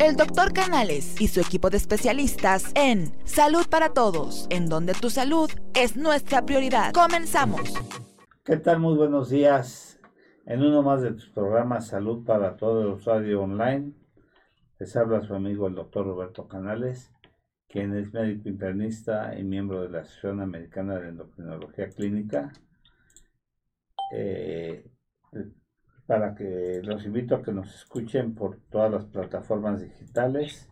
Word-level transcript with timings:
el 0.00 0.14
doctor 0.14 0.52
Canales 0.52 1.20
y 1.20 1.26
su 1.26 1.40
equipo 1.40 1.70
de 1.70 1.76
especialistas 1.76 2.72
en 2.76 3.12
Salud 3.24 3.66
para 3.68 3.92
Todos, 3.92 4.46
en 4.50 4.68
donde 4.68 4.94
tu 4.94 5.10
salud 5.10 5.50
es 5.74 5.96
nuestra 5.96 6.46
prioridad. 6.46 6.92
Comenzamos. 6.92 7.74
¿Qué 8.44 8.56
tal? 8.58 8.78
Muy 8.78 8.96
buenos 8.96 9.30
días. 9.30 9.98
En 10.46 10.62
uno 10.62 10.82
más 10.82 11.02
de 11.02 11.12
tus 11.12 11.28
programas 11.30 11.88
Salud 11.88 12.24
para 12.24 12.56
Todos 12.56 13.00
usuario 13.00 13.42
online, 13.42 13.92
les 14.78 14.96
habla 14.96 15.20
su 15.22 15.34
amigo 15.34 15.66
el 15.66 15.74
doctor 15.74 16.06
Roberto 16.06 16.46
Canales, 16.46 17.12
quien 17.68 17.96
es 17.96 18.12
médico 18.12 18.48
internista 18.48 19.36
y 19.36 19.42
miembro 19.42 19.82
de 19.82 19.90
la 19.90 20.00
Asociación 20.00 20.40
Americana 20.40 21.00
de 21.00 21.08
Endocrinología 21.08 21.88
Clínica. 21.88 22.52
Eh, 24.12 24.88
para 26.08 26.34
que 26.34 26.80
los 26.82 27.04
invito 27.04 27.34
a 27.34 27.42
que 27.42 27.52
nos 27.52 27.74
escuchen 27.74 28.34
por 28.34 28.58
todas 28.70 28.90
las 28.90 29.04
plataformas 29.04 29.82
digitales 29.82 30.66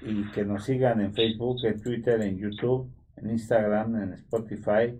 y 0.00 0.30
que 0.30 0.46
nos 0.46 0.64
sigan 0.64 1.02
en 1.02 1.12
Facebook, 1.12 1.58
en 1.64 1.78
Twitter, 1.82 2.22
en 2.22 2.38
YouTube, 2.38 2.90
en 3.16 3.28
Instagram, 3.28 3.96
en 4.02 4.12
Spotify. 4.14 4.98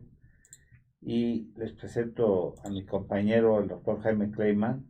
Y 1.00 1.54
les 1.56 1.72
presento 1.72 2.54
a 2.62 2.68
mi 2.68 2.84
compañero, 2.84 3.60
el 3.60 3.68
doctor 3.68 4.02
Jaime 4.02 4.30
Clayman, 4.30 4.84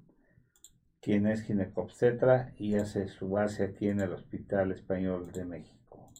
quien 1.01 1.29
es 1.29 1.43
ginecobstetra 1.43 2.53
y 2.59 2.75
hace 2.75 3.07
su 3.07 3.29
base 3.31 3.63
aquí 3.63 3.87
en 3.87 4.01
el 4.01 4.13
Hospital 4.15 4.73
Español 4.73 5.31
de 5.31 5.45
México. 5.45 6.11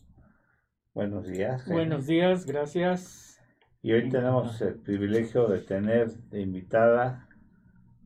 Buenos 0.95 1.27
días. 1.27 1.67
Buenos 1.67 2.07
días, 2.07 2.47
gracias. 2.47 3.43
Y 3.83 3.91
hoy 3.91 4.09
tenemos 4.09 4.63
el 4.63 4.77
privilegio 4.77 5.49
de 5.49 5.59
tener 5.59 6.13
de 6.13 6.43
invitada 6.43 7.27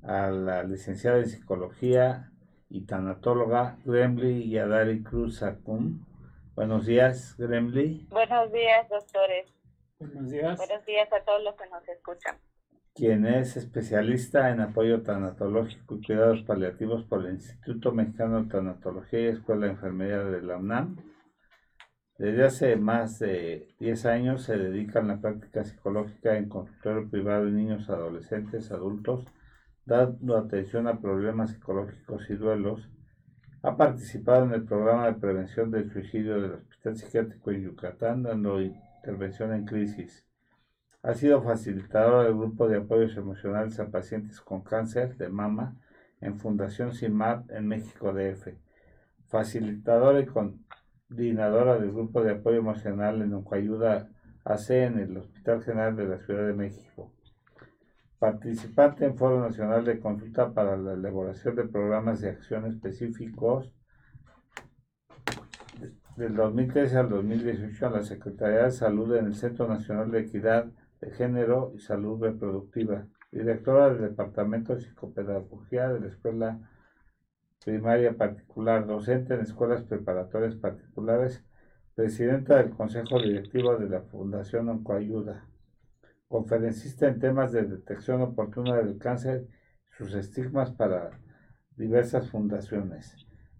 a 0.06 0.30
la 0.30 0.62
licenciada 0.62 1.18
en 1.18 1.26
psicología 1.26 2.30
y 2.68 2.86
tanatóloga 2.86 3.78
Gremly 3.84 4.50
Yadari 4.50 5.02
Cruz 5.02 5.42
Acum. 5.42 6.04
Buenos 6.54 6.86
días, 6.86 7.36
Gremly. 7.38 8.06
Buenos 8.10 8.52
días, 8.52 8.88
doctores. 8.88 9.46
Buenos 9.98 10.30
días. 10.30 10.58
Buenos 10.58 10.84
días 10.86 11.12
a 11.12 11.24
todos 11.24 11.42
los 11.42 11.54
que 11.56 11.68
nos 11.68 11.88
escuchan. 11.88 12.36
Quien 12.94 13.26
es 13.26 13.56
especialista 13.56 14.50
en 14.50 14.60
apoyo 14.60 15.02
tanatológico 15.02 15.96
y 15.96 16.06
cuidados 16.06 16.42
paliativos 16.42 17.04
por 17.04 17.24
el 17.24 17.34
Instituto 17.34 17.90
Mexicano 17.90 18.42
de 18.42 18.50
Tanatología 18.50 19.20
y 19.20 19.26
Escuela 19.26 19.66
de 19.66 19.72
Enfermería 19.72 20.18
de 20.18 20.42
la 20.42 20.58
UNAM. 20.58 20.96
Desde 22.18 22.44
hace 22.44 22.76
más 22.76 23.18
de 23.18 23.74
10 23.80 24.06
años 24.06 24.44
se 24.44 24.56
dedica 24.56 25.00
a 25.00 25.02
la 25.02 25.20
práctica 25.20 25.64
psicológica 25.64 26.36
en 26.36 26.48
consultorio 26.48 27.10
privado 27.10 27.46
de 27.46 27.50
niños, 27.50 27.90
adolescentes, 27.90 28.70
adultos 28.70 29.26
dando 29.86 30.36
atención 30.36 30.88
a 30.88 31.00
problemas 31.00 31.50
psicológicos 31.50 32.28
y 32.30 32.34
duelos, 32.34 32.88
ha 33.62 33.76
participado 33.76 34.44
en 34.44 34.52
el 34.52 34.64
programa 34.64 35.06
de 35.06 35.14
prevención 35.14 35.70
del 35.70 35.90
suicidio 35.90 36.40
del 36.40 36.52
Hospital 36.52 36.96
Psiquiátrico 36.96 37.50
en 37.50 37.62
Yucatán, 37.62 38.22
dando 38.22 38.60
intervención 38.60 39.52
en 39.54 39.64
crisis. 39.64 40.26
Ha 41.02 41.14
sido 41.14 41.42
facilitador 41.42 42.24
del 42.24 42.34
grupo 42.34 42.68
de 42.68 42.78
apoyos 42.78 43.16
emocionales 43.16 43.78
a 43.78 43.90
pacientes 43.90 44.40
con 44.40 44.62
cáncer 44.62 45.16
de 45.16 45.28
mama 45.28 45.76
en 46.20 46.38
Fundación 46.38 46.92
CIMAP 46.92 47.50
en 47.50 47.68
México 47.68 48.12
DF. 48.12 48.48
Facilitadora 49.26 50.20
y 50.20 50.26
coordinadora 50.26 51.78
del 51.78 51.92
grupo 51.92 52.22
de 52.22 52.32
apoyo 52.32 52.58
emocional 52.58 53.20
en 53.20 53.34
Oncoayuda 53.34 54.08
AC 54.44 54.70
en 54.70 54.98
el 54.98 55.16
Hospital 55.16 55.62
General 55.62 55.96
de 55.96 56.04
la 56.04 56.18
Ciudad 56.18 56.46
de 56.46 56.54
México 56.54 57.13
participante 58.24 59.04
en 59.04 59.18
Foro 59.18 59.38
Nacional 59.38 59.84
de 59.84 60.00
Consulta 60.00 60.54
para 60.54 60.78
la 60.78 60.94
elaboración 60.94 61.56
de 61.56 61.64
programas 61.64 62.22
de 62.22 62.30
acción 62.30 62.64
específicos 62.64 63.74
del 66.16 66.34
2013 66.34 66.96
al 66.96 67.10
2018 67.10 67.86
en 67.86 67.92
la 67.92 68.02
Secretaría 68.02 68.62
de 68.62 68.70
Salud 68.70 69.14
en 69.14 69.26
el 69.26 69.34
Centro 69.34 69.68
Nacional 69.68 70.10
de 70.10 70.20
Equidad 70.20 70.64
de 71.02 71.10
Género 71.10 71.72
y 71.74 71.80
Salud 71.80 72.18
Reproductiva, 72.18 73.06
directora 73.30 73.90
del 73.90 74.00
Departamento 74.00 74.74
de 74.74 74.80
Psicopedagogía 74.80 75.90
de 75.90 76.00
la 76.00 76.06
Escuela 76.06 76.58
Primaria 77.62 78.16
Particular, 78.16 78.86
docente 78.86 79.34
en 79.34 79.40
escuelas 79.40 79.82
preparatorias 79.82 80.54
particulares, 80.54 81.44
presidenta 81.94 82.56
del 82.56 82.70
Consejo 82.70 83.20
Directivo 83.20 83.76
de 83.76 83.90
la 83.90 84.00
Fundación 84.00 84.70
Oncoayuda 84.70 85.44
conferencista 86.28 87.08
en 87.08 87.18
temas 87.18 87.52
de 87.52 87.64
detección 87.64 88.22
oportuna 88.22 88.76
del 88.76 88.98
cáncer, 88.98 89.46
sus 89.96 90.14
estigmas 90.14 90.72
para 90.72 91.20
diversas 91.76 92.30
fundaciones, 92.30 93.16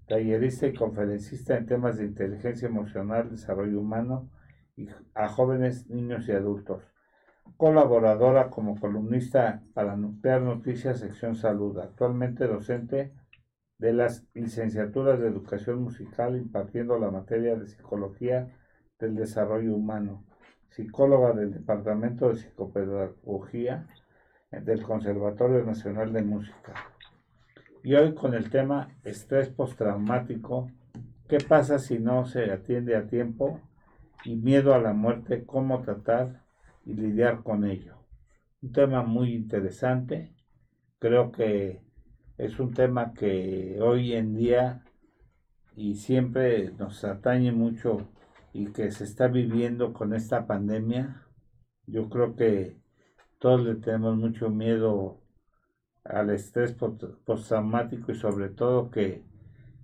tallerista 0.07 0.67
y 0.67 0.75
conferencista 0.75 1.57
en 1.57 1.67
temas 1.67 1.99
de 1.99 2.05
inteligencia 2.05 2.69
emocional, 2.69 3.31
desarrollo 3.31 3.81
humano 3.81 4.31
y 4.77 4.89
a 5.15 5.29
jóvenes, 5.29 5.89
niños 5.89 6.29
y 6.29 6.33
adultos, 6.33 6.83
colaboradora 7.57 8.51
como 8.51 8.79
columnista 8.81 9.63
para 9.75 9.97
Nuclear 9.97 10.43
Noticias, 10.43 11.01
sección 11.01 11.37
salud, 11.37 11.79
actualmente 11.79 12.47
docente 12.47 13.13
de 13.79 13.93
las 13.93 14.27
licenciaturas 14.35 15.21
de 15.21 15.29
educación 15.29 15.83
musical 15.83 16.37
impartiendo 16.37 16.99
la 16.99 17.11
materia 17.11 17.57
de 17.57 17.67
psicología 17.67 18.49
del 18.99 19.15
desarrollo 19.15 19.75
humano 19.75 20.25
psicóloga 20.75 21.33
del 21.33 21.53
Departamento 21.53 22.29
de 22.29 22.37
Psicopedagogía 22.37 23.87
del 24.51 24.83
Conservatorio 24.83 25.65
Nacional 25.65 26.13
de 26.13 26.23
Música. 26.23 26.75
Y 27.85 27.95
hoy 27.95 28.13
con 28.15 28.35
el 28.35 28.51
tema 28.51 28.89
estrés 29.05 29.49
postraumático, 29.51 30.71
¿qué 31.29 31.39
pasa 31.39 31.79
si 31.79 32.01
no 32.01 32.25
se 32.25 32.51
atiende 32.51 32.97
a 32.97 33.07
tiempo? 33.07 33.61
Y 34.25 34.35
miedo 34.35 34.75
a 34.75 34.81
la 34.81 34.93
muerte, 34.93 35.45
¿cómo 35.45 35.81
tratar 35.81 36.43
y 36.85 36.95
lidiar 36.95 37.45
con 37.45 37.65
ello? 37.65 37.95
Un 38.61 38.73
tema 38.73 39.05
muy 39.05 39.33
interesante, 39.33 40.35
creo 40.99 41.31
que 41.31 41.83
es 42.37 42.59
un 42.59 42.75
tema 42.75 43.13
que 43.13 43.79
hoy 43.81 44.15
en 44.15 44.35
día 44.35 44.83
y 45.77 45.95
siempre 45.95 46.73
nos 46.79 47.05
atañe 47.05 47.53
mucho 47.53 48.09
y 48.55 48.67
que 48.67 48.93
se 48.93 49.03
está 49.03 49.27
viviendo 49.27 49.93
con 49.93 50.15
esta 50.15 50.47
pandemia, 50.47 51.27
yo 51.87 52.09
creo 52.09 52.37
que 52.37 52.79
todos 53.41 53.61
le 53.65 53.75
tenemos 53.75 54.17
mucho 54.17 54.49
miedo 54.49 55.21
al 56.05 56.31
estrés 56.31 56.73
postraumático 56.73 58.13
y 58.13 58.15
sobre 58.15 58.51
todo 58.51 58.93
que 58.93 59.25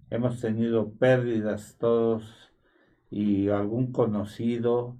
hemos 0.09 0.41
tenido 0.41 0.93
pérdidas 0.93 1.79
todos 1.81 2.53
y 3.11 3.49
algún 3.49 3.91
conocido 3.91 4.97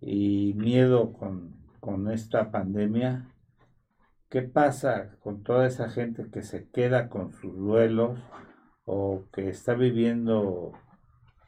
y 0.00 0.54
miedo 0.54 1.12
con, 1.12 1.56
con 1.80 2.08
esta 2.12 2.52
pandemia. 2.52 3.28
¿Qué 4.28 4.42
pasa 4.42 5.16
con 5.18 5.42
toda 5.42 5.66
esa 5.66 5.90
gente 5.90 6.30
que 6.30 6.42
se 6.42 6.68
queda 6.70 7.08
con 7.08 7.32
sus 7.32 7.56
duelos 7.56 8.20
o 8.84 9.24
que 9.32 9.48
está 9.48 9.74
viviendo 9.74 10.72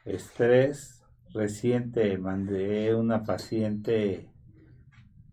estrés 0.03 0.96
reciente 1.33 2.17
mandé 2.17 2.95
una 2.95 3.23
paciente 3.23 4.29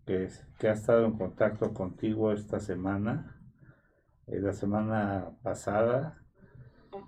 que, 0.05 0.29
que, 0.59 0.67
ha 0.67 0.73
estado 0.73 1.05
en 1.05 1.17
contacto 1.17 1.73
contigo 1.73 2.31
esta 2.31 2.59
semana, 2.59 3.41
eh, 4.27 4.39
la 4.39 4.53
semana 4.53 5.31
pasada, 5.41 6.21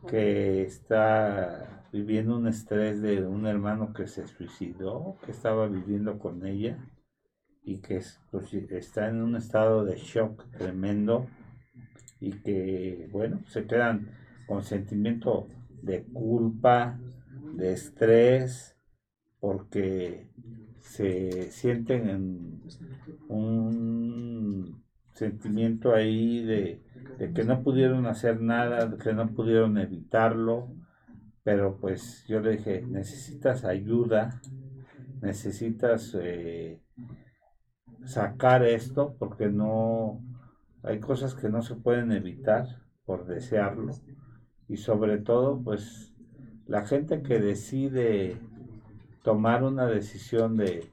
que 0.08 0.64
está 0.64 1.86
viviendo 1.92 2.38
un 2.38 2.48
estrés 2.48 3.02
de 3.02 3.26
un 3.26 3.46
hermano 3.46 3.94
que 3.94 4.08
se 4.08 4.28
suicidó, 4.28 5.18
que 5.26 5.32
estaba 5.32 5.68
viviendo 5.68 6.20
con 6.20 6.46
ella 6.46 6.78
y 7.64 7.80
que 7.80 8.02
pues, 8.32 8.54
está 8.54 9.10
en 9.10 9.22
un 9.22 9.36
estado 9.36 9.84
de 9.84 9.98
shock 9.98 10.50
tremendo 10.52 11.28
y 12.20 12.32
que, 12.42 13.10
bueno, 13.12 13.42
se 13.48 13.66
quedan 13.66 14.10
con 14.48 14.64
sentimiento 14.64 15.48
de 15.82 16.04
culpa, 16.06 17.00
de 17.56 17.74
estrés, 17.74 18.77
porque 19.40 20.30
se 20.80 21.52
sienten 21.52 22.10
en 22.10 22.62
un 23.28 24.84
sentimiento 25.14 25.94
ahí 25.94 26.44
de, 26.44 26.82
que 27.34 27.44
no 27.44 27.64
pudieron 27.64 28.06
hacer 28.06 28.42
nada, 28.42 28.98
que 28.98 29.14
no 29.14 29.28
pudieron 29.34 29.78
evitarlo, 29.78 30.70
pero 31.44 31.78
pues 31.78 32.26
yo 32.28 32.40
le 32.40 32.58
dije, 32.58 32.84
necesitas 32.88 33.66
ayuda, 33.66 34.42
necesitas 35.22 36.16
eh, 36.20 36.82
sacar 38.06 38.64
esto 38.64 39.16
porque 39.18 39.50
no, 39.50 40.22
hay 40.84 41.00
cosas 41.00 41.36
que 41.36 41.50
no 41.50 41.62
se 41.62 41.76
pueden 41.76 42.12
evitar 42.12 42.66
por 43.06 43.26
desearlo 43.26 43.94
y 44.68 44.78
sobre 44.78 45.18
todo 45.18 45.62
pues 45.64 46.14
la 46.66 46.86
gente 46.86 47.22
que 47.22 47.40
decide 47.40 48.40
tomar 49.28 49.62
una 49.66 49.88
decisión 49.88 50.56
de 50.56 50.90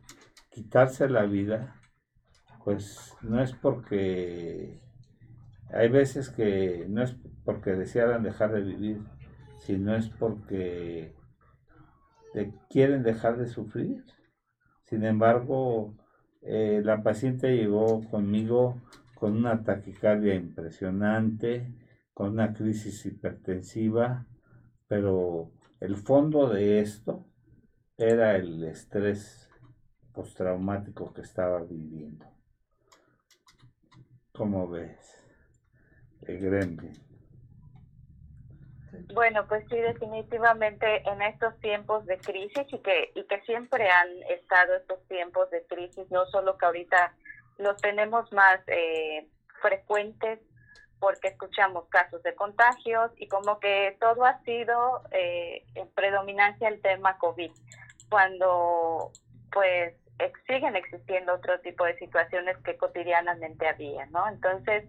quitarse 0.50 1.08
la 1.08 1.22
vida, 1.22 1.80
pues 2.64 3.14
no 3.22 3.40
es 3.40 3.52
porque 3.52 4.82
hay 5.72 5.88
veces 5.88 6.30
que 6.30 6.84
no 6.88 7.04
es 7.04 7.16
porque 7.44 7.76
desearan 7.76 8.24
dejar 8.24 8.52
de 8.52 8.62
vivir, 8.62 9.02
sino 9.60 9.94
es 9.94 10.08
porque 10.08 11.14
quieren 12.68 13.04
dejar 13.04 13.36
de 13.36 13.46
sufrir. 13.46 14.02
Sin 14.82 15.04
embargo, 15.04 15.94
eh, 16.42 16.82
la 16.84 17.04
paciente 17.04 17.56
llegó 17.56 18.02
conmigo 18.10 18.82
con 19.14 19.36
una 19.36 19.62
taquicardia 19.62 20.34
impresionante, 20.34 21.72
con 22.12 22.30
una 22.30 22.52
crisis 22.52 23.06
hipertensiva, 23.06 24.26
pero 24.88 25.52
el 25.78 25.94
fondo 25.94 26.48
de 26.48 26.80
esto 26.80 27.28
era 27.96 28.36
el 28.36 28.64
estrés 28.64 29.48
postraumático 30.12 31.12
que 31.12 31.22
estaba 31.22 31.60
viviendo. 31.62 32.26
¿Cómo 34.32 34.68
ves? 34.68 35.22
El 36.22 36.40
gremlin. 36.40 36.92
Bueno, 39.12 39.46
pues 39.48 39.64
sí, 39.68 39.76
definitivamente 39.76 41.08
en 41.08 41.22
estos 41.22 41.58
tiempos 41.60 42.06
de 42.06 42.18
crisis 42.18 42.66
y 42.72 42.78
que, 42.78 43.12
y 43.14 43.24
que 43.24 43.40
siempre 43.42 43.88
han 43.90 44.08
estado 44.28 44.74
estos 44.76 45.06
tiempos 45.08 45.50
de 45.50 45.64
crisis, 45.66 46.10
no 46.10 46.26
solo 46.26 46.56
que 46.56 46.66
ahorita 46.66 47.14
los 47.58 47.76
tenemos 47.80 48.32
más 48.32 48.60
eh, 48.66 49.28
frecuentes 49.60 50.40
porque 51.00 51.28
escuchamos 51.28 51.86
casos 51.88 52.22
de 52.22 52.34
contagios 52.34 53.10
y 53.16 53.28
como 53.28 53.60
que 53.60 53.96
todo 54.00 54.24
ha 54.24 54.40
sido 54.42 55.02
eh, 55.10 55.64
en 55.74 55.88
predominancia 55.90 56.68
el 56.68 56.80
tema 56.80 57.18
COVID, 57.18 57.50
cuando 58.14 59.10
pues 59.50 59.92
siguen 60.46 60.76
existiendo 60.76 61.34
otro 61.34 61.58
tipo 61.62 61.84
de 61.84 61.98
situaciones 61.98 62.56
que 62.58 62.76
cotidianamente 62.76 63.66
había, 63.66 64.06
¿no? 64.06 64.28
Entonces, 64.28 64.84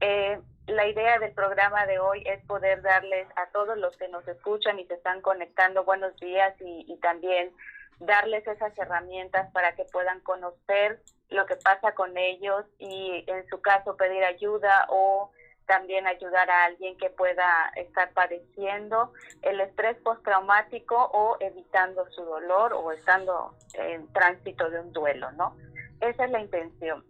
eh, 0.00 0.40
la 0.66 0.88
idea 0.88 1.20
del 1.20 1.30
programa 1.34 1.86
de 1.86 2.00
hoy 2.00 2.24
es 2.26 2.44
poder 2.46 2.82
darles 2.82 3.28
a 3.36 3.46
todos 3.52 3.78
los 3.78 3.96
que 3.96 4.08
nos 4.08 4.26
escuchan 4.26 4.80
y 4.80 4.86
se 4.86 4.94
están 4.94 5.20
conectando 5.20 5.84
buenos 5.84 6.16
días 6.16 6.52
y, 6.58 6.98
también 7.00 7.52
darles 8.00 8.44
esas 8.48 8.76
herramientas 8.76 9.48
para 9.52 9.76
que 9.76 9.84
puedan 9.84 10.18
conocer 10.22 11.00
lo 11.28 11.46
que 11.46 11.54
pasa 11.54 11.92
con 11.92 12.18
ellos 12.18 12.64
y 12.80 13.22
en 13.28 13.46
su 13.46 13.60
caso 13.60 13.96
pedir 13.96 14.24
ayuda 14.24 14.86
o 14.88 15.30
también 15.68 16.08
ayudar 16.08 16.50
a 16.50 16.64
alguien 16.64 16.98
que 16.98 17.10
pueda 17.10 17.70
estar 17.76 18.12
padeciendo 18.12 19.12
el 19.42 19.60
estrés 19.60 19.96
postraumático 19.98 20.96
o 20.96 21.36
evitando 21.38 22.10
su 22.10 22.24
dolor 22.24 22.72
o 22.72 22.90
estando 22.90 23.54
en 23.74 24.12
tránsito 24.12 24.68
de 24.68 24.80
un 24.80 24.92
duelo, 24.92 25.30
¿no? 25.32 25.56
Esa 26.00 26.24
es 26.24 26.30
la 26.32 26.40
intención 26.40 27.04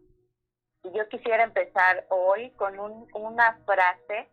yo 0.94 1.08
quisiera 1.08 1.44
empezar 1.44 2.06
hoy 2.08 2.50
con 2.52 2.78
una 2.78 3.58
frase 3.64 4.28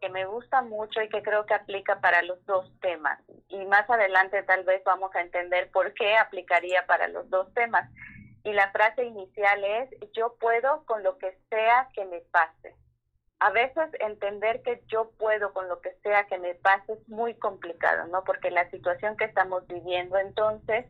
que 0.00 0.08
me 0.08 0.26
gusta 0.26 0.62
mucho 0.62 1.02
y 1.02 1.08
que 1.08 1.22
creo 1.22 1.44
que 1.44 1.54
aplica 1.54 2.00
para 2.00 2.22
los 2.22 2.44
dos 2.46 2.70
temas. 2.80 3.18
Y 3.48 3.64
más 3.66 3.88
adelante 3.90 4.42
tal 4.44 4.64
vez 4.64 4.82
vamos 4.84 5.14
a 5.14 5.20
entender 5.20 5.70
por 5.72 5.92
qué 5.94 6.16
aplicaría 6.16 6.86
para 6.86 7.08
los 7.08 7.28
dos 7.30 7.52
temas. 7.54 7.90
Y 8.44 8.52
la 8.52 8.70
frase 8.70 9.04
inicial 9.04 9.64
es, 9.64 9.90
yo 10.12 10.36
puedo 10.38 10.84
con 10.86 11.02
lo 11.02 11.18
que 11.18 11.36
sea 11.50 11.88
que 11.92 12.04
me 12.04 12.20
pase. 12.30 12.76
A 13.40 13.50
veces 13.50 13.88
entender 14.00 14.62
que 14.62 14.82
yo 14.88 15.10
puedo 15.18 15.52
con 15.52 15.68
lo 15.68 15.80
que 15.80 15.92
sea 16.02 16.26
que 16.26 16.38
me 16.38 16.54
pase 16.56 16.94
es 16.94 17.08
muy 17.08 17.34
complicado, 17.34 18.06
¿no? 18.08 18.24
Porque 18.24 18.50
la 18.50 18.68
situación 18.70 19.16
que 19.16 19.26
estamos 19.26 19.66
viviendo 19.68 20.18
entonces 20.18 20.86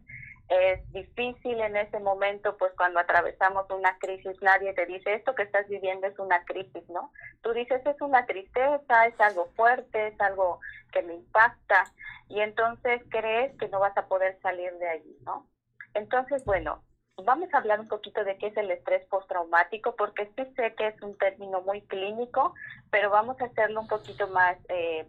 es 0.49 0.93
difícil 0.93 1.61
en 1.61 1.77
ese 1.77 2.01
momento, 2.01 2.57
pues 2.57 2.73
cuando 2.75 3.01
atravesamos 3.01 3.69
una 3.71 3.99
crisis, 3.99 4.41
nadie 4.41 4.73
te 4.73 4.87
dice 4.87 5.15
esto 5.15 5.35
que 5.35 5.43
estás 5.43 5.69
viviendo 5.69 6.07
es 6.07 6.19
una 6.19 6.43
crisis, 6.45 6.89
¿no? 6.89 7.13
Tú 7.43 7.53
dices 7.53 7.85
es 7.85 8.01
una 8.01 8.25
tristeza, 8.25 9.07
es 9.07 9.21
algo 9.21 9.51
fuerte, 9.55 10.09
es 10.09 10.21
algo 10.21 10.61
que 10.91 11.03
me 11.03 11.15
impacta 11.15 11.85
y 12.29 12.41
entonces 12.41 13.03
crees 13.11 13.55
que 13.59 13.69
no 13.69 13.79
vas 13.81 13.97
a 13.99 14.07
poder 14.07 14.39
salir 14.41 14.73
de 14.79 14.89
allí, 14.89 15.19
¿no? 15.27 15.47
Entonces, 15.93 16.43
bueno, 16.47 16.83
vamos 17.25 17.53
a 17.53 17.59
hablar 17.59 17.81
un 17.81 17.89
poquito 17.89 18.25
de 18.25 18.37
qué 18.39 18.49
es 18.49 18.57
el 18.57 18.71
estrés 18.71 19.05
postraumático, 19.07 19.97
porque 19.97 20.31
sí 20.37 20.45
sé 20.57 20.75
que 20.75 20.89
es 20.89 21.03
un 21.03 21.17
término 21.19 21.61
muy 21.63 21.83
clínico, 21.83 22.55
pero 22.91 23.11
vamos 23.11 23.41
a 23.41 23.47
hacerlo 23.47 23.81
un 23.81 23.89
poquito 23.89 24.29
más 24.29 24.57
eh, 24.69 25.07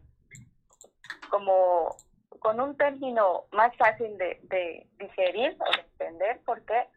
como 1.29 1.95
con 2.39 2.59
un 2.59 2.75
término 2.77 3.45
más 3.51 3.75
fácil 3.77 4.17
de, 4.17 4.88
digerir 4.97 5.57
o 5.59 5.71
de 5.71 5.81
entender, 5.81 6.39
porque 6.45 6.88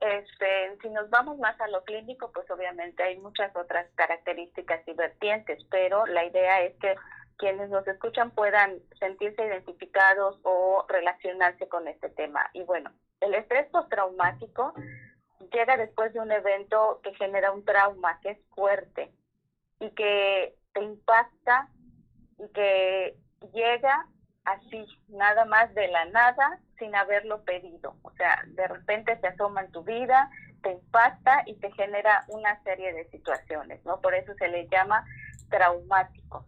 este, 0.00 0.78
si 0.82 0.90
nos 0.90 1.08
vamos 1.10 1.38
más 1.38 1.60
a 1.60 1.68
lo 1.68 1.82
clínico, 1.84 2.30
pues 2.32 2.50
obviamente 2.50 3.02
hay 3.02 3.18
muchas 3.18 3.54
otras 3.56 3.86
características 3.94 4.86
y 4.86 4.92
vertientes, 4.92 5.64
pero 5.70 6.06
la 6.06 6.24
idea 6.24 6.62
es 6.62 6.76
que 6.76 6.94
quienes 7.38 7.70
nos 7.70 7.86
escuchan 7.86 8.32
puedan 8.32 8.78
sentirse 8.98 9.46
identificados 9.46 10.38
o 10.42 10.84
relacionarse 10.88 11.68
con 11.68 11.88
este 11.88 12.10
tema. 12.10 12.50
Y 12.52 12.62
bueno, 12.64 12.90
el 13.20 13.34
estrés 13.34 13.66
postraumático 13.70 14.74
llega 15.52 15.76
después 15.76 16.12
de 16.12 16.20
un 16.20 16.32
evento 16.32 17.00
que 17.02 17.14
genera 17.14 17.52
un 17.52 17.64
trauma, 17.64 18.20
que 18.20 18.30
es 18.30 18.38
fuerte 18.54 19.12
y 19.80 19.90
que 19.90 20.54
te 20.74 20.82
impacta 20.82 21.68
y 22.38 22.48
que 22.48 23.16
llega 23.52 24.06
así, 24.44 24.86
nada 25.08 25.44
más 25.44 25.72
de 25.74 25.88
la 25.88 26.06
nada, 26.06 26.60
sin 26.78 26.94
haberlo 26.94 27.44
pedido. 27.44 27.96
O 28.02 28.10
sea, 28.12 28.42
de 28.48 28.66
repente 28.66 29.18
se 29.20 29.28
asoma 29.28 29.62
en 29.62 29.72
tu 29.72 29.82
vida, 29.84 30.30
te 30.62 30.72
impacta 30.72 31.42
y 31.46 31.54
te 31.56 31.70
genera 31.72 32.24
una 32.28 32.60
serie 32.62 32.92
de 32.92 33.08
situaciones, 33.10 33.84
¿no? 33.84 34.00
Por 34.00 34.14
eso 34.14 34.34
se 34.34 34.48
le 34.48 34.66
llama 34.68 35.04
traumático. 35.50 36.44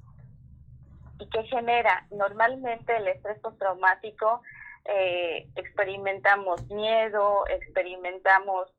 ¿Y 1.20 1.28
qué 1.28 1.44
genera? 1.44 2.06
Normalmente 2.11 2.96
el 2.96 3.08
estrés 3.08 3.38
postraumático 3.40 4.43
eh, 4.87 5.46
experimentamos 5.55 6.67
miedo, 6.70 7.44
experimentamos 7.49 8.72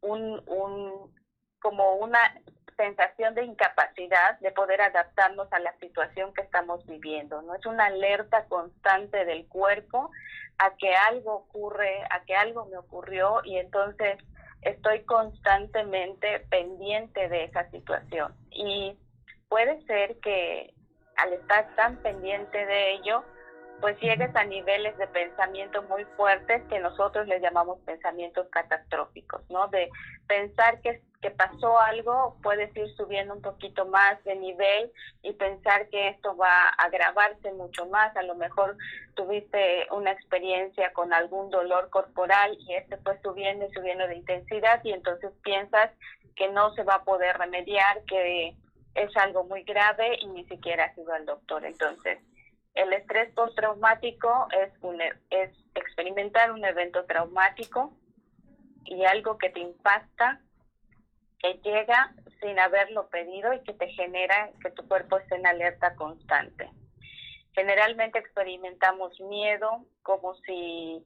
un, 0.00 0.40
un, 0.46 1.12
como 1.60 1.94
una 1.96 2.20
sensación 2.76 3.34
de 3.34 3.44
incapacidad 3.44 4.38
de 4.38 4.52
poder 4.52 4.80
adaptarnos 4.80 5.52
a 5.52 5.58
la 5.58 5.76
situación 5.80 6.32
que 6.32 6.42
estamos 6.42 6.86
viviendo, 6.86 7.42
¿no? 7.42 7.56
Es 7.56 7.66
una 7.66 7.86
alerta 7.86 8.46
constante 8.46 9.24
del 9.24 9.48
cuerpo 9.48 10.12
a 10.58 10.76
que 10.76 10.94
algo 10.94 11.34
ocurre, 11.34 12.04
a 12.10 12.22
que 12.24 12.36
algo 12.36 12.66
me 12.66 12.78
ocurrió 12.78 13.40
y 13.44 13.56
entonces 13.56 14.18
estoy 14.62 15.02
constantemente 15.04 16.46
pendiente 16.50 17.28
de 17.28 17.44
esa 17.44 17.68
situación. 17.70 18.32
Y 18.52 18.96
puede 19.48 19.84
ser 19.86 20.20
que 20.20 20.74
al 21.18 21.32
estar 21.34 21.74
tan 21.76 21.96
pendiente 21.96 22.64
de 22.64 22.92
ello, 22.94 23.24
pues 23.80 23.98
llegues 24.00 24.34
a 24.34 24.44
niveles 24.44 24.96
de 24.98 25.06
pensamiento 25.06 25.82
muy 25.84 26.04
fuertes 26.16 26.62
que 26.68 26.80
nosotros 26.80 27.26
le 27.28 27.40
llamamos 27.40 27.78
pensamientos 27.80 28.48
catastróficos, 28.50 29.42
¿no? 29.50 29.68
De 29.68 29.88
pensar 30.26 30.80
que, 30.80 31.00
que 31.22 31.30
pasó 31.30 31.78
algo, 31.80 32.36
puedes 32.42 32.74
ir 32.76 32.88
subiendo 32.96 33.34
un 33.34 33.42
poquito 33.42 33.86
más 33.86 34.22
de 34.24 34.34
nivel 34.34 34.92
y 35.22 35.32
pensar 35.32 35.88
que 35.90 36.08
esto 36.08 36.36
va 36.36 36.50
a 36.50 36.86
agravarse 36.86 37.52
mucho 37.52 37.86
más. 37.86 38.16
A 38.16 38.22
lo 38.22 38.34
mejor 38.34 38.76
tuviste 39.14 39.86
una 39.92 40.10
experiencia 40.10 40.92
con 40.92 41.12
algún 41.12 41.50
dolor 41.50 41.88
corporal 41.90 42.56
y 42.60 42.74
este 42.74 42.96
fue 42.98 43.20
subiendo 43.22 43.66
y 43.66 43.74
subiendo 43.74 44.08
de 44.08 44.16
intensidad 44.16 44.80
y 44.82 44.92
entonces 44.92 45.30
piensas 45.42 45.90
que 46.34 46.48
no 46.48 46.72
se 46.74 46.82
va 46.82 46.96
a 46.96 47.04
poder 47.04 47.36
remediar, 47.38 48.02
que 48.04 48.56
es 48.98 49.16
algo 49.16 49.44
muy 49.44 49.62
grave 49.62 50.16
y 50.20 50.26
ni 50.26 50.44
siquiera 50.46 50.86
has 50.86 50.98
ido 50.98 51.12
al 51.12 51.24
doctor. 51.24 51.64
Entonces, 51.64 52.18
el 52.74 52.92
estrés 52.92 53.32
postraumático 53.34 54.48
es, 54.52 54.72
un, 54.82 55.00
e, 55.00 55.12
es 55.30 55.50
experimentar 55.74 56.52
un 56.52 56.64
evento 56.64 57.04
traumático 57.04 57.96
y 58.84 59.04
algo 59.04 59.38
que 59.38 59.50
te 59.50 59.60
impacta, 59.60 60.40
que 61.38 61.54
llega 61.62 62.14
sin 62.40 62.58
haberlo 62.58 63.08
pedido 63.08 63.52
y 63.52 63.62
que 63.62 63.74
te 63.74 63.88
genera 63.90 64.50
que 64.62 64.70
tu 64.70 64.86
cuerpo 64.88 65.18
esté 65.18 65.36
en 65.36 65.46
alerta 65.46 65.94
constante. 65.94 66.70
Generalmente 67.52 68.18
experimentamos 68.18 69.18
miedo 69.20 69.84
como 70.02 70.34
si 70.36 71.04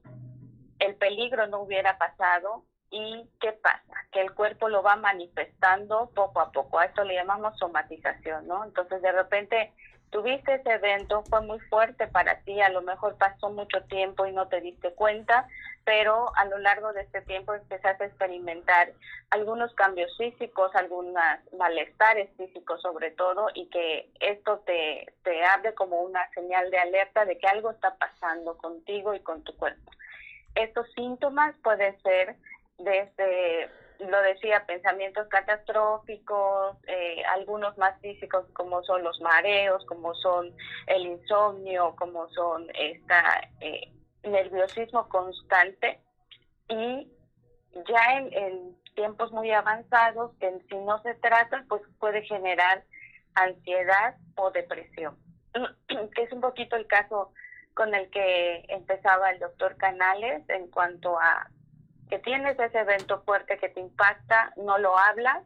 el 0.79 0.95
peligro 0.95 1.47
no 1.47 1.61
hubiera 1.61 1.97
pasado 1.97 2.65
y 2.93 3.27
¿qué 3.41 3.53
pasa? 3.53 3.81
Que 4.11 4.21
el 4.21 4.33
cuerpo 4.33 4.69
lo 4.69 4.83
va 4.83 4.95
manifestando 4.95 6.11
poco 6.13 6.41
a 6.41 6.51
poco. 6.51 6.77
A 6.77 6.85
esto 6.85 7.03
le 7.03 7.15
llamamos 7.15 7.57
somatización, 7.57 8.47
¿no? 8.47 8.63
Entonces 8.63 9.01
de 9.01 9.11
repente 9.11 9.73
tuviste 10.11 10.53
ese 10.53 10.73
evento, 10.73 11.23
fue 11.27 11.41
muy 11.41 11.59
fuerte 11.61 12.05
para 12.05 12.39
ti, 12.41 12.61
a 12.61 12.69
lo 12.69 12.83
mejor 12.83 13.17
pasó 13.17 13.49
mucho 13.49 13.81
tiempo 13.85 14.27
y 14.27 14.31
no 14.31 14.47
te 14.47 14.61
diste 14.61 14.93
cuenta, 14.93 15.47
pero 15.85 16.31
a 16.37 16.45
lo 16.45 16.59
largo 16.59 16.93
de 16.93 17.01
este 17.01 17.21
tiempo 17.21 17.55
empezaste 17.55 18.03
a 18.03 18.07
experimentar 18.07 18.93
algunos 19.31 19.73
cambios 19.73 20.15
físicos, 20.15 20.73
algunos 20.75 21.15
malestares 21.57 22.29
físicos 22.37 22.79
sobre 22.83 23.09
todo, 23.09 23.47
y 23.55 23.65
que 23.69 24.07
esto 24.19 24.59
te, 24.67 25.11
te 25.23 25.43
abre 25.45 25.73
como 25.73 25.99
una 26.01 26.29
señal 26.35 26.69
de 26.69 26.77
alerta 26.77 27.25
de 27.25 27.39
que 27.39 27.47
algo 27.47 27.71
está 27.71 27.95
pasando 27.95 28.55
contigo 28.57 29.15
y 29.15 29.19
con 29.19 29.41
tu 29.41 29.57
cuerpo. 29.57 29.91
Estos 30.53 30.85
síntomas 30.93 31.55
pueden 31.63 31.99
ser 32.03 32.35
desde 32.77 33.69
lo 33.99 34.21
decía, 34.21 34.65
pensamientos 34.65 35.27
catastróficos, 35.27 36.77
eh, 36.87 37.23
algunos 37.33 37.77
más 37.77 37.99
físicos 38.01 38.45
como 38.53 38.83
son 38.83 39.03
los 39.03 39.19
mareos, 39.21 39.85
como 39.85 40.13
son 40.15 40.53
el 40.87 41.05
insomnio, 41.05 41.95
como 41.97 42.29
son 42.29 42.67
esta 42.73 43.49
eh, 43.61 43.91
nerviosismo 44.23 45.07
constante. 45.09 45.99
Y 46.69 47.07
ya 47.87 48.17
en, 48.17 48.75
tiempos 48.95 49.31
muy 49.31 49.51
avanzados, 49.51 50.35
que 50.39 50.51
si 50.69 50.75
no 50.75 51.01
se 51.01 51.15
trata, 51.15 51.65
pues 51.67 51.81
puede 51.99 52.21
generar 52.23 52.83
ansiedad 53.33 54.15
o 54.35 54.51
depresión, 54.51 55.17
que 55.87 56.21
es 56.21 56.31
un 56.31 56.41
poquito 56.41 56.75
el 56.75 56.85
caso 56.85 57.33
con 57.73 57.95
el 57.95 58.07
que 58.11 58.63
empezaba 58.67 59.31
el 59.31 59.39
doctor 59.39 59.77
Canales 59.77 60.47
en 60.47 60.67
cuanto 60.69 61.19
a 61.19 61.49
que 62.09 62.19
tienes 62.19 62.59
ese 62.59 62.79
evento 62.79 63.21
fuerte 63.23 63.57
que 63.57 63.69
te 63.69 63.79
impacta, 63.79 64.53
no 64.57 64.77
lo 64.77 64.97
hablas 64.97 65.43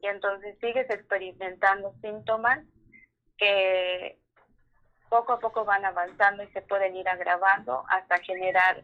y 0.00 0.06
entonces 0.06 0.56
sigues 0.60 0.88
experimentando 0.90 1.94
síntomas 2.00 2.60
que 3.38 4.18
poco 5.08 5.34
a 5.34 5.40
poco 5.40 5.64
van 5.64 5.84
avanzando 5.84 6.42
y 6.42 6.48
se 6.48 6.62
pueden 6.62 6.96
ir 6.96 7.08
agravando 7.08 7.84
hasta 7.88 8.18
generar 8.18 8.82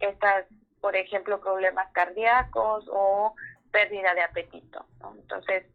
estas, 0.00 0.46
por 0.80 0.96
ejemplo, 0.96 1.40
problemas 1.40 1.90
cardíacos 1.92 2.88
o 2.90 3.34
pérdida 3.70 4.14
de 4.14 4.22
apetito. 4.22 4.86
Entonces, 5.16 5.66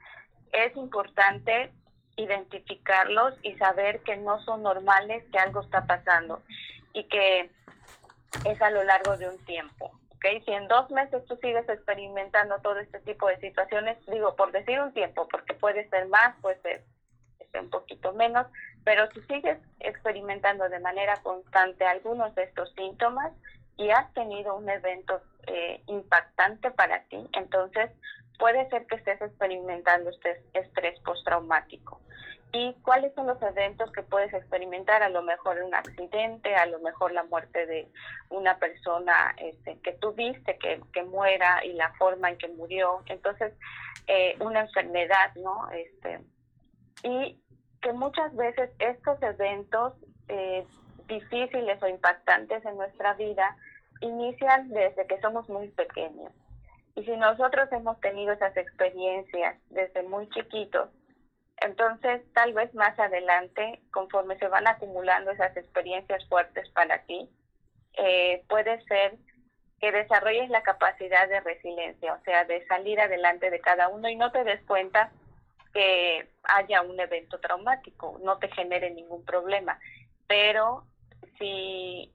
es 0.52 0.76
importante 0.76 1.72
identificarlos 2.16 3.34
y 3.44 3.56
saber 3.56 4.02
que 4.02 4.18
no 4.18 4.40
son 4.44 4.64
normales, 4.64 5.24
que 5.32 5.40
algo 5.40 5.62
está 5.62 5.86
pasando 5.86 6.42
y 6.94 7.06
que 7.06 7.50
es 8.46 8.62
a 8.62 8.70
lo 8.70 8.84
largo 8.84 9.18
de 9.18 9.30
un 9.30 9.38
tiempo. 9.46 9.92
Si 10.24 10.52
en 10.52 10.70
dos 10.70 10.90
meses 10.90 11.26
tú 11.26 11.36
sigues 11.42 11.68
experimentando 11.68 12.58
todo 12.60 12.80
este 12.80 13.00
tipo 13.02 13.28
de 13.28 13.38
situaciones, 13.42 13.98
digo, 14.08 14.36
por 14.38 14.54
decir 14.54 14.80
un 14.80 14.94
tiempo, 14.94 15.28
porque 15.28 15.54
puede 15.54 15.90
ser 15.90 16.08
más, 16.08 16.34
puede 16.42 16.62
ser 16.62 16.84
este, 17.40 17.60
un 17.60 17.70
poquito 17.70 18.14
menos, 18.14 18.48
pero 18.86 19.12
si 19.12 19.22
sigues 19.24 19.60
experimentando 19.82 20.70
de 20.70 20.80
manera 20.80 21.22
constante 21.24 21.86
algunos 21.86 22.34
de 22.36 22.44
estos 22.44 22.72
síntomas 22.74 23.34
y 23.76 23.90
has 23.90 24.14
tenido 24.14 24.56
un 24.56 24.70
evento 24.70 25.22
eh, 25.48 25.82
impactante 25.88 26.72
para 26.72 27.04
ti, 27.10 27.30
entonces 27.34 27.92
puede 28.40 28.70
ser 28.70 28.88
que 28.88 28.96
estés 28.96 29.22
experimentando 29.22 30.10
este 30.10 30.42
estrés 30.54 30.98
postraumático 31.02 32.00
y 32.56 32.76
cuáles 32.84 33.12
son 33.16 33.26
los 33.26 33.42
eventos 33.42 33.92
que 33.92 34.04
puedes 34.04 34.32
experimentar, 34.32 35.02
a 35.02 35.10
lo 35.10 35.24
mejor 35.24 35.62
un 35.64 35.74
accidente, 35.74 36.56
a 36.56 36.68
lo 36.68 36.80
mejor 36.80 37.12
la 37.12 37.24
muerte 37.24 37.66
de 37.66 37.92
una 38.30 38.60
persona 38.60 39.34
este, 39.38 39.80
que 39.80 39.94
tú 39.94 40.14
viste 40.14 40.60
que, 40.60 40.80
que, 40.94 41.02
muera 41.02 41.66
y 41.66 41.74
la 41.74 41.92
forma 41.94 42.30
en 42.30 42.38
que 42.38 42.50
murió, 42.50 43.02
entonces 43.08 43.54
eh, 44.06 44.38
una 44.40 44.62
enfermedad, 44.62 45.34
¿no? 45.36 45.68
Este, 45.72 46.20
y 47.02 47.42
que 47.82 47.92
muchas 47.92 48.36
veces 48.36 48.70
estos 48.78 49.20
eventos 49.24 49.94
eh, 50.28 50.64
difíciles 51.08 51.82
o 51.82 51.88
impactantes 51.88 52.64
en 52.66 52.78
nuestra 52.78 53.16
vida 53.16 53.58
inician 54.02 54.70
desde 54.70 55.08
que 55.08 55.20
somos 55.22 55.50
muy 55.50 55.70
pequeños. 55.70 56.32
Y 56.96 57.04
si 57.04 57.18
nosotros 57.18 57.68
hemos 57.72 58.00
tenido 58.00 58.34
esas 58.34 58.56
experiencias 58.56 59.58
desde 59.72 60.04
muy 60.04 60.30
chiquitos, 60.30 60.90
entonces, 61.58 62.22
tal 62.34 62.54
vez 62.54 62.74
más 62.74 62.98
adelante, 63.00 63.82
conforme 63.92 64.38
se 64.38 64.48
van 64.48 64.68
acumulando 64.68 65.32
esas 65.32 65.56
experiencias 65.56 66.28
fuertes 66.28 66.70
para 66.70 67.04
ti, 67.04 67.30
eh, 67.94 68.44
puede 68.50 68.84
ser 68.86 69.18
que 69.80 69.92
desarrolles 69.92 70.50
la 70.50 70.64
capacidad 70.64 71.28
de 71.28 71.42
resiliencia, 71.42 72.14
o 72.14 72.24
sea, 72.24 72.46
de 72.46 72.66
salir 72.68 73.00
adelante 73.00 73.50
de 73.50 73.60
cada 73.60 73.90
uno 73.90 74.10
y 74.10 74.16
no 74.16 74.32
te 74.32 74.44
des 74.44 74.64
cuenta 74.66 75.12
que 75.74 76.30
haya 76.44 76.82
un 76.82 77.00
evento 77.00 77.40
traumático, 77.40 78.20
no 78.24 78.38
te 78.38 78.50
genere 78.50 78.92
ningún 78.92 79.26
problema. 79.26 79.80
Pero 80.28 80.86
si 81.38 82.14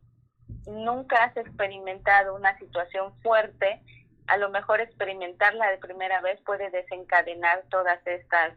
nunca 0.66 1.24
has 1.24 1.36
experimentado 1.36 2.34
una 2.34 2.56
situación 2.58 3.12
fuerte, 3.20 3.82
a 4.26 4.36
lo 4.36 4.50
mejor 4.50 4.80
experimentarla 4.80 5.70
de 5.70 5.78
primera 5.78 6.20
vez 6.20 6.40
puede 6.42 6.70
desencadenar 6.70 7.64
todas 7.70 7.98
estas 8.06 8.54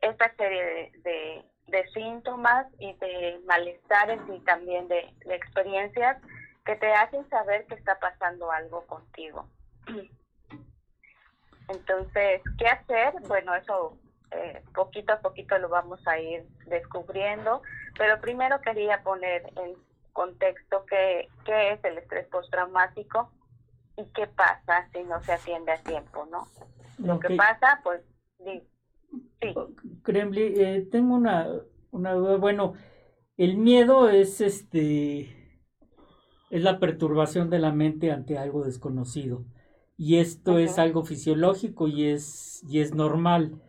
esta 0.00 0.34
serie 0.36 0.92
de, 1.02 1.44
de, 1.66 1.88
síntomas 1.90 2.66
y 2.78 2.92
de 2.94 3.40
malestares 3.46 4.20
y 4.32 4.40
también 4.40 4.88
de, 4.88 5.12
experiencias 5.26 6.18
que 6.64 6.76
te 6.76 6.92
hacen 6.92 7.28
saber 7.28 7.66
que 7.66 7.74
está 7.74 7.98
pasando 7.98 8.50
algo 8.50 8.86
contigo. 8.86 9.48
Entonces, 11.68 12.42
¿qué 12.58 12.66
hacer? 12.66 13.14
Bueno, 13.26 13.54
eso 13.54 13.98
eh, 14.30 14.62
poquito 14.74 15.12
a 15.12 15.20
poquito 15.20 15.58
lo 15.58 15.68
vamos 15.68 16.00
a 16.06 16.18
ir 16.18 16.46
descubriendo, 16.66 17.62
pero 17.98 18.20
primero 18.20 18.60
quería 18.60 19.02
poner 19.02 19.42
en 19.56 19.74
contexto 20.12 20.84
qué, 20.86 21.28
qué 21.44 21.72
es 21.72 21.84
el 21.84 21.98
estrés 21.98 22.26
postraumático 22.28 23.30
y 23.96 24.04
qué 24.12 24.26
pasa 24.26 24.88
si 24.92 25.02
no 25.04 25.22
se 25.22 25.32
atiende 25.32 25.72
a 25.72 25.82
tiempo, 25.82 26.26
¿no? 26.26 26.48
Lo 26.98 27.20
que 27.20 27.36
pasa, 27.36 27.80
pues, 27.82 28.02
Sí. 29.10 29.48
Kremli, 30.02 30.42
eh, 30.42 30.88
tengo 30.90 31.14
una, 31.14 31.48
una 31.90 32.14
duda. 32.14 32.36
Bueno, 32.36 32.74
el 33.36 33.56
miedo 33.56 34.08
es 34.08 34.40
este 34.40 35.36
es 36.50 36.62
la 36.62 36.78
perturbación 36.78 37.50
de 37.50 37.58
la 37.58 37.72
mente 37.72 38.10
ante 38.10 38.38
algo 38.38 38.64
desconocido. 38.64 39.44
Y 39.98 40.16
esto 40.16 40.58
es 40.58 40.78
algo 40.78 41.04
fisiológico 41.04 41.88
y 41.88 42.04
es, 42.04 42.62
y 42.68 42.80
es 42.80 42.94
normal. 42.94 43.62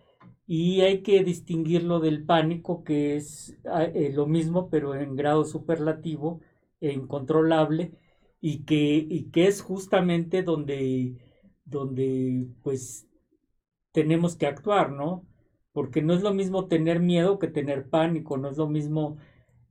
Y 0.46 0.82
hay 0.82 1.02
que 1.02 1.24
distinguirlo 1.24 2.00
del 2.00 2.24
pánico, 2.26 2.84
que 2.84 3.16
es 3.16 3.58
ah, 3.66 3.84
eh, 3.84 4.12
lo 4.14 4.28
mismo, 4.28 4.70
pero 4.70 4.96
en 4.96 5.16
grado 5.16 5.46
superlativo 5.46 6.42
e 6.80 6.94
incontrolable, 6.94 7.92
y 8.40 8.64
que, 8.66 9.06
y 9.10 9.32
que 9.32 9.48
es 9.48 9.62
justamente 9.62 10.44
donde, 10.44 11.18
donde 11.66 12.48
pues 12.64 13.07
tenemos 14.02 14.36
que 14.36 14.48
actuar, 14.48 14.92
¿no? 14.92 15.26
porque 15.78 16.02
no 16.02 16.16
es 16.16 16.24
lo 16.24 16.34
mismo 16.34 16.68
tener 16.68 17.00
miedo 17.00 17.38
que 17.38 17.48
tener 17.48 17.88
pánico, 17.88 18.36
no 18.36 18.50
es 18.50 18.58
lo 18.58 18.66
mismo 18.66 19.20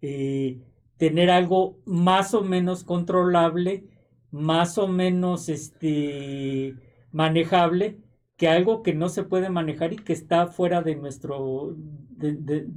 eh, 0.00 0.60
tener 0.98 1.30
algo 1.30 1.80
más 1.84 2.32
o 2.32 2.42
menos 2.42 2.84
controlable, 2.84 3.82
más 4.30 4.78
o 4.78 4.86
menos 4.86 5.48
este, 5.48 6.76
manejable, 7.10 7.98
que 8.36 8.46
algo 8.46 8.84
que 8.84 8.94
no 8.94 9.08
se 9.08 9.24
puede 9.24 9.50
manejar 9.50 9.94
y 9.94 9.96
que 9.96 10.12
está 10.12 10.46
fuera 10.46 10.80
de 10.80 10.94
nuestro 10.94 11.74
de, 11.74 12.68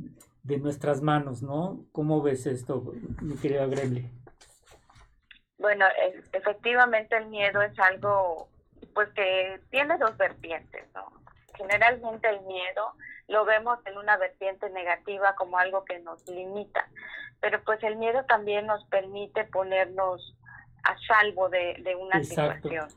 nuestras 0.57 1.03
manos, 1.03 1.43
¿no? 1.43 1.85
¿Cómo 1.91 2.23
ves 2.23 2.47
esto, 2.47 2.95
mi 3.21 3.35
querida 3.35 3.67
Greble? 3.67 4.09
Bueno, 5.59 5.85
efectivamente 6.33 7.15
el 7.15 7.27
miedo 7.27 7.61
es 7.61 7.77
algo 7.77 8.49
pues 8.95 9.09
que 9.09 9.61
tiene 9.69 9.99
dos 9.99 10.17
vertientes, 10.17 10.83
¿no? 10.95 11.18
Generalmente 11.59 12.29
el 12.29 12.41
miedo 12.41 12.93
lo 13.27 13.43
vemos 13.43 13.79
en 13.85 13.97
una 13.97 14.15
vertiente 14.15 14.69
negativa 14.69 15.35
como 15.35 15.57
algo 15.59 15.83
que 15.83 15.99
nos 15.99 16.25
limita, 16.27 16.87
pero 17.41 17.61
pues 17.63 17.83
el 17.83 17.97
miedo 17.97 18.23
también 18.25 18.65
nos 18.65 18.83
permite 18.85 19.43
ponernos 19.43 20.35
a 20.83 20.95
salvo 21.05 21.49
de, 21.49 21.97
una 21.99 22.23
situación. 22.23 22.87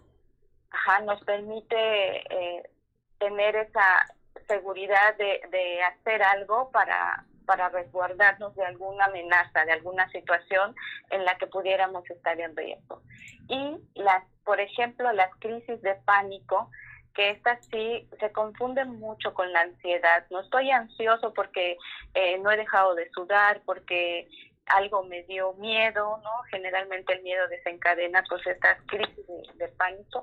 Ajá, 0.71 1.01
nos 1.01 1.23
permite 1.25 1.77
eh, 1.77 2.71
tener 3.19 3.57
esa 3.57 4.07
seguridad 4.47 5.17
de, 5.17 5.43
de 5.51 5.83
hacer 5.83 6.23
algo 6.23 6.71
para, 6.71 7.27
para 7.45 7.69
resguardarnos 7.69 8.55
de 8.55 8.65
alguna 8.65 9.07
amenaza, 9.07 9.65
de 9.65 9.73
alguna 9.73 10.09
situación 10.11 10.75
en 11.11 11.25
la 11.25 11.37
que 11.37 11.47
pudiéramos 11.47 12.09
estar 12.11 12.41
en 12.41 12.57
riesgo. 12.57 13.03
Y 13.49 13.77
las, 13.95 14.25
por 14.45 14.61
ejemplo, 14.61 15.13
las 15.13 15.31
crisis 15.39 15.83
de 15.83 15.95
pánico 16.07 16.71
que 17.15 17.31
estas 17.31 17.65
sí 17.67 18.09
se 18.19 18.33
confunden 18.33 18.99
mucho 18.99 19.35
con 19.35 19.53
la 19.53 19.61
ansiedad. 19.61 20.27
No 20.31 20.41
estoy 20.41 20.71
ansioso 20.71 21.33
porque 21.35 21.77
eh, 22.15 22.39
no 22.39 22.51
he 22.51 22.57
dejado 22.57 22.95
de 22.95 23.11
sudar, 23.11 23.63
porque 23.65 24.29
algo 24.67 25.03
me 25.05 25.23
dio 25.25 25.53
miedo, 25.55 26.21
¿no? 26.23 26.31
Generalmente 26.51 27.15
el 27.15 27.23
miedo 27.23 27.47
desencadena 27.49 28.25
pues 28.29 28.47
estas 28.47 28.79
crisis 28.87 29.27
de, 29.57 29.69
pánico 29.69 30.21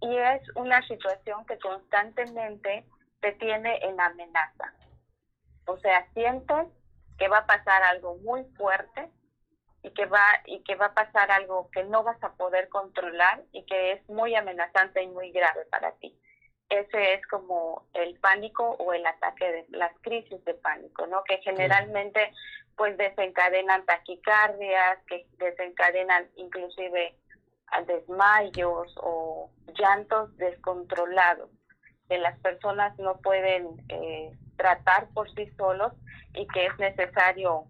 y 0.00 0.16
es 0.16 0.42
una 0.54 0.86
situación 0.86 1.44
que 1.46 1.58
constantemente 1.58 2.84
te 3.20 3.32
tiene 3.32 3.78
en 3.82 4.00
amenaza. 4.00 4.74
O 5.66 5.78
sea, 5.78 6.06
sientes 6.12 6.66
que 7.18 7.28
va 7.28 7.38
a 7.38 7.46
pasar 7.46 7.82
algo 7.82 8.16
muy 8.18 8.44
fuerte 8.56 9.08
y 9.86 9.90
que 9.92 10.06
va 10.06 10.26
y 10.46 10.64
que 10.64 10.74
va 10.74 10.86
a 10.86 10.94
pasar 10.94 11.30
algo 11.30 11.70
que 11.70 11.84
no 11.84 12.02
vas 12.02 12.20
a 12.24 12.32
poder 12.32 12.68
controlar 12.68 13.44
y 13.52 13.64
que 13.66 13.92
es 13.92 14.08
muy 14.08 14.34
amenazante 14.34 15.00
y 15.00 15.06
muy 15.06 15.30
grave 15.30 15.64
para 15.70 15.92
ti. 15.92 16.12
Ese 16.68 17.14
es 17.14 17.24
como 17.28 17.86
el 17.94 18.18
pánico 18.18 18.70
o 18.80 18.92
el 18.92 19.06
ataque 19.06 19.46
de 19.52 19.66
las 19.70 19.92
crisis 20.00 20.44
de 20.44 20.54
pánico, 20.54 21.06
¿no? 21.06 21.22
Que 21.22 21.38
generalmente 21.38 22.32
pues 22.76 22.96
desencadenan 22.96 23.86
taquicardias, 23.86 24.98
que 25.06 25.24
desencadenan 25.38 26.28
inclusive 26.34 27.16
desmayos 27.86 28.92
o 28.96 29.50
llantos 29.78 30.36
descontrolados 30.36 31.48
que 32.08 32.18
las 32.18 32.36
personas 32.40 32.98
no 32.98 33.18
pueden 33.18 33.68
eh, 33.88 34.32
tratar 34.56 35.08
por 35.10 35.32
sí 35.34 35.48
solos 35.56 35.92
y 36.34 36.46
que 36.48 36.66
es 36.66 36.78
necesario 36.78 37.66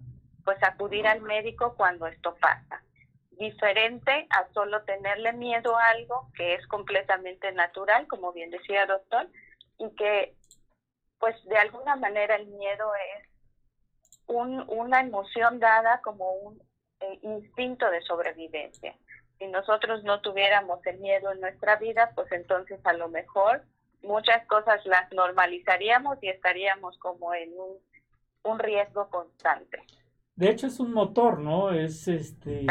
pues 0.47 0.63
acudir 0.63 1.09
al 1.09 1.21
médico 1.23 1.75
cuando 1.77 2.07
esto 2.07 2.37
pasa. 2.37 2.81
Diferente 3.33 4.29
a 4.31 4.47
solo 4.55 4.83
tenerle 4.85 5.33
miedo 5.33 5.77
a 5.77 5.89
algo 5.89 6.31
que 6.37 6.55
es 6.55 6.65
completamente 6.69 7.51
natural, 7.51 8.07
como 8.07 8.33
bien 8.33 8.51
decía 8.51 8.83
el 8.83 8.89
doctor, 8.89 9.29
y 9.79 9.91
que 9.97 10.37
pues 11.19 11.35
de 11.47 11.57
alguna 11.57 11.97
manera 11.97 12.37
el 12.37 12.47
miedo 12.47 12.93
es 12.95 13.29
un, 14.29 14.65
una 14.69 15.01
emoción 15.01 15.59
dada 15.59 16.01
como 16.03 16.31
un 16.31 16.63
eh, 17.01 17.19
instinto 17.23 17.91
de 17.91 18.01
sobrevivencia. 18.03 18.95
Si 19.39 19.49
nosotros 19.49 20.05
no 20.05 20.21
tuviéramos 20.21 20.79
el 20.87 20.99
miedo 21.01 21.33
en 21.33 21.41
nuestra 21.41 21.75
vida, 21.77 22.13
pues 22.15 22.31
entonces 22.31 22.79
a 22.85 22.93
lo 22.93 23.09
mejor 23.09 23.65
muchas 24.03 24.47
cosas 24.47 24.87
las 24.87 25.13
normalizaríamos 25.13 26.23
y 26.23 26.29
estaríamos 26.29 26.97
como 26.99 27.35
en 27.35 27.51
un, 27.59 27.79
un 28.45 28.59
riesgo 28.61 29.11
constante. 29.11 29.83
De 30.37 30.51
hecho 30.51 30.67
es 30.67 30.81
un 30.81 30.93
motor, 30.93 31.41
¿no? 31.41 31.73
Es 31.73 32.09
este, 32.09 32.67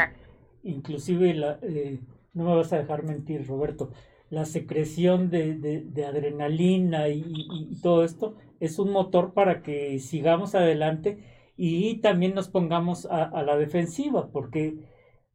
inclusive, 0.64 1.34
la, 1.34 1.60
eh, 1.64 2.00
no 2.34 2.46
me 2.46 2.56
vas 2.56 2.72
a 2.72 2.78
dejar 2.78 3.04
mentir, 3.04 3.48
Roberto, 3.48 3.92
la 4.30 4.46
secreción 4.46 5.30
de, 5.30 5.56
de, 5.56 6.06
adrenalina 6.06 7.10
y, 7.10 7.24
y, 7.26 7.82
todo 7.82 8.04
esto 8.04 8.36
es 8.60 8.80
un 8.80 8.92
motor 8.92 9.34
para 9.34 9.62
que 9.62 10.00
sigamos 10.00 10.56
adelante 10.56 11.24
y 11.58 12.02
también 12.02 12.36
nos 12.36 12.50
pongamos 12.50 13.06
a, 13.06 13.24
a, 13.24 13.44
la 13.44 13.56
defensiva, 13.56 14.30
porque 14.32 14.78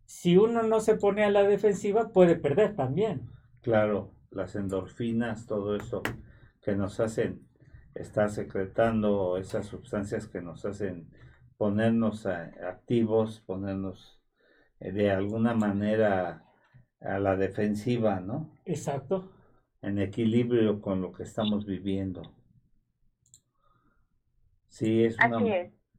si 0.04 0.36
uno 0.36 0.62
no 0.62 0.80
se 0.80 0.96
pone 0.96 1.24
a 1.24 1.30
la 1.30 1.44
defensiva 1.44 2.08
puede 2.12 2.36
perder 2.36 2.76
también. 2.76 3.30
Claro, 3.62 4.12
las 4.30 4.54
endorfinas, 4.54 5.46
todo 5.46 5.76
eso 5.76 6.02
que 6.62 6.74
nos 6.76 7.00
hacen 7.00 7.46
estar 7.94 8.30
secretando 8.30 9.36
esas 9.36 9.66
sustancias 9.66 10.26
que 10.26 10.40
nos 10.40 10.64
hacen 10.64 11.08
ponernos 11.60 12.24
activos, 12.24 13.40
ponernos 13.40 14.18
eh, 14.78 14.92
de 14.92 15.10
alguna 15.10 15.52
manera 15.52 16.42
a 17.02 17.18
la 17.18 17.36
defensiva, 17.36 18.18
¿no? 18.18 18.58
Exacto. 18.64 19.30
En 19.82 19.98
equilibrio 19.98 20.80
con 20.80 21.02
lo 21.02 21.12
que 21.12 21.24
estamos 21.24 21.66
viviendo. 21.66 22.22
Sí, 24.68 25.04
es 25.04 25.18
una, 25.22 25.54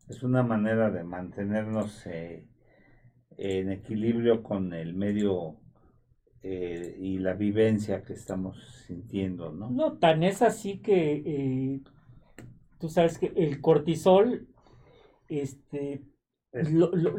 es. 0.08 0.24
una 0.24 0.42
manera 0.42 0.90
de 0.90 1.04
mantenernos 1.04 2.08
eh, 2.08 2.48
en 3.38 3.72
equilibrio 3.72 4.42
con 4.42 4.74
el 4.74 4.96
medio 4.96 5.58
eh, 6.42 6.98
y 7.00 7.20
la 7.20 7.34
vivencia 7.34 8.02
que 8.02 8.14
estamos 8.14 8.58
sintiendo, 8.88 9.52
¿no? 9.52 9.70
No, 9.70 10.00
tan 10.00 10.24
es 10.24 10.42
así 10.42 10.80
que 10.80 11.22
eh, 11.24 11.82
tú 12.80 12.90
sabes 12.90 13.20
que 13.20 13.32
el 13.36 13.62
cortisol, 13.62 14.48
este, 15.40 16.04
lo, 16.52 16.92
lo, 16.92 17.16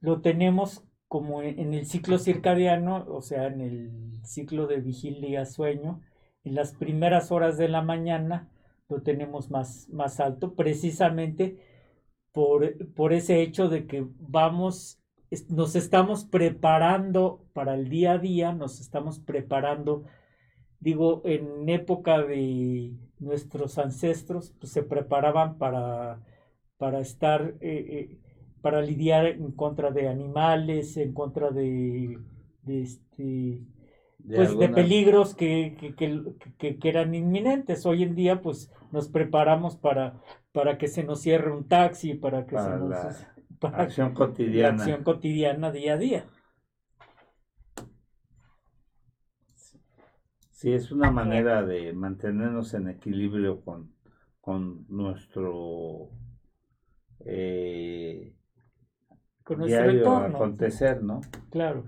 lo, 0.00 0.20
tenemos 0.20 0.84
como 1.06 1.42
en 1.42 1.74
el 1.74 1.86
ciclo 1.86 2.18
circadiano, 2.18 3.06
o 3.08 3.20
sea, 3.20 3.46
en 3.46 3.60
el 3.60 4.20
ciclo 4.24 4.66
de 4.66 4.80
vigilia-sueño, 4.80 6.02
en 6.44 6.54
las 6.54 6.74
primeras 6.74 7.30
horas 7.30 7.56
de 7.56 7.68
la 7.68 7.82
mañana 7.82 8.50
lo 8.88 9.02
tenemos 9.02 9.50
más, 9.50 9.88
más 9.90 10.20
alto, 10.20 10.54
precisamente 10.54 11.58
por, 12.32 12.92
por 12.94 13.12
ese 13.12 13.42
hecho 13.42 13.68
de 13.68 13.86
que 13.86 14.06
vamos 14.18 14.98
nos 15.48 15.76
estamos 15.76 16.24
preparando 16.24 17.44
para 17.52 17.74
el 17.74 17.88
día 17.88 18.12
a 18.12 18.18
día, 18.18 18.52
nos 18.52 18.80
estamos 18.80 19.18
preparando, 19.18 20.04
digo, 20.80 21.22
en 21.24 21.68
época 21.68 22.22
de 22.22 22.94
nuestros 23.18 23.78
ancestros, 23.78 24.54
pues 24.58 24.72
se 24.72 24.82
preparaban 24.82 25.58
para, 25.58 26.20
para 26.78 27.00
estar, 27.00 27.54
eh, 27.60 27.86
eh, 28.10 28.18
para 28.62 28.80
lidiar 28.80 29.26
en 29.26 29.52
contra 29.52 29.90
de 29.90 30.08
animales, 30.08 30.96
en 30.96 31.12
contra 31.12 31.50
de, 31.50 32.18
de 32.62 32.82
este, 32.82 33.60
pues 34.26 34.58
de 34.58 34.68
peligros 34.68 35.34
que, 35.34 35.94
que, 35.96 36.78
que, 36.78 36.88
eran 36.88 37.14
inminentes. 37.14 37.84
Hoy 37.86 38.02
en 38.02 38.14
día, 38.14 38.40
pues 38.40 38.72
nos 38.92 39.08
preparamos 39.08 39.76
para, 39.76 40.20
para 40.52 40.78
que 40.78 40.88
se 40.88 41.04
nos 41.04 41.20
cierre 41.20 41.52
un 41.52 41.68
taxi, 41.68 42.14
para 42.14 42.46
que 42.46 42.56
se 42.56 42.70
nos 42.70 42.96
acción 43.62 44.14
cotidiana. 44.14 44.82
acción 44.82 45.02
cotidiana 45.02 45.72
día 45.72 45.94
a 45.94 45.98
día. 45.98 46.24
Sí, 50.50 50.72
es 50.72 50.90
una 50.90 51.10
manera 51.12 51.64
de 51.64 51.92
mantenernos 51.92 52.74
en 52.74 52.88
equilibrio 52.88 53.60
con, 53.60 53.94
con 54.40 54.86
nuestro 54.88 56.10
eh, 57.24 58.32
con 59.44 59.58
nuestro 59.58 59.90
entorno. 59.90 60.36
acontecer, 60.36 61.02
¿no? 61.02 61.20
Claro. 61.50 61.84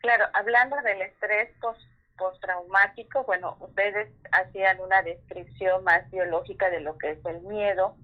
Claro, 0.00 0.24
hablando 0.34 0.76
del 0.82 1.02
estrés 1.02 1.50
post 1.60 1.80
postraumático, 2.16 3.22
bueno, 3.24 3.56
ustedes 3.60 4.12
hacían 4.32 4.80
una 4.80 5.02
descripción 5.02 5.84
más 5.84 6.10
biológica 6.10 6.68
de 6.68 6.80
lo 6.80 6.98
que 6.98 7.12
es 7.12 7.24
el 7.24 7.42
miedo 7.42 7.96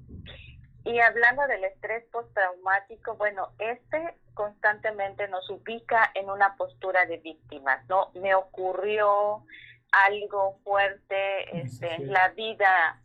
y 0.85 1.01
hablando 1.01 1.47
del 1.47 1.65
estrés 1.65 2.05
postraumático, 2.13 3.17
bueno, 3.17 3.49
este 3.59 4.17
constantemente 4.35 5.29
nos 5.29 5.49
ubica 5.49 6.11
en 6.15 6.29
una 6.29 6.57
postura 6.57 7.07
de 7.07 7.19
víctimas, 7.19 7.85
¿no? 7.89 8.11
Me 8.15 8.35
ocurrió 8.35 9.45
algo 9.93 10.59
fuerte, 10.63 11.59
este, 11.59 11.99
la 12.01 12.29
vida 12.31 13.01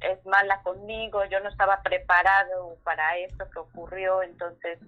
es 0.00 0.24
mala 0.26 0.62
conmigo, 0.62 1.24
yo 1.26 1.40
no 1.40 1.48
estaba 1.48 1.82
preparado 1.82 2.76
para 2.84 3.16
esto 3.18 3.48
que 3.50 3.58
ocurrió, 3.58 4.22
entonces 4.22 4.78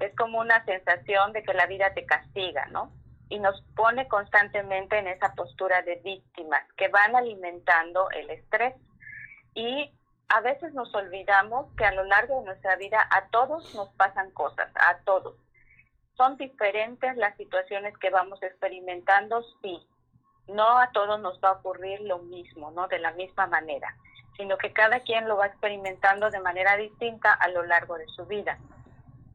es 0.00 0.14
como 0.16 0.40
una 0.40 0.64
sensación 0.64 1.32
de 1.32 1.42
que 1.42 1.54
la 1.54 1.66
vida 1.66 1.92
te 1.94 2.06
castiga, 2.06 2.66
¿no? 2.66 2.92
Y 3.28 3.38
nos 3.38 3.62
pone 3.76 4.08
constantemente 4.08 4.98
en 4.98 5.06
esa 5.06 5.34
postura 5.34 5.82
de 5.82 5.96
víctimas 5.96 6.62
que 6.76 6.88
van 6.88 7.14
alimentando 7.14 8.10
el 8.10 8.28
estrés. 8.30 8.74
Y 9.54 9.92
a 10.28 10.40
veces 10.40 10.72
nos 10.74 10.92
olvidamos 10.94 11.66
que 11.76 11.84
a 11.84 11.92
lo 11.92 12.04
largo 12.04 12.40
de 12.40 12.46
nuestra 12.46 12.76
vida 12.76 13.06
a 13.10 13.28
todos 13.28 13.74
nos 13.74 13.88
pasan 13.94 14.30
cosas, 14.32 14.70
a 14.74 14.98
todos. 15.04 15.36
Son 16.16 16.36
diferentes 16.36 17.16
las 17.16 17.36
situaciones 17.36 17.96
que 17.98 18.10
vamos 18.10 18.42
experimentando, 18.42 19.42
sí. 19.62 19.86
No 20.48 20.78
a 20.78 20.90
todos 20.90 21.20
nos 21.20 21.40
va 21.40 21.50
a 21.50 21.52
ocurrir 21.52 22.00
lo 22.00 22.18
mismo, 22.18 22.70
¿no? 22.72 22.88
De 22.88 22.98
la 22.98 23.12
misma 23.12 23.46
manera, 23.46 23.94
sino 24.40 24.56
que 24.56 24.72
cada 24.72 25.00
quien 25.00 25.28
lo 25.28 25.36
va 25.36 25.48
experimentando 25.48 26.30
de 26.30 26.40
manera 26.40 26.74
distinta 26.78 27.30
a 27.30 27.48
lo 27.48 27.62
largo 27.62 27.98
de 27.98 28.06
su 28.06 28.24
vida. 28.24 28.58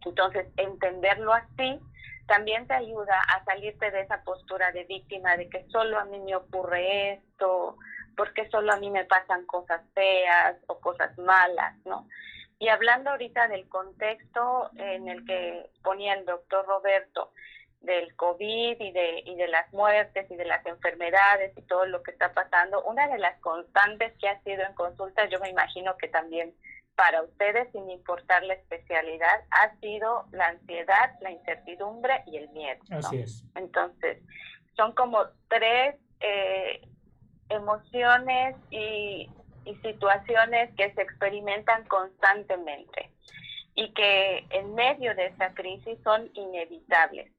Entonces, 0.04 0.48
entenderlo 0.58 1.32
así 1.32 1.80
también 2.26 2.66
te 2.66 2.74
ayuda 2.74 3.22
a 3.22 3.44
salirte 3.46 3.92
de 3.92 4.02
esa 4.02 4.24
postura 4.24 4.72
de 4.72 4.84
víctima, 4.86 5.38
de 5.38 5.48
que 5.48 5.64
solo 5.70 6.00
a 6.00 6.06
mí 6.06 6.18
me 6.20 6.36
ocurre 6.36 7.14
esto, 7.14 7.78
porque 8.18 8.50
solo 8.50 8.74
a 8.74 8.78
mí 8.78 8.90
me 8.90 9.06
pasan 9.06 9.46
cosas 9.46 9.82
feas 9.94 10.56
o 10.66 10.80
cosas 10.80 11.16
malas, 11.20 11.76
¿no? 11.86 12.08
Y 12.58 12.70
hablando 12.70 13.12
ahorita 13.12 13.48
del 13.48 13.70
contexto 13.70 14.72
en 14.76 15.08
el 15.08 15.24
que 15.24 15.70
ponía 15.84 16.16
el 16.16 16.26
doctor 16.26 16.66
Roberto, 16.66 17.32
del 17.86 18.16
COVID 18.16 18.80
y 18.80 18.92
de, 18.92 19.24
y 19.26 19.36
de 19.36 19.48
las 19.48 19.72
muertes 19.74 20.30
y 20.30 20.36
de 20.36 20.46
las 20.46 20.66
enfermedades 20.66 21.58
y 21.58 21.62
todo 21.64 21.86
lo 21.86 22.04
que 22.04 22.12
está 22.12 22.34
pasando, 22.34 22.84
una 22.84 23.08
de 23.08 23.20
las 23.20 23.40
constantes 23.40 24.14
que 24.20 24.28
ha 24.28 24.42
sido 24.44 24.64
en 24.64 24.74
consulta, 24.74 25.28
yo 25.30 25.40
me 25.40 25.50
imagino 25.50 25.96
que 25.98 26.08
también 26.08 26.54
para 26.96 27.22
ustedes, 27.24 27.72
sin 27.72 27.90
importar 27.90 28.44
la 28.44 28.54
especialidad, 28.54 29.44
ha 29.52 29.76
sido 29.80 30.26
la 30.32 30.48
ansiedad, 30.48 31.12
la 31.22 31.32
incertidumbre 31.32 32.24
y 32.26 32.38
el 32.38 32.50
miedo. 32.50 32.80
Así 32.90 33.18
es. 33.18 33.44
Entonces, 33.56 34.22
son 34.76 34.94
como 34.94 35.26
tres 35.50 35.96
eh, 36.22 36.82
emociones 37.50 38.56
y, 38.72 39.30
situaciones 39.82 40.70
que 40.76 40.94
se 40.94 41.02
experimentan 41.02 41.86
constantemente 41.86 43.10
y 43.74 43.92
que 43.94 44.46
en 44.52 44.76
medio 44.76 45.16
de 45.16 45.26
esta 45.26 45.56
crisis 45.56 45.98
son 46.04 46.30
inevitables. 46.36 47.32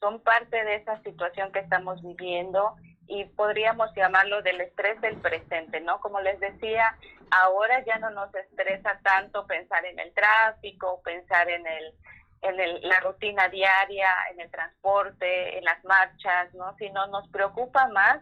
Son 0.00 0.20
parte 0.20 0.64
de 0.64 0.76
esa 0.76 1.02
situación 1.02 1.52
que 1.52 1.60
estamos 1.60 2.02
viviendo 2.02 2.76
y 3.06 3.24
podríamos 3.24 3.90
llamarlo 3.96 4.42
del 4.42 4.60
estrés 4.60 5.00
del 5.00 5.16
presente, 5.16 5.80
¿no? 5.80 6.00
Como 6.00 6.20
les 6.20 6.38
decía, 6.40 6.96
ahora 7.30 7.84
ya 7.84 7.98
no 7.98 8.10
nos 8.10 8.34
estresa 8.34 9.00
tanto 9.02 9.46
pensar 9.46 9.84
en 9.86 9.98
el 9.98 10.12
tráfico, 10.12 11.00
pensar 11.02 11.48
en 11.48 11.66
el 11.66 11.94
en 12.42 12.88
la 12.88 13.00
rutina 13.00 13.48
diaria, 13.48 14.08
en 14.30 14.40
el 14.40 14.50
transporte, 14.50 15.58
en 15.58 15.64
las 15.64 15.82
marchas, 15.84 16.54
¿no? 16.54 16.74
Sino 16.76 17.06
nos 17.08 17.28
preocupa 17.30 17.88
más 17.88 18.20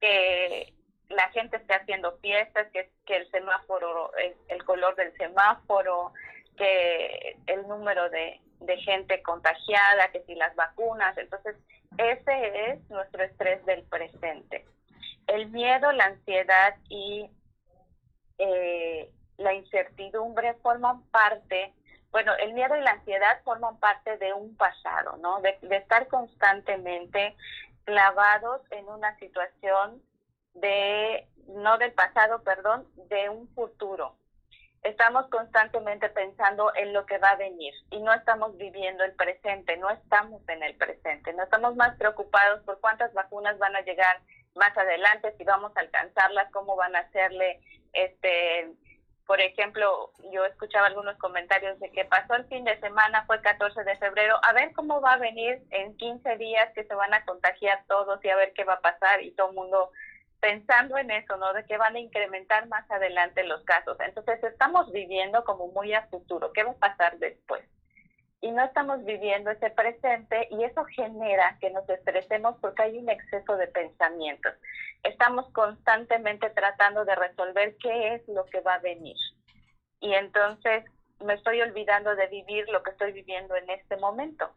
que 0.00 0.72
la 1.08 1.28
gente 1.30 1.56
esté 1.56 1.74
haciendo 1.74 2.16
fiestas, 2.18 2.68
que, 2.72 2.90
que 3.04 3.16
el 3.16 3.30
semáforo, 3.30 4.12
el, 4.48 4.64
color 4.64 4.94
del 4.96 5.14
semáforo, 5.16 6.12
que 6.56 7.36
el 7.46 7.66
número 7.68 8.08
de, 8.10 8.40
de 8.60 8.76
gente 8.78 9.22
contagiada, 9.22 10.10
que 10.12 10.22
si 10.22 10.34
las 10.34 10.54
vacunas, 10.54 11.16
entonces 11.18 11.56
ese 11.98 12.70
es 12.70 12.90
nuestro 12.90 13.22
estrés 13.22 13.64
del 13.66 13.82
presente. 13.84 14.66
El 15.26 15.50
miedo, 15.50 15.92
la 15.92 16.06
ansiedad 16.06 16.76
y 16.88 17.30
eh, 18.38 19.10
la 19.36 19.54
incertidumbre 19.54 20.54
forman 20.62 21.02
parte, 21.10 21.74
bueno, 22.10 22.32
el 22.36 22.52
miedo 22.52 22.76
y 22.76 22.82
la 22.82 22.92
ansiedad 22.92 23.42
forman 23.44 23.78
parte 23.78 24.16
de 24.18 24.32
un 24.32 24.56
pasado, 24.56 25.16
¿no? 25.18 25.40
De, 25.40 25.58
de 25.62 25.76
estar 25.76 26.08
constantemente 26.08 27.36
clavados 27.84 28.60
en 28.70 28.88
una 28.88 29.16
situación 29.18 30.02
de, 30.54 31.28
no 31.48 31.78
del 31.78 31.92
pasado, 31.92 32.42
perdón, 32.42 32.86
de 33.08 33.28
un 33.28 33.48
futuro. 33.54 34.16
Estamos 34.82 35.26
constantemente 35.28 36.08
pensando 36.08 36.72
en 36.74 36.94
lo 36.94 37.04
que 37.04 37.18
va 37.18 37.30
a 37.30 37.36
venir 37.36 37.74
y 37.90 38.00
no 38.00 38.14
estamos 38.14 38.56
viviendo 38.56 39.04
el 39.04 39.12
presente, 39.12 39.76
no 39.76 39.90
estamos 39.90 40.40
en 40.48 40.62
el 40.62 40.74
presente, 40.76 41.34
no 41.34 41.42
estamos 41.42 41.76
más 41.76 41.96
preocupados 41.98 42.62
por 42.64 42.80
cuántas 42.80 43.12
vacunas 43.12 43.58
van 43.58 43.76
a 43.76 43.82
llegar 43.82 44.20
más 44.54 44.76
adelante, 44.76 45.34
si 45.36 45.44
vamos 45.44 45.72
a 45.76 45.80
alcanzarlas, 45.80 46.50
cómo 46.50 46.76
van 46.76 46.96
a 46.96 47.00
hacerle, 47.00 47.60
este, 47.92 48.72
por 49.26 49.40
ejemplo, 49.40 50.12
yo 50.32 50.44
escuchaba 50.46 50.86
algunos 50.86 51.16
comentarios 51.18 51.78
de 51.78 51.92
que 51.92 52.04
pasó 52.06 52.34
el 52.34 52.46
fin 52.46 52.64
de 52.64 52.80
semana, 52.80 53.24
fue 53.26 53.40
14 53.42 53.84
de 53.84 53.96
febrero, 53.98 54.40
a 54.42 54.52
ver 54.54 54.72
cómo 54.72 55.00
va 55.00 55.12
a 55.12 55.18
venir 55.18 55.62
en 55.70 55.96
15 55.98 56.36
días 56.36 56.72
que 56.74 56.84
se 56.84 56.94
van 56.94 57.12
a 57.12 57.24
contagiar 57.24 57.84
todos 57.86 58.18
y 58.24 58.30
a 58.30 58.36
ver 58.36 58.52
qué 58.54 58.64
va 58.64 58.74
a 58.74 58.80
pasar 58.80 59.22
y 59.22 59.32
todo 59.32 59.50
el 59.50 59.56
mundo 59.56 59.92
pensando 60.40 60.96
en 60.98 61.10
eso, 61.10 61.36
¿no? 61.36 61.52
De 61.52 61.64
que 61.64 61.76
van 61.76 61.96
a 61.96 62.00
incrementar 62.00 62.66
más 62.68 62.90
adelante 62.90 63.44
los 63.44 63.62
casos. 63.64 63.96
Entonces 64.00 64.42
estamos 64.42 64.90
viviendo 64.90 65.44
como 65.44 65.68
muy 65.68 65.92
a 65.92 66.06
futuro, 66.08 66.52
¿qué 66.52 66.64
va 66.64 66.72
a 66.72 66.78
pasar 66.78 67.18
después? 67.18 67.62
Y 68.42 68.50
no 68.52 68.64
estamos 68.64 69.04
viviendo 69.04 69.50
ese 69.50 69.68
presente 69.70 70.48
y 70.50 70.64
eso 70.64 70.82
genera 70.86 71.58
que 71.60 71.70
nos 71.70 71.86
estresemos 71.88 72.56
porque 72.60 72.82
hay 72.82 72.98
un 72.98 73.10
exceso 73.10 73.56
de 73.58 73.66
pensamientos. 73.66 74.54
Estamos 75.02 75.50
constantemente 75.52 76.48
tratando 76.50 77.04
de 77.04 77.14
resolver 77.16 77.76
qué 77.76 78.14
es 78.14 78.26
lo 78.28 78.46
que 78.46 78.60
va 78.60 78.74
a 78.74 78.78
venir. 78.78 79.16
Y 80.00 80.14
entonces 80.14 80.84
me 81.22 81.34
estoy 81.34 81.60
olvidando 81.60 82.16
de 82.16 82.28
vivir 82.28 82.66
lo 82.70 82.82
que 82.82 82.92
estoy 82.92 83.12
viviendo 83.12 83.54
en 83.56 83.68
este 83.68 83.98
momento. 83.98 84.50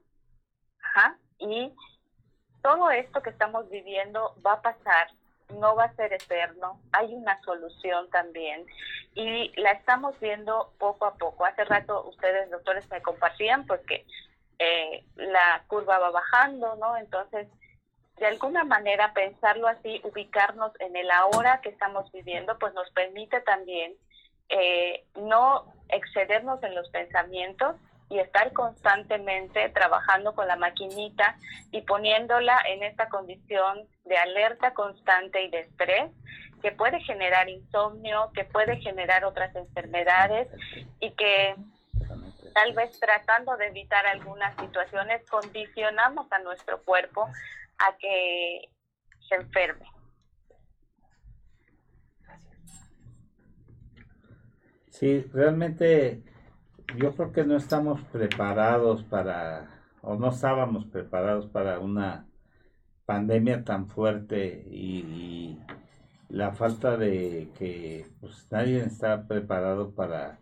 Ajá. 0.81 1.17
Y 1.39 1.73
todo 2.61 2.89
esto 2.89 3.21
que 3.21 3.31
estamos 3.31 3.69
viviendo 3.69 4.33
va 4.45 4.53
a 4.53 4.61
pasar 4.61 5.09
no 5.59 5.75
va 5.75 5.85
a 5.85 5.95
ser 5.95 6.13
eterno, 6.13 6.79
hay 6.91 7.13
una 7.13 7.39
solución 7.43 8.09
también 8.09 8.65
y 9.15 9.51
la 9.59 9.71
estamos 9.71 10.19
viendo 10.19 10.73
poco 10.79 11.05
a 11.05 11.15
poco. 11.15 11.45
Hace 11.45 11.63
rato 11.65 12.05
ustedes, 12.07 12.49
doctores, 12.49 12.89
me 12.89 13.01
compartían 13.01 13.65
porque 13.65 14.05
eh, 14.59 15.03
la 15.15 15.63
curva 15.67 15.99
va 15.99 16.11
bajando, 16.11 16.75
¿no? 16.75 16.97
Entonces, 16.97 17.47
de 18.17 18.25
alguna 18.27 18.63
manera 18.63 19.13
pensarlo 19.13 19.67
así, 19.67 20.01
ubicarnos 20.03 20.71
en 20.79 20.95
el 20.95 21.09
ahora 21.11 21.61
que 21.61 21.69
estamos 21.69 22.11
viviendo, 22.11 22.57
pues 22.59 22.73
nos 22.73 22.89
permite 22.91 23.41
también 23.41 23.93
eh, 24.49 25.03
no 25.15 25.73
excedernos 25.89 26.61
en 26.63 26.75
los 26.75 26.89
pensamientos 26.89 27.75
y 28.13 28.19
estar 28.19 28.53
constantemente 28.53 29.69
trabajando 29.69 30.35
con 30.35 30.47
la 30.47 30.55
maquinita 30.55 31.35
y 31.71 31.81
poniéndola 31.81 32.59
en 32.67 32.83
esta 32.83 33.09
condición 33.09 33.87
de 34.05 34.17
alerta 34.17 34.75
constante 34.75 35.41
y 35.41 35.49
de 35.49 35.61
estrés 35.61 36.11
que 36.61 36.71
puede 36.71 37.01
generar 37.01 37.49
insomnio, 37.49 38.29
que 38.35 38.43
puede 38.43 38.77
generar 38.77 39.25
otras 39.25 39.55
enfermedades 39.55 40.47
y 40.99 41.09
que 41.11 41.55
tal 42.53 42.73
vez 42.73 42.99
tratando 42.99 43.57
de 43.57 43.67
evitar 43.67 44.05
algunas 44.05 44.55
situaciones 44.57 45.27
condicionamos 45.27 46.31
a 46.31 46.37
nuestro 46.39 46.83
cuerpo 46.83 47.27
a 47.79 47.97
que 47.97 48.69
se 49.27 49.35
enferme. 49.35 49.87
Sí, 54.91 55.21
realmente 55.33 56.21
yo 56.97 57.15
creo 57.15 57.31
que 57.31 57.43
no 57.43 57.55
estamos 57.55 58.01
preparados 58.11 59.03
para, 59.03 59.67
o 60.01 60.15
no 60.15 60.29
estábamos 60.29 60.85
preparados 60.85 61.47
para 61.47 61.79
una 61.79 62.27
pandemia 63.05 63.63
tan 63.63 63.87
fuerte 63.87 64.65
y, 64.69 65.59
la 66.29 66.51
falta 66.53 66.97
de 66.97 67.51
que 67.55 68.07
pues, 68.19 68.47
nadie 68.49 68.79
está 68.79 69.27
preparado 69.27 69.93
para 69.93 70.39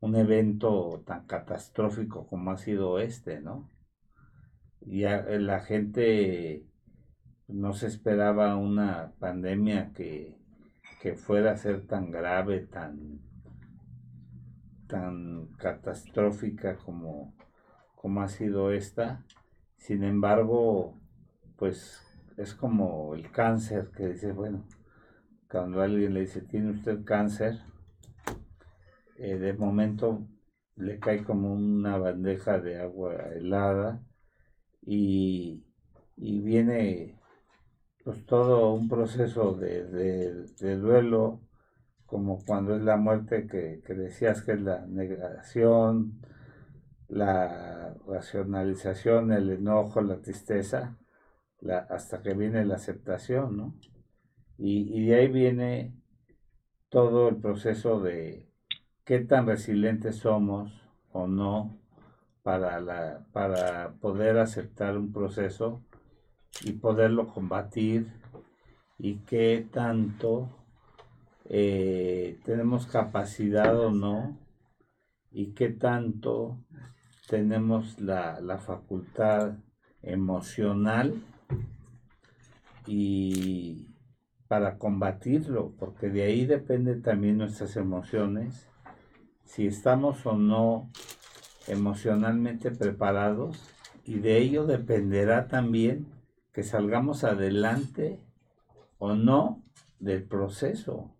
un 0.00 0.14
evento 0.16 1.02
tan 1.06 1.26
catastrófico 1.26 2.26
como 2.26 2.50
ha 2.50 2.58
sido 2.58 2.98
este, 2.98 3.40
¿no? 3.40 3.70
Ya 4.82 5.22
la 5.22 5.60
gente 5.60 6.66
no 7.48 7.72
se 7.72 7.86
esperaba 7.86 8.56
una 8.56 9.12
pandemia 9.18 9.92
que, 9.94 10.38
que 11.00 11.14
fuera 11.14 11.52
a 11.52 11.56
ser 11.56 11.86
tan 11.86 12.10
grave, 12.10 12.60
tan 12.60 13.20
tan 14.90 15.46
catastrófica 15.56 16.76
como, 16.76 17.34
como 17.94 18.22
ha 18.22 18.28
sido 18.28 18.72
esta. 18.72 19.24
Sin 19.76 20.04
embargo, 20.04 20.98
pues 21.56 22.02
es 22.36 22.54
como 22.54 23.14
el 23.14 23.30
cáncer 23.30 23.90
que 23.96 24.08
dice, 24.08 24.32
bueno, 24.32 24.66
cuando 25.50 25.80
alguien 25.80 26.14
le 26.14 26.20
dice, 26.20 26.42
tiene 26.42 26.72
usted 26.72 27.04
cáncer, 27.04 27.60
eh, 29.16 29.36
de 29.36 29.52
momento 29.54 30.26
le 30.76 30.98
cae 30.98 31.24
como 31.24 31.52
una 31.52 31.98
bandeja 31.98 32.58
de 32.58 32.80
agua 32.80 33.14
helada 33.34 34.02
y, 34.82 35.64
viene 36.16 37.18
pues 38.04 38.24
todo 38.26 38.74
un 38.74 38.88
proceso 38.88 39.54
de, 39.54 39.84
de 39.84 40.76
duelo 40.76 41.40
como 42.10 42.44
cuando 42.44 42.74
es 42.74 42.82
la 42.82 42.96
muerte 42.96 43.46
que, 43.46 43.80
decías 43.94 44.42
que 44.42 44.52
es 44.52 44.60
la 44.60 44.84
negación, 44.86 46.20
la 47.08 47.94
racionalización, 48.06 49.32
el 49.32 49.48
enojo, 49.50 50.00
la 50.00 50.20
tristeza, 50.20 50.98
hasta 51.88 52.20
que 52.20 52.34
viene 52.34 52.64
la 52.64 52.74
aceptación, 52.74 53.56
¿no? 53.56 53.74
Y, 54.58 55.06
de 55.06 55.14
ahí 55.14 55.28
viene 55.28 55.94
todo 56.88 57.28
el 57.28 57.36
proceso 57.36 58.00
de 58.00 58.50
qué 59.04 59.20
tan 59.20 59.46
resilientes 59.46 60.16
somos 60.16 60.72
o 61.12 61.28
no 61.28 61.78
para, 62.42 62.80
la, 62.80 63.24
para 63.32 63.92
poder 64.00 64.38
aceptar 64.38 64.98
un 64.98 65.12
proceso 65.12 65.80
y 66.64 66.72
poderlo 66.72 67.28
combatir 67.28 68.12
y 68.98 69.18
qué 69.20 69.66
tanto 69.72 70.59
eh, 71.52 72.38
tenemos 72.44 72.86
capacidad 72.86 73.76
o 73.76 73.90
no 73.90 74.38
y 75.32 75.52
qué 75.52 75.68
tanto 75.68 76.64
tenemos 77.28 77.98
la, 77.98 78.40
la 78.40 78.58
facultad 78.58 79.54
emocional 80.00 81.20
y 82.86 83.88
para 84.46 84.78
combatirlo, 84.78 85.74
porque 85.76 86.08
de 86.08 86.22
ahí 86.22 86.46
depende 86.46 86.94
también 86.94 87.38
nuestras 87.38 87.76
emociones, 87.76 88.68
si 89.44 89.66
estamos 89.66 90.24
o 90.26 90.36
no 90.36 90.88
emocionalmente 91.66 92.70
preparados 92.70 93.60
y 94.04 94.20
de 94.20 94.38
ello 94.38 94.66
dependerá 94.66 95.48
también 95.48 96.06
que 96.52 96.62
salgamos 96.62 97.24
adelante 97.24 98.20
o 98.98 99.16
no 99.16 99.64
del 99.98 100.22
proceso 100.22 101.12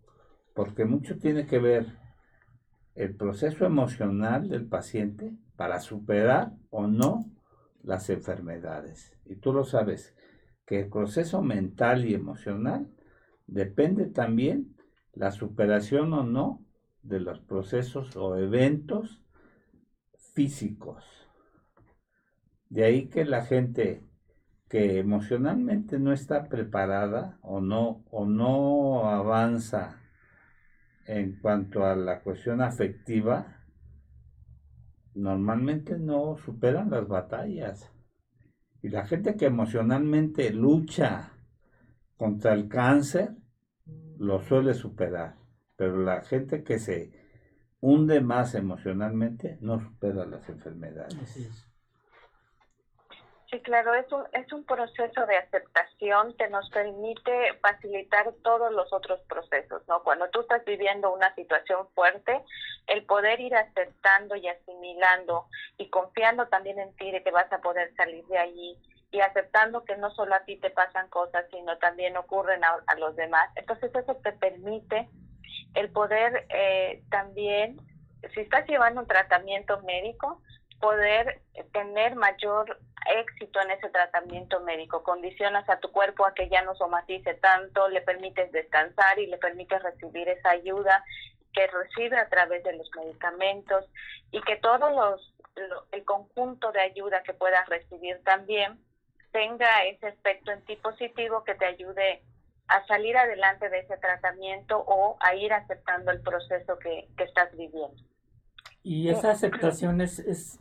porque 0.61 0.85
mucho 0.85 1.17
tiene 1.17 1.47
que 1.47 1.59
ver 1.59 1.87
el 2.95 3.17
proceso 3.17 3.65
emocional 3.65 4.47
del 4.47 4.67
paciente 4.67 5.33
para 5.57 5.81
superar 5.81 6.53
o 6.69 6.87
no 6.87 7.25
las 7.83 8.11
enfermedades. 8.11 9.17
Y 9.25 9.37
tú 9.37 9.55
lo 9.55 9.65
sabes, 9.65 10.15
que 10.67 10.81
el 10.81 10.91
proceso 10.91 11.41
mental 11.41 12.05
y 12.05 12.13
emocional 12.13 12.91
depende 13.47 14.05
también 14.05 14.77
la 15.15 15.31
superación 15.31 16.13
o 16.13 16.25
no 16.25 16.63
de 17.01 17.21
los 17.21 17.41
procesos 17.41 18.15
o 18.19 18.37
eventos 18.37 19.23
físicos. 20.35 21.07
De 22.69 22.85
ahí 22.85 23.09
que 23.09 23.25
la 23.25 23.47
gente 23.47 24.05
que 24.69 24.99
emocionalmente 24.99 25.99
no 25.99 26.13
está 26.13 26.51
preparada 26.51 27.39
o 27.41 27.63
no, 27.63 28.05
o 28.11 28.27
no 28.27 29.09
avanza 29.09 30.00
en 31.11 31.41
cuanto 31.41 31.85
a 31.85 31.97
la 31.97 32.21
cuestión 32.21 32.63
afectiva, 32.63 33.65
normalmente 35.15 35.99
no 35.99 36.37
superan 36.37 36.91
las 36.91 37.09
batallas. 37.09 37.91
Y 38.81 38.91
la 38.91 39.05
gente 39.05 39.37
que 39.37 39.47
emocionalmente 39.47 40.53
lucha 40.53 41.33
contra 42.17 42.53
el 42.53 42.69
cáncer, 42.69 43.35
lo 44.19 44.41
suele 44.41 44.73
superar. 44.75 45.35
Pero 45.75 45.97
la 45.97 46.23
gente 46.23 46.63
que 46.63 46.79
se 46.79 47.11
hunde 47.81 48.21
más 48.21 48.55
emocionalmente 48.55 49.59
no 49.61 49.81
supera 49.81 50.25
las 50.27 50.49
enfermedades. 50.49 51.67
Sí, 53.51 53.59
claro, 53.63 53.95
es 53.95 54.11
un, 54.13 54.23
es 54.33 54.53
un 54.53 54.65
proceso 54.65 55.27
de 55.27 55.37
aceptación 55.37 56.35
que 56.37 56.49
nos 56.49 56.71
permite 56.71 57.55
facilitar 57.61 58.33
todos 58.45 58.73
los 58.73 58.93
otros 58.93 59.21
procesos, 59.23 59.83
¿no? 59.89 60.05
Cuando 60.05 60.29
tú 60.31 60.43
estás 60.43 60.65
viviendo 60.65 61.13
una 61.13 61.35
situación 61.35 61.89
fuerte, 61.97 62.41
el 62.87 63.05
poder 63.07 63.41
ir 63.41 63.57
aceptando 63.57 64.37
y 64.37 64.47
asimilando 64.47 65.47
y 65.79 65.91
confiando 65.91 66.47
también 66.47 66.79
en 66.79 66.95
ti 66.95 67.11
de 67.11 67.25
que 67.25 67.33
vas 67.33 67.53
a 67.53 67.61
poder 67.61 67.93
salir 67.97 68.25
de 68.27 68.39
allí 68.39 68.79
y 69.11 69.21
aceptando 69.21 69.85
que 69.85 69.97
no 69.97 70.11
solo 70.13 70.37
a 70.37 70.45
ti 70.45 70.57
te 70.59 70.71
pasan 70.71 71.09
cosas, 71.09 71.45
sino 71.51 71.77
también 71.79 72.17
ocurren 72.17 72.63
a, 72.63 72.95
los 72.99 73.17
demás. 73.17 73.51
Entonces 73.57 73.93
eso 73.93 74.15
te 74.23 74.31
permite 74.31 75.09
el 75.75 75.91
poder 75.91 76.47
eh, 76.51 77.03
también, 77.11 77.81
si 78.33 78.41
estás 78.43 78.65
llevando 78.69 79.01
un 79.01 79.09
tratamiento 79.09 79.81
médico, 79.83 80.41
poder 80.81 81.43
tener 81.73 82.15
mayor 82.15 82.79
éxito 83.19 83.61
en 83.61 83.71
ese 83.73 83.89
tratamiento 83.89 84.61
médico. 84.61 85.03
Condicionas 85.03 85.69
a 85.69 85.79
tu 85.81 85.91
cuerpo 85.91 86.27
a 86.27 86.35
que 86.35 86.49
ya 86.49 86.63
no 86.63 86.75
somatice 86.75 87.35
tanto, 87.35 87.89
le 87.89 88.01
permites 88.03 88.53
descansar 88.53 89.19
y 89.19 89.27
le 89.27 89.39
permites 89.39 89.83
recibir 89.83 90.29
esa 90.29 90.51
ayuda 90.51 91.05
que 91.53 91.67
recibe 91.67 92.17
a 92.19 92.29
través 92.29 92.63
de 92.63 92.77
los 92.77 92.89
medicamentos 92.97 93.85
y 94.31 94.41
que 94.43 94.57
todos 94.57 94.93
los 94.93 95.35
el 95.93 96.05
conjunto 96.05 96.73
de 96.73 96.81
ayuda 96.81 97.23
que 97.23 97.35
puedas 97.35 97.69
recibir 97.69 98.23
también 98.25 98.79
tenga 99.33 99.85
ese 99.85 100.07
aspecto 100.07 100.53
en 100.53 100.65
ti 100.65 100.77
positivo 100.77 101.45
que 101.45 101.55
te 101.55 101.67
ayude 101.67 102.23
a 102.69 102.87
salir 102.87 103.17
adelante 103.17 103.69
de 103.69 103.81
ese 103.81 103.97
tratamiento 103.97 104.79
o 104.79 105.17
a 105.21 105.35
ir 105.35 105.53
aceptando 105.53 106.13
el 106.13 106.21
proceso 106.21 106.79
que, 106.79 107.09
estás 107.19 107.51
viviendo. 107.57 107.97
Y 108.83 109.11
esa 109.11 109.33
aceptación 109.33 110.01
es, 110.01 110.59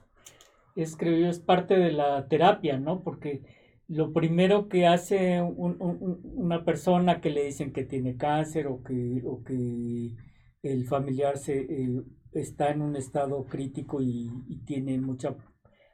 es, 0.75 0.95
creo 0.95 1.17
yo, 1.17 1.27
es 1.27 1.39
parte 1.39 1.77
de 1.77 1.91
la 1.91 2.27
terapia, 2.27 2.77
¿no? 2.77 3.03
Porque 3.03 3.43
lo 3.87 4.13
primero 4.13 4.69
que 4.69 4.85
hace 4.87 5.41
una 5.41 6.63
persona 6.63 7.21
que 7.21 7.31
le 7.31 7.45
dicen 7.45 7.73
que 7.73 7.83
tiene 7.83 8.17
cáncer 8.17 8.67
o 8.67 8.83
que, 8.83 9.21
o 9.25 9.43
que 9.43 10.15
el 10.61 10.85
familiar 10.85 11.37
se, 11.37 11.61
eh, 11.61 12.03
está 12.33 12.71
en 12.71 12.81
un 12.81 12.95
estado 12.95 13.45
crítico 13.45 14.01
y, 14.01 14.29
tiene 14.65 14.99
mucha, 14.99 15.35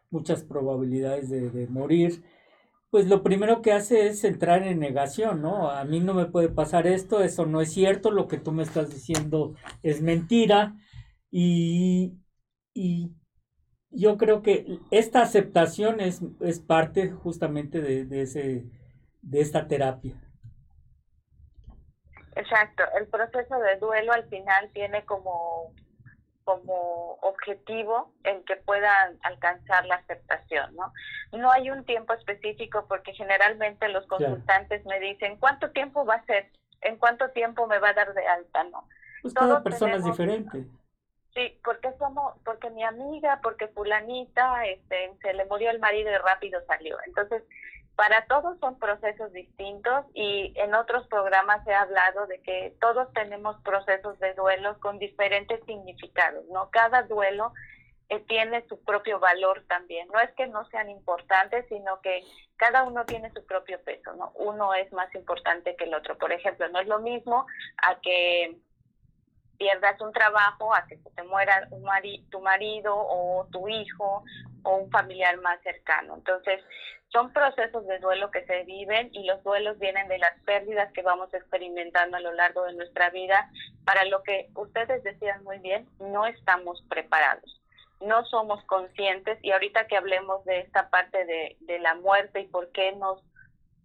muchas 0.09 0.43
probabilidades 0.43 1.29
de, 1.29 1.67
morir, 1.67 2.23
pues 2.89 3.07
lo 3.07 3.23
primero 3.23 3.61
que 3.61 3.71
hace 3.71 4.07
es 4.07 4.23
entrar 4.23 4.63
en 4.63 4.79
negación, 4.79 5.41
¿no? 5.41 5.69
A 5.69 5.83
mí 5.85 5.99
no 5.99 6.13
me 6.13 6.25
puede 6.25 6.49
pasar 6.49 6.88
esto, 6.88 7.21
eso 7.21 7.45
no 7.45 7.61
es 7.61 7.71
cierto, 7.71 8.11
lo 8.11 8.27
que 8.27 8.38
tú 8.38 8.51
me 8.51 8.63
estás 8.63 8.89
diciendo 8.89 9.55
es 9.83 10.01
mentira 10.01 10.75
y, 11.31 12.17
yo 13.95 14.17
creo 14.17 14.41
que 14.41 14.79
esta 14.91 15.21
aceptación 15.21 15.99
es, 15.99 16.21
es 16.41 16.60
parte 16.60 17.12
justamente 17.12 17.81
de, 17.81 18.05
de, 18.05 18.21
ese, 18.21 18.65
de 19.21 19.41
esta 19.41 19.67
terapia. 19.67 20.15
Exacto, 22.36 22.84
el 22.99 23.08
proceso 23.08 23.58
de 23.60 23.77
duelo 23.77 24.12
al 24.12 24.27
final 24.27 24.69
tiene 24.73 25.05
como 25.05 25.73
como 26.45 27.17
objetivo 27.21 28.13
el 28.23 28.43
que 28.45 28.55
puedan 28.55 29.17
alcanzar 29.23 29.84
la 29.88 29.95
aceptación, 29.95 30.75
¿no? 30.75 30.93
No 31.31 31.51
hay 31.51 31.71
un 31.71 31.84
tiempo 31.86 32.13
específico 32.13 32.86
porque 32.88 33.13
generalmente 33.13 33.89
los 33.89 34.05
consultantes 34.05 34.86
me 34.86 34.99
dicen, 34.99 35.38
¿cuánto 35.39 35.71
tiempo 35.71 36.05
va 36.05 36.15
a 36.15 36.25
ser? 36.25 36.51
¿En 36.81 36.97
cuánto 36.97 37.31
tiempo 37.31 37.65
me 37.65 37.79
va 37.79 37.89
a 37.89 37.93
dar 37.93 38.13
de 38.13 38.27
alta, 38.27 38.63
no? 38.65 38.88
Pues 39.23 39.34
cada 39.34 39.63
persona 39.63 39.95
es 39.95 40.05
diferente. 40.05 40.67
Sí, 41.36 41.60
porque 41.65 41.91
somos, 42.00 42.34
porque 42.45 42.69
mi 42.69 42.84
amiga, 42.84 43.41
porque 43.43 43.67
fulanita, 43.67 44.65
este, 44.65 45.12
se 45.21 45.34
le 45.34 45.45
murió 45.45 45.69
el 45.69 45.80
marido 45.80 46.10
y 46.10 46.15
rápido 46.15 46.62
salió. 46.65 46.98
Entonces, 47.06 47.43
para 47.98 48.26
todos 48.28 48.58
son 48.60 48.80
procesos 48.80 49.34
distintos 49.34 50.06
y 50.13 50.54
en 50.56 50.74
otros 50.76 51.08
programas 51.08 51.65
he 51.67 51.74
hablado 51.74 52.26
de 52.28 52.41
que 52.41 52.74
todos 52.80 53.12
tenemos 53.13 53.62
procesos 53.63 54.17
de 54.19 54.34
duelo 54.34 54.80
con 54.80 54.98
diferentes 54.98 55.63
significados, 55.65 56.45
¿no? 56.52 56.69
Cada 56.71 57.04
duelo 57.04 57.54
eh, 58.10 58.19
tiene 58.28 58.65
su 58.67 58.82
propio 58.84 59.19
valor 59.19 59.63
también. 59.67 60.08
No 60.13 60.19
es 60.19 60.32
que 60.36 60.48
no 60.48 60.65
sean 60.69 60.89
importantes, 60.89 61.65
sino 61.69 62.00
que 62.02 62.21
cada 62.58 62.84
uno 62.84 63.06
tiene 63.06 63.32
su 63.32 63.45
propio 63.45 63.82
peso, 63.84 64.13
¿no? 64.13 64.32
Uno 64.36 64.74
es 64.74 64.91
más 64.93 65.13
importante 65.15 65.76
que 65.76 65.86
el 65.86 65.93
otro. 65.95 66.17
Por 66.17 66.32
ejemplo, 66.32 66.67
no 66.69 66.80
es 66.80 66.88
lo 66.88 67.00
mismo 67.00 67.45
a 67.78 68.00
que 68.02 68.58
pierdas 69.57 69.99
un 70.01 70.11
trabajo, 70.11 70.73
a 70.73 70.85
que 70.87 70.97
se 70.97 71.09
te 71.11 71.23
muera 71.23 71.67
un 71.71 71.85
tu 72.29 72.39
marido 72.41 72.95
o 72.95 73.47
tu 73.51 73.67
hijo 73.67 74.23
o 74.63 74.77
un 74.77 74.91
familiar 74.91 75.37
más 75.41 75.61
cercano. 75.61 76.15
Entonces, 76.15 76.61
son 77.15 77.31
procesos 77.31 77.85
de 77.87 77.99
duelo 77.99 78.29
que 78.29 78.45
se 78.45 78.63
viven 78.63 79.09
y 79.13 79.25
los 79.25 79.41
duelos 79.43 79.79
vienen 79.79 80.07
de 80.09 80.17
las 80.17 80.37
pérdidas 80.41 80.91
que 80.91 81.01
vamos 81.01 81.33
experimentando 81.33 82.17
a 82.17 82.19
lo 82.19 82.33
largo 82.33 82.65
de 82.65 82.73
nuestra 82.73 83.09
vida, 83.09 83.49
para 83.85 84.03
lo 84.05 84.21
que 84.23 84.49
ustedes 84.55 85.01
decían 85.03 85.43
muy 85.43 85.59
bien, 85.59 85.87
no 85.99 86.25
estamos 86.25 86.83
preparados, 86.89 87.61
no 88.01 88.25
somos 88.25 88.61
conscientes 88.65 89.39
y 89.41 89.51
ahorita 89.51 89.87
que 89.87 89.95
hablemos 89.95 90.43
de 90.43 90.59
esta 90.59 90.89
parte 90.89 91.25
de, 91.25 91.55
de 91.61 91.79
la 91.79 91.95
muerte 91.95 92.41
y 92.41 92.47
por 92.47 92.69
qué 92.71 92.91
nos, 92.93 93.23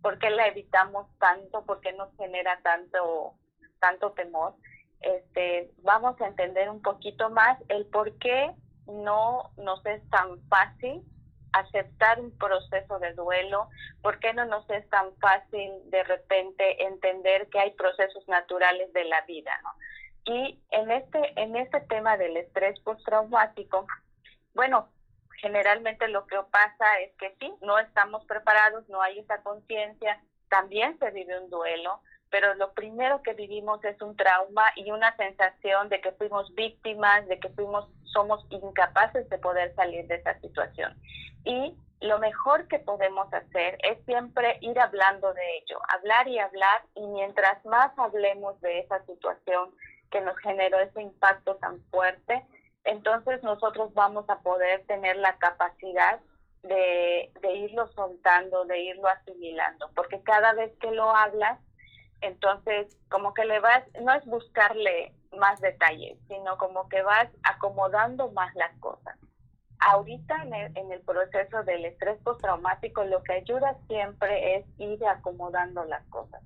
por 0.03 0.19
qué 0.19 0.31
la 0.31 0.49
evitamos 0.49 1.07
tanto, 1.19 1.65
por 1.65 1.81
qué 1.81 1.93
nos 1.93 2.15
genera 2.17 2.59
tanto, 2.63 3.35
tanto 3.79 4.11
temor, 4.13 4.55
este, 5.01 5.71
vamos 5.83 6.21
a 6.21 6.27
entender 6.27 6.69
un 6.69 6.83
poquito 6.83 7.31
más 7.31 7.59
el 7.69 7.87
por 7.87 8.17
qué 8.19 8.53
no 8.87 9.51
nos 9.57 9.85
es 9.87 10.03
tan 10.11 10.41
fácil 10.49 11.03
aceptar 11.53 12.21
un 12.21 12.37
proceso 12.39 12.99
de 12.99 13.13
duelo, 13.15 13.69
por 14.03 14.19
qué 14.19 14.33
no 14.33 14.45
nos 14.45 14.69
es 14.71 14.89
tan 14.89 15.15
fácil 15.17 15.73
de 15.91 16.05
repente 16.05 16.85
entender 16.85 17.49
que 17.49 17.59
hay 17.59 17.73
procesos 17.73 18.27
naturales 18.29 18.93
de 18.93 19.05
la 19.05 19.21
vida. 19.23 19.53
Y 20.25 20.61
en 20.71 20.91
este, 20.91 21.33
en 21.41 21.57
este 21.57 21.81
tema 21.83 22.17
del 22.17 22.37
estrés 22.37 22.79
postraumático, 22.81 23.87
bueno, 24.55 24.89
generalmente 25.41 26.09
lo 26.09 26.27
que 26.27 26.37
pasa 26.51 27.01
es 27.01 27.13
que 27.17 27.35
sí, 27.41 27.53
no 27.63 27.79
estamos 27.79 28.25
preparados, 28.27 28.89
no 28.89 29.01
hay 29.03 29.19
esa 29.19 29.43
conciencia, 29.43 30.21
también 30.49 30.99
se 30.99 31.11
vive 31.11 31.39
un 31.41 31.49
duelo, 31.49 32.03
pero 32.31 32.55
lo 32.55 32.73
primero 32.73 33.23
que 33.23 33.35
vivimos 33.35 33.83
es 33.85 34.01
un 34.01 34.17
trauma 34.17 34.65
y 34.77 34.91
una 34.91 35.15
sensación 35.17 35.89
de 35.89 36.01
que 36.01 36.13
fuimos 36.13 36.55
víctimas, 36.55 37.27
de 37.29 37.39
que 37.39 37.49
fuimos, 37.51 37.89
somos 38.05 38.47
incapaces 38.51 39.29
de 39.29 39.39
poder 39.39 39.75
salir 39.75 40.07
de 40.07 40.17
esa 40.17 40.39
situación. 40.41 40.97
Y 41.45 41.77
lo 42.01 42.19
mejor 42.19 42.67
que 42.69 42.79
podemos 42.79 43.33
hacer 43.33 43.79
es 43.83 44.03
siempre 44.07 44.59
ir 44.61 44.79
hablando 44.79 45.33
de 45.35 45.59
ello, 45.59 45.79
hablar 45.89 46.29
y 46.29 46.39
hablar, 46.39 46.83
y 46.95 47.07
mientras 47.07 47.65
más 47.67 47.93
hablemos 47.99 48.61
de 48.61 48.81
esa 48.81 49.05
situación 49.05 49.75
que 50.11 50.21
nos 50.21 50.37
generó 50.39 50.79
ese 50.81 51.03
impacto 51.03 51.57
tan 51.57 51.81
fuerte, 51.91 52.45
entonces 52.85 53.43
nosotros 53.43 53.93
vamos 53.93 54.29
a 54.29 54.41
poder 54.41 54.85
tener 54.87 55.17
la 55.17 55.37
capacidad 55.37 56.21
de, 56.63 57.31
de 57.41 57.53
irlo 57.53 57.89
soltando, 57.93 58.65
de 58.65 58.81
irlo 58.81 59.09
asimilando, 59.09 59.91
porque 59.95 60.23
cada 60.23 60.53
vez 60.55 60.73
que 60.79 60.91
lo 60.91 61.15
hablas, 61.15 61.59
entonces, 62.21 62.99
como 63.09 63.35
que 63.35 63.45
le 63.45 63.61
vas, 63.61 63.85
no 64.01 64.13
es 64.13 64.25
buscarle 64.27 65.15
más 65.39 65.61
detalles, 65.61 66.19
sino 66.29 66.59
como 66.59 66.89
que 66.89 67.03
vas 67.03 67.29
acomodando 67.43 68.31
más 68.33 68.55
las 68.55 68.77
cosas. 68.79 69.17
Ahorita 69.79 70.43
en 70.43 70.93
el, 70.93 71.01
proceso 71.01 71.63
del 71.63 71.87
estrés 71.87 72.19
postraumático 72.23 73.03
lo 73.05 73.23
que 73.23 73.33
ayuda 73.33 73.79
siempre 73.89 74.57
es 74.57 74.67
ir 74.79 75.05
acomodando 75.07 75.85
las 75.85 76.05
cosas. 76.09 76.43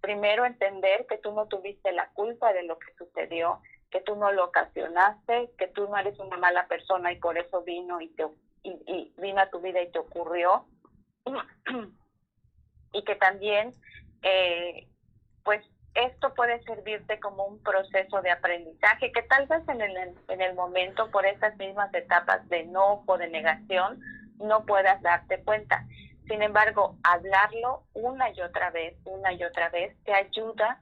Primero 0.00 0.44
entender 0.44 1.06
que 1.08 1.18
tú 1.18 1.32
no 1.32 1.46
tuviste 1.46 1.90
la 1.90 2.08
culpa 2.10 2.52
de 2.52 2.62
lo 2.62 2.78
que 2.78 2.92
sucedió, 2.96 3.60
que 3.90 4.00
tú 4.00 4.14
no 4.14 4.30
lo 4.30 4.44
ocasionaste, 4.44 5.50
que 5.58 5.66
tú 5.68 5.88
no 5.88 5.96
eres 5.96 6.20
una 6.20 6.36
mala 6.36 6.68
persona 6.68 7.10
y 7.10 7.16
por 7.16 7.36
eso 7.36 7.62
vino 7.62 8.00
y, 8.00 8.08
te, 8.10 8.28
y 8.62 9.12
vino 9.16 9.40
a 9.40 9.50
tu 9.50 9.60
vida 9.60 9.82
y 9.82 9.90
te 9.90 9.98
ocurrió. 9.98 10.66
y 12.92 13.02
que 13.02 13.16
también 13.16 13.74
eh, 14.22 14.88
pues 15.44 15.64
esto 15.94 16.32
puede 16.34 16.62
servirte 16.62 17.18
como 17.18 17.44
un 17.46 17.62
proceso 17.62 18.22
de 18.22 18.30
aprendizaje 18.30 19.10
que 19.10 19.22
tal 19.22 19.46
vez 19.46 19.68
en 19.68 19.80
el, 19.80 20.14
en 20.28 20.40
el 20.40 20.54
momento, 20.54 21.10
por 21.10 21.26
estas 21.26 21.56
mismas 21.56 21.92
etapas 21.92 22.48
de 22.48 22.64
no 22.64 23.02
o 23.06 23.18
de 23.18 23.28
negación, 23.28 24.00
no 24.36 24.64
puedas 24.64 25.02
darte 25.02 25.42
cuenta. 25.42 25.84
Sin 26.28 26.42
embargo, 26.42 26.96
hablarlo 27.02 27.84
una 27.94 28.30
y 28.30 28.40
otra 28.40 28.70
vez, 28.70 28.94
una 29.04 29.32
y 29.32 29.42
otra 29.42 29.70
vez, 29.70 29.96
te 30.04 30.12
ayuda 30.12 30.80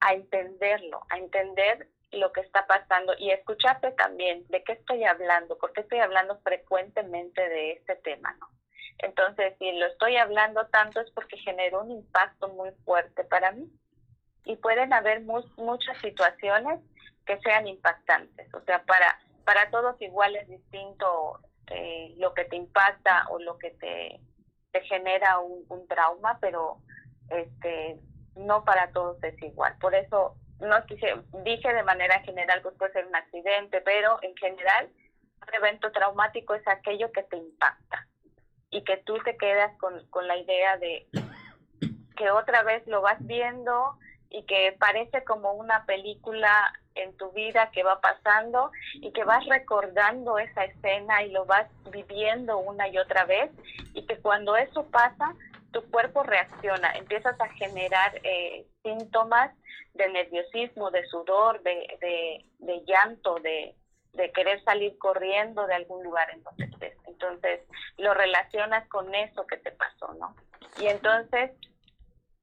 a 0.00 0.14
entenderlo, 0.14 1.02
a 1.10 1.18
entender 1.18 1.88
lo 2.12 2.32
que 2.32 2.40
está 2.40 2.66
pasando 2.66 3.12
y 3.18 3.32
escucharte 3.32 3.90
también 3.92 4.46
de 4.48 4.62
qué 4.62 4.72
estoy 4.72 5.04
hablando, 5.04 5.58
porque 5.58 5.80
estoy 5.80 5.98
hablando 5.98 6.38
frecuentemente 6.38 7.48
de 7.48 7.72
este 7.72 7.96
tema, 7.96 8.34
¿no? 8.40 8.48
Entonces, 8.98 9.54
si 9.58 9.72
lo 9.72 9.86
estoy 9.86 10.16
hablando 10.16 10.66
tanto 10.68 11.00
es 11.00 11.10
porque 11.10 11.36
generó 11.38 11.82
un 11.82 11.90
impacto 11.90 12.48
muy 12.48 12.70
fuerte 12.84 13.24
para 13.24 13.50
mí 13.50 13.68
y 14.44 14.56
pueden 14.56 14.92
haber 14.92 15.22
muchas 15.22 15.98
situaciones 16.00 16.80
que 17.26 17.38
sean 17.40 17.66
impactantes. 17.66 18.52
O 18.54 18.60
sea, 18.62 18.82
para, 18.84 19.18
para 19.44 19.70
todos 19.70 20.00
igual 20.00 20.36
es 20.36 20.48
distinto 20.48 21.40
eh, 21.68 22.14
lo 22.18 22.34
que 22.34 22.44
te 22.44 22.56
impacta 22.56 23.26
o 23.30 23.38
lo 23.38 23.58
que 23.58 23.70
te 23.70 24.20
genera 24.82 25.38
un, 25.38 25.86
trauma, 25.88 26.38
pero 26.40 26.78
este 27.30 27.98
no 28.36 28.64
para 28.64 28.90
todos 28.90 29.22
es 29.22 29.40
igual. 29.42 29.76
Por 29.80 29.94
eso 29.94 30.36
no 30.60 30.80
dije, 30.82 31.14
dije 31.44 31.72
de 31.72 31.82
manera 31.82 32.20
general 32.20 32.62
que 32.62 32.70
puede 32.72 32.92
ser 32.92 33.06
un 33.06 33.14
accidente, 33.14 33.80
pero 33.80 34.18
en 34.22 34.36
general 34.36 34.88
un 35.46 35.54
evento 35.54 35.92
traumático 35.92 36.54
es 36.54 36.66
aquello 36.66 37.12
que 37.12 37.22
te 37.22 37.36
impacta 37.36 38.06
y 38.70 38.82
que 38.82 38.96
tú 38.98 39.18
te 39.24 39.36
quedas 39.36 39.76
con, 39.78 40.04
con 40.08 40.26
la 40.26 40.36
idea 40.36 40.76
de 40.78 41.06
que 42.16 42.30
otra 42.30 42.62
vez 42.62 42.86
lo 42.86 43.02
vas 43.02 43.24
viendo 43.24 43.98
y 44.34 44.42
que 44.42 44.74
parece 44.80 45.22
como 45.22 45.52
una 45.52 45.86
película 45.86 46.72
en 46.96 47.16
tu 47.16 47.30
vida 47.30 47.70
que 47.70 47.84
va 47.84 48.00
pasando 48.00 48.72
y 48.94 49.12
que 49.12 49.22
vas 49.22 49.46
recordando 49.46 50.38
esa 50.38 50.64
escena 50.64 51.22
y 51.22 51.30
lo 51.30 51.44
vas 51.44 51.68
viviendo 51.92 52.58
una 52.58 52.88
y 52.88 52.98
otra 52.98 53.24
vez 53.26 53.52
y 53.94 54.04
que 54.06 54.18
cuando 54.18 54.56
eso 54.56 54.86
pasa 54.90 55.34
tu 55.70 55.88
cuerpo 55.88 56.24
reacciona, 56.24 56.92
empiezas 56.96 57.40
a 57.40 57.48
generar 57.50 58.20
eh, 58.24 58.66
síntomas 58.82 59.52
de 59.94 60.08
nerviosismo, 60.08 60.90
de 60.90 61.04
sudor, 61.06 61.62
de, 61.62 62.44
de, 62.58 62.82
llanto, 62.86 63.36
de, 63.36 63.76
de, 64.14 64.32
querer 64.32 64.62
salir 64.64 64.98
corriendo 64.98 65.64
de 65.68 65.74
algún 65.74 66.02
lugar 66.02 66.28
en 66.30 66.42
donde 66.42 66.64
estés. 66.64 66.96
Entonces 67.06 67.60
lo 67.98 68.14
relacionas 68.14 68.88
con 68.88 69.14
eso 69.14 69.46
que 69.46 69.58
te 69.58 69.70
pasó, 69.70 70.12
¿no? 70.14 70.34
Y 70.78 70.86
entonces 70.86 71.52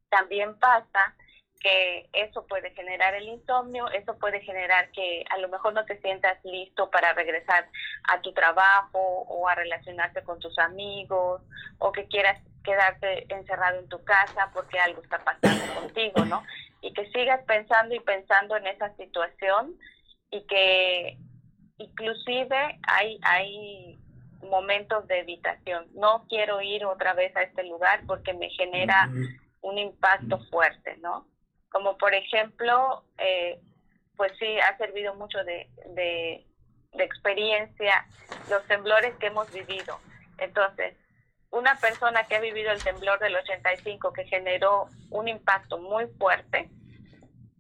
también 0.10 0.58
pasa 0.58 1.16
que 1.62 2.10
eso 2.14 2.46
puede 2.48 2.72
generar 2.72 3.14
el 3.14 3.28
insomnio, 3.28 3.88
eso 3.90 4.18
puede 4.18 4.42
generar 4.42 4.92
que 4.92 5.24
a 5.30 5.38
lo 5.38 5.48
mejor 5.50 5.74
no 5.74 5.86
te 5.86 6.00
sientas 6.02 6.38
listo 6.44 6.90
para 6.90 7.14
regresar 7.14 7.70
a 8.10 8.22
tu 8.22 8.34
trabajo 8.34 9.00
o 9.00 9.48
a 9.48 9.56
relacionarte 9.56 10.24
con 10.24 10.40
tus 10.40 10.58
amigos 10.60 11.42
o 11.80 11.92
que 11.92 12.08
quieras 12.08 12.42
quedarte 12.64 13.32
encerrado 13.34 13.80
en 13.80 13.90
tu 13.90 14.04
casa 14.04 14.50
porque 14.54 14.80
algo 14.80 15.02
está 15.02 15.24
pasando 15.24 15.64
contigo, 15.80 16.26
¿no? 16.26 16.44
Y 16.82 16.94
que 16.94 17.10
sigas 17.12 17.44
pensando 17.46 17.94
y 17.94 18.00
pensando 18.00 18.58
en 18.58 18.68
esa 18.68 18.96
situación 18.96 19.76
y 20.32 20.46
que 20.48 21.18
inclusive 21.78 22.80
hay, 22.88 23.20
hay 23.24 24.00
momentos 24.50 25.08
de 25.08 25.20
evitación. 25.20 25.88
No 25.94 26.26
quiero 26.28 26.62
ir 26.62 26.86
otra 26.86 27.14
vez 27.14 27.36
a 27.36 27.44
este 27.44 27.64
lugar 27.64 28.02
porque 28.08 28.34
me 28.34 28.50
genera 28.50 29.10
un 29.62 29.78
impacto 29.78 30.40
fuerte, 30.50 30.98
¿no? 30.98 31.28
Como 31.72 31.98
por 31.98 32.14
ejemplo, 32.14 33.04
eh, 33.18 33.60
pues 34.18 34.32
sí, 34.38 34.60
ha 34.60 34.78
servido 34.78 35.16
mucho 35.16 35.44
de, 35.44 35.70
de, 35.96 36.46
de 36.94 37.04
experiencia 37.04 38.06
los 38.50 38.66
temblores 38.68 39.16
que 39.16 39.28
hemos 39.28 39.52
vivido. 39.52 39.98
Entonces, 40.38 40.96
una 41.52 41.76
persona 41.80 42.26
que 42.26 42.36
ha 42.36 42.40
vivido 42.40 42.72
el 42.72 42.84
temblor 42.84 43.20
del 43.20 43.36
85 43.36 44.14
que 44.14 44.26
generó 44.26 44.88
un 45.10 45.28
impacto 45.28 45.78
muy 45.78 46.08
fuerte, 46.18 46.70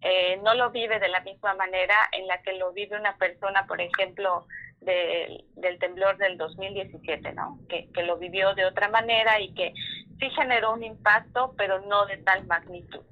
eh, 0.01 0.39
no 0.43 0.55
lo 0.55 0.71
vive 0.71 0.99
de 0.99 1.09
la 1.09 1.19
misma 1.21 1.53
manera 1.53 1.95
en 2.11 2.25
la 2.25 2.41
que 2.41 2.53
lo 2.53 2.73
vive 2.73 2.97
una 2.97 3.17
persona, 3.17 3.67
por 3.67 3.79
ejemplo, 3.81 4.47
del 4.79 5.77
temblor 5.79 6.17
del 6.17 6.39
2017, 6.39 7.33
¿no? 7.33 7.59
Que, 7.69 7.87
que, 7.91 8.01
lo 8.01 8.17
vivió 8.17 8.55
de 8.55 8.65
otra 8.65 8.89
manera 8.89 9.39
y 9.39 9.53
que 9.53 9.73
sí 10.19 10.29
generó 10.31 10.73
un 10.73 10.83
impacto, 10.83 11.53
pero 11.55 11.81
no 11.81 12.07
de 12.07 12.17
tal 12.17 12.47
magnitud. 12.47 13.03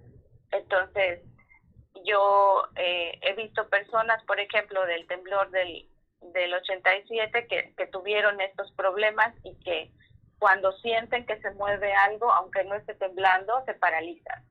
Entonces, 0.51 1.21
yo 2.05 2.63
eh, 2.75 3.19
he 3.21 3.33
visto 3.35 3.67
personas, 3.69 4.23
por 4.23 4.39
ejemplo, 4.39 4.85
del 4.85 5.07
temblor 5.07 5.49
del, 5.51 5.87
del 6.21 6.53
87 6.53 7.47
que, 7.47 7.73
que 7.75 7.87
tuvieron 7.87 8.39
estos 8.41 8.71
problemas 8.73 9.33
y 9.43 9.55
que 9.59 9.91
cuando 10.39 10.71
sienten 10.79 11.25
que 11.25 11.39
se 11.41 11.51
mueve 11.51 11.93
algo, 11.93 12.31
aunque 12.31 12.63
no 12.63 12.75
esté 12.75 12.93
temblando, 12.95 13.63
se 13.65 13.73
paralizan. 13.73 14.43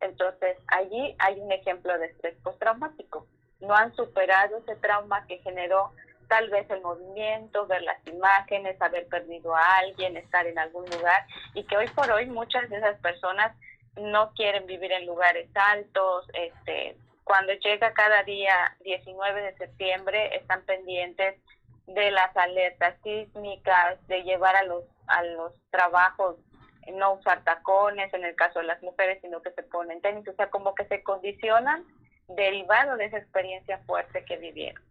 Entonces, 0.00 0.58
allí 0.68 1.16
hay 1.18 1.40
un 1.40 1.50
ejemplo 1.50 1.98
de 1.98 2.06
estrés 2.06 2.36
postraumático. 2.42 3.26
No 3.60 3.74
han 3.74 3.94
superado 3.96 4.58
ese 4.58 4.76
trauma 4.76 5.26
que 5.26 5.38
generó 5.38 5.92
tal 6.28 6.50
vez 6.50 6.68
el 6.70 6.82
movimiento, 6.82 7.66
ver 7.66 7.82
las 7.82 8.04
imágenes, 8.06 8.80
haber 8.82 9.06
perdido 9.08 9.54
a 9.54 9.78
alguien, 9.78 10.16
estar 10.16 10.46
en 10.46 10.58
algún 10.58 10.84
lugar, 10.90 11.24
y 11.54 11.64
que 11.64 11.76
hoy 11.76 11.88
por 11.88 12.10
hoy 12.10 12.26
muchas 12.26 12.68
de 12.68 12.76
esas 12.76 12.98
personas 13.00 13.56
no 13.96 14.32
quieren 14.34 14.66
vivir 14.66 14.92
en 14.92 15.06
lugares 15.06 15.48
altos, 15.54 16.26
este, 16.34 16.96
cuando 17.24 17.52
llega 17.54 17.92
cada 17.92 18.22
día 18.22 18.76
19 18.84 19.42
de 19.42 19.56
septiembre 19.56 20.36
están 20.36 20.62
pendientes 20.64 21.40
de 21.86 22.10
las 22.10 22.36
alertas 22.36 22.94
sísmicas, 23.02 24.04
de 24.08 24.22
llevar 24.22 24.56
a 24.56 24.64
los 24.64 24.84
a 25.06 25.22
los 25.24 25.52
trabajos, 25.70 26.36
no 26.94 27.14
usar 27.14 27.42
tacones 27.44 28.12
en 28.14 28.24
el 28.24 28.34
caso 28.34 28.60
de 28.60 28.66
las 28.66 28.82
mujeres, 28.82 29.18
sino 29.22 29.42
que 29.42 29.50
se 29.52 29.62
ponen 29.62 30.00
tenis, 30.00 30.26
o 30.28 30.34
sea, 30.34 30.50
como 30.50 30.74
que 30.74 30.84
se 30.86 31.02
condicionan 31.02 31.84
derivado 32.28 32.96
de 32.96 33.06
esa 33.06 33.18
experiencia 33.18 33.78
fuerte 33.86 34.24
que 34.24 34.36
vivieron. 34.36 34.82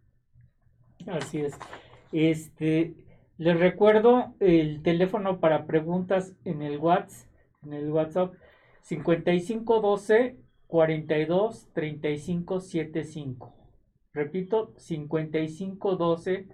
Así 1.06 1.44
es. 1.44 1.58
Este, 2.12 2.94
les 3.38 3.58
recuerdo 3.58 4.34
el 4.40 4.82
teléfono 4.82 5.40
para 5.40 5.66
preguntas 5.66 6.32
en 6.44 6.62
el 6.62 6.78
WhatsApp, 6.78 7.28
en 7.64 7.72
el 7.72 7.90
WhatsApp 7.90 8.34
5512 8.86 10.36
42 10.68 11.68
35 11.72 12.60
75. 12.60 13.54
Repito, 14.12 14.74
5512 14.76 16.48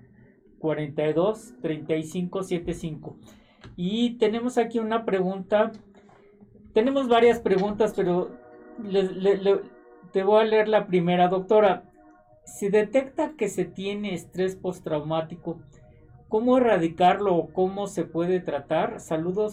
42 0.59 1.55
35 1.61 2.43
75. 2.43 3.17
Y 3.77 4.17
tenemos 4.17 4.57
aquí 4.57 4.79
una 4.79 5.05
pregunta. 5.05 5.73
Tenemos 6.73 7.07
varias 7.07 7.39
preguntas, 7.41 7.93
pero 7.95 8.31
te 10.13 10.23
voy 10.23 10.41
a 10.41 10.45
leer 10.45 10.69
la 10.69 10.87
primera. 10.87 11.29
Doctora, 11.29 11.85
si 12.47 12.71
detecta 12.71 13.35
que 13.37 13.51
se 13.51 13.67
tiene 13.67 14.15
estrés 14.15 14.57
postraumático, 14.57 15.61
¿cómo 16.29 16.57
erradicarlo 16.57 17.37
o 17.37 17.53
cómo 17.53 17.89
se 17.89 18.05
puede 18.05 18.41
tratar? 18.41 19.01
Saludos, 19.01 19.53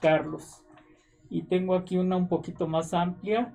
Carlos. 0.00 0.61
Y 1.32 1.44
tengo 1.44 1.74
aquí 1.74 1.96
una 1.96 2.18
un 2.18 2.28
poquito 2.28 2.68
más 2.68 2.92
amplia. 2.92 3.54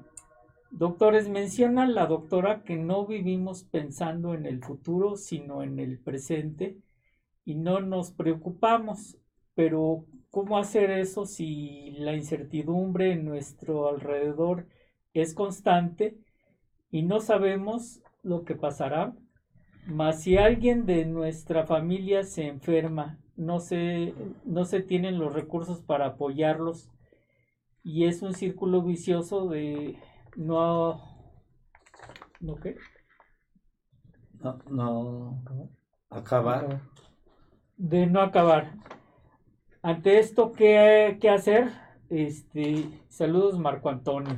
Doctores, 0.72 1.30
menciona 1.30 1.86
la 1.86 2.08
doctora 2.08 2.64
que 2.64 2.76
no 2.76 3.06
vivimos 3.06 3.66
pensando 3.66 4.34
en 4.34 4.48
el 4.48 4.64
futuro, 4.64 5.16
sino 5.16 5.62
en 5.62 5.78
el 5.78 6.00
presente 6.00 6.80
y 7.46 7.54
no 7.54 7.80
nos 7.80 8.10
preocupamos. 8.10 9.20
Pero 9.54 10.06
¿cómo 10.32 10.58
hacer 10.58 10.90
eso 10.90 11.28
si 11.28 11.92
la 12.00 12.16
incertidumbre 12.16 13.12
en 13.12 13.26
nuestro 13.26 13.88
alrededor 13.90 14.66
es 15.14 15.36
constante 15.36 16.18
y 16.90 17.04
no 17.04 17.20
sabemos 17.20 18.02
lo 18.24 18.44
que 18.44 18.56
pasará? 18.56 19.16
Mas 19.86 20.24
si 20.24 20.36
alguien 20.38 20.88
de 20.88 21.06
nuestra 21.06 21.68
familia 21.68 22.24
se 22.24 22.48
enferma, 22.48 23.20
no 23.36 23.60
se, 23.60 24.16
no 24.46 24.66
se 24.66 24.82
tienen 24.82 25.20
los 25.20 25.32
recursos 25.32 25.80
para 25.84 26.08
apoyarlos 26.08 26.90
y 27.84 28.06
es 28.06 28.22
un 28.22 28.34
círculo 28.34 28.82
vicioso 28.82 29.48
de 29.48 30.00
no... 30.36 31.02
¿No 32.40 32.56
qué? 32.56 32.76
No, 34.40 34.60
no 34.70 35.44
acabar. 36.10 36.82
De 37.76 38.06
no 38.06 38.22
acabar. 38.22 38.74
Ante 39.82 40.20
esto, 40.20 40.52
¿qué, 40.52 41.18
qué 41.20 41.30
hacer? 41.30 41.72
Este, 42.10 43.04
saludos 43.10 43.60
Marco 43.60 43.90
Antonio. 43.90 44.38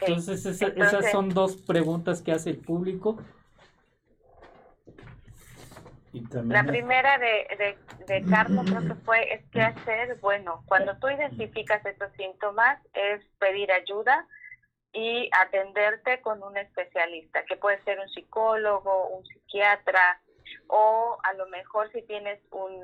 Entonces, 0.00 0.46
esas 0.46 1.10
son 1.10 1.28
dos 1.28 1.56
preguntas 1.56 2.22
que 2.22 2.32
hace 2.32 2.50
el 2.50 2.58
público. 2.58 3.18
La 6.44 6.64
primera 6.64 7.18
de, 7.18 7.76
de, 8.06 8.24
Carlos 8.30 8.64
creo 8.66 8.88
que 8.88 8.94
fue, 9.04 9.34
es 9.34 9.44
qué 9.52 9.62
hacer. 9.62 10.16
Bueno, 10.20 10.62
cuando 10.66 10.96
tú 10.98 11.08
identificas 11.08 11.84
estos 11.84 12.12
síntomas, 12.12 12.80
es 12.94 13.24
pedir 13.38 13.70
ayuda 13.72 14.26
y 14.92 15.28
atenderte 15.32 16.20
con 16.22 16.42
un 16.42 16.56
especialista, 16.56 17.44
que 17.44 17.56
puede 17.56 17.82
ser 17.84 18.00
un 18.00 18.08
psicólogo, 18.08 19.08
un 19.08 19.26
psiquiatra, 19.26 20.20
o 20.68 21.18
a 21.22 21.32
lo 21.34 21.46
mejor 21.48 21.90
si 21.92 22.02
tienes 22.02 22.40
un, 22.50 22.78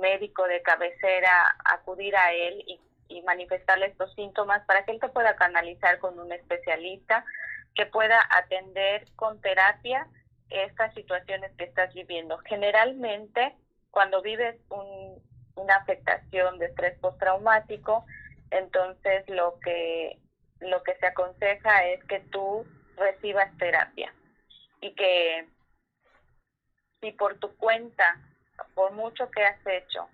médico 0.00 0.46
de 0.46 0.62
cabecera, 0.62 1.56
acudir 1.64 2.14
a 2.16 2.32
él 2.32 2.62
y, 2.66 2.80
manifestarle 3.24 3.86
estos 3.86 4.12
síntomas 4.14 4.64
para 4.66 4.84
que 4.84 4.90
él 4.90 4.98
te 4.98 5.08
pueda 5.08 5.36
canalizar 5.36 6.00
con 6.00 6.18
un 6.18 6.32
especialista 6.32 7.24
que 7.76 7.86
pueda 7.86 8.18
atender 8.28 9.06
con 9.14 9.40
terapia 9.40 10.08
estas 10.50 10.92
situaciones 10.94 11.52
que 11.56 11.64
estás 11.64 11.92
viviendo. 11.94 12.38
Generalmente, 12.38 13.54
cuando 13.90 14.22
vives 14.22 14.56
una 15.56 15.76
afectación 15.76 16.58
de 16.58 16.66
estrés 16.66 16.98
postraumático, 16.98 18.04
entonces 18.50 19.28
lo 19.28 19.58
que, 19.60 20.18
lo 20.60 20.82
que 20.82 20.94
se 20.96 21.06
aconseja 21.06 21.86
es 21.86 22.04
que 22.04 22.20
tú 22.20 22.64
recibas 22.96 23.56
terapia 23.58 24.12
y 24.80 24.94
que 24.94 25.48
si 27.00 27.12
por 27.12 27.38
tu 27.38 27.56
cuenta, 27.56 28.20
por 28.74 28.92
mucho 28.92 29.30
que 29.30 29.44
has 29.44 29.66
hecho, 29.66 30.08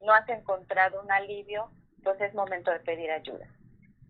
no 0.00 0.12
has 0.12 0.28
encontrado 0.28 1.00
un 1.00 1.10
alivio, 1.10 1.70
pues 2.02 2.20
es 2.20 2.34
momento 2.34 2.70
de 2.70 2.80
pedir 2.80 3.10
ayuda. 3.10 3.46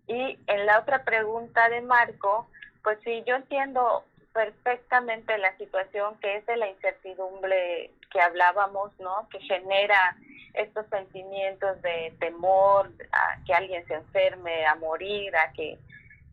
Y 0.07 0.37
en 0.47 0.65
la 0.65 0.79
otra 0.79 1.03
pregunta 1.03 1.69
de 1.69 1.81
Marco, 1.81 2.49
pues 2.83 2.99
sí, 3.03 3.23
yo 3.25 3.35
entiendo 3.35 4.03
perfectamente 4.35 5.37
la 5.37 5.55
situación 5.57 6.19
que 6.19 6.35
es 6.35 6.45
de 6.45 6.57
la 6.57 6.67
incertidumbre 6.67 7.89
que 8.11 8.19
hablábamos, 8.19 8.91
¿no? 8.99 9.29
Que 9.29 9.39
genera 9.39 10.17
estos 10.53 10.85
sentimientos 10.87 11.81
de 11.81 12.13
temor 12.19 12.91
a 13.13 13.37
que 13.45 13.53
alguien 13.53 13.87
se 13.87 13.93
enferme, 13.93 14.65
a 14.65 14.75
morir, 14.75 15.33
a 15.37 15.53
que 15.53 15.79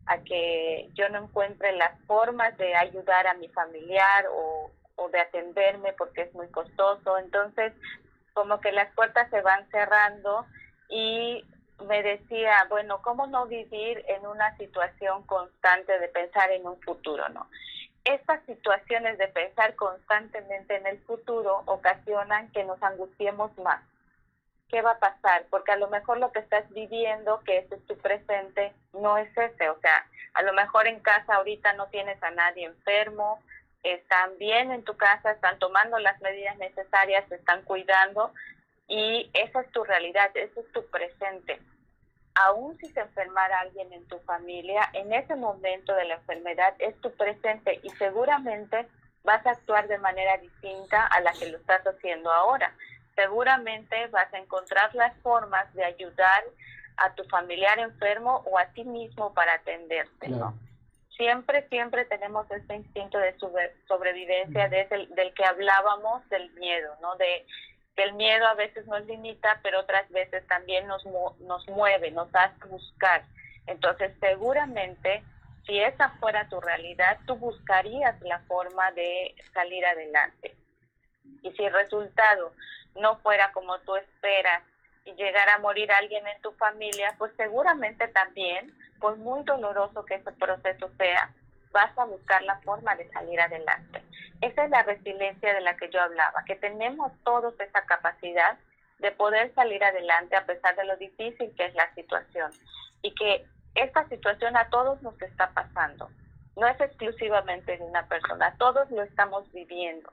a 0.05 0.17
que 0.17 0.89
yo 0.95 1.07
no 1.07 1.23
encuentre 1.23 1.71
las 1.77 1.97
formas 2.01 2.57
de 2.57 2.75
ayudar 2.75 3.25
a 3.25 3.35
mi 3.35 3.47
familiar 3.47 4.25
o, 4.33 4.69
o 4.97 5.09
de 5.09 5.21
atenderme 5.21 5.93
porque 5.93 6.23
es 6.23 6.33
muy 6.33 6.49
costoso. 6.49 7.17
Entonces, 7.17 7.71
como 8.33 8.59
que 8.59 8.73
las 8.73 8.93
puertas 8.95 9.29
se 9.29 9.39
van 9.39 9.65
cerrando 9.69 10.45
y 10.89 11.45
me 11.87 12.03
decía, 12.03 12.67
bueno, 12.69 13.01
¿cómo 13.01 13.27
no 13.27 13.45
vivir 13.47 14.03
en 14.09 14.27
una 14.27 14.57
situación 14.57 15.23
constante 15.23 15.97
de 15.99 16.09
pensar 16.09 16.51
en 16.51 16.67
un 16.67 16.81
futuro, 16.81 17.29
no? 17.29 17.47
Estas 18.05 18.43
situaciones 18.45 19.17
de 19.17 19.27
pensar 19.29 19.75
constantemente 19.75 20.75
en 20.75 20.85
el 20.87 20.99
futuro 21.03 21.63
ocasionan 21.65 22.51
que 22.51 22.65
nos 22.65 22.81
angustiemos 22.83 23.57
más. 23.59 23.81
¿Qué 24.67 24.81
va 24.81 24.91
a 24.91 24.99
pasar? 24.99 25.45
Porque 25.49 25.71
a 25.71 25.77
lo 25.77 25.87
mejor 25.87 26.17
lo 26.17 26.31
que 26.31 26.39
estás 26.39 26.69
viviendo, 26.71 27.39
que 27.45 27.59
ese 27.59 27.75
es 27.75 27.85
tu 27.85 27.97
presente, 27.97 28.73
no 28.91 29.17
es 29.17 29.29
ese. 29.37 29.69
O 29.69 29.79
sea, 29.79 30.05
a 30.33 30.41
lo 30.41 30.51
mejor 30.53 30.87
en 30.87 30.99
casa 30.99 31.35
ahorita 31.35 31.73
no 31.73 31.87
tienes 31.87 32.21
a 32.23 32.31
nadie 32.31 32.65
enfermo, 32.65 33.41
están 33.83 34.37
bien 34.37 34.71
en 34.71 34.83
tu 34.83 34.97
casa, 34.97 35.31
están 35.31 35.59
tomando 35.59 35.97
las 35.99 36.19
medidas 36.21 36.57
necesarias, 36.57 37.23
se 37.29 37.35
están 37.35 37.61
cuidando 37.61 38.33
y 38.87 39.29
esa 39.33 39.61
es 39.61 39.71
tu 39.71 39.83
realidad, 39.83 40.31
ese 40.35 40.59
es 40.59 40.71
tu 40.73 40.85
presente 40.87 41.59
aún 42.35 42.77
si 42.77 42.87
se 42.91 43.01
enfermara 43.01 43.59
alguien 43.59 43.91
en 43.93 44.05
tu 44.07 44.19
familia, 44.19 44.89
en 44.93 45.13
ese 45.13 45.35
momento 45.35 45.93
de 45.93 46.05
la 46.05 46.15
enfermedad 46.15 46.73
es 46.79 46.99
tu 47.01 47.11
presente 47.11 47.79
y 47.83 47.89
seguramente 47.91 48.87
vas 49.23 49.45
a 49.45 49.51
actuar 49.51 49.87
de 49.87 49.97
manera 49.99 50.37
distinta 50.37 51.05
a 51.07 51.21
la 51.21 51.33
que 51.33 51.49
lo 51.49 51.57
estás 51.57 51.83
haciendo 51.85 52.31
ahora. 52.31 52.73
Seguramente 53.15 54.07
vas 54.07 54.33
a 54.33 54.39
encontrar 54.39 54.93
las 54.95 55.15
formas 55.19 55.71
de 55.73 55.85
ayudar 55.85 56.43
a 56.97 57.13
tu 57.13 57.23
familiar 57.25 57.79
enfermo 57.79 58.43
o 58.45 58.57
a 58.57 58.65
ti 58.67 58.83
mismo 58.83 59.33
para 59.33 59.53
atenderte, 59.55 60.29
¿no? 60.29 60.57
Siempre, 61.17 61.67
siempre 61.69 62.05
tenemos 62.05 62.49
este 62.49 62.75
instinto 62.75 63.19
de 63.19 63.35
sobrevivencia 63.87 64.67
del 64.67 65.33
que 65.35 65.45
hablábamos, 65.45 66.27
del 66.29 66.51
miedo, 66.53 66.95
¿no? 67.01 67.15
De 67.17 67.45
que 67.95 68.03
el 68.03 68.13
miedo 68.13 68.45
a 68.47 68.55
veces 68.55 68.85
nos 68.87 69.05
limita, 69.05 69.59
pero 69.61 69.79
otras 69.81 70.09
veces 70.09 70.45
también 70.47 70.87
nos, 70.87 71.03
nos 71.39 71.67
mueve, 71.69 72.11
nos 72.11 72.33
hace 72.33 72.65
buscar. 72.65 73.23
Entonces, 73.67 74.11
seguramente, 74.19 75.23
si 75.65 75.79
esa 75.79 76.09
fuera 76.19 76.49
tu 76.49 76.59
realidad, 76.59 77.19
tú 77.25 77.35
buscarías 77.35 78.19
la 78.21 78.39
forma 78.39 78.91
de 78.91 79.35
salir 79.53 79.85
adelante. 79.85 80.55
Y 81.41 81.51
si 81.51 81.63
el 81.63 81.73
resultado 81.73 82.53
no 82.95 83.17
fuera 83.19 83.51
como 83.51 83.79
tú 83.79 83.95
esperas 83.95 84.63
y 85.05 85.13
llegara 85.13 85.55
a 85.55 85.59
morir 85.59 85.91
alguien 85.91 86.25
en 86.27 86.41
tu 86.41 86.51
familia, 86.53 87.15
pues 87.17 87.31
seguramente 87.37 88.07
también, 88.09 88.73
por 88.99 89.17
muy 89.17 89.43
doloroso 89.43 90.05
que 90.05 90.15
ese 90.15 90.31
proceso 90.33 90.89
sea, 90.97 91.33
vas 91.71 91.97
a 91.97 92.05
buscar 92.05 92.41
la 92.43 92.59
forma 92.61 92.95
de 92.95 93.09
salir 93.09 93.39
adelante. 93.39 94.02
Esa 94.43 94.65
es 94.65 94.71
la 94.71 94.83
resiliencia 94.83 95.53
de 95.53 95.61
la 95.61 95.77
que 95.77 95.89
yo 95.89 96.01
hablaba, 96.01 96.43
que 96.43 96.57
tenemos 96.57 97.13
todos 97.23 97.57
esa 97.61 97.85
capacidad 97.85 98.57
de 98.99 99.09
poder 99.11 99.53
salir 99.55 99.81
adelante 99.81 100.35
a 100.35 100.45
pesar 100.45 100.75
de 100.75 100.83
lo 100.83 100.97
difícil 100.97 101.55
que 101.55 101.65
es 101.65 101.73
la 101.75 101.93
situación 101.95 102.51
y 103.01 103.15
que 103.15 103.45
esta 103.75 104.05
situación 104.09 104.57
a 104.57 104.67
todos 104.67 105.01
nos 105.01 105.19
está 105.21 105.51
pasando. 105.51 106.09
No 106.57 106.67
es 106.67 106.77
exclusivamente 106.81 107.77
de 107.77 107.85
una 107.85 108.05
persona, 108.09 108.53
todos 108.57 108.91
lo 108.91 109.03
estamos 109.03 109.49
viviendo. 109.53 110.11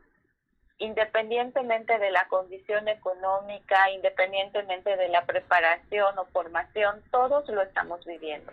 Independientemente 0.78 1.98
de 1.98 2.12
la 2.12 2.28
condición 2.28 2.86
económica, 2.86 3.90
independientemente 3.90 4.96
de 4.96 5.08
la 5.08 5.26
preparación 5.26 6.16
o 6.20 6.24
formación, 6.26 7.02
todos 7.10 7.48
lo 7.48 7.62
estamos 7.62 8.06
viviendo. 8.06 8.52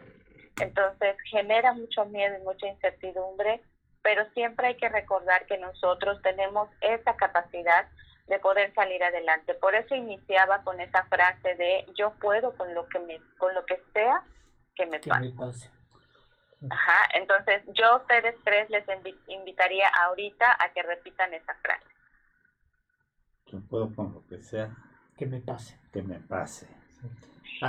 Entonces 0.59 1.17
genera 1.29 1.73
mucho 1.73 2.03
miedo 2.05 2.35
y 2.35 2.43
mucha 2.43 2.65
incertidumbre, 2.65 3.61
pero 4.07 4.23
siempre 4.31 4.67
hay 4.67 4.75
que 4.77 4.87
recordar 4.87 5.45
que 5.47 5.57
nosotros 5.57 6.21
tenemos 6.21 6.69
esa 6.79 7.17
capacidad 7.17 7.89
de 8.27 8.39
poder 8.39 8.73
salir 8.73 9.03
adelante. 9.03 9.53
Por 9.53 9.75
eso 9.75 9.95
iniciaba 9.95 10.63
con 10.63 10.79
esa 10.79 11.03
frase 11.07 11.55
de 11.55 11.85
yo 11.93 12.13
puedo 12.21 12.55
con 12.55 12.73
lo 12.73 12.87
que 12.87 12.99
me 12.99 13.19
con 13.37 13.53
lo 13.53 13.65
que 13.65 13.83
sea 13.91 14.23
que 14.75 14.85
me 14.85 15.01
pase. 15.01 15.69
Ajá, 16.69 17.09
entonces 17.15 17.63
yo 17.73 17.85
a 17.85 17.97
ustedes 17.97 18.33
tres 18.45 18.69
les 18.69 18.85
invitaría 19.27 19.89
ahorita 20.05 20.55
a 20.57 20.71
que 20.71 20.83
repitan 20.83 21.33
esa 21.33 21.53
frase. 21.55 21.85
Yo 23.47 23.59
puedo 23.69 23.93
con 23.93 24.13
lo 24.13 24.25
que 24.27 24.41
sea 24.41 24.69
que 25.17 25.25
me 25.25 25.41
pase. 25.41 25.77
Que 25.91 26.01
me 26.01 26.21
pase 26.21 26.65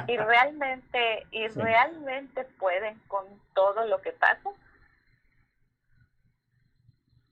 y 0.07 0.17
realmente 0.17 1.27
y 1.33 1.49
realmente 1.49 2.45
pueden 2.61 2.97
con 3.09 3.25
todo 3.55 3.87
lo 3.87 4.01
que 4.03 4.13
pasa 4.13 4.51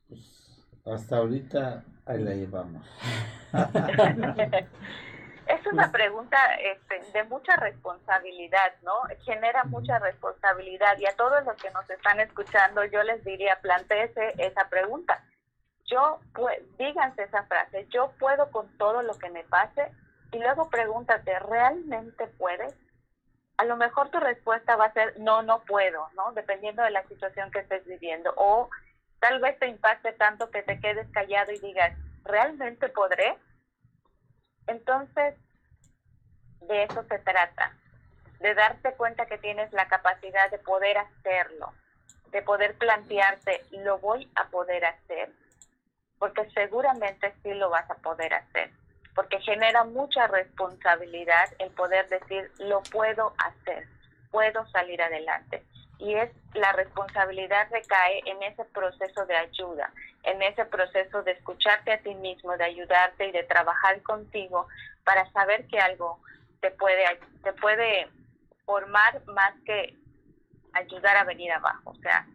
pues 0.09 0.47
hasta 0.87 1.17
ahorita 1.19 1.85
ahí 2.07 2.23
la 2.23 2.33
llevamos 2.33 2.87
es 5.47 5.67
una 5.73 5.91
pregunta 5.91 6.39
este, 6.55 7.03
de 7.13 7.25
mucha 7.25 7.57
responsabilidad 7.57 8.73
no 8.83 8.95
genera 9.25 9.65
mucha 9.65 9.99
responsabilidad 9.99 10.99
y 10.99 11.07
a 11.07 11.17
todos 11.17 11.45
los 11.45 11.57
que 11.57 11.71
nos 11.71 11.89
están 11.91 12.21
escuchando 12.21 12.85
yo 12.85 13.03
les 13.03 13.25
diría 13.25 13.59
planteese 13.61 14.35
esa 14.39 14.69
pregunta 14.69 15.25
yo 15.85 16.21
pues 16.35 16.61
díganse 16.79 17.25
esa 17.25 17.45
frase 17.45 17.87
yo 17.91 18.13
puedo 18.19 18.51
con 18.51 18.69
todo 18.79 19.03
lo 19.03 19.15
que 19.19 19.31
me 19.31 19.45
pase 19.45 19.93
y 20.33 20.39
luego 20.39 20.69
pregúntate, 20.69 21.39
¿realmente 21.39 22.27
puedes? 22.39 22.75
A 23.57 23.65
lo 23.65 23.77
mejor 23.77 24.11
tu 24.11 24.21
respuesta 24.21 24.77
va 24.77 24.87
a 24.87 24.93
ser, 24.93 25.19
no, 25.19 25.43
no 25.43 25.61
puedo, 25.61 26.09
¿no? 26.15 26.33
Dependiendo 26.33 26.83
de 26.83 26.91
la 26.91 27.07
situación 27.07 27.51
que 27.51 27.61
estés 27.61 27.87
viviendo. 27.87 28.33
O 28.37 28.69
tal 29.27 29.41
vez 29.41 29.59
te 29.59 29.67
impacte 29.67 30.13
tanto 30.13 30.51
que 30.51 30.63
te 30.63 30.79
quedes 30.79 31.09
callado 31.11 31.51
y 31.51 31.59
digas, 31.59 31.93
¿realmente 32.25 32.89
podré? 32.91 33.37
Entonces, 34.69 35.35
de 36.61 36.85
eso 36.85 37.03
se 37.09 37.19
trata, 37.19 37.73
de 38.39 38.55
darte 38.55 38.93
cuenta 38.93 39.27
que 39.27 39.39
tienes 39.39 39.73
la 39.73 39.89
capacidad 39.89 40.49
de 40.51 40.59
poder 40.59 40.99
hacerlo, 40.99 41.73
de 42.31 42.43
poder 42.43 42.79
plantearte, 42.79 43.63
lo 43.73 43.99
voy 43.99 44.31
a 44.37 44.45
poder 44.47 44.85
hacer, 44.85 45.33
porque 46.21 46.49
seguramente 46.51 47.35
sí 47.43 47.53
lo 47.55 47.71
vas 47.71 47.91
a 47.91 47.97
poder 47.97 48.33
hacer 48.35 48.71
porque 49.17 49.41
genera 49.41 49.83
mucha 49.85 50.27
responsabilidad 50.27 51.49
el 51.59 51.71
poder 51.71 52.07
decir, 52.11 52.53
lo 52.59 52.83
puedo 52.83 53.33
hacer, 53.39 53.89
puedo 54.31 54.67
salir 54.69 55.01
adelante. 55.01 55.65
Y 55.99 56.15
es 56.15 56.31
la 56.55 56.73
responsabilidad 56.73 57.69
recae 57.71 58.23
en 58.27 58.43
ese 58.43 58.65
proceso 58.67 59.25
de 59.27 59.37
ayuda, 59.37 59.93
en 60.25 60.43
ese 60.43 60.65
proceso 60.67 61.23
de 61.23 61.33
escucharte 61.33 61.93
a 61.93 62.01
ti 62.01 62.15
mismo, 62.15 62.57
de 62.57 62.65
ayudarte 62.65 63.29
y 63.29 63.33
de 63.33 63.45
trabajar 63.45 64.03
contigo 64.03 64.67
para 65.05 65.31
saber 65.33 65.67
que 65.69 65.79
algo 65.79 66.21
te 66.61 66.71
puede, 66.73 67.05
te 67.43 67.53
puede 67.55 68.09
formar 68.65 69.25
más 69.27 69.55
que 69.65 69.97
ayudar 70.73 71.17
a 71.17 71.25
venir 71.25 71.53
abajo. 71.53 71.91
O 71.91 71.97
sea, 71.97 72.27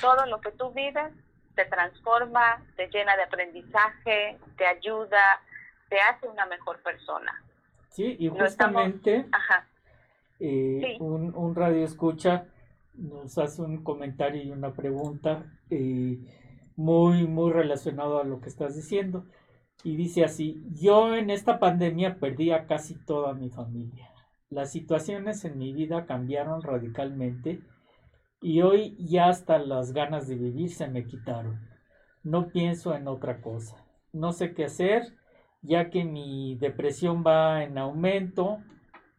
todo 0.00 0.26
lo 0.26 0.40
que 0.40 0.52
tú 0.52 0.70
vives 0.72 1.12
te 1.54 1.64
transforma, 1.64 2.62
te 2.76 2.88
llena 2.88 3.16
de 3.16 3.24
aprendizaje, 3.24 4.38
te 4.56 4.66
ayuda, 4.66 5.40
te 5.88 5.98
hace 6.00 6.28
una 6.28 6.46
mejor 6.46 6.80
persona. 6.82 7.42
Sí, 7.88 8.16
y 8.18 8.28
justamente 8.28 9.26
eh, 10.38 10.96
un, 11.00 11.34
un, 11.34 11.54
radio 11.54 11.84
escucha 11.84 12.44
nos 12.98 13.38
hace 13.38 13.62
un 13.62 13.82
comentario 13.82 14.42
y 14.42 14.50
una 14.50 14.72
pregunta 14.72 15.46
eh, 15.70 16.18
muy, 16.76 17.26
muy 17.26 17.52
relacionado 17.52 18.20
a 18.20 18.24
lo 18.24 18.40
que 18.40 18.48
estás 18.48 18.74
diciendo. 18.76 19.24
Y 19.84 19.96
dice 19.96 20.24
así, 20.24 20.62
yo 20.72 21.14
en 21.14 21.30
esta 21.30 21.58
pandemia 21.58 22.18
perdí 22.18 22.50
a 22.50 22.66
casi 22.66 22.94
toda 22.94 23.34
mi 23.34 23.48
familia. 23.50 24.10
Las 24.50 24.72
situaciones 24.72 25.44
en 25.44 25.58
mi 25.58 25.72
vida 25.72 26.06
cambiaron 26.06 26.62
radicalmente 26.62 27.60
y 28.40 28.62
hoy 28.62 28.96
ya 28.98 29.28
hasta 29.28 29.58
las 29.58 29.92
ganas 29.92 30.26
de 30.26 30.36
vivir 30.36 30.70
se 30.70 30.88
me 30.88 31.06
quitaron. 31.06 31.60
No 32.24 32.48
pienso 32.48 32.94
en 32.94 33.08
otra 33.08 33.40
cosa. 33.40 33.76
No 34.12 34.32
sé 34.32 34.54
qué 34.54 34.64
hacer 34.64 35.18
ya 35.62 35.90
que 35.90 36.04
mi 36.04 36.56
depresión 36.56 37.24
va 37.26 37.62
en 37.64 37.78
aumento, 37.78 38.58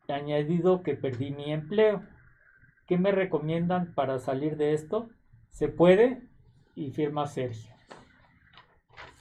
añadido 0.08 0.84
que 0.84 0.96
perdí 0.96 1.32
mi 1.32 1.52
empleo. 1.52 2.02
¿Qué 2.90 2.98
me 2.98 3.12
recomiendan 3.12 3.94
para 3.94 4.18
salir 4.18 4.58
de 4.58 4.74
esto? 4.74 5.10
¿Se 5.52 5.68
puede? 5.68 6.28
Y 6.74 6.90
firma 6.90 7.28
Sergio. 7.28 7.72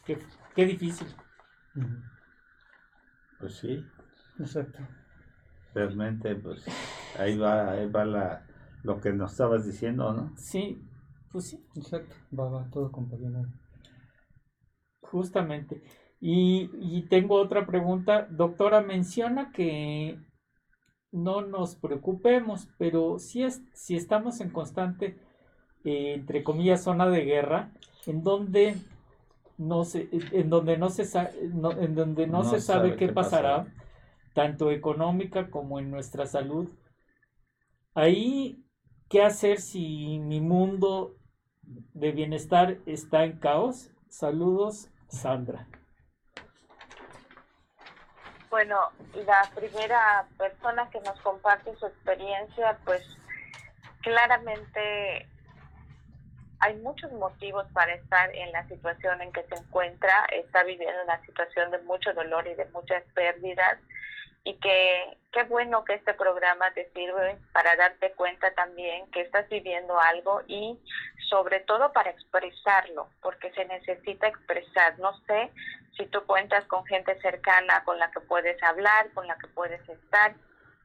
Qué, 0.06 0.64
difícil. 0.64 1.06
Pues 3.38 3.56
sí. 3.56 3.84
Exacto. 4.38 4.78
Realmente, 5.74 6.34
pues 6.36 6.64
ahí 7.18 7.36
va, 7.36 7.72
ahí 7.72 7.90
va 7.90 8.06
la, 8.06 8.46
lo 8.84 9.02
que 9.02 9.12
nos 9.12 9.32
estabas 9.32 9.66
diciendo, 9.66 10.14
¿no? 10.14 10.32
Sí, 10.38 10.82
pues 11.30 11.50
sí. 11.50 11.62
Exacto, 11.76 12.16
va, 12.32 12.48
va 12.48 12.70
todo 12.70 12.90
compaginado. 12.90 13.48
Justamente. 15.02 15.82
Y, 16.20 16.70
y 16.72 17.02
tengo 17.10 17.34
otra 17.34 17.66
pregunta. 17.66 18.28
Doctora, 18.30 18.80
menciona 18.80 19.52
que 19.52 20.18
no 21.12 21.42
nos 21.42 21.74
preocupemos, 21.76 22.68
pero 22.78 23.18
si, 23.18 23.42
es, 23.42 23.62
si 23.72 23.96
estamos 23.96 24.40
en 24.40 24.50
constante, 24.50 25.18
eh, 25.84 26.14
entre 26.14 26.42
comillas, 26.42 26.82
zona 26.82 27.08
de 27.08 27.24
guerra, 27.24 27.72
en 28.06 28.22
donde 28.22 28.76
no 29.56 29.84
se, 29.84 30.08
en 30.12 30.50
donde 30.50 30.78
no 30.78 30.88
se, 30.88 31.02
en 31.40 31.94
donde 31.94 32.26
no, 32.26 32.44
se 32.44 32.60
sabe, 32.60 32.96
qué, 32.96 33.08
pasará, 33.08 33.66
tanto 34.34 34.70
económica 34.70 35.50
como 35.50 35.78
en 35.78 35.90
nuestra 35.90 36.26
salud, 36.26 36.68
ahí, 37.94 38.64
¿qué 39.08 39.22
hacer 39.22 39.60
si 39.60 40.18
mi 40.20 40.40
mundo 40.40 41.16
de 41.62 42.12
bienestar 42.12 42.78
está 42.86 43.24
en 43.24 43.38
caos? 43.38 43.90
Saludos, 44.08 44.90
Sandra. 45.08 45.68
Bueno, 48.50 48.90
la 49.26 49.42
primera 49.54 50.26
persona 50.38 50.88
que 50.90 51.00
nos 51.00 51.20
comparte 51.20 51.76
su 51.76 51.86
experiencia, 51.86 52.78
pues 52.84 53.02
claramente 54.00 55.26
hay 56.60 56.76
muchos 56.76 57.12
motivos 57.12 57.66
para 57.72 57.94
estar 57.94 58.34
en 58.34 58.50
la 58.52 58.66
situación 58.68 59.20
en 59.20 59.32
que 59.32 59.44
se 59.44 59.54
encuentra, 59.54 60.26
está 60.32 60.64
viviendo 60.64 61.02
una 61.04 61.20
situación 61.24 61.70
de 61.70 61.78
mucho 61.80 62.12
dolor 62.14 62.46
y 62.46 62.54
de 62.54 62.64
muchas 62.66 63.04
pérdidas 63.14 63.78
y 64.44 64.54
que 64.54 65.18
qué 65.32 65.42
bueno 65.44 65.84
que 65.84 65.94
este 65.94 66.14
programa 66.14 66.70
te 66.72 66.90
sirve 66.94 67.38
para 67.52 67.76
darte 67.76 68.12
cuenta 68.12 68.52
también 68.54 69.10
que 69.10 69.20
estás 69.20 69.48
viviendo 69.50 70.00
algo 70.00 70.42
y 70.46 70.78
sobre 71.28 71.60
todo 71.60 71.92
para 71.92 72.10
expresarlo, 72.10 73.08
porque 73.20 73.52
se 73.52 73.64
necesita 73.66 74.26
expresar. 74.26 74.98
No 74.98 75.12
sé 75.26 75.50
si 75.98 76.06
tú 76.06 76.24
cuentas 76.24 76.64
con 76.66 76.86
gente 76.86 77.20
cercana 77.20 77.82
con 77.84 77.98
la 77.98 78.10
que 78.10 78.20
puedes 78.20 78.62
hablar, 78.62 79.10
con 79.12 79.26
la 79.26 79.36
que 79.36 79.48
puedes 79.48 79.86
estar. 79.88 80.34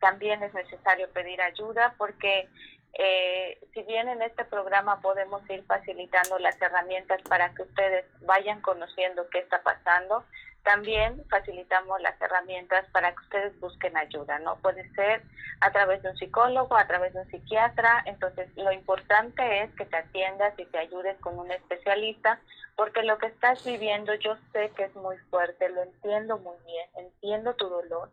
También 0.02 0.44
es 0.44 0.54
necesario 0.54 1.10
pedir 1.12 1.42
ayuda 1.42 1.94
porque 1.98 2.50
eh, 2.94 3.60
si 3.74 3.84
bien 3.84 4.10
en 4.10 4.22
este 4.22 4.44
programa 4.46 5.00
podemos 5.02 5.48
ir 5.50 5.64
facilitando 5.66 6.38
las 6.40 6.62
herramientas 6.62 7.22
para 7.24 7.54
que 7.54 7.62
ustedes 7.62 8.06
vayan 8.22 8.60
conociendo 8.62 9.30
qué 9.30 9.40
está 9.40 9.62
pasando, 9.64 10.26
también 10.64 11.24
facilitamos 11.30 12.02
las 12.02 12.20
herramientas 12.22 12.86
para 12.92 13.12
que 13.12 13.22
ustedes 13.24 13.60
busquen 13.60 13.98
ayuda, 13.98 14.40
¿no? 14.40 14.56
Puede 14.58 14.90
ser 14.94 15.22
a 15.60 15.72
través 15.72 16.02
de 16.04 16.10
un 16.10 16.18
psicólogo, 16.18 16.76
a 16.78 16.88
través 16.88 17.14
de 17.14 17.22
un 17.22 17.30
psiquiatra, 17.30 18.02
entonces 18.06 18.50
lo 18.56 18.72
importante 18.72 19.64
es 19.64 19.74
que 19.76 19.86
te 19.86 19.98
atiendas 19.98 20.54
y 20.58 20.66
te 20.66 20.78
ayudes 20.78 21.18
con 21.20 21.38
un 21.38 21.52
especialista, 21.52 22.40
porque 22.76 23.04
lo 23.04 23.18
que 23.18 23.28
estás 23.28 23.64
viviendo 23.64 24.14
yo 24.16 24.36
sé 24.52 24.72
que 24.76 24.86
es 24.86 24.96
muy 24.96 25.18
fuerte, 25.30 25.70
lo 25.70 25.84
entiendo 25.84 26.38
muy 26.40 26.58
bien, 26.66 26.90
entiendo 27.08 27.54
tu 27.56 27.70
dolor 27.70 28.12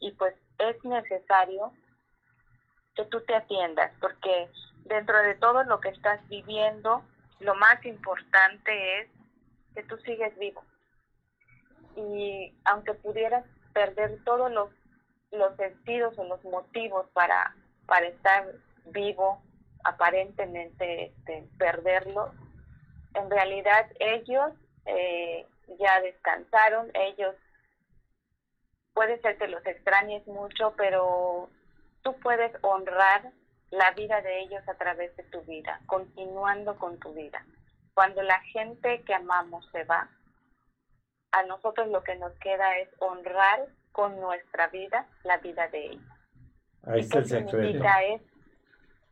y 0.00 0.12
pues 0.12 0.34
es 0.58 0.84
necesario 0.84 1.72
que 2.94 3.04
tú 3.06 3.20
te 3.22 3.34
atiendas, 3.34 3.90
porque 4.00 4.50
dentro 4.84 5.16
de 5.22 5.34
todo 5.36 5.62
lo 5.64 5.80
que 5.80 5.88
estás 5.88 6.20
viviendo, 6.28 7.02
lo 7.40 7.54
más 7.54 7.84
importante 7.84 9.00
es 9.00 9.08
que 9.74 9.82
tú 9.84 9.96
sigues 9.98 10.36
vivo. 10.38 10.62
Y 11.96 12.54
aunque 12.64 12.94
pudieras 12.94 13.44
perder 13.72 14.22
todos 14.24 14.50
los, 14.50 14.70
los 15.30 15.56
sentidos 15.56 16.18
o 16.18 16.24
los 16.24 16.42
motivos 16.44 17.06
para, 17.14 17.54
para 17.86 18.06
estar 18.06 18.46
vivo, 18.86 19.42
aparentemente 19.84 21.06
este, 21.06 21.48
perderlo, 21.58 22.32
en 23.14 23.30
realidad 23.30 23.86
ellos 23.98 24.52
eh, 24.86 25.46
ya 25.78 26.00
descansaron, 26.00 26.90
ellos 26.94 27.34
puede 28.94 29.20
ser 29.20 29.38
que 29.38 29.48
los 29.48 29.64
extrañes 29.66 30.26
mucho, 30.26 30.74
pero 30.76 31.48
tú 32.02 32.14
puedes 32.20 32.52
honrar 32.62 33.32
la 33.70 33.90
vida 33.92 34.20
de 34.20 34.40
ellos 34.40 34.62
a 34.68 34.74
través 34.74 35.16
de 35.16 35.24
tu 35.24 35.40
vida, 35.42 35.80
continuando 35.86 36.76
con 36.78 36.98
tu 36.98 37.12
vida. 37.14 37.44
Cuando 37.94 38.22
la 38.22 38.40
gente 38.40 39.02
que 39.02 39.14
amamos 39.14 39.66
se 39.72 39.84
va, 39.84 40.08
a 41.32 41.42
nosotros 41.44 41.88
lo 41.88 42.02
que 42.04 42.16
nos 42.16 42.32
queda 42.38 42.78
es 42.78 42.88
honrar 42.98 43.66
con 43.92 44.20
nuestra 44.20 44.68
vida 44.68 45.06
la 45.24 45.38
vida 45.38 45.68
de 45.68 45.86
ellos. 45.86 46.12
Ahí 46.84 47.00
está 47.00 47.18
el 47.18 47.26
secreto. 47.26 47.84
Es, 47.84 48.22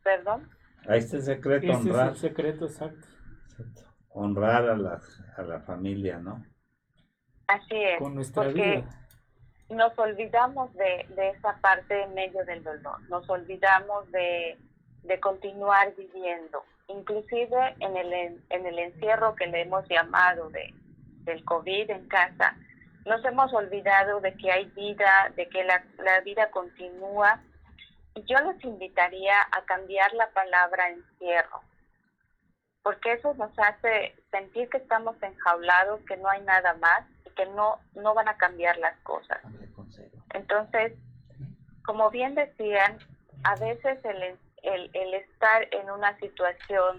¿Perdón? 0.03 0.49
Ahí 0.87 0.99
está 0.99 1.17
el 1.17 1.23
secreto, 1.23 1.71
honrar. 1.71 2.09
el 2.09 2.17
secreto, 2.17 2.65
exacto. 2.65 3.07
Honrar 4.13 4.69
a 4.69 4.75
la, 4.75 5.01
a 5.37 5.41
la 5.43 5.61
familia, 5.61 6.17
¿no? 6.19 6.45
Así 7.47 7.75
es. 7.75 7.99
Con 7.99 8.15
nuestra 8.15 8.47
vida. 8.47 8.83
Nos 9.69 9.97
olvidamos 9.97 10.73
de, 10.73 11.05
de 11.15 11.29
esa 11.29 11.57
parte 11.61 12.03
en 12.03 12.13
medio 12.13 12.43
del 12.43 12.61
dolor, 12.61 13.01
nos 13.09 13.29
olvidamos 13.29 14.11
de, 14.11 14.57
de 15.03 15.19
continuar 15.21 15.95
viviendo, 15.95 16.63
inclusive 16.89 17.75
en 17.79 17.95
el, 17.95 18.41
en 18.49 18.65
el 18.65 18.79
encierro 18.79 19.33
que 19.35 19.47
le 19.47 19.61
hemos 19.61 19.87
llamado 19.87 20.49
de, 20.49 20.73
del 21.23 21.43
COVID 21.45 21.89
en 21.89 22.07
casa, 22.09 22.57
nos 23.05 23.23
hemos 23.25 23.51
olvidado 23.53 24.19
de 24.21 24.33
que 24.35 24.51
hay 24.51 24.65
vida, 24.65 25.31
de 25.35 25.47
que 25.49 25.63
la, 25.63 25.83
vida 26.23 26.49
continúa. 26.51 27.41
Y 28.13 28.23
yo 28.23 28.37
les 28.41 28.63
invitaría 28.63 29.41
a 29.51 29.63
cambiar 29.65 30.13
la 30.13 30.29
palabra 30.31 30.89
encierro, 30.89 31.61
porque 32.83 33.13
eso 33.13 33.33
nos 33.35 33.51
hace 33.59 34.15
sentir 34.31 34.69
que 34.69 34.77
estamos 34.77 35.15
enjaulados, 35.21 36.01
que 36.05 36.17
no 36.17 36.29
hay 36.29 36.41
nada 36.41 36.73
más 36.75 37.03
y 37.25 37.29
que 37.31 37.45
no, 37.47 37.79
no 37.93 38.13
van 38.13 38.27
a 38.27 38.37
cambiar 38.37 38.77
las 38.77 38.97
cosas. 39.01 39.39
Entonces, 40.33 40.93
como 41.83 42.09
bien 42.09 42.35
decían, 42.35 42.97
a 43.43 43.55
veces 43.55 43.99
el, 44.05 44.37
el, 44.93 45.13
estar 45.13 45.67
en 45.71 45.89
una 45.89 46.17
situación 46.19 46.97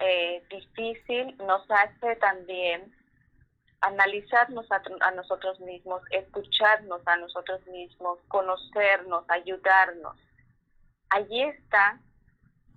eh, 0.00 0.42
difícil 0.50 1.36
nos 1.38 1.68
hace 1.70 2.16
también 2.16 2.92
analizarnos 3.80 4.66
a, 4.70 5.10
nosotros 5.10 5.60
mismos, 5.60 6.02
escucharnos 6.10 7.06
a 7.06 7.16
nosotros 7.16 7.64
mismos, 7.66 8.18
conocernos, 8.28 9.24
ayudarnos. 9.28 10.16
Allí 11.10 11.42
está 11.42 12.00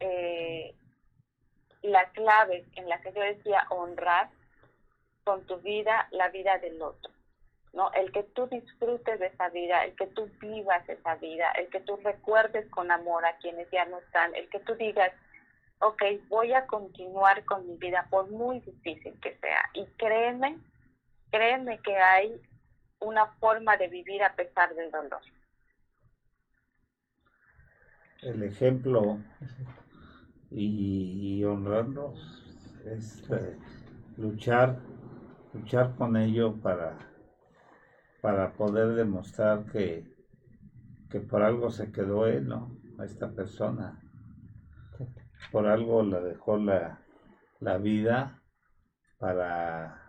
eh, 0.02 0.76
la 1.88 2.10
clave 2.12 2.66
en 2.76 2.88
la 2.90 3.02
que 3.02 3.12
yo 3.14 3.22
decía 3.22 3.66
honrar 3.70 4.30
con 5.24 5.46
tu 5.46 5.58
vida 5.58 6.08
la 6.12 6.30
vida 6.30 6.58
del 6.60 6.82
otro. 6.82 7.12
¿no? 7.74 7.92
El 7.94 8.12
que 8.12 8.24
tú 8.24 8.48
disfrutes 8.48 9.20
de 9.20 9.28
esa 9.28 9.50
vida, 9.50 9.84
el 9.84 9.96
que 9.96 10.08
tú 10.08 10.30
vivas 10.40 10.88
esa 10.88 11.16
vida, 11.16 11.52
el 11.52 11.68
que 11.70 11.82
tú 11.82 11.98
recuerdes 11.98 12.70
con 12.70 12.92
amor 12.92 13.26
a 13.26 13.38
quienes 13.38 13.70
ya 13.72 13.86
no 13.86 14.00
están, 14.00 14.34
el 14.36 14.50
que 14.50 14.60
tú 14.60 14.76
digas, 14.76 15.12
ok, 15.80 16.02
voy 16.28 16.54
a 16.54 16.66
continuar 16.66 17.44
con 17.46 17.68
mi 17.68 17.76
vida 17.78 18.08
por 18.10 18.30
muy 18.30 18.60
difícil 18.62 19.20
que 19.22 19.38
sea. 19.38 19.62
Y 19.74 19.86
créeme 19.98 20.58
créeme 21.32 21.80
que 21.80 21.96
hay 21.98 22.42
una 23.00 23.28
forma 23.40 23.78
de 23.78 23.88
vivir 23.88 24.24
a 24.24 24.36
pesar 24.36 24.74
del 24.76 24.92
dolor. 24.92 25.22
El 28.22 28.44
ejemplo 28.44 29.20
y, 30.50 31.44
honrarlos 31.44 32.44
es 32.86 33.30
eh, 33.32 33.58
luchar, 34.18 34.80
luchar 35.54 35.96
con 35.96 36.18
ello 36.18 36.56
para, 36.62 36.98
para 38.22 38.54
poder 38.54 38.96
demostrar 38.96 39.66
que, 39.66 40.16
que 41.10 41.20
por 41.20 41.44
algo 41.44 41.70
se 41.70 41.92
quedó 41.92 42.28
él, 42.28 42.48
¿no? 42.48 42.78
Esta 43.04 43.32
persona. 43.32 44.02
Por 45.52 45.68
algo 45.68 46.04
la 46.04 46.20
dejó 46.22 46.58
la, 46.58 47.00
la 47.60 47.78
vida 47.78 48.42
para 49.20 50.08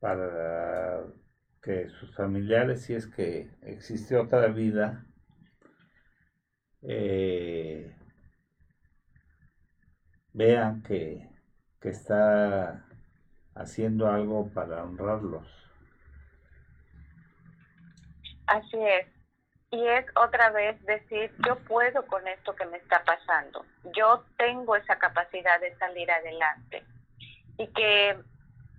para 0.00 1.04
que 1.62 1.90
sus 1.90 2.14
familiares, 2.14 2.82
si 2.82 2.94
es 2.94 3.06
que 3.06 3.50
existe 3.62 4.16
otra 4.16 4.48
vida, 4.48 5.06
eh, 6.82 7.94
vean 10.32 10.82
que, 10.82 11.28
que 11.80 11.90
está 11.90 12.84
haciendo 13.54 14.08
algo 14.08 14.48
para 14.52 14.82
honrarlos. 14.84 15.46
Así 18.46 18.76
es. 18.76 19.06
Y 19.72 19.86
es 19.86 20.04
otra 20.16 20.50
vez 20.50 20.84
decir, 20.84 21.32
yo 21.46 21.56
puedo 21.60 22.04
con 22.06 22.26
esto 22.26 22.56
que 22.56 22.66
me 22.66 22.78
está 22.78 23.04
pasando. 23.04 23.64
Yo 23.96 24.24
tengo 24.36 24.74
esa 24.74 24.98
capacidad 24.98 25.60
de 25.60 25.76
salir 25.76 26.10
adelante. 26.10 26.84
Y 27.56 27.68
que 27.68 28.18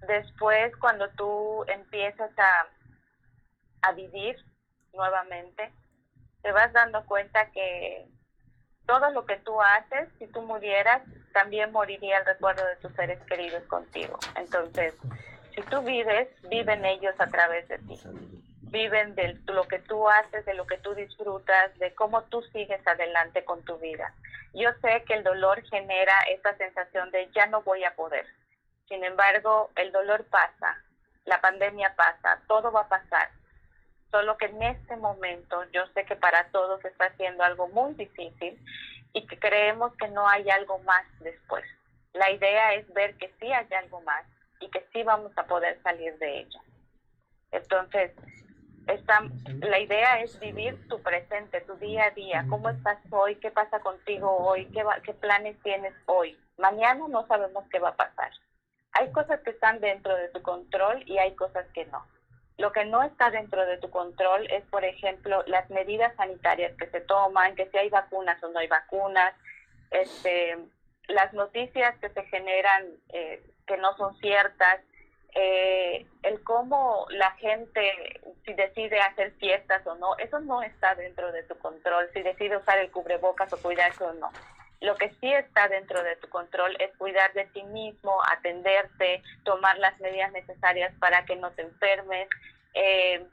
después 0.07 0.75
cuando 0.77 1.09
tú 1.11 1.63
empiezas 1.67 2.31
a, 2.37 2.67
a 3.87 3.93
vivir 3.93 4.35
nuevamente, 4.93 5.71
te 6.41 6.51
vas 6.51 6.73
dando 6.73 7.05
cuenta 7.05 7.51
que 7.51 8.09
todo 8.85 9.09
lo 9.11 9.25
que 9.25 9.37
tú 9.37 9.61
haces, 9.61 10.09
si 10.19 10.27
tú 10.27 10.41
murieras, 10.41 11.01
también 11.33 11.71
moriría 11.71 12.19
el 12.19 12.25
recuerdo 12.25 12.65
de 12.65 12.75
tus 12.77 12.93
seres 12.93 13.19
queridos 13.23 13.63
contigo. 13.63 14.19
Entonces, 14.35 14.95
si 15.55 15.61
tú 15.63 15.81
vives, 15.81 16.29
viven 16.49 16.85
ellos 16.85 17.15
a 17.19 17.27
través 17.27 17.67
de 17.67 17.77
ti. 17.79 17.99
Viven 18.63 19.15
de 19.15 19.37
lo 19.47 19.67
que 19.67 19.79
tú 19.79 20.07
haces, 20.07 20.45
de 20.45 20.53
lo 20.53 20.65
que 20.65 20.77
tú 20.77 20.93
disfrutas, 20.95 21.77
de 21.79 21.93
cómo 21.93 22.23
tú 22.23 22.41
sigues 22.53 22.85
adelante 22.87 23.43
con 23.43 23.63
tu 23.63 23.77
vida. 23.77 24.13
Yo 24.53 24.69
sé 24.81 25.03
que 25.05 25.13
el 25.13 25.23
dolor 25.23 25.61
genera 25.69 26.13
esa 26.29 26.55
sensación 26.57 27.11
de 27.11 27.29
ya 27.33 27.47
no 27.47 27.61
voy 27.63 27.83
a 27.83 27.95
poder. 27.95 28.25
Sin 28.87 29.03
embargo, 29.03 29.71
el 29.75 29.91
dolor 29.91 30.25
pasa, 30.25 30.77
la 31.25 31.39
pandemia 31.39 31.95
pasa, 31.95 32.41
todo 32.47 32.71
va 32.71 32.81
a 32.81 32.89
pasar. 32.89 33.29
Solo 34.11 34.37
que 34.37 34.45
en 34.45 34.61
este 34.61 34.97
momento 34.97 35.63
yo 35.71 35.87
sé 35.93 36.05
que 36.05 36.15
para 36.15 36.49
todos 36.51 36.83
está 36.83 37.15
siendo 37.15 37.43
algo 37.43 37.69
muy 37.69 37.93
difícil 37.93 38.59
y 39.13 39.25
que 39.25 39.39
creemos 39.39 39.95
que 39.95 40.09
no 40.09 40.27
hay 40.27 40.49
algo 40.49 40.79
más 40.79 41.05
después. 41.21 41.63
La 42.13 42.29
idea 42.29 42.73
es 42.73 42.91
ver 42.93 43.15
que 43.15 43.33
sí 43.39 43.51
hay 43.51 43.67
algo 43.73 44.01
más 44.01 44.25
y 44.59 44.69
que 44.69 44.85
sí 44.91 45.03
vamos 45.03 45.31
a 45.37 45.45
poder 45.45 45.81
salir 45.81 46.17
de 46.17 46.41
ella. 46.41 46.59
Entonces, 47.51 48.11
esta, 48.87 49.21
la 49.61 49.79
idea 49.79 50.21
es 50.21 50.37
vivir 50.39 50.87
tu 50.87 51.01
presente, 51.01 51.61
tu 51.61 51.75
día 51.75 52.05
a 52.05 52.11
día. 52.11 52.45
¿Cómo 52.49 52.69
estás 52.69 52.97
hoy? 53.11 53.35
¿Qué 53.35 53.51
pasa 53.51 53.79
contigo 53.79 54.29
hoy? 54.37 54.65
¿Qué, 54.67 54.83
qué 55.03 55.13
planes 55.13 55.57
tienes 55.63 55.93
hoy? 56.05 56.37
Mañana 56.57 57.05
no 57.07 57.25
sabemos 57.27 57.63
qué 57.71 57.79
va 57.79 57.89
a 57.89 57.95
pasar. 57.95 58.31
Hay 58.93 59.11
cosas 59.11 59.39
que 59.41 59.51
están 59.51 59.79
dentro 59.79 60.15
de 60.15 60.27
tu 60.29 60.41
control 60.41 61.03
y 61.05 61.17
hay 61.17 61.33
cosas 61.35 61.65
que 61.73 61.85
no. 61.85 62.05
Lo 62.61 62.71
que 62.71 62.85
no 62.85 63.01
está 63.01 63.31
dentro 63.31 63.65
de 63.65 63.79
tu 63.79 63.89
control 63.89 64.45
es, 64.51 64.63
por 64.65 64.85
ejemplo, 64.85 65.43
las 65.47 65.67
medidas 65.71 66.15
sanitarias 66.15 66.77
que 66.77 66.85
se 66.91 67.01
toman, 67.01 67.55
que 67.55 67.67
si 67.71 67.77
hay 67.79 67.89
vacunas 67.89 68.41
o 68.43 68.49
no 68.49 68.59
hay 68.59 68.67
vacunas, 68.67 69.33
este, 69.89 70.59
las 71.07 71.33
noticias 71.33 71.97
que 71.97 72.09
se 72.09 72.21
generan 72.25 72.85
eh, 73.13 73.41
que 73.65 73.77
no 73.77 73.97
son 73.97 74.15
ciertas, 74.17 74.79
eh, 75.33 76.05
el 76.21 76.43
cómo 76.43 77.07
la 77.09 77.31
gente, 77.31 78.21
si 78.45 78.53
decide 78.53 78.99
hacer 78.99 79.31
fiestas 79.39 79.87
o 79.87 79.95
no, 79.95 80.15
eso 80.19 80.39
no 80.39 80.61
está 80.61 80.93
dentro 80.93 81.31
de 81.31 81.41
tu 81.41 81.57
control, 81.57 82.11
si 82.13 82.21
decide 82.21 82.57
usar 82.57 82.77
el 82.77 82.91
cubrebocas 82.91 83.51
o 83.53 83.57
cuidarse 83.59 84.03
o 84.03 84.13
no. 84.13 84.29
Lo 84.81 84.95
que 84.95 85.09
sí 85.21 85.31
está 85.31 85.67
dentro 85.67 86.03
de 86.03 86.15
tu 86.15 86.27
control 86.29 86.75
es 86.79 86.95
cuidar 86.97 87.31
de 87.33 87.45
ti 87.45 87.61
mismo, 87.63 88.19
atenderte, 88.31 89.21
tomar 89.43 89.77
las 89.77 89.99
medidas 89.99 90.31
necesarias 90.31 90.91
para 90.99 91.23
que 91.25 91.35
no 91.35 91.51
te 91.51 91.61
enfermes, 91.61 92.27
eh, 92.73 93.25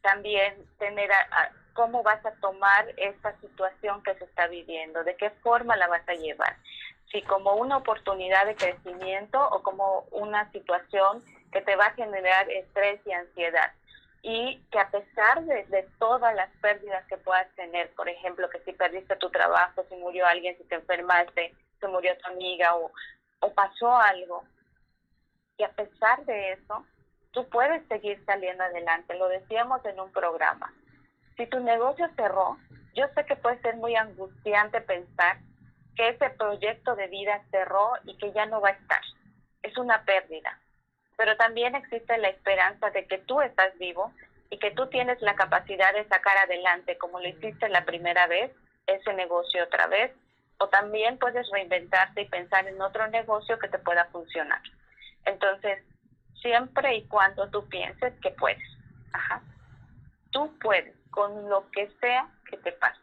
también 0.00 0.54
tener 0.78 1.10
cómo 1.74 2.04
vas 2.04 2.24
a 2.24 2.32
tomar 2.36 2.86
esta 2.96 3.36
situación 3.40 4.02
que 4.04 4.14
se 4.14 4.24
está 4.24 4.46
viviendo, 4.46 5.02
de 5.02 5.16
qué 5.16 5.30
forma 5.42 5.76
la 5.76 5.88
vas 5.88 6.08
a 6.08 6.14
llevar, 6.14 6.56
si 7.10 7.20
como 7.22 7.54
una 7.54 7.76
oportunidad 7.76 8.46
de 8.46 8.54
crecimiento 8.54 9.44
o 9.50 9.62
como 9.62 10.06
una 10.12 10.50
situación 10.52 11.20
que 11.52 11.62
te 11.62 11.74
va 11.74 11.86
a 11.86 11.94
generar 11.94 12.48
estrés 12.48 13.00
y 13.06 13.12
ansiedad 13.12 13.72
y 14.22 14.60
que 14.70 14.78
a 14.78 14.90
pesar 14.90 15.44
de, 15.44 15.88
todas 15.98 16.34
las 16.34 16.50
pérdidas 16.60 17.06
que 17.06 17.16
puedas 17.16 17.48
tener, 17.54 17.90
por 17.94 18.08
ejemplo, 18.08 18.50
que 18.50 18.60
si 18.60 18.72
perdiste 18.72 19.16
tu 19.16 19.30
trabajo, 19.30 19.84
si 19.88 19.96
murió 19.96 20.26
alguien, 20.26 20.56
si 20.58 20.64
te 20.64 20.74
enfermaste, 20.74 21.54
si 21.80 21.86
murió 21.86 22.16
tu 22.18 22.28
amiga 22.30 22.76
o, 22.76 22.92
o 23.40 23.54
pasó 23.54 23.96
algo, 23.96 24.44
y 25.56 25.62
a 25.62 25.70
pesar 25.70 26.24
de 26.26 26.52
eso, 26.52 26.86
tú 27.32 27.48
puedes 27.48 27.86
seguir 27.88 28.22
saliendo 28.24 28.64
adelante. 28.64 29.14
Lo 29.14 29.28
decíamos 29.28 29.84
en 29.84 30.00
un 30.00 30.12
programa. 30.12 30.72
Si 31.36 31.46
tu 31.46 31.60
negocio 31.60 32.08
cerró, 32.16 32.58
yo 32.94 33.06
sé 33.14 33.24
que 33.24 33.36
puede 33.36 33.60
ser 33.60 33.76
muy 33.76 33.94
angustiante 33.94 34.80
pensar 34.80 35.38
que 35.96 36.10
ese 36.10 36.30
proyecto 36.30 36.94
de 36.96 37.08
vida 37.08 37.42
cerró 37.50 37.92
y 38.04 38.16
que 38.18 38.32
ya 38.32 38.46
no 38.46 38.60
va 38.60 38.70
a 38.70 38.72
estar. 38.72 39.02
Es 39.62 39.76
una 39.76 40.02
pérdida 40.04 40.58
pero 41.20 41.36
también 41.36 41.74
existe 41.74 42.16
la 42.16 42.30
esperanza 42.30 42.88
de 42.88 43.04
que 43.04 43.18
tú 43.18 43.42
estás 43.42 43.76
vivo 43.78 44.10
y 44.48 44.58
que 44.58 44.70
tú 44.70 44.86
tienes 44.86 45.20
la 45.20 45.34
capacidad 45.34 45.92
de 45.92 46.08
sacar 46.08 46.34
adelante, 46.38 46.96
como 46.96 47.20
lo 47.20 47.28
hiciste 47.28 47.68
la 47.68 47.84
primera 47.84 48.26
vez, 48.26 48.50
ese 48.86 49.12
negocio 49.12 49.64
otra 49.64 49.86
vez, 49.86 50.12
o 50.56 50.68
también 50.68 51.18
puedes 51.18 51.46
reinventarte 51.50 52.22
y 52.22 52.24
pensar 52.24 52.66
en 52.66 52.80
otro 52.80 53.06
negocio 53.08 53.58
que 53.58 53.68
te 53.68 53.78
pueda 53.78 54.06
funcionar. 54.06 54.62
Entonces, 55.26 55.84
siempre 56.40 56.96
y 56.96 57.06
cuando 57.06 57.50
tú 57.50 57.68
pienses 57.68 58.14
que 58.22 58.30
puedes, 58.30 58.64
Ajá. 59.12 59.42
tú 60.30 60.50
puedes, 60.58 60.96
con 61.10 61.50
lo 61.50 61.70
que 61.70 61.90
sea 62.00 62.30
que 62.50 62.56
te 62.56 62.72
pase. 62.72 62.98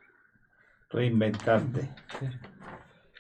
Reinventarte. 0.90 1.88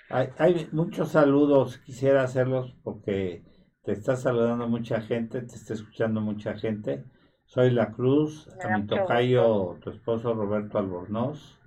Hay, 0.09 0.33
hay 0.39 0.67
muchos 0.71 1.11
saludos, 1.11 1.77
quisiera 1.85 2.23
hacerlos 2.23 2.73
porque 2.83 3.43
te 3.87 3.93
está 3.93 4.17
saludando 4.17 4.67
mucha 4.67 4.99
gente, 4.99 5.39
te 5.43 5.55
está 5.55 5.73
escuchando 5.73 6.19
mucha 6.19 6.55
gente. 6.55 7.05
Soy 7.45 7.71
La 7.71 7.93
Cruz, 7.93 8.49
a 8.61 8.77
mi 8.77 8.85
tocayo, 8.85 9.77
tu 9.81 9.91
esposo 9.91 10.33
Roberto 10.33 10.77
Albornoz, 10.77 11.57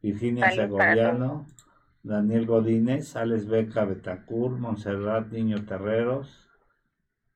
Virginia 0.00 0.52
Segoviano, 0.52 1.48
Daniel 2.00 2.46
Godínez, 2.46 3.16
Alex 3.16 3.48
Beca 3.48 3.84
Betancur, 3.86 4.52
Monserrat 4.52 5.32
Niño 5.32 5.64
Terreros, 5.64 6.48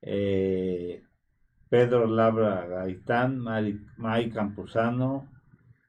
eh, 0.01 1.03
Pedro 1.67 2.07
Labra 2.07 2.65
Gaitán, 2.65 3.39
Mari, 3.39 3.85
May 3.97 4.29
Campuzano, 4.29 5.27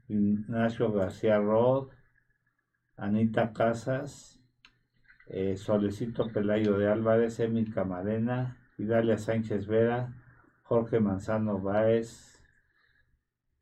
Ignacio 0.09 0.91
García 0.91 1.39
Rod, 1.39 1.91
Anita 2.97 3.53
Casas, 3.53 4.30
eh, 5.33 5.57
Solecito 5.57 6.27
Pelayo 6.33 6.77
de 6.77 6.89
Álvarez, 6.89 7.39
Emil 7.39 7.73
Camarena, 7.73 8.59
Idalia 8.79 9.17
Sánchez 9.17 9.67
Vera, 9.67 10.13
Jorge 10.65 10.99
Manzano 10.99 11.61
Báez, 11.61 12.43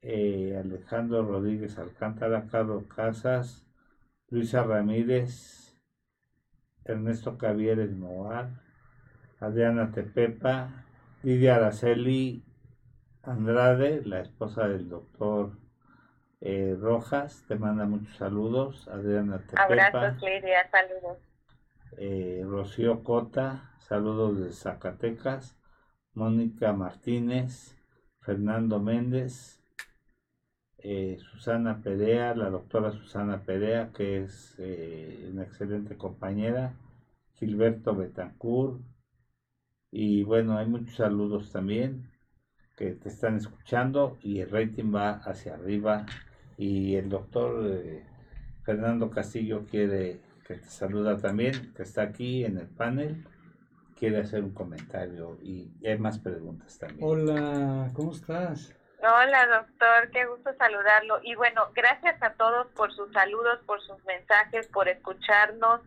eh, 0.00 0.56
Alejandro 0.58 1.22
Rodríguez 1.22 1.78
Alcántara, 1.78 2.46
Carlos 2.50 2.84
Casas, 2.86 3.66
Luisa 4.30 4.62
Ramírez, 4.62 5.78
Ernesto 6.84 7.36
Cavieres 7.36 7.94
Moar, 7.94 8.62
Adriana 9.38 9.92
Tepepa, 9.92 10.86
Lidia 11.22 11.56
Araceli 11.56 12.46
Andrade, 13.22 14.02
la 14.06 14.20
esposa 14.20 14.68
del 14.68 14.88
doctor 14.88 15.58
eh, 16.40 16.74
Rojas, 16.80 17.44
te 17.46 17.56
manda 17.56 17.84
muchos 17.84 18.16
saludos. 18.16 18.88
Adriana 18.88 19.38
Tepepa. 19.38 19.64
Abrazos, 19.64 20.22
Lidia, 20.22 20.70
saludos 20.70 21.27
eh, 21.96 22.42
Rocío 22.44 23.02
Cota, 23.02 23.74
saludos 23.78 24.38
de 24.40 24.52
Zacatecas, 24.52 25.58
Mónica 26.14 26.72
Martínez, 26.72 27.76
Fernando 28.20 28.78
Méndez, 28.80 29.62
eh, 30.78 31.18
Susana 31.20 31.80
Perea, 31.82 32.34
la 32.34 32.50
doctora 32.50 32.92
Susana 32.92 33.42
Perea, 33.44 33.92
que 33.92 34.22
es 34.22 34.54
eh, 34.58 35.30
una 35.32 35.44
excelente 35.44 35.96
compañera, 35.96 36.74
Gilberto 37.34 37.94
Betancourt, 37.94 38.80
y 39.90 40.22
bueno, 40.22 40.58
hay 40.58 40.66
muchos 40.66 40.96
saludos 40.96 41.50
también 41.50 42.10
que 42.76 42.92
te 42.92 43.08
están 43.08 43.36
escuchando 43.36 44.18
y 44.22 44.40
el 44.40 44.50
rating 44.50 44.94
va 44.94 45.12
hacia 45.24 45.54
arriba. 45.54 46.06
Y 46.56 46.94
el 46.96 47.08
doctor 47.08 47.66
eh, 47.66 48.04
Fernando 48.64 49.10
Castillo 49.10 49.64
quiere 49.70 50.20
que 50.48 50.54
te 50.54 50.68
saluda 50.70 51.18
también, 51.18 51.74
que 51.74 51.82
está 51.82 52.02
aquí 52.02 52.42
en 52.42 52.56
el 52.56 52.68
panel, 52.68 53.22
quiere 53.94 54.20
hacer 54.20 54.42
un 54.42 54.54
comentario 54.54 55.36
y 55.42 55.70
hay 55.86 55.98
más 55.98 56.18
preguntas 56.18 56.78
también. 56.78 57.00
Hola, 57.02 57.90
¿cómo 57.92 58.12
estás? 58.12 58.74
Hola, 59.00 59.46
doctor, 59.46 60.10
qué 60.10 60.24
gusto 60.24 60.50
saludarlo. 60.56 61.20
Y 61.22 61.34
bueno, 61.34 61.70
gracias 61.74 62.20
a 62.22 62.32
todos 62.32 62.66
por 62.68 62.90
sus 62.94 63.12
saludos, 63.12 63.60
por 63.66 63.82
sus 63.82 64.02
mensajes, 64.06 64.66
por 64.68 64.88
escucharnos 64.88 65.82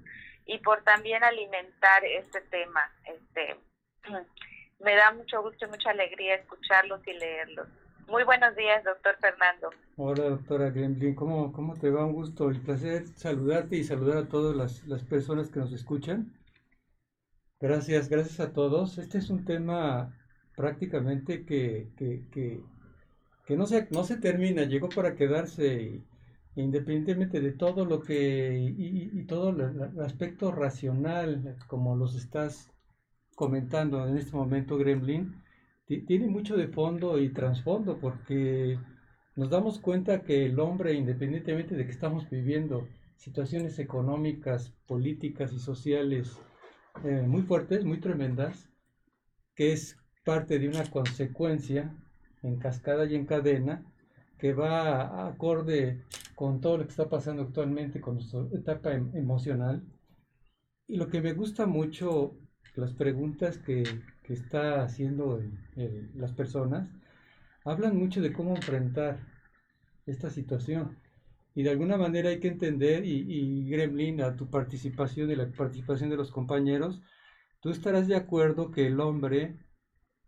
y 0.45 0.59
por 0.59 0.83
también 0.83 1.23
alimentar 1.23 2.05
este 2.05 2.41
tema. 2.41 2.81
Este, 3.05 3.57
me 4.79 4.95
da 4.95 5.11
mucho 5.11 5.41
gusto 5.41 5.65
y 5.65 5.69
mucha 5.69 5.89
alegría 5.89 6.35
escucharlos 6.35 7.05
y 7.07 7.13
leerlos. 7.13 7.67
Muy 8.11 8.25
buenos 8.25 8.53
días, 8.57 8.83
doctor 8.83 9.15
Fernando. 9.21 9.69
Hola, 9.95 10.31
doctora 10.31 10.69
Gremlin. 10.69 11.15
¿Cómo, 11.15 11.53
¿Cómo 11.53 11.75
te 11.75 11.89
va? 11.89 12.05
Un 12.05 12.11
gusto, 12.11 12.49
el 12.49 12.59
placer 12.59 13.07
saludarte 13.15 13.77
y 13.77 13.85
saludar 13.85 14.17
a 14.17 14.27
todas 14.27 14.53
las, 14.53 14.85
las 14.85 15.01
personas 15.05 15.49
que 15.49 15.61
nos 15.61 15.71
escuchan. 15.71 16.33
Gracias, 17.61 18.09
gracias 18.09 18.41
a 18.41 18.51
todos. 18.51 18.97
Este 18.97 19.19
es 19.19 19.29
un 19.29 19.45
tema 19.45 20.13
prácticamente 20.57 21.45
que, 21.45 21.87
que, 21.95 22.25
que, 22.33 22.59
que 23.45 23.55
no, 23.55 23.65
se, 23.65 23.87
no 23.91 24.03
se 24.03 24.17
termina, 24.17 24.63
llegó 24.65 24.89
para 24.89 25.15
quedarse 25.15 26.01
independientemente 26.57 27.39
de 27.39 27.53
todo 27.53 27.85
lo 27.85 28.01
que 28.01 28.57
y, 28.57 29.09
y 29.17 29.23
todo 29.23 29.51
el 29.51 30.01
aspecto 30.01 30.51
racional, 30.51 31.55
como 31.67 31.95
los 31.95 32.15
estás 32.15 32.73
comentando 33.35 34.05
en 34.05 34.17
este 34.17 34.35
momento, 34.35 34.77
Gremlin 34.77 35.40
tiene 35.99 36.27
mucho 36.27 36.55
de 36.55 36.67
fondo 36.67 37.19
y 37.19 37.29
trasfondo 37.29 37.97
porque 37.99 38.79
nos 39.35 39.49
damos 39.49 39.79
cuenta 39.79 40.23
que 40.23 40.45
el 40.45 40.59
hombre, 40.59 40.93
independientemente 40.93 41.75
de 41.75 41.85
que 41.85 41.91
estamos 41.91 42.29
viviendo 42.29 42.87
situaciones 43.17 43.77
económicas, 43.79 44.73
políticas 44.87 45.53
y 45.53 45.59
sociales 45.59 46.37
eh, 47.03 47.21
muy 47.21 47.43
fuertes, 47.43 47.85
muy 47.85 47.99
tremendas, 47.99 48.69
que 49.55 49.73
es 49.73 49.97
parte 50.25 50.59
de 50.59 50.67
una 50.67 50.89
consecuencia 50.89 51.95
en 52.43 52.57
cascada 52.57 53.05
y 53.05 53.15
en 53.15 53.25
cadena 53.25 53.83
que 54.37 54.53
va 54.53 55.27
acorde 55.27 56.03
con 56.35 56.59
todo 56.59 56.79
lo 56.79 56.83
que 56.83 56.89
está 56.89 57.07
pasando 57.07 57.43
actualmente 57.43 58.01
con 58.01 58.15
nuestra 58.15 58.41
etapa 58.53 58.93
em, 58.93 59.15
emocional. 59.15 59.83
Y 60.87 60.97
lo 60.97 61.07
que 61.07 61.21
me 61.21 61.33
gusta 61.33 61.67
mucho, 61.67 62.35
las 62.75 62.93
preguntas 62.93 63.59
que, 63.59 63.83
que 64.23 64.33
está 64.33 64.83
haciendo 64.83 65.41
las 66.15 66.31
personas, 66.33 66.89
hablan 67.65 67.97
mucho 67.97 68.21
de 68.21 68.33
cómo 68.33 68.55
enfrentar 68.55 69.19
esta 70.05 70.29
situación. 70.29 70.97
Y 71.53 71.63
de 71.63 71.71
alguna 71.71 71.97
manera 71.97 72.29
hay 72.29 72.39
que 72.39 72.47
entender, 72.47 73.05
y, 73.05 73.69
Gremlin, 73.69 74.21
a 74.21 74.35
tu 74.35 74.49
participación 74.49 75.29
y 75.29 75.35
la 75.35 75.49
participación 75.51 76.09
de 76.09 76.17
los 76.17 76.31
compañeros, 76.31 77.01
tú 77.59 77.69
estarás 77.69 78.07
de 78.07 78.15
acuerdo 78.15 78.71
que 78.71 78.87
el 78.87 78.99
hombre, 78.99 79.57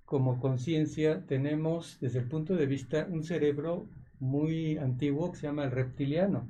como 0.05 0.39
conciencia, 0.39 1.25
tenemos 1.25 1.97
desde 2.01 2.19
el 2.19 2.27
punto 2.27 2.55
de 2.55 2.65
vista 2.65 3.07
un 3.09 3.23
cerebro 3.23 3.87
muy 4.19 4.77
antiguo 4.77 5.31
que 5.31 5.39
se 5.39 5.47
llama 5.47 5.63
el 5.63 5.71
reptiliano, 5.71 6.49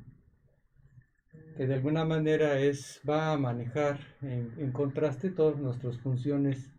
que 1.55 1.67
de 1.67 1.73
alguna 1.75 2.03
manera 2.03 2.59
es, 2.59 2.99
va 3.07 3.31
a 3.31 3.37
manejar 3.37 3.99
en, 4.21 4.51
en 4.57 4.71
contraste 4.71 5.29
todas 5.29 5.59
nuestras 5.59 5.99
funciones, 5.99 6.71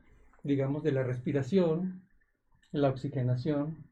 digamos, 0.45 0.82
de 0.84 0.92
la 0.92 1.03
respiración, 1.03 2.03
la 2.70 2.90
oxigenación, 2.90 3.84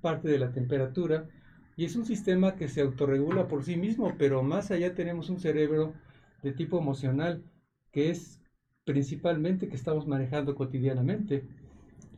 parte 0.00 0.28
de 0.28 0.38
la 0.38 0.52
temperatura, 0.52 1.26
y 1.76 1.84
es 1.84 1.96
un 1.96 2.04
sistema 2.04 2.54
que 2.54 2.68
se 2.68 2.82
autorregula 2.82 3.48
por 3.48 3.64
sí 3.64 3.76
mismo, 3.76 4.14
pero 4.16 4.42
más 4.42 4.70
allá 4.70 4.94
tenemos 4.94 5.28
un 5.28 5.40
cerebro 5.40 5.94
de 6.42 6.52
tipo 6.52 6.78
emocional, 6.78 7.42
que 7.90 8.10
es 8.10 8.40
principalmente 8.84 9.68
que 9.68 9.76
estamos 9.76 10.06
manejando 10.06 10.54
cotidianamente. 10.54 11.44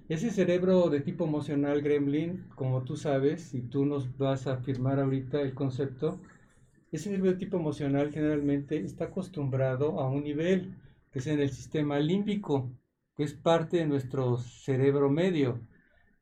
Ese 0.09 0.31
cerebro 0.31 0.91
de 0.91 1.01
tipo 1.01 1.25
emocional, 1.25 1.81
Gremlin, 1.81 2.45
como 2.55 2.83
tú 2.83 2.97
sabes, 2.97 3.55
y 3.55 3.63
tú 3.63 3.87
nos 3.87 4.17
vas 4.19 4.47
a 4.47 4.55
afirmar 4.55 5.01
ahorita 5.01 5.41
el 5.41 5.55
concepto, 5.55 6.21
ese 6.93 7.11
cerebro 7.11 7.33
de 7.33 7.39
tipo 7.39 7.57
emocional 7.57 8.13
generalmente 8.13 8.77
está 8.79 9.07
acostumbrado 9.07 10.01
a 10.01 10.09
un 10.09 10.25
nivel, 10.25 10.75
que 11.13 11.21
es 11.21 11.27
en 11.27 11.41
el 11.41 11.51
sistema 11.51 11.99
límbico, 11.99 12.71
que 13.17 13.25
es 13.25 13.35
parte 13.35 13.79
de 13.79 13.87
nuestro 13.87 14.39
cerebro 14.39 15.11
medio 15.11 15.61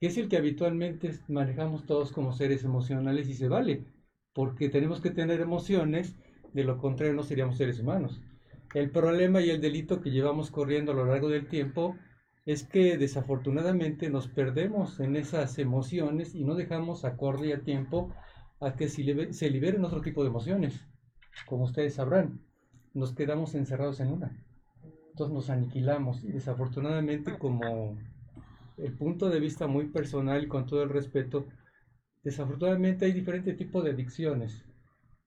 que 0.00 0.08
es 0.08 0.18
el 0.18 0.28
que 0.28 0.36
habitualmente 0.36 1.18
manejamos 1.28 1.86
todos 1.86 2.12
como 2.12 2.32
seres 2.32 2.64
emocionales 2.64 3.28
y 3.28 3.34
se 3.34 3.48
vale, 3.48 3.84
porque 4.32 4.68
tenemos 4.68 5.00
que 5.00 5.10
tener 5.10 5.40
emociones, 5.40 6.16
de 6.52 6.64
lo 6.64 6.78
contrario 6.78 7.14
no 7.14 7.22
seríamos 7.22 7.56
seres 7.56 7.80
humanos. 7.80 8.20
El 8.74 8.90
problema 8.90 9.40
y 9.40 9.50
el 9.50 9.60
delito 9.60 10.00
que 10.00 10.10
llevamos 10.10 10.50
corriendo 10.50 10.92
a 10.92 10.94
lo 10.94 11.06
largo 11.06 11.28
del 11.28 11.46
tiempo 11.48 11.96
es 12.44 12.64
que 12.64 12.98
desafortunadamente 12.98 14.10
nos 14.10 14.28
perdemos 14.28 15.00
en 15.00 15.16
esas 15.16 15.58
emociones 15.58 16.34
y 16.34 16.44
no 16.44 16.54
dejamos 16.54 17.04
acorde 17.04 17.48
y 17.48 17.52
a 17.52 17.62
tiempo 17.62 18.12
a 18.60 18.74
que 18.76 18.88
se 18.88 19.50
liberen 19.50 19.84
otro 19.84 20.00
tipo 20.00 20.22
de 20.22 20.28
emociones. 20.28 20.84
Como 21.46 21.64
ustedes 21.64 21.94
sabrán, 21.94 22.40
nos 22.92 23.14
quedamos 23.14 23.54
encerrados 23.54 24.00
en 24.00 24.12
una. 24.12 24.44
Entonces 25.14 25.32
nos 25.32 25.48
aniquilamos 25.48 26.24
y 26.24 26.32
desafortunadamente 26.32 27.38
como 27.38 27.96
el 28.76 28.92
punto 28.94 29.30
de 29.30 29.38
vista 29.38 29.68
muy 29.68 29.86
personal 29.86 30.42
y 30.42 30.48
con 30.48 30.66
todo 30.66 30.82
el 30.82 30.88
respeto, 30.88 31.46
desafortunadamente 32.24 33.04
hay 33.04 33.12
diferentes 33.12 33.56
tipos 33.56 33.84
de 33.84 33.90
adicciones. 33.92 34.64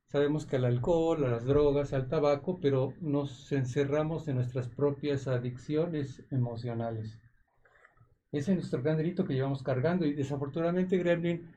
Sabemos 0.07 0.45
que 0.45 0.57
al 0.57 0.65
alcohol, 0.65 1.23
a 1.23 1.29
las 1.29 1.45
drogas, 1.45 1.93
al 1.93 2.09
tabaco, 2.09 2.59
pero 2.59 2.95
nos 2.99 3.49
encerramos 3.53 4.27
en 4.27 4.35
nuestras 4.35 4.67
propias 4.67 5.25
adicciones 5.29 6.21
emocionales. 6.31 7.17
Ese 8.33 8.51
es 8.51 8.57
nuestro 8.57 8.83
gran 8.83 8.97
delito 8.97 9.23
que 9.23 9.35
llevamos 9.35 9.63
cargando 9.63 10.05
y 10.05 10.13
desafortunadamente 10.13 10.97
Gremlin, 10.97 11.49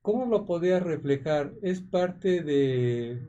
¿cómo 0.00 0.26
lo 0.26 0.46
podía 0.46 0.78
reflejar? 0.78 1.54
Es 1.60 1.80
parte 1.80 2.40
de, 2.44 3.20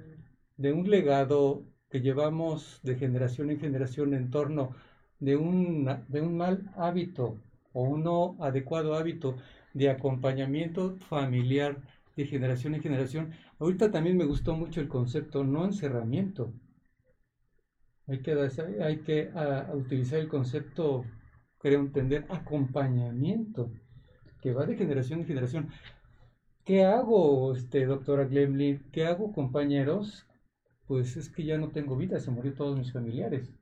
de 0.55 0.71
un 0.71 0.87
legado 0.87 1.63
que 1.89 2.01
llevamos 2.01 2.79
de 2.83 2.95
generación 2.95 3.49
en 3.51 3.59
generación 3.59 4.13
en 4.13 4.29
torno 4.29 4.75
de 5.19 5.35
un, 5.35 5.89
de 6.07 6.21
un 6.21 6.37
mal 6.37 6.71
hábito 6.75 7.37
o 7.73 7.83
un 7.83 8.03
no 8.03 8.37
adecuado 8.39 8.95
hábito 8.95 9.35
de 9.73 9.89
acompañamiento 9.89 10.97
familiar 11.09 11.77
de 12.15 12.25
generación 12.25 12.75
en 12.75 12.81
generación. 12.81 13.33
Ahorita 13.59 13.91
también 13.91 14.17
me 14.17 14.25
gustó 14.25 14.55
mucho 14.55 14.81
el 14.81 14.87
concepto 14.87 15.43
no 15.43 15.65
encerramiento. 15.65 16.53
Hay 18.07 18.21
que, 18.21 18.31
hay 18.81 18.97
que 18.99 19.29
utilizar 19.73 20.19
el 20.19 20.27
concepto, 20.27 21.05
creo 21.59 21.81
entender, 21.81 22.25
acompañamiento, 22.29 23.71
que 24.41 24.51
va 24.51 24.65
de 24.65 24.75
generación 24.75 25.19
en 25.21 25.27
generación. 25.27 25.69
¿Qué 26.65 26.83
hago, 26.83 27.53
este, 27.53 27.85
doctora 27.85 28.25
Glemlin? 28.25 28.83
¿Qué 28.91 29.05
hago, 29.05 29.31
compañeros? 29.31 30.28
Pues 30.89 31.17
es 31.17 31.29
que 31.29 31.43
ya 31.43 31.59
no 31.59 31.69
tengo 31.69 31.95
vida, 31.95 32.19
se 32.19 32.31
murió 32.31 32.51
todos 32.51 32.75
mis 32.75 32.91
familiares. 32.91 33.53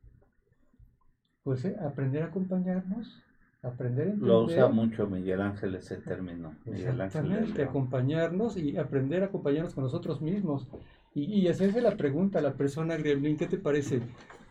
Pues 1.43 1.65
eh, 1.65 1.75
aprender 1.85 2.23
a 2.23 2.27
acompañarnos, 2.27 3.21
aprender 3.61 4.07
a 4.07 4.11
entender. 4.11 4.29
Lo 4.29 4.43
usa 4.45 4.69
mucho 4.69 5.07
Miguel 5.07 5.41
Ángel 5.41 5.75
ese 5.75 5.97
término. 5.97 6.55
Miguel 6.65 6.87
Exactamente, 6.87 7.63
acompañarnos 7.63 8.55
y 8.55 8.77
aprender 8.77 9.23
a 9.23 9.25
acompañarnos 9.25 9.73
con 9.73 9.83
nosotros 9.83 10.21
mismos. 10.21 10.69
Y, 11.13 11.23
y 11.41 11.49
hacerse 11.49 11.81
la 11.81 11.97
pregunta 11.97 12.39
a 12.39 12.41
la 12.41 12.53
persona, 12.53 12.95
Gremlin, 12.95 13.35
¿qué 13.35 13.47
te 13.47 13.57
parece? 13.57 13.99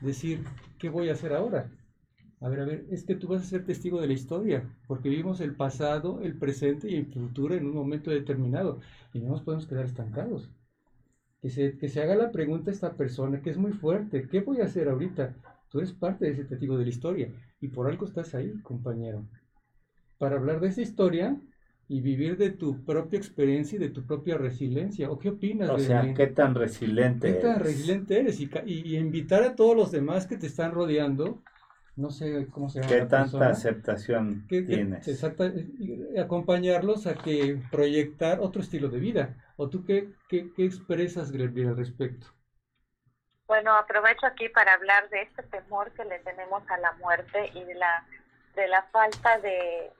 Decir, 0.02 0.44
¿qué 0.78 0.90
voy 0.90 1.08
a 1.08 1.14
hacer 1.14 1.32
ahora? 1.32 1.70
A 2.42 2.50
ver, 2.50 2.60
a 2.60 2.64
ver, 2.66 2.84
es 2.90 3.04
que 3.04 3.14
tú 3.14 3.28
vas 3.28 3.40
a 3.40 3.46
ser 3.46 3.64
testigo 3.64 4.02
de 4.02 4.08
la 4.08 4.12
historia, 4.12 4.68
porque 4.86 5.08
vivimos 5.08 5.40
el 5.40 5.54
pasado, 5.54 6.20
el 6.20 6.36
presente 6.36 6.90
y 6.90 6.96
el 6.96 7.06
futuro 7.06 7.54
en 7.54 7.64
un 7.64 7.74
momento 7.74 8.10
determinado, 8.10 8.80
y 9.14 9.20
no 9.20 9.30
nos 9.30 9.40
podemos 9.40 9.66
quedar 9.66 9.86
estancados. 9.86 10.50
Que 11.40 11.50
se, 11.50 11.76
que 11.76 11.88
se 11.88 12.02
haga 12.02 12.14
la 12.16 12.32
pregunta 12.32 12.70
a 12.70 12.74
esta 12.74 12.94
persona, 12.94 13.42
que 13.42 13.50
es 13.50 13.58
muy 13.58 13.72
fuerte, 13.72 14.26
¿qué 14.28 14.40
voy 14.40 14.60
a 14.60 14.64
hacer 14.64 14.88
ahorita? 14.88 15.36
Tú 15.68 15.78
eres 15.78 15.92
parte 15.92 16.24
de 16.24 16.32
ese 16.32 16.44
testigo 16.44 16.78
de 16.78 16.84
la 16.84 16.90
historia 16.90 17.32
y 17.60 17.68
por 17.68 17.88
algo 17.88 18.06
estás 18.06 18.34
ahí, 18.34 18.52
compañero. 18.62 19.26
Para 20.18 20.36
hablar 20.36 20.60
de 20.60 20.68
esa 20.68 20.80
historia 20.80 21.36
y 21.88 22.00
vivir 22.00 22.36
de 22.36 22.50
tu 22.50 22.84
propia 22.84 23.18
experiencia 23.18 23.76
y 23.76 23.78
de 23.78 23.90
tu 23.90 24.04
propia 24.04 24.36
resiliencia. 24.36 25.10
¿O 25.10 25.18
qué 25.18 25.30
opinas? 25.30 25.70
O 25.70 25.78
sea, 25.78 26.12
¿qué 26.14 26.26
tan 26.26 26.54
resiliente 26.54 27.34
¿Qué 27.34 27.40
tan 27.40 27.60
resiliente 27.60 28.18
eres? 28.18 28.40
Y, 28.40 28.96
invitar 28.96 29.42
a 29.44 29.54
todos 29.54 29.76
los 29.76 29.92
demás 29.92 30.26
que 30.26 30.36
te 30.36 30.46
están 30.46 30.72
rodeando, 30.72 31.42
no 31.96 32.10
sé 32.10 32.46
cómo 32.50 32.68
se 32.68 32.80
llama. 32.80 32.92
¿Qué 32.92 33.06
tanta 33.06 33.48
aceptación 33.48 34.46
tienes? 34.48 35.08
Exacto, 35.08 35.44
acompañarlos 36.20 37.06
a 37.06 37.14
que 37.14 37.60
proyectar 37.70 38.40
otro 38.40 38.60
estilo 38.62 38.88
de 38.88 38.98
vida. 38.98 39.34
¿O 39.56 39.68
tú 39.70 39.84
qué, 39.84 40.12
qué, 40.28 40.52
qué 40.54 40.66
expresas, 40.66 41.32
Gregory, 41.32 41.66
al 41.66 41.76
respecto? 41.76 42.26
Bueno, 43.46 43.74
aprovecho 43.74 44.26
aquí 44.26 44.48
para 44.50 44.74
hablar 44.74 45.08
de 45.08 45.22
este 45.22 45.42
temor 45.44 45.92
que 45.92 46.04
le 46.04 46.18
tenemos 46.18 46.62
a 46.68 46.78
la 46.78 46.92
muerte 46.94 47.50
y 47.54 47.64
de 47.64 47.74
la, 47.74 48.06
de 48.54 48.68
la 48.68 48.82
falta 48.92 49.38
de 49.38 49.90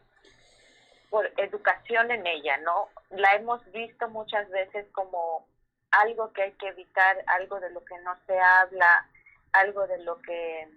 por 1.09 1.31
educación 1.37 2.11
en 2.11 2.27
ella, 2.27 2.59
¿no? 2.59 2.89
La 3.11 3.35
hemos 3.37 3.65
visto 3.73 4.09
muchas 4.11 4.51
veces 4.51 4.87
como 4.93 5.47
algo 5.93 6.33
que 6.33 6.43
hay 6.43 6.53
que 6.53 6.69
evitar, 6.69 7.17
algo 7.27 7.61
de 7.61 7.71
lo 7.71 7.85
que 7.85 7.99
no 8.01 8.15
se 8.27 8.39
habla, 8.39 9.09
algo 9.53 9.87
de 9.87 10.03
lo 10.03 10.21
que 10.21 10.69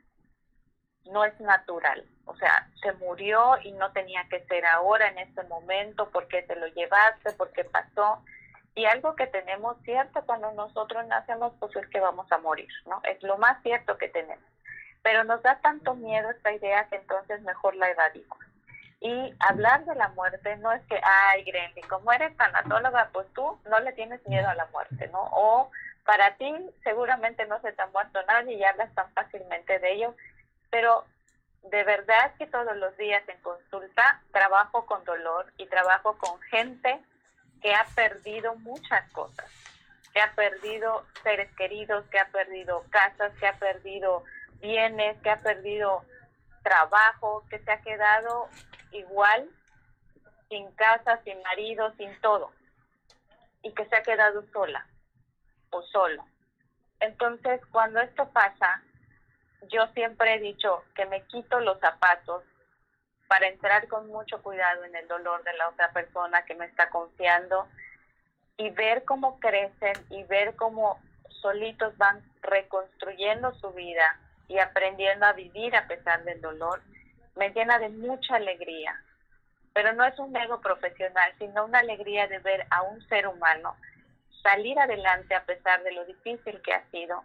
no 1.05 1.25
es 1.25 1.39
natural. 1.39 2.05
O 2.25 2.35
sea, 2.35 2.67
se 2.81 2.93
murió 2.93 3.57
y 3.63 3.71
no 3.73 3.91
tenía 3.91 4.27
que 4.29 4.43
ser 4.45 4.65
ahora, 4.65 5.07
en 5.07 5.19
este 5.19 5.43
momento, 5.43 6.09
porque 6.11 6.43
te 6.43 6.55
lo 6.55 6.67
llevaste, 6.67 7.33
porque 7.33 7.63
pasó. 7.63 8.23
Y 8.75 8.85
algo 8.85 9.15
que 9.15 9.27
tenemos 9.27 9.77
cierto 9.83 10.23
cuando 10.25 10.51
nosotros 10.51 11.05
nacemos, 11.07 11.53
pues 11.59 11.75
es 11.75 11.87
que 11.87 11.99
vamos 11.99 12.31
a 12.31 12.37
morir, 12.37 12.69
¿no? 12.85 13.01
Es 13.03 13.21
lo 13.23 13.37
más 13.37 13.61
cierto 13.63 13.97
que 13.97 14.09
tenemos. 14.09 14.45
Pero 15.01 15.23
nos 15.23 15.41
da 15.41 15.59
tanto 15.59 15.95
miedo 15.95 16.29
esta 16.29 16.51
idea 16.53 16.87
que 16.87 16.97
entonces 16.97 17.41
mejor 17.41 17.75
la 17.75 17.89
evadimos. 17.89 18.37
Y 19.01 19.33
hablar 19.39 19.85
de 19.85 19.95
la 19.95 20.09
muerte 20.09 20.57
no 20.57 20.71
es 20.73 20.81
que, 20.87 20.99
ay, 21.01 21.43
Grendy, 21.45 21.81
como 21.83 22.11
eres 22.11 22.35
tanatóloga, 22.35 23.09
pues 23.13 23.27
tú 23.33 23.57
no 23.69 23.79
le 23.79 23.93
tienes 23.93 24.25
miedo 24.27 24.47
a 24.47 24.55
la 24.55 24.65
muerte, 24.67 25.07
¿no? 25.07 25.29
O 25.31 25.71
para 26.05 26.35
ti 26.35 26.53
seguramente 26.83 27.45
no 27.45 27.61
se 27.61 27.71
te 27.71 27.81
ha 27.81 27.87
muerto 27.87 28.19
nadie 28.27 28.55
y 28.55 28.63
hablas 28.63 28.93
tan 28.95 29.09
fácilmente 29.13 29.79
de 29.79 29.93
ello, 29.93 30.15
pero 30.69 31.05
de 31.63 31.83
verdad 31.83 32.33
que 32.37 32.47
todos 32.47 32.75
los 32.77 32.95
días 32.97 33.27
en 33.27 33.39
consulta 33.41 34.21
trabajo 34.31 34.85
con 34.85 35.03
dolor 35.03 35.51
y 35.57 35.67
trabajo 35.67 36.17
con 36.17 36.39
gente 36.41 36.99
que 37.61 37.73
ha 37.73 37.85
perdido 37.95 38.55
muchas 38.55 39.11
cosas, 39.11 39.45
que 40.13 40.21
ha 40.21 40.33
perdido 40.33 41.05
seres 41.23 41.53
queridos, 41.55 42.05
que 42.09 42.19
ha 42.19 42.27
perdido 42.29 42.85
casas, 42.89 43.33
que 43.39 43.47
ha 43.47 43.57
perdido 43.59 44.23
bienes, 44.61 45.21
que 45.21 45.29
ha 45.29 45.41
perdido 45.41 46.03
trabajo, 46.63 47.43
que 47.49 47.59
se 47.59 47.71
ha 47.71 47.81
quedado 47.81 48.49
igual, 48.91 49.49
sin 50.49 50.71
casa, 50.73 51.21
sin 51.23 51.41
marido, 51.43 51.93
sin 51.97 52.19
todo. 52.21 52.51
y 53.61 53.73
que 53.73 53.85
se 53.87 53.95
ha 53.97 54.03
quedado 54.03 54.41
sola 54.53 54.87
o 55.71 55.81
solo. 55.81 56.23
Entonces, 57.01 57.59
cuando 57.71 57.99
esto 57.99 58.29
pasa, 58.29 58.81
yo 59.67 59.87
siempre 59.93 60.35
he 60.35 60.39
dicho 60.39 60.83
que 60.95 61.05
me 61.05 61.21
quito 61.23 61.59
los 61.59 61.79
zapatos 61.79 62.43
para 63.27 63.47
entrar 63.47 63.87
con 63.87 64.07
mucho 64.07 64.41
cuidado 64.41 64.83
en 64.85 64.95
el 64.95 65.07
dolor 65.07 65.43
de 65.43 65.53
la 65.53 65.69
otra 65.69 65.91
persona 65.91 66.45
que 66.45 66.55
me 66.55 66.65
está 66.65 66.89
confiando 66.89 67.67
y 68.57 68.69
ver 68.71 69.05
cómo 69.05 69.39
crecen 69.39 69.93
y 70.09 70.23
ver 70.23 70.55
cómo 70.55 70.99
solitos 71.41 71.95
van 71.97 72.21
reconstruyendo 72.41 73.53
su 73.55 73.71
vida 73.71 74.19
y 74.47 74.59
aprendiendo 74.59 75.25
a 75.25 75.33
vivir 75.33 75.75
a 75.75 75.87
pesar 75.87 76.23
del 76.23 76.41
dolor, 76.41 76.81
me 77.35 77.51
llena 77.51 77.77
de 77.77 77.89
mucha 77.89 78.35
alegría. 78.35 78.99
Pero 79.73 79.93
no 79.93 80.03
es 80.03 80.17
un 80.17 80.35
ego 80.35 80.59
profesional, 80.59 81.31
sino 81.37 81.65
una 81.65 81.79
alegría 81.79 82.27
de 82.27 82.39
ver 82.39 82.65
a 82.71 82.81
un 82.81 82.99
ser 83.07 83.27
humano 83.27 83.75
salir 84.41 84.79
adelante 84.79 85.35
a 85.35 85.43
pesar 85.43 85.83
de 85.83 85.91
lo 85.91 86.05
difícil 86.05 86.61
que 86.61 86.73
ha 86.73 86.83
sido 86.89 87.23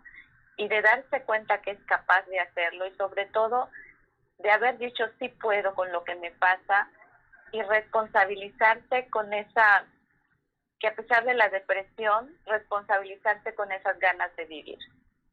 y 0.57 0.69
de 0.69 0.83
darse 0.83 1.23
cuenta 1.23 1.61
que 1.63 1.73
es 1.73 1.85
capaz 1.87 2.23
de 2.27 2.41
hacerlo 2.41 2.87
y 2.87 2.95
sobre 2.97 3.27
todo 3.27 3.69
de 4.39 4.51
haber 4.51 4.79
dicho 4.79 5.05
sí 5.19 5.29
puedo 5.29 5.75
con 5.75 5.91
lo 5.93 6.05
que 6.05 6.15
me 6.17 6.31
pasa 6.33 6.89
y 7.53 7.63
responsabilizarse 7.63 9.09
con 9.11 9.33
esa, 9.33 9.85
que 10.81 10.89
a 10.89 10.95
pesar 10.95 11.25
de 11.25 11.35
la 11.35 11.49
depresión, 11.49 12.37
responsabilizarse 12.47 13.55
con 13.55 13.71
esas 13.71 13.99
ganas 13.99 14.35
de 14.37 14.45
vivir, 14.47 14.79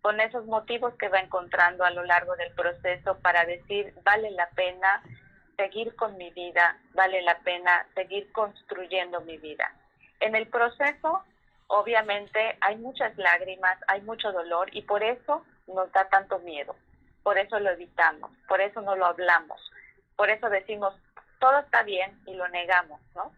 con 0.02 0.20
esos 0.20 0.46
motivos 0.46 0.94
que 1.00 1.10
va 1.10 1.20
encontrando 1.20 1.84
a 1.84 1.92
lo 1.92 2.04
largo 2.04 2.36
del 2.36 2.54
proceso 2.54 3.18
para 3.20 3.46
decir 3.46 3.94
vale 4.04 4.32
la 4.32 4.50
pena 4.52 5.04
seguir 5.58 5.96
con 5.96 6.18
mi 6.18 6.32
vida, 6.32 6.78
vale 6.94 7.22
la 7.22 7.40
pena 7.40 7.86
seguir 7.96 8.32
construyendo 8.32 9.22
mi 9.22 9.38
vida. 9.38 9.72
En 10.20 10.36
el 10.36 10.48
proceso, 10.48 11.24
obviamente, 11.72 12.58
hay 12.62 12.78
muchas 12.78 13.18
lágrimas, 13.18 13.78
hay 13.88 14.02
mucho 14.02 14.32
dolor 14.32 14.70
y 14.72 14.84
por 14.84 15.04
eso 15.04 15.44
nos 15.68 15.92
da 15.92 16.08
tanto 16.10 16.40
miedo 16.40 16.76
por 17.24 17.38
eso 17.38 17.60
lo 17.60 17.70
evitamos, 17.70 18.32
por 18.48 18.62
eso 18.62 18.82
no 18.82 18.96
lo 18.96 19.06
hablamos, 19.06 19.60
por 20.16 20.30
eso 20.30 20.50
decimos, 20.50 20.94
todo 21.40 21.60
está 21.60 21.84
bien 21.84 22.20
y 22.26 22.34
lo 22.34 22.48
negamos, 22.50 23.00
¿no? 23.16 23.32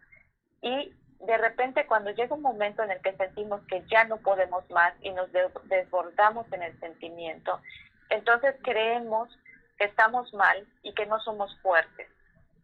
Y 0.62 0.92
de 1.20 1.38
repente 1.38 1.86
cuando 1.86 2.10
llega 2.10 2.34
un 2.34 2.42
momento 2.42 2.82
en 2.82 2.90
el 2.90 3.00
que 3.00 3.16
sentimos 3.16 3.62
que 3.66 3.82
ya 3.90 4.04
no 4.04 4.18
podemos 4.18 4.68
más 4.70 4.94
y 5.00 5.10
nos 5.10 5.30
desbordamos 5.64 6.50
en 6.52 6.62
el 6.62 6.78
sentimiento, 6.80 7.60
entonces 8.10 8.54
creemos 8.62 9.28
que 9.78 9.84
estamos 9.84 10.32
mal 10.34 10.66
y 10.82 10.94
que 10.94 11.06
no 11.06 11.20
somos 11.20 11.56
fuertes. 11.60 12.08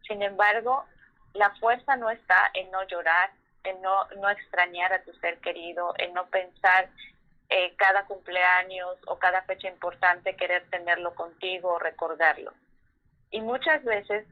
Sin 0.07 0.21
embargo, 0.21 0.85
la 1.33 1.53
fuerza 1.55 1.95
no 1.97 2.09
está 2.09 2.51
en 2.53 2.69
no 2.71 2.83
llorar, 2.87 3.31
en 3.63 3.81
no, 3.81 4.07
no 4.17 4.29
extrañar 4.29 4.93
a 4.93 5.03
tu 5.03 5.13
ser 5.13 5.39
querido, 5.39 5.93
en 5.97 6.13
no 6.13 6.25
pensar 6.27 6.89
eh, 7.49 7.73
cada 7.75 8.05
cumpleaños 8.05 8.97
o 9.07 9.19
cada 9.19 9.41
fecha 9.43 9.67
importante 9.67 10.35
querer 10.35 10.69
tenerlo 10.69 11.13
contigo 11.15 11.73
o 11.73 11.79
recordarlo. 11.79 12.53
Y 13.29 13.41
muchas 13.41 13.83
veces 13.83 14.25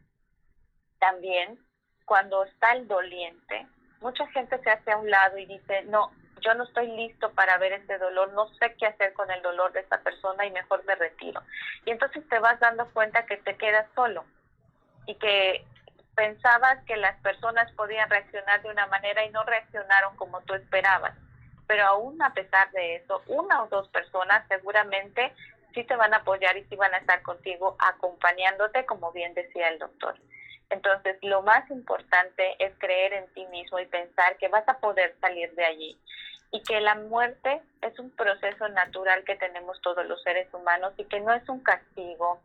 también 1.00 1.60
cuando 2.06 2.44
está 2.44 2.72
el 2.74 2.88
doliente, 2.88 3.68
mucha 4.02 4.26
gente 4.28 4.58
se 4.64 4.70
hace 4.70 4.92
a 4.92 4.98
un 4.98 5.10
lado 5.10 5.38
y 5.38 5.46
dice, 5.46 5.84
no, 5.84 6.12
yo 6.42 6.54
no 6.54 6.64
estoy 6.64 6.88
listo 6.88 7.32
para 7.34 7.58
ver 7.58 7.74
ese 7.74 7.98
dolor, 7.98 8.32
no 8.34 8.48
sé 8.56 8.74
qué 8.80 8.88
hacer 8.88 9.14
con 9.14 9.30
el 9.32 9.42
dolor 9.42 9.72
de 9.74 9.82
esta 9.82 10.02
persona 10.02 10.46
y 10.46 10.52
mejor 10.52 10.84
me 10.86 10.96
retiro. 10.96 11.42
Y 11.86 11.92
entonces 11.92 12.28
te 12.30 12.40
vas 12.40 12.60
dando 12.60 12.90
cuenta 12.94 13.26
que 13.26 13.38
te 13.38 13.56
quedas 13.58 13.86
solo 13.96 14.26
y 15.06 15.16
que 15.16 15.66
pensabas 16.20 16.84
que 16.86 16.98
las 16.98 17.16
personas 17.22 17.72
podían 17.74 18.10
reaccionar 18.10 18.62
de 18.62 18.70
una 18.70 18.88
manera 18.88 19.24
y 19.24 19.30
no 19.30 19.44
reaccionaron 19.44 20.16
como 20.18 20.42
tú 20.42 20.54
esperabas 20.54 21.14
pero 21.70 21.86
aún 21.86 22.20
a 22.24 22.34
pesar 22.34 22.72
de 22.72 22.96
eso, 22.96 23.22
una 23.28 23.62
o 23.62 23.68
dos 23.68 23.88
personas 23.90 24.44
seguramente 24.48 25.32
sí 25.72 25.84
te 25.84 25.96
van 25.96 26.16
a 26.16 26.18
apoyar 26.18 26.58
y 26.58 26.64
sí 26.64 26.76
van 26.76 26.96
a 26.96 26.98
estar 26.98 27.22
contigo 27.22 27.76
acompañándote, 27.78 28.88
como 28.88 29.12
bien 29.12 29.36
decía 29.36 29.70
el 29.70 29.78
doctor. 29.78 30.16
Entonces, 30.72 31.18
lo 31.22 31.44
más 31.44 31.70
importante 31.70 32.56
es 32.58 32.74
creer 32.80 33.14
en 33.14 33.28
ti 33.36 33.46
mismo 33.52 33.80
y 33.80 33.86
pensar 33.86 34.36
que 34.38 34.48
vas 34.48 34.68
a 34.68 34.80
poder 34.80 35.16
salir 35.22 35.54
de 35.54 35.64
allí 35.64 36.00
y 36.52 36.64
que 36.64 36.82
la 36.82 36.96
muerte 36.96 37.62
es 37.84 38.00
un 38.00 38.10
proceso 38.16 38.68
natural 38.70 39.24
que 39.24 39.36
tenemos 39.36 39.80
todos 39.82 40.04
los 40.08 40.20
seres 40.24 40.52
humanos 40.52 40.94
y 40.98 41.06
que 41.06 41.20
no 41.20 41.32
es 41.34 41.48
un 41.50 41.60
castigo, 41.60 42.42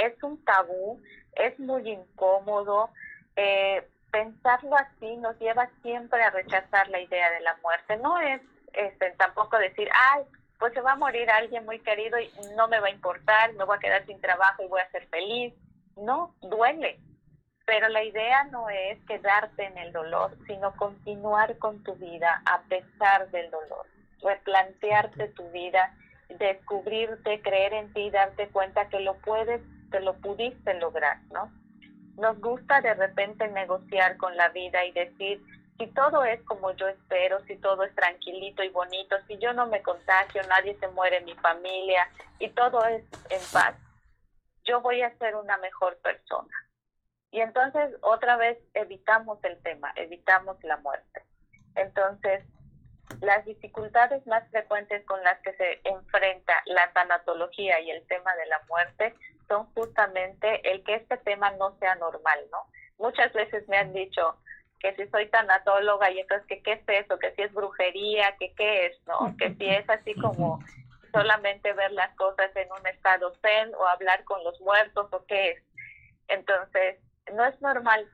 es 0.00 0.22
un 0.22 0.42
tabú, 0.44 1.00
es 1.34 1.58
muy 1.58 1.88
incómodo. 1.88 2.90
Eh, 3.36 3.86
pensarlo 4.10 4.76
así 4.76 5.16
nos 5.16 5.38
lleva 5.38 5.70
siempre 5.82 6.22
a 6.22 6.30
rechazar 6.30 6.88
la 6.88 7.00
idea 7.00 7.30
de 7.30 7.40
la 7.40 7.56
muerte. 7.62 7.96
No 7.98 8.18
es 8.18 8.40
este, 8.72 9.10
tampoco 9.12 9.58
decir, 9.58 9.88
ay, 10.14 10.24
pues 10.58 10.74
se 10.74 10.80
va 10.80 10.92
a 10.92 10.96
morir 10.96 11.30
alguien 11.30 11.64
muy 11.64 11.78
querido 11.80 12.18
y 12.18 12.30
no 12.56 12.68
me 12.68 12.80
va 12.80 12.88
a 12.88 12.90
importar, 12.90 13.52
me 13.54 13.64
voy 13.64 13.76
a 13.76 13.80
quedar 13.80 14.06
sin 14.06 14.20
trabajo 14.20 14.62
y 14.62 14.68
voy 14.68 14.80
a 14.80 14.90
ser 14.90 15.06
feliz. 15.08 15.54
No, 15.96 16.34
duele. 16.42 17.00
Pero 17.66 17.88
la 17.88 18.02
idea 18.02 18.44
no 18.44 18.68
es 18.68 18.98
quedarte 19.06 19.64
en 19.64 19.78
el 19.78 19.92
dolor, 19.92 20.36
sino 20.46 20.74
continuar 20.76 21.56
con 21.58 21.82
tu 21.82 21.94
vida 21.94 22.42
a 22.44 22.62
pesar 22.62 23.30
del 23.30 23.50
dolor. 23.50 23.86
Replantearte 24.22 25.28
tu 25.28 25.48
vida, 25.50 25.94
descubrirte, 26.28 27.40
creer 27.42 27.72
en 27.72 27.92
ti, 27.92 28.10
darte 28.10 28.48
cuenta 28.48 28.88
que 28.88 29.00
lo 29.00 29.14
puedes, 29.18 29.62
que 29.90 30.00
lo 30.00 30.14
pudiste 30.14 30.74
lograr, 30.74 31.18
¿no? 31.32 31.52
Nos 32.16 32.40
gusta 32.40 32.80
de 32.80 32.94
repente 32.94 33.48
negociar 33.48 34.16
con 34.16 34.36
la 34.36 34.48
vida 34.50 34.84
y 34.84 34.92
decir, 34.92 35.42
si 35.78 35.86
todo 35.88 36.24
es 36.24 36.42
como 36.44 36.72
yo 36.72 36.88
espero, 36.88 37.40
si 37.46 37.56
todo 37.56 37.84
es 37.84 37.94
tranquilito 37.94 38.62
y 38.62 38.68
bonito, 38.68 39.16
si 39.26 39.38
yo 39.38 39.52
no 39.52 39.66
me 39.66 39.82
contagio, 39.82 40.42
nadie 40.48 40.76
se 40.78 40.88
muere 40.88 41.18
en 41.18 41.24
mi 41.24 41.34
familia 41.36 42.06
y 42.38 42.50
todo 42.50 42.84
es 42.84 43.02
en 43.30 43.40
paz, 43.52 43.74
yo 44.64 44.80
voy 44.82 45.02
a 45.02 45.16
ser 45.18 45.36
una 45.36 45.56
mejor 45.58 45.96
persona. 45.98 46.54
Y 47.30 47.40
entonces 47.40 47.94
otra 48.02 48.36
vez 48.36 48.58
evitamos 48.74 49.42
el 49.44 49.60
tema, 49.62 49.92
evitamos 49.96 50.62
la 50.64 50.76
muerte. 50.78 51.22
Entonces, 51.76 52.44
las 53.20 53.44
dificultades 53.44 54.26
más 54.26 54.48
frecuentes 54.50 55.04
con 55.06 55.22
las 55.22 55.40
que 55.40 55.52
se 55.54 55.80
enfrenta 55.84 56.62
la 56.66 56.92
tanatología 56.92 57.80
y 57.80 57.90
el 57.90 58.06
tema 58.06 58.34
de 58.36 58.46
la 58.46 58.60
muerte 58.68 59.14
son 59.50 59.66
justamente 59.74 60.70
el 60.70 60.82
que 60.84 60.94
este 60.94 61.16
tema 61.18 61.50
no 61.52 61.76
sea 61.78 61.96
normal, 61.96 62.38
¿no? 62.52 62.58
Muchas 62.98 63.32
veces 63.32 63.68
me 63.68 63.76
han 63.76 63.92
dicho 63.92 64.36
que 64.78 64.94
si 64.94 65.06
soy 65.08 65.26
tanatóloga 65.28 66.10
y 66.10 66.20
entonces 66.20 66.46
que 66.46 66.62
qué 66.62 66.72
es 66.74 67.04
eso, 67.04 67.18
que 67.18 67.34
si 67.34 67.42
es 67.42 67.52
brujería, 67.52 68.36
que 68.38 68.54
qué 68.54 68.86
es, 68.86 69.06
¿no? 69.06 69.34
Que 69.38 69.54
si 69.56 69.68
es 69.68 69.88
así 69.90 70.14
como 70.14 70.60
solamente 71.12 71.72
ver 71.72 71.90
las 71.92 72.14
cosas 72.16 72.54
en 72.54 72.70
un 72.70 72.86
estado 72.86 73.34
zen 73.42 73.74
o 73.74 73.86
hablar 73.88 74.22
con 74.24 74.42
los 74.44 74.58
muertos 74.60 75.08
o 75.12 75.26
qué 75.26 75.50
es. 75.50 75.62
Entonces, 76.28 77.00
no 77.34 77.44
es 77.44 77.60
normal, 77.60 78.08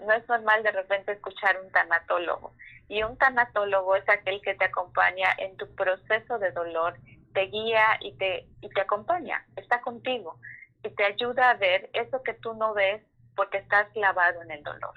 no 0.00 0.12
es 0.14 0.26
normal 0.26 0.62
de 0.62 0.72
repente 0.72 1.12
escuchar 1.12 1.60
un 1.60 1.70
tanatólogo. 1.70 2.54
Y 2.88 3.02
un 3.02 3.18
tanatólogo 3.18 3.96
es 3.96 4.08
aquel 4.08 4.40
que 4.40 4.54
te 4.54 4.64
acompaña 4.64 5.28
en 5.36 5.54
tu 5.58 5.72
proceso 5.74 6.38
de 6.38 6.50
dolor, 6.52 6.96
te 7.34 7.42
guía 7.42 7.98
y 8.00 8.16
te, 8.16 8.46
y 8.62 8.70
te 8.70 8.80
acompaña, 8.80 9.46
está 9.56 9.82
contigo 9.82 10.38
y 10.82 10.90
te 10.90 11.04
ayuda 11.04 11.50
a 11.50 11.56
ver 11.56 11.90
eso 11.92 12.22
que 12.22 12.34
tú 12.34 12.54
no 12.54 12.74
ves 12.74 13.02
porque 13.34 13.58
estás 13.58 13.88
clavado 13.92 14.42
en 14.42 14.50
el 14.50 14.62
dolor. 14.62 14.94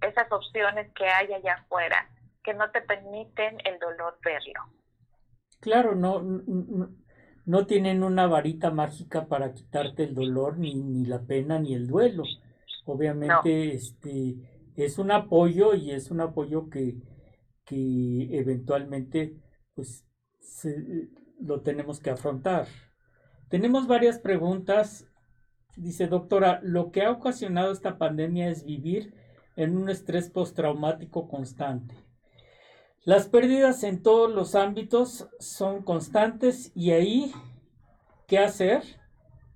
Esas 0.00 0.30
opciones 0.32 0.92
que 0.94 1.06
hay 1.06 1.32
allá 1.32 1.54
afuera 1.54 2.08
que 2.42 2.54
no 2.54 2.70
te 2.70 2.80
permiten 2.80 3.58
el 3.64 3.78
dolor 3.78 4.18
verlo. 4.24 4.60
Claro, 5.60 5.94
no, 5.94 6.22
no, 7.44 7.66
tienen 7.66 8.02
una 8.02 8.26
varita 8.26 8.70
mágica 8.70 9.26
para 9.26 9.52
quitarte 9.52 10.04
el 10.04 10.14
dolor, 10.14 10.56
ni, 10.56 10.74
ni 10.74 11.04
la 11.04 11.20
pena, 11.20 11.58
ni 11.58 11.74
el 11.74 11.88
duelo. 11.88 12.22
Obviamente, 12.86 13.74
este 13.74 14.36
es 14.76 14.98
un 14.98 15.10
apoyo 15.10 15.74
y 15.74 15.90
es 15.90 16.10
un 16.10 16.20
apoyo 16.20 16.70
que, 16.70 16.94
que 17.64 18.28
eventualmente 18.30 19.36
pues 19.74 20.06
lo 21.40 21.60
tenemos 21.60 22.00
que 22.00 22.10
afrontar. 22.10 22.66
Tenemos 23.48 23.86
varias 23.86 24.18
preguntas 24.18 25.07
Dice, 25.78 26.08
doctora, 26.08 26.58
lo 26.64 26.90
que 26.90 27.02
ha 27.02 27.12
ocasionado 27.12 27.70
esta 27.70 27.98
pandemia 27.98 28.48
es 28.48 28.64
vivir 28.64 29.14
en 29.54 29.76
un 29.78 29.88
estrés 29.88 30.28
postraumático 30.28 31.28
constante. 31.28 31.94
Las 33.04 33.28
pérdidas 33.28 33.84
en 33.84 34.02
todos 34.02 34.28
los 34.28 34.56
ámbitos 34.56 35.28
son 35.38 35.84
constantes 35.84 36.72
y 36.74 36.90
ahí, 36.90 37.32
¿qué 38.26 38.38
hacer? 38.38 38.82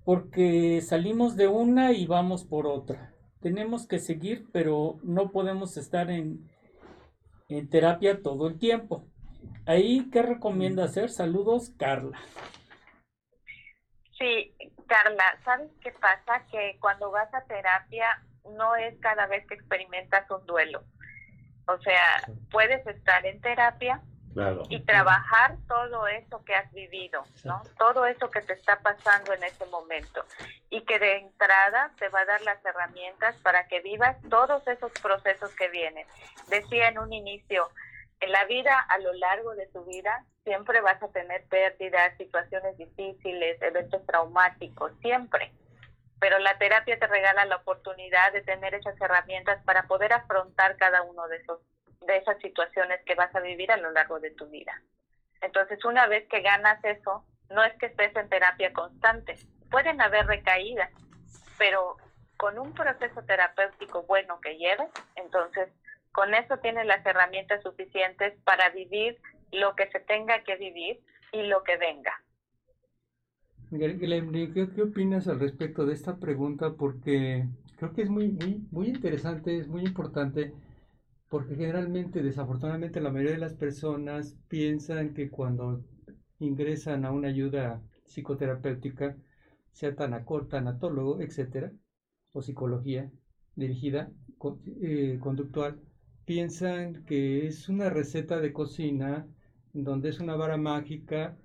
Porque 0.05 0.79
salimos 0.79 1.35
de 1.35 1.49
una 1.49 1.91
y 1.91 2.05
vamos 2.05 2.45
por 2.45 2.67
otra. 2.67 3.13
Tenemos 3.41 3.85
que 3.85 3.99
seguir, 3.99 4.47
pero 4.53 4.99
no 5.03 5.29
podemos 5.29 5.75
estar 5.75 6.09
en, 6.09 6.49
en 7.49 7.69
terapia 7.69 8.21
todo 8.21 8.47
el 8.47 8.57
tiempo. 8.57 9.05
Ahí, 9.65 10.09
¿qué 10.09 10.21
recomienda 10.21 10.85
hacer? 10.85 11.09
Saludos, 11.09 11.73
Carla. 11.77 12.17
Sí, 14.17 14.52
Carla, 14.93 15.39
¿sabes 15.43 15.71
qué 15.81 15.91
pasa? 15.93 16.45
Que 16.51 16.77
cuando 16.79 17.09
vas 17.09 17.33
a 17.33 17.41
terapia 17.45 18.21
no 18.51 18.75
es 18.75 18.95
cada 18.99 19.25
vez 19.25 19.43
que 19.47 19.55
experimentas 19.55 20.29
un 20.29 20.45
duelo. 20.45 20.83
O 21.65 21.79
sea, 21.79 22.21
puedes 22.51 22.85
estar 22.85 23.25
en 23.25 23.41
terapia 23.41 24.01
y 24.69 24.81
trabajar 24.81 25.57
todo 25.67 26.07
eso 26.07 26.45
que 26.45 26.53
has 26.53 26.71
vivido, 26.73 27.23
¿no? 27.43 27.63
Todo 27.79 28.05
eso 28.05 28.29
que 28.29 28.41
te 28.41 28.53
está 28.53 28.81
pasando 28.81 29.33
en 29.33 29.43
ese 29.43 29.65
momento. 29.65 30.23
Y 30.69 30.81
que 30.81 30.99
de 30.99 31.17
entrada 31.17 31.91
te 31.97 32.09
va 32.09 32.19
a 32.19 32.25
dar 32.25 32.41
las 32.43 32.63
herramientas 32.63 33.35
para 33.37 33.67
que 33.67 33.79
vivas 33.79 34.15
todos 34.29 34.67
esos 34.67 34.91
procesos 35.01 35.55
que 35.55 35.69
vienen. 35.69 36.05
Decía 36.49 36.89
en 36.89 36.99
un 36.99 37.11
inicio, 37.13 37.67
en 38.19 38.31
la 38.31 38.45
vida, 38.45 38.79
a 38.79 38.99
lo 38.99 39.11
largo 39.13 39.55
de 39.55 39.65
tu 39.67 39.83
vida, 39.85 40.23
siempre 40.43 40.81
vas 40.81 41.01
a 41.01 41.07
tener 41.09 41.45
pérdidas, 41.45 42.17
situaciones 42.17 42.77
difíciles, 42.77 43.61
eventos 43.61 44.05
traumáticos, 44.05 44.91
siempre. 45.01 45.51
Pero 46.19 46.39
la 46.39 46.57
terapia 46.57 46.97
te 46.99 47.07
regala 47.07 47.45
la 47.45 47.57
oportunidad 47.57 48.31
de 48.33 48.41
tener 48.41 48.73
esas 48.73 48.99
herramientas 49.01 49.61
para 49.65 49.83
poder 49.83 50.13
afrontar 50.13 50.77
cada 50.77 51.01
uno 51.03 51.27
de 51.27 51.37
esos 51.37 51.59
de 52.05 52.17
esas 52.17 52.37
situaciones 52.39 53.01
que 53.05 53.15
vas 53.15 53.33
a 53.33 53.39
vivir 53.39 53.71
a 53.71 53.77
lo 53.77 53.91
largo 53.91 54.19
de 54.19 54.31
tu 54.31 54.47
vida. 54.47 54.81
Entonces, 55.41 55.83
una 55.85 56.07
vez 56.07 56.27
que 56.29 56.41
ganas 56.41 56.83
eso, 56.83 57.25
no 57.49 57.63
es 57.63 57.73
que 57.77 57.87
estés 57.87 58.15
en 58.15 58.29
terapia 58.29 58.73
constante. 58.73 59.35
Pueden 59.69 60.01
haber 60.01 60.25
recaídas, 60.25 60.91
pero 61.57 61.97
con 62.37 62.59
un 62.59 62.73
proceso 62.73 63.21
terapéutico 63.23 64.03
bueno 64.03 64.39
que 64.41 64.57
lleves, 64.57 64.89
entonces 65.15 65.69
con 66.11 66.33
eso 66.33 66.57
tienes 66.57 66.85
las 66.85 67.05
herramientas 67.05 67.63
suficientes 67.63 68.33
para 68.43 68.69
vivir 68.69 69.19
lo 69.53 69.75
que 69.75 69.87
se 69.91 69.99
tenga 69.99 70.43
que 70.43 70.55
vivir 70.57 70.99
y 71.31 71.43
lo 71.43 71.63
que 71.63 71.77
venga. 71.77 72.13
¿qué, 73.69 74.69
¿qué, 74.75 74.81
opinas 74.81 75.27
al 75.27 75.39
respecto 75.39 75.85
de 75.85 75.93
esta 75.93 76.17
pregunta? 76.17 76.73
Porque 76.73 77.47
creo 77.77 77.93
que 77.93 78.03
es 78.03 78.09
muy, 78.09 78.29
muy, 78.29 78.67
muy 78.71 78.87
interesante, 78.87 79.57
es 79.57 79.67
muy 79.67 79.83
importante, 79.83 80.53
porque 81.29 81.55
generalmente, 81.55 82.21
desafortunadamente, 82.21 83.01
la 83.01 83.09
mayoría 83.09 83.33
de 83.33 83.39
las 83.39 83.55
personas 83.55 84.37
piensan 84.47 85.13
que 85.13 85.29
cuando 85.29 85.83
ingresan 86.39 87.05
a 87.05 87.11
una 87.11 87.29
ayuda 87.29 87.81
psicoterapéutica, 88.05 89.17
sea 89.71 89.95
tanatólogo, 89.95 91.19
etcétera, 91.21 91.71
o 92.31 92.41
psicología 92.41 93.11
dirigida, 93.55 94.11
eh, 94.81 95.17
conductual, 95.19 95.79
piensan 96.25 97.05
que 97.05 97.47
es 97.47 97.69
una 97.69 97.89
receta 97.89 98.39
de 98.39 98.53
cocina 98.53 99.27
donde 99.73 100.09
es 100.09 100.19
una 100.19 100.35
vara 100.35 100.57
mágica 100.57 101.35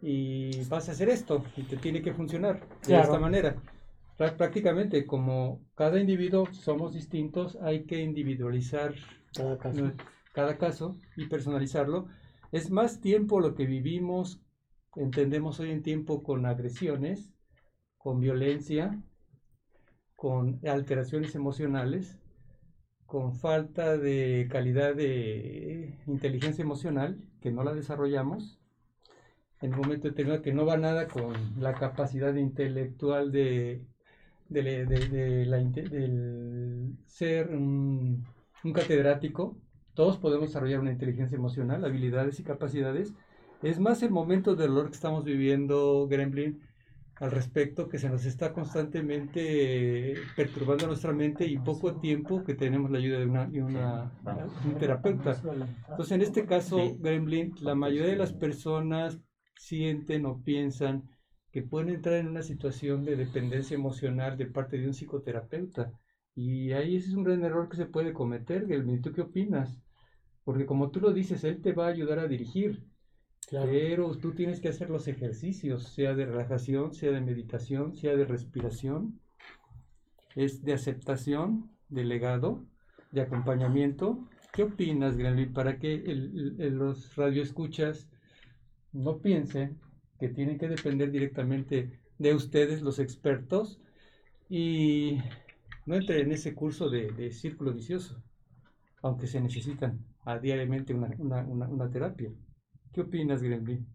y 0.00 0.64
vas 0.64 0.88
a 0.88 0.92
hacer 0.92 1.08
esto 1.08 1.44
y 1.56 1.62
te 1.62 1.76
tiene 1.76 2.02
que 2.02 2.12
funcionar 2.12 2.66
de 2.86 3.00
esta 3.00 3.18
manera. 3.18 3.56
Prácticamente, 4.16 5.04
como 5.04 5.60
cada 5.74 5.98
individuo 5.98 6.46
somos 6.52 6.92
distintos, 6.94 7.56
hay 7.60 7.84
que 7.84 8.00
individualizar 8.00 8.94
cada 9.34 9.58
caso. 9.58 9.92
cada 10.32 10.58
caso 10.58 10.96
y 11.16 11.26
personalizarlo. 11.26 12.06
Es 12.52 12.70
más 12.70 13.00
tiempo 13.00 13.40
lo 13.40 13.54
que 13.54 13.66
vivimos, 13.66 14.40
entendemos 14.94 15.58
hoy 15.58 15.70
en 15.70 15.82
tiempo 15.82 16.22
con 16.22 16.46
agresiones, 16.46 17.32
con 17.96 18.20
violencia, 18.20 19.02
con 20.14 20.60
alteraciones 20.66 21.34
emocionales, 21.34 22.21
con 23.12 23.34
falta 23.34 23.98
de 23.98 24.48
calidad 24.50 24.94
de 24.94 25.98
inteligencia 26.06 26.62
emocional, 26.62 27.18
que 27.42 27.52
no 27.52 27.62
la 27.62 27.74
desarrollamos, 27.74 28.58
en 29.60 29.74
un 29.74 29.80
momento 29.80 30.08
determinado 30.08 30.40
que 30.40 30.54
no 30.54 30.64
va 30.64 30.78
nada 30.78 31.08
con 31.08 31.34
la 31.60 31.74
capacidad 31.74 32.34
intelectual 32.36 33.30
de, 33.30 33.84
de, 34.48 35.46
la, 35.46 35.58
del 35.58 36.96
ser 37.04 37.50
un, 37.50 38.24
un 38.64 38.72
catedrático. 38.72 39.58
Todos 39.92 40.16
podemos 40.16 40.48
desarrollar 40.48 40.80
una 40.80 40.92
inteligencia 40.92 41.36
emocional, 41.36 41.84
habilidades 41.84 42.40
y 42.40 42.44
capacidades. 42.44 43.12
Es 43.62 43.78
más 43.78 44.02
el 44.02 44.10
momento 44.10 44.56
del 44.56 44.70
dolor 44.70 44.88
que 44.88 44.96
estamos 44.96 45.22
viviendo, 45.22 46.08
Gremlin, 46.08 46.62
al 47.22 47.30
respecto 47.30 47.88
que 47.88 47.98
se 47.98 48.10
nos 48.10 48.24
está 48.24 48.52
constantemente 48.52 50.14
perturbando 50.34 50.88
nuestra 50.88 51.12
mente 51.12 51.46
y 51.46 51.56
poco 51.56 52.00
tiempo 52.00 52.42
que 52.42 52.54
tenemos 52.54 52.90
la 52.90 52.98
ayuda 52.98 53.20
de 53.20 53.26
una, 53.62 54.12
un 54.64 54.76
terapeuta. 54.76 55.40
Entonces, 55.88 56.10
en 56.10 56.22
este 56.22 56.46
caso, 56.46 56.96
Gremlin, 56.98 57.54
la 57.60 57.76
mayoría 57.76 58.10
de 58.10 58.16
las 58.16 58.32
personas 58.32 59.20
sienten 59.54 60.26
o 60.26 60.42
piensan 60.42 61.08
que 61.52 61.62
pueden 61.62 61.90
entrar 61.90 62.16
en 62.16 62.26
una 62.26 62.42
situación 62.42 63.04
de 63.04 63.14
dependencia 63.14 63.76
emocional 63.76 64.36
de 64.36 64.46
parte 64.46 64.76
de 64.78 64.88
un 64.88 64.94
psicoterapeuta. 64.94 65.92
Y 66.34 66.72
ahí 66.72 66.96
ese 66.96 67.10
es 67.10 67.14
un 67.14 67.22
gran 67.22 67.44
error 67.44 67.68
que 67.68 67.76
se 67.76 67.86
puede 67.86 68.12
cometer, 68.12 68.66
Gremlin. 68.66 69.00
¿Tú 69.00 69.12
qué 69.12 69.20
opinas? 69.20 69.78
Porque 70.42 70.66
como 70.66 70.90
tú 70.90 71.00
lo 71.00 71.12
dices, 71.12 71.44
él 71.44 71.62
te 71.62 71.72
va 71.72 71.86
a 71.86 71.90
ayudar 71.90 72.18
a 72.18 72.26
dirigir 72.26 72.82
pero 73.52 74.16
tú 74.16 74.32
tienes 74.32 74.60
que 74.60 74.70
hacer 74.70 74.88
los 74.88 75.06
ejercicios, 75.08 75.82
sea 75.88 76.14
de 76.14 76.24
relajación, 76.24 76.94
sea 76.94 77.12
de 77.12 77.20
meditación, 77.20 77.94
sea 77.94 78.16
de 78.16 78.24
respiración, 78.24 79.20
es 80.34 80.64
de 80.64 80.72
aceptación, 80.72 81.70
de 81.90 82.04
legado, 82.04 82.64
de 83.10 83.20
acompañamiento. 83.20 84.26
¿Qué 84.54 84.62
opinas, 84.62 85.18
Granville, 85.18 85.52
para 85.52 85.78
que 85.78 86.02
los 86.02 87.14
radioescuchas 87.14 88.08
no 88.92 89.18
piensen 89.18 89.78
que 90.18 90.30
tienen 90.30 90.56
que 90.56 90.68
depender 90.68 91.10
directamente 91.10 92.00
de 92.16 92.34
ustedes, 92.34 92.80
los 92.80 92.98
expertos, 92.98 93.82
y 94.48 95.18
no 95.84 95.94
entren 95.96 96.20
en 96.20 96.32
ese 96.32 96.54
curso 96.54 96.88
de, 96.88 97.30
círculo 97.32 97.74
vicioso, 97.74 98.22
aunque 99.02 99.26
se 99.26 99.42
necesitan 99.42 99.98
a 100.24 100.38
diariamente 100.38 100.94
una 100.94 101.90
terapia? 101.90 102.30
¿Qué 102.92 103.00
opinas, 103.00 103.42
Gremlin? 103.42 103.86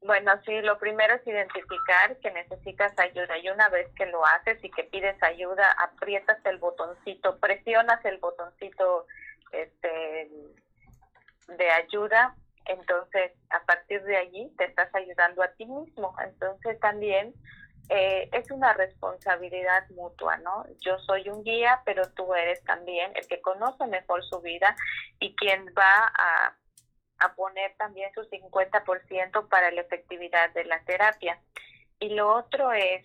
Bueno, 0.00 0.32
sí, 0.46 0.60
lo 0.62 0.78
primero 0.78 1.14
es 1.14 1.26
identificar 1.26 2.16
que 2.18 2.30
necesitas 2.30 2.96
ayuda 2.98 3.36
y 3.38 3.50
una 3.50 3.68
vez 3.68 3.88
que 3.94 4.06
lo 4.06 4.24
haces 4.24 4.62
y 4.62 4.70
que 4.70 4.84
pides 4.84 5.20
ayuda, 5.22 5.72
aprietas 5.72 6.38
el 6.44 6.58
botoncito, 6.58 7.38
presionas 7.38 8.02
el 8.04 8.18
botoncito 8.18 9.06
este, 9.52 10.30
de 11.48 11.70
ayuda, 11.70 12.36
entonces 12.66 13.32
a 13.50 13.64
partir 13.64 14.02
de 14.04 14.16
allí 14.16 14.52
te 14.56 14.66
estás 14.66 14.94
ayudando 14.94 15.42
a 15.42 15.48
ti 15.48 15.66
mismo. 15.66 16.14
Entonces 16.22 16.78
también 16.78 17.34
eh, 17.88 18.28
es 18.32 18.50
una 18.50 18.74
responsabilidad 18.74 19.88
mutua, 19.90 20.36
¿no? 20.38 20.64
Yo 20.80 20.98
soy 21.00 21.28
un 21.28 21.42
guía, 21.42 21.80
pero 21.84 22.08
tú 22.12 22.34
eres 22.34 22.62
también 22.64 23.12
el 23.16 23.26
que 23.26 23.40
conoce 23.40 23.86
mejor 23.86 24.22
su 24.24 24.40
vida 24.40 24.76
y 25.18 25.34
quien 25.34 25.66
va 25.76 26.12
a 26.14 26.54
a 27.18 27.34
poner 27.34 27.74
también 27.76 28.12
su 28.14 28.22
50% 28.22 29.48
para 29.48 29.70
la 29.70 29.80
efectividad 29.80 30.52
de 30.52 30.64
la 30.64 30.80
terapia. 30.84 31.38
Y 32.00 32.10
lo 32.10 32.32
otro 32.32 32.72
es 32.72 33.04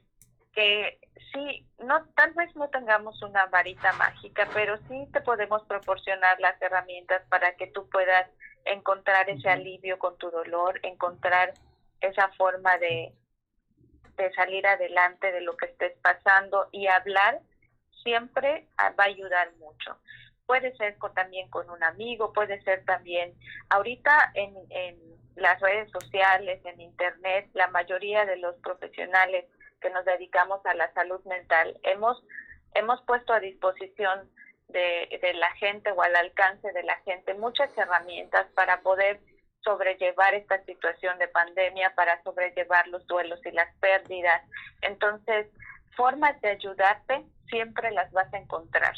que 0.54 1.00
sí, 1.34 1.66
no, 1.80 2.06
tal 2.16 2.34
vez 2.34 2.56
no 2.56 2.70
tengamos 2.70 3.22
una 3.24 3.48
varita 3.48 3.92
mágica, 3.94 4.48
pero 4.54 4.78
sí 4.88 5.08
te 5.12 5.22
podemos 5.22 5.64
proporcionar 5.64 6.40
las 6.40 6.62
herramientas 6.62 7.24
para 7.30 7.56
que 7.56 7.68
tú 7.68 7.90
puedas 7.90 8.30
encontrar 8.66 9.30
ese 9.30 9.50
alivio 9.50 9.98
con 9.98 10.18
tu 10.18 10.30
dolor, 10.30 10.80
encontrar 10.84 11.54
esa 12.02 12.30
forma 12.34 12.78
de, 12.78 13.14
de 14.16 14.34
salir 14.34 14.66
adelante 14.68 15.32
de 15.32 15.42
lo 15.42 15.58
que 15.58 15.66
estés 15.66 15.94
pasando 16.02 16.70
y 16.72 16.88
hablar 16.88 17.42
siempre 18.04 18.68
va 18.80 19.04
a 19.04 19.08
ayudar 19.08 19.54
mucho 19.56 19.98
puede 20.46 20.76
ser 20.76 20.98
también 21.16 21.50
con 21.50 21.70
un 21.70 21.84
amigo, 21.84 22.34
puede 22.34 22.62
ser 22.64 22.84
también, 22.86 23.34
ahorita 23.70 24.32
en, 24.34 24.56
en 24.70 24.98
las 25.36 25.60
redes 25.62 25.92
sociales, 25.92 26.62
en 26.66 26.82
internet, 26.82 27.50
la 27.54 27.68
mayoría 27.68 28.26
de 28.26 28.38
los 28.38 28.56
profesionales 28.58 29.46
que 29.82 29.90
nos 29.90 30.06
dedicamos 30.06 30.66
a 30.66 30.74
la 30.74 30.92
salud 30.94 31.24
mental 31.26 31.78
hemos, 31.84 32.24
hemos 32.74 33.02
puesto 33.04 33.34
a 33.34 33.40
disposición 33.40 34.30
de, 34.70 35.20
de 35.22 35.34
la 35.34 35.52
gente 35.56 35.92
o 35.92 36.02
al 36.02 36.16
alcance 36.16 36.72
de 36.72 36.84
la 36.84 36.96
gente 37.02 37.34
muchas 37.34 37.70
herramientas 37.78 38.48
para 38.56 38.82
poder 38.82 39.20
sobrellevar 39.62 40.34
esta 40.34 40.64
situación 40.66 41.18
de 41.20 41.28
pandemia, 41.28 41.94
para 41.96 42.22
sobrellevar 42.24 42.88
los 42.88 43.06
duelos 43.08 43.40
y 43.46 43.52
las 43.52 43.74
pérdidas. 43.78 44.42
Entonces, 44.82 45.48
formas 45.96 46.40
de 46.42 46.50
ayudarte 46.50 47.24
siempre 47.50 47.92
las 47.92 48.12
vas 48.12 48.34
a 48.34 48.38
encontrar. 48.38 48.94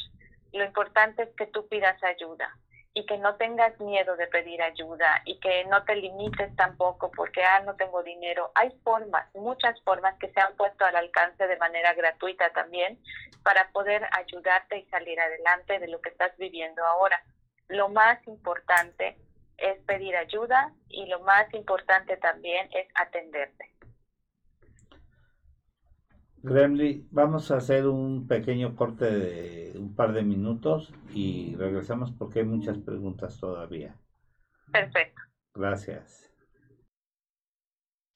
Lo 0.56 0.64
importante 0.64 1.24
es 1.24 1.28
que 1.36 1.46
tú 1.46 1.68
pidas 1.68 2.02
ayuda 2.02 2.50
y 2.94 3.04
que 3.04 3.18
no 3.18 3.36
tengas 3.36 3.78
miedo 3.78 4.16
de 4.16 4.26
pedir 4.26 4.62
ayuda 4.62 5.20
y 5.26 5.38
que 5.38 5.66
no 5.66 5.84
te 5.84 5.96
limites 5.96 6.56
tampoco 6.56 7.10
porque, 7.10 7.44
ah, 7.44 7.60
no 7.60 7.76
tengo 7.76 8.02
dinero. 8.02 8.52
Hay 8.54 8.70
formas, 8.82 9.28
muchas 9.34 9.78
formas 9.82 10.18
que 10.18 10.32
se 10.32 10.40
han 10.40 10.56
puesto 10.56 10.86
al 10.86 10.96
alcance 10.96 11.46
de 11.46 11.58
manera 11.58 11.92
gratuita 11.92 12.48
también 12.54 12.98
para 13.42 13.68
poder 13.72 14.08
ayudarte 14.12 14.78
y 14.78 14.86
salir 14.86 15.20
adelante 15.20 15.78
de 15.78 15.88
lo 15.88 16.00
que 16.00 16.08
estás 16.08 16.34
viviendo 16.38 16.82
ahora. 16.86 17.22
Lo 17.68 17.90
más 17.90 18.26
importante 18.26 19.18
es 19.58 19.78
pedir 19.84 20.16
ayuda 20.16 20.72
y 20.88 21.04
lo 21.04 21.20
más 21.20 21.52
importante 21.52 22.16
también 22.16 22.66
es 22.72 22.88
atenderte. 22.94 23.75
Gremlin, 26.46 27.08
vamos 27.10 27.50
a 27.50 27.56
hacer 27.56 27.88
un 27.88 28.28
pequeño 28.28 28.76
corte 28.76 29.04
de 29.06 29.78
un 29.80 29.96
par 29.96 30.12
de 30.12 30.22
minutos 30.22 30.94
y 31.12 31.56
regresamos 31.56 32.12
porque 32.12 32.38
hay 32.38 32.44
muchas 32.44 32.78
preguntas 32.78 33.40
todavía. 33.40 33.96
Perfecto. 34.72 35.22
Gracias. 35.54 36.25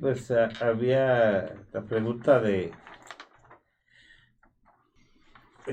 pues 0.00 0.28
había 0.60 1.54
la 1.72 1.82
pregunta 1.82 2.40
de 2.40 2.72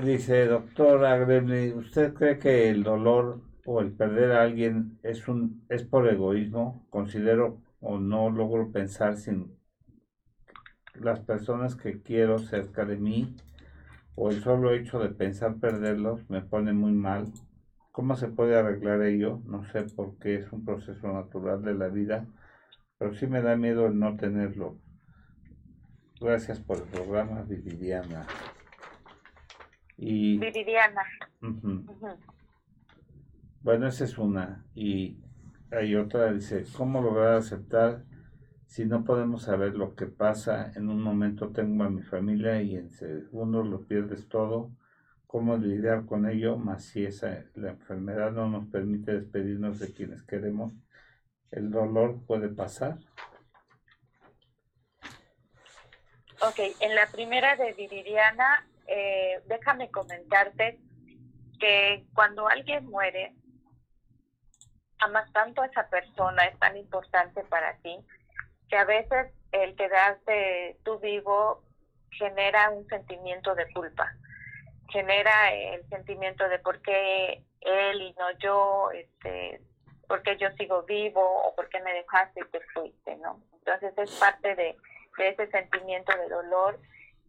Dice, 0.00 0.46
doctora 0.46 1.16
Gremlin, 1.18 1.76
¿usted 1.76 2.14
cree 2.14 2.38
que 2.38 2.70
el 2.70 2.84
dolor 2.84 3.40
o 3.64 3.80
el 3.80 3.90
perder 3.90 4.30
a 4.30 4.42
alguien 4.42 5.00
es, 5.02 5.26
un, 5.26 5.64
es 5.68 5.82
por 5.82 6.08
egoísmo? 6.08 6.86
Considero 6.88 7.60
o 7.80 7.98
no 7.98 8.30
logro 8.30 8.70
pensar 8.70 9.16
sin 9.16 9.58
las 10.94 11.18
personas 11.18 11.74
que 11.74 12.00
quiero 12.00 12.38
cerca 12.38 12.84
de 12.84 12.96
mí 12.96 13.34
o 14.14 14.30
el 14.30 14.40
solo 14.40 14.72
hecho 14.72 15.00
de 15.00 15.08
pensar 15.08 15.56
perderlos 15.56 16.30
me 16.30 16.42
pone 16.42 16.72
muy 16.72 16.92
mal. 16.92 17.32
¿Cómo 17.90 18.14
se 18.14 18.28
puede 18.28 18.56
arreglar 18.56 19.02
ello? 19.02 19.40
No 19.46 19.64
sé 19.64 19.82
por 19.82 20.16
qué 20.18 20.36
es 20.36 20.52
un 20.52 20.64
proceso 20.64 21.12
natural 21.12 21.64
de 21.64 21.74
la 21.74 21.88
vida, 21.88 22.24
pero 23.00 23.14
sí 23.14 23.26
me 23.26 23.40
da 23.40 23.56
miedo 23.56 23.86
el 23.86 23.98
no 23.98 24.14
tenerlo. 24.14 24.78
Gracias 26.20 26.60
por 26.60 26.76
el 26.76 26.82
programa, 26.82 27.40
Viviana. 27.44 28.26
Y, 29.96 30.36
Viridiana. 30.38 31.00
Bueno, 33.62 33.86
esa 33.86 34.04
es 34.04 34.18
una. 34.18 34.66
Y 34.74 35.16
hay 35.70 35.96
otra, 35.96 36.30
dice, 36.30 36.66
¿cómo 36.76 37.00
lograr 37.00 37.38
aceptar 37.38 38.04
si 38.66 38.84
no 38.84 39.02
podemos 39.02 39.44
saber 39.44 39.76
lo 39.76 39.94
que 39.94 40.04
pasa? 40.04 40.70
En 40.76 40.90
un 40.90 41.00
momento 41.00 41.52
tengo 41.52 41.84
a 41.84 41.90
mi 41.90 42.02
familia 42.02 42.60
y 42.60 42.76
en 42.76 42.90
segundo 42.90 43.64
lo 43.64 43.86
pierdes 43.86 44.28
todo. 44.28 44.72
¿Cómo 45.26 45.56
lidiar 45.56 46.04
con 46.04 46.28
ello? 46.28 46.58
Más 46.58 46.84
si 46.84 47.06
esa, 47.06 47.46
la 47.54 47.70
enfermedad 47.70 48.30
no 48.32 48.46
nos 48.50 48.66
permite 48.66 49.12
despedirnos 49.12 49.78
de 49.78 49.94
quienes 49.94 50.22
queremos, 50.22 50.74
¿el 51.52 51.70
dolor 51.70 52.24
puede 52.26 52.48
pasar? 52.48 52.96
Ok, 56.42 56.58
en 56.80 56.94
la 56.94 57.06
primera 57.06 57.56
de 57.56 57.72
Viridiana, 57.74 58.66
eh, 58.86 59.42
déjame 59.46 59.90
comentarte 59.90 60.80
que 61.58 62.06
cuando 62.14 62.48
alguien 62.48 62.86
muere, 62.86 63.34
amas 65.00 65.30
tanto 65.32 65.62
a 65.62 65.66
esa 65.66 65.88
persona, 65.88 66.44
es 66.44 66.58
tan 66.58 66.76
importante 66.76 67.44
para 67.44 67.76
ti, 67.78 67.98
que 68.68 68.76
a 68.76 68.84
veces 68.84 69.32
el 69.52 69.76
quedarte 69.76 70.78
tú 70.84 70.98
vivo 70.98 71.62
genera 72.10 72.70
un 72.70 72.86
sentimiento 72.86 73.54
de 73.54 73.70
culpa, 73.72 74.10
genera 74.88 75.52
el 75.52 75.86
sentimiento 75.88 76.48
de 76.48 76.58
por 76.58 76.80
qué 76.80 77.44
él 77.60 78.00
y 78.00 78.14
no 78.14 78.30
yo, 78.38 78.90
este, 78.92 79.60
por 80.10 80.24
qué 80.24 80.36
yo 80.38 80.50
sigo 80.58 80.82
vivo 80.82 81.22
o 81.22 81.54
por 81.54 81.68
qué 81.68 81.78
me 81.78 81.94
dejaste 81.94 82.40
y 82.40 82.50
te 82.50 82.60
fuiste, 82.74 83.14
¿no? 83.18 83.40
Entonces 83.52 83.96
es 83.96 84.18
parte 84.18 84.56
de, 84.56 84.76
de 85.16 85.28
ese 85.28 85.46
sentimiento 85.52 86.12
de 86.16 86.28
dolor 86.28 86.80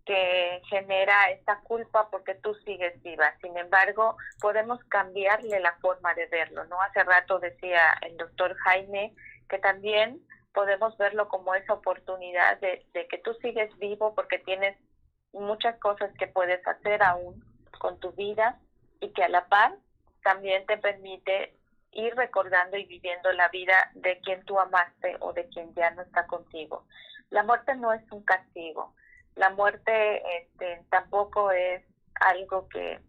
que 0.03 0.59
genera 0.67 1.29
esta 1.29 1.59
culpa 1.59 2.09
porque 2.09 2.33
tú 2.33 2.55
sigues 2.65 2.99
viva. 3.03 3.35
Sin 3.39 3.55
embargo, 3.55 4.17
podemos 4.41 4.83
cambiarle 4.85 5.59
la 5.59 5.73
forma 5.73 6.15
de 6.15 6.25
verlo, 6.25 6.65
¿no? 6.65 6.81
Hace 6.81 7.03
rato 7.03 7.37
decía 7.37 7.83
el 8.01 8.17
doctor 8.17 8.57
Jaime 8.63 9.13
que 9.47 9.59
también 9.59 10.19
podemos 10.51 10.97
verlo 10.97 11.29
como 11.29 11.53
esa 11.53 11.73
oportunidad 11.73 12.59
de, 12.61 12.83
de 12.95 13.07
que 13.07 13.19
tú 13.19 13.35
sigues 13.43 13.77
vivo 13.77 14.15
porque 14.15 14.39
tienes 14.39 14.75
muchas 15.33 15.77
cosas 15.77 16.11
que 16.17 16.25
puedes 16.25 16.65
hacer 16.67 17.03
aún 17.03 17.45
con 17.77 17.99
tu 17.99 18.11
vida 18.13 18.59
y 19.01 19.13
que 19.13 19.23
a 19.23 19.29
la 19.29 19.45
par 19.49 19.75
también 20.23 20.65
te 20.65 20.79
permite 20.79 21.60
ir 21.91 22.15
recordando 22.15 22.77
y 22.77 22.85
viviendo 22.85 23.31
la 23.33 23.49
vida 23.49 23.91
de 23.95 24.19
quien 24.19 24.43
tú 24.45 24.59
amaste 24.59 25.17
o 25.19 25.33
de 25.33 25.47
quien 25.49 25.73
ya 25.75 25.91
no 25.91 26.01
está 26.01 26.25
contigo. 26.27 26.85
La 27.29 27.43
muerte 27.43 27.75
no 27.75 27.93
es 27.93 28.01
un 28.11 28.23
castigo, 28.23 28.93
la 29.35 29.49
muerte 29.51 30.21
este, 30.37 30.83
tampoco 30.89 31.51
es 31.51 31.83
algo 32.15 32.67
que 32.69 32.99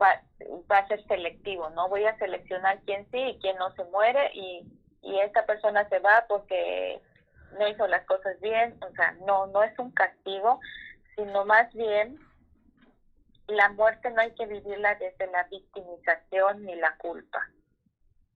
va, 0.00 0.22
va 0.70 0.78
a 0.78 0.88
ser 0.88 1.04
selectivo, 1.06 1.70
¿no? 1.70 1.88
Voy 1.88 2.04
a 2.04 2.16
seleccionar 2.18 2.80
quién 2.84 3.06
sí 3.10 3.18
y 3.18 3.38
quién 3.38 3.56
no 3.56 3.72
se 3.74 3.84
muere 3.84 4.30
y, 4.34 4.64
y 5.02 5.20
esta 5.20 5.44
persona 5.46 5.88
se 5.88 5.98
va 5.98 6.24
porque 6.28 7.00
no 7.58 7.68
hizo 7.68 7.86
las 7.86 8.04
cosas 8.06 8.40
bien, 8.40 8.76
o 8.82 8.90
sea, 8.94 9.12
no, 9.26 9.46
no 9.48 9.62
es 9.62 9.78
un 9.78 9.90
castigo, 9.92 10.60
sino 11.16 11.44
más 11.44 11.72
bien 11.72 12.18
la 13.46 13.68
muerte 13.70 14.10
no 14.10 14.20
hay 14.20 14.34
que 14.34 14.46
vivirla 14.46 14.94
desde 14.96 15.26
la 15.30 15.44
victimización 15.44 16.64
ni 16.64 16.74
la 16.76 16.96
culpa, 16.96 17.46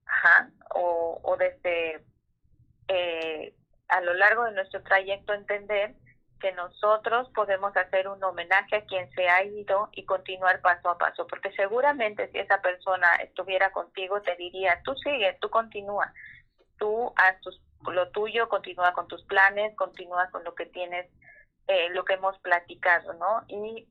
Ajá, 0.09 0.49
o, 0.75 1.19
o 1.23 1.37
desde 1.37 2.03
eh, 2.87 3.53
a 3.87 4.01
lo 4.01 4.13
largo 4.15 4.43
de 4.45 4.53
nuestro 4.53 4.81
trayecto 4.83 5.33
entender 5.33 5.95
que 6.39 6.51
nosotros 6.53 7.29
podemos 7.35 7.75
hacer 7.75 8.07
un 8.07 8.23
homenaje 8.23 8.77
a 8.77 8.85
quien 8.85 9.09
se 9.11 9.27
ha 9.27 9.43
ido 9.43 9.89
y 9.91 10.05
continuar 10.05 10.61
paso 10.61 10.89
a 10.89 10.97
paso, 10.97 11.27
porque 11.27 11.51
seguramente 11.51 12.31
si 12.31 12.39
esa 12.39 12.61
persona 12.61 13.15
estuviera 13.17 13.71
contigo 13.71 14.21
te 14.21 14.35
diría, 14.35 14.81
tú 14.83 14.95
sigue, 14.95 15.37
tú 15.41 15.49
continúa, 15.49 16.13
tú 16.77 17.13
haz 17.17 17.35
lo 17.87 18.09
tuyo, 18.11 18.49
continúa 18.49 18.93
con 18.93 19.07
tus 19.07 19.23
planes, 19.25 19.75
continúa 19.75 20.29
con 20.31 20.43
lo 20.43 20.55
que 20.55 20.65
tienes, 20.65 21.09
eh, 21.67 21.89
lo 21.89 22.03
que 22.03 22.13
hemos 22.13 22.37
platicado, 22.39 23.13
¿no? 23.13 23.43
Y 23.47 23.87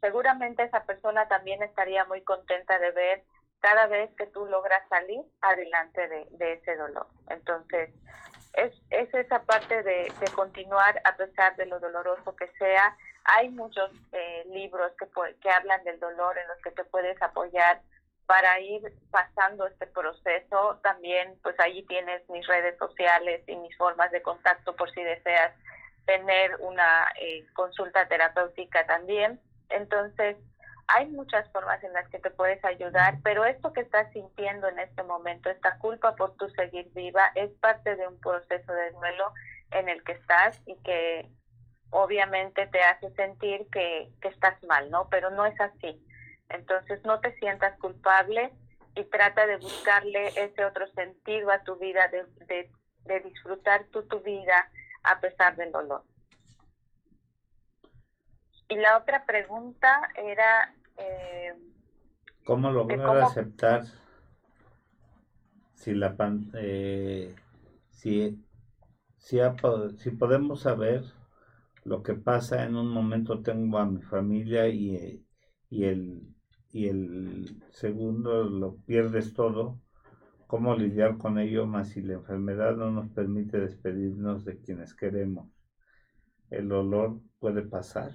seguramente 0.00 0.62
esa 0.62 0.84
persona 0.84 1.26
también 1.28 1.62
estaría 1.62 2.04
muy 2.04 2.22
contenta 2.22 2.78
de 2.78 2.90
ver 2.92 3.24
cada 3.60 3.86
vez 3.86 4.10
que 4.16 4.26
tú 4.26 4.46
logras 4.46 4.82
salir 4.88 5.20
adelante 5.40 6.08
de, 6.08 6.52
ese 6.52 6.76
dolor. 6.76 7.06
Entonces, 7.28 7.90
es, 8.54 8.72
es 8.90 9.12
esa 9.14 9.42
parte 9.42 9.82
de, 9.82 10.12
continuar 10.34 11.00
a 11.04 11.16
pesar 11.16 11.56
de 11.56 11.66
lo 11.66 11.80
doloroso 11.80 12.34
que 12.36 12.48
sea. 12.58 12.96
Hay 13.24 13.50
muchos 13.50 13.90
eh, 14.12 14.44
libros 14.48 14.92
que, 14.98 15.06
que 15.40 15.50
hablan 15.50 15.82
del 15.84 15.98
dolor 16.00 16.38
en 16.38 16.48
los 16.48 16.58
que 16.58 16.70
te 16.70 16.84
puedes 16.84 17.20
apoyar 17.20 17.80
para 18.26 18.60
ir 18.60 18.82
pasando 19.10 19.66
este 19.66 19.86
proceso. 19.86 20.78
También, 20.82 21.38
pues 21.42 21.58
ahí 21.60 21.82
tienes 21.84 22.28
mis 22.28 22.46
redes 22.46 22.78
sociales 22.78 23.42
y 23.46 23.56
mis 23.56 23.76
formas 23.76 24.10
de 24.12 24.22
contacto 24.22 24.76
por 24.76 24.90
si 24.92 25.02
deseas 25.02 25.52
tener 26.06 26.56
una 26.60 27.08
eh, 27.20 27.44
consulta 27.54 28.06
terapéutica 28.06 28.86
también. 28.86 29.40
Entonces, 29.70 30.36
hay 30.88 31.06
muchas 31.08 31.50
formas 31.52 31.82
en 31.84 31.92
las 31.92 32.08
que 32.08 32.18
te 32.18 32.30
puedes 32.30 32.64
ayudar, 32.64 33.18
pero 33.22 33.44
esto 33.44 33.72
que 33.72 33.82
estás 33.82 34.10
sintiendo 34.12 34.68
en 34.68 34.78
este 34.78 35.02
momento, 35.02 35.50
esta 35.50 35.78
culpa 35.78 36.16
por 36.16 36.34
tu 36.36 36.48
seguir 36.50 36.90
viva, 36.94 37.30
es 37.34 37.50
parte 37.60 37.94
de 37.94 38.08
un 38.08 38.18
proceso 38.20 38.72
de 38.72 38.90
duelo 38.92 39.32
en 39.70 39.88
el 39.88 40.02
que 40.02 40.12
estás 40.12 40.60
y 40.66 40.76
que 40.82 41.28
obviamente 41.90 42.66
te 42.68 42.80
hace 42.82 43.10
sentir 43.14 43.66
que, 43.70 44.10
que 44.20 44.28
estás 44.28 44.62
mal, 44.64 44.90
¿no? 44.90 45.08
Pero 45.10 45.30
no 45.30 45.46
es 45.46 45.60
así. 45.60 46.02
Entonces 46.48 47.04
no 47.04 47.20
te 47.20 47.34
sientas 47.38 47.78
culpable 47.78 48.52
y 48.94 49.04
trata 49.04 49.46
de 49.46 49.58
buscarle 49.58 50.28
ese 50.36 50.64
otro 50.64 50.86
sentido 50.88 51.50
a 51.50 51.62
tu 51.62 51.76
vida, 51.76 52.08
de, 52.08 52.70
de, 53.04 53.20
disfrutar 53.20 53.84
tú 53.92 54.06
tu 54.08 54.20
vida 54.20 54.70
a 55.02 55.20
pesar 55.20 55.56
del 55.56 55.72
dolor. 55.72 56.02
Y 58.68 58.76
la 58.76 58.98
otra 58.98 59.24
pregunta 59.24 60.08
era... 60.14 60.74
Eh, 60.98 61.52
¿Cómo 62.44 62.70
lograr 62.70 63.18
aceptar 63.18 63.84
si 65.74 65.94
la 65.94 66.16
eh, 66.54 67.34
si, 67.90 68.44
si, 69.16 69.38
si 69.98 70.10
podemos 70.10 70.60
saber 70.62 71.04
lo 71.84 72.02
que 72.02 72.14
pasa 72.14 72.64
en 72.64 72.76
un 72.76 72.88
momento 72.88 73.42
tengo 73.42 73.78
a 73.78 73.86
mi 73.86 74.02
familia 74.02 74.68
y, 74.68 75.24
y 75.70 75.84
el 75.84 76.34
y 76.70 76.88
el 76.88 77.62
segundo 77.70 78.44
lo 78.44 78.76
pierdes 78.84 79.32
todo, 79.32 79.80
cómo 80.46 80.74
lidiar 80.74 81.16
con 81.18 81.38
ello, 81.38 81.66
más 81.66 81.90
si 81.90 82.02
la 82.02 82.14
enfermedad 82.14 82.76
no 82.76 82.90
nos 82.90 83.08
permite 83.10 83.58
despedirnos 83.58 84.44
de 84.44 84.60
quienes 84.60 84.94
queremos. 84.94 85.48
El 86.50 86.68
dolor 86.68 87.20
puede 87.38 87.62
pasar. 87.62 88.12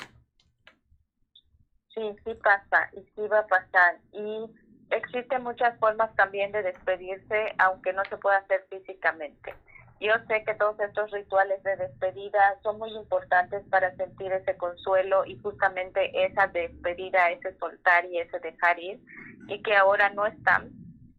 Sí, 1.94 2.16
sí 2.24 2.34
pasa 2.44 2.90
y 2.94 3.02
sí 3.16 3.28
va 3.28 3.40
a 3.40 3.48
pasar. 3.48 3.98
Y 4.12 4.50
existen 4.90 5.44
muchas 5.44 5.78
formas 5.80 6.16
también 6.16 6.52
de 6.52 6.64
despedirse, 6.64 7.54
aunque 7.60 7.94
no 7.94 8.04
se 8.06 8.18
pueda 8.18 8.38
hacer 8.38 8.66
físicamente. 8.70 9.54
Yo 10.00 10.14
sé 10.28 10.44
que 10.44 10.56
todos 10.56 10.80
estos 10.80 11.12
rituales 11.12 11.64
de 11.64 11.78
despedida 11.78 12.60
son 12.62 12.78
muy 12.78 12.92
importantes 12.92 13.64
para 13.70 13.96
sentir 13.96 14.32
ese 14.34 14.58
consuelo 14.58 15.24
y 15.26 15.38
justamente 15.38 16.26
esa 16.26 16.48
despedida, 16.48 17.30
ese 17.32 17.56
soltar 17.58 18.06
y 18.06 18.20
ese 18.20 18.40
dejar 18.40 18.80
ir, 18.80 19.00
y 19.48 19.62
que 19.62 19.76
ahora 19.76 20.10
no 20.10 20.26
están 20.26 20.72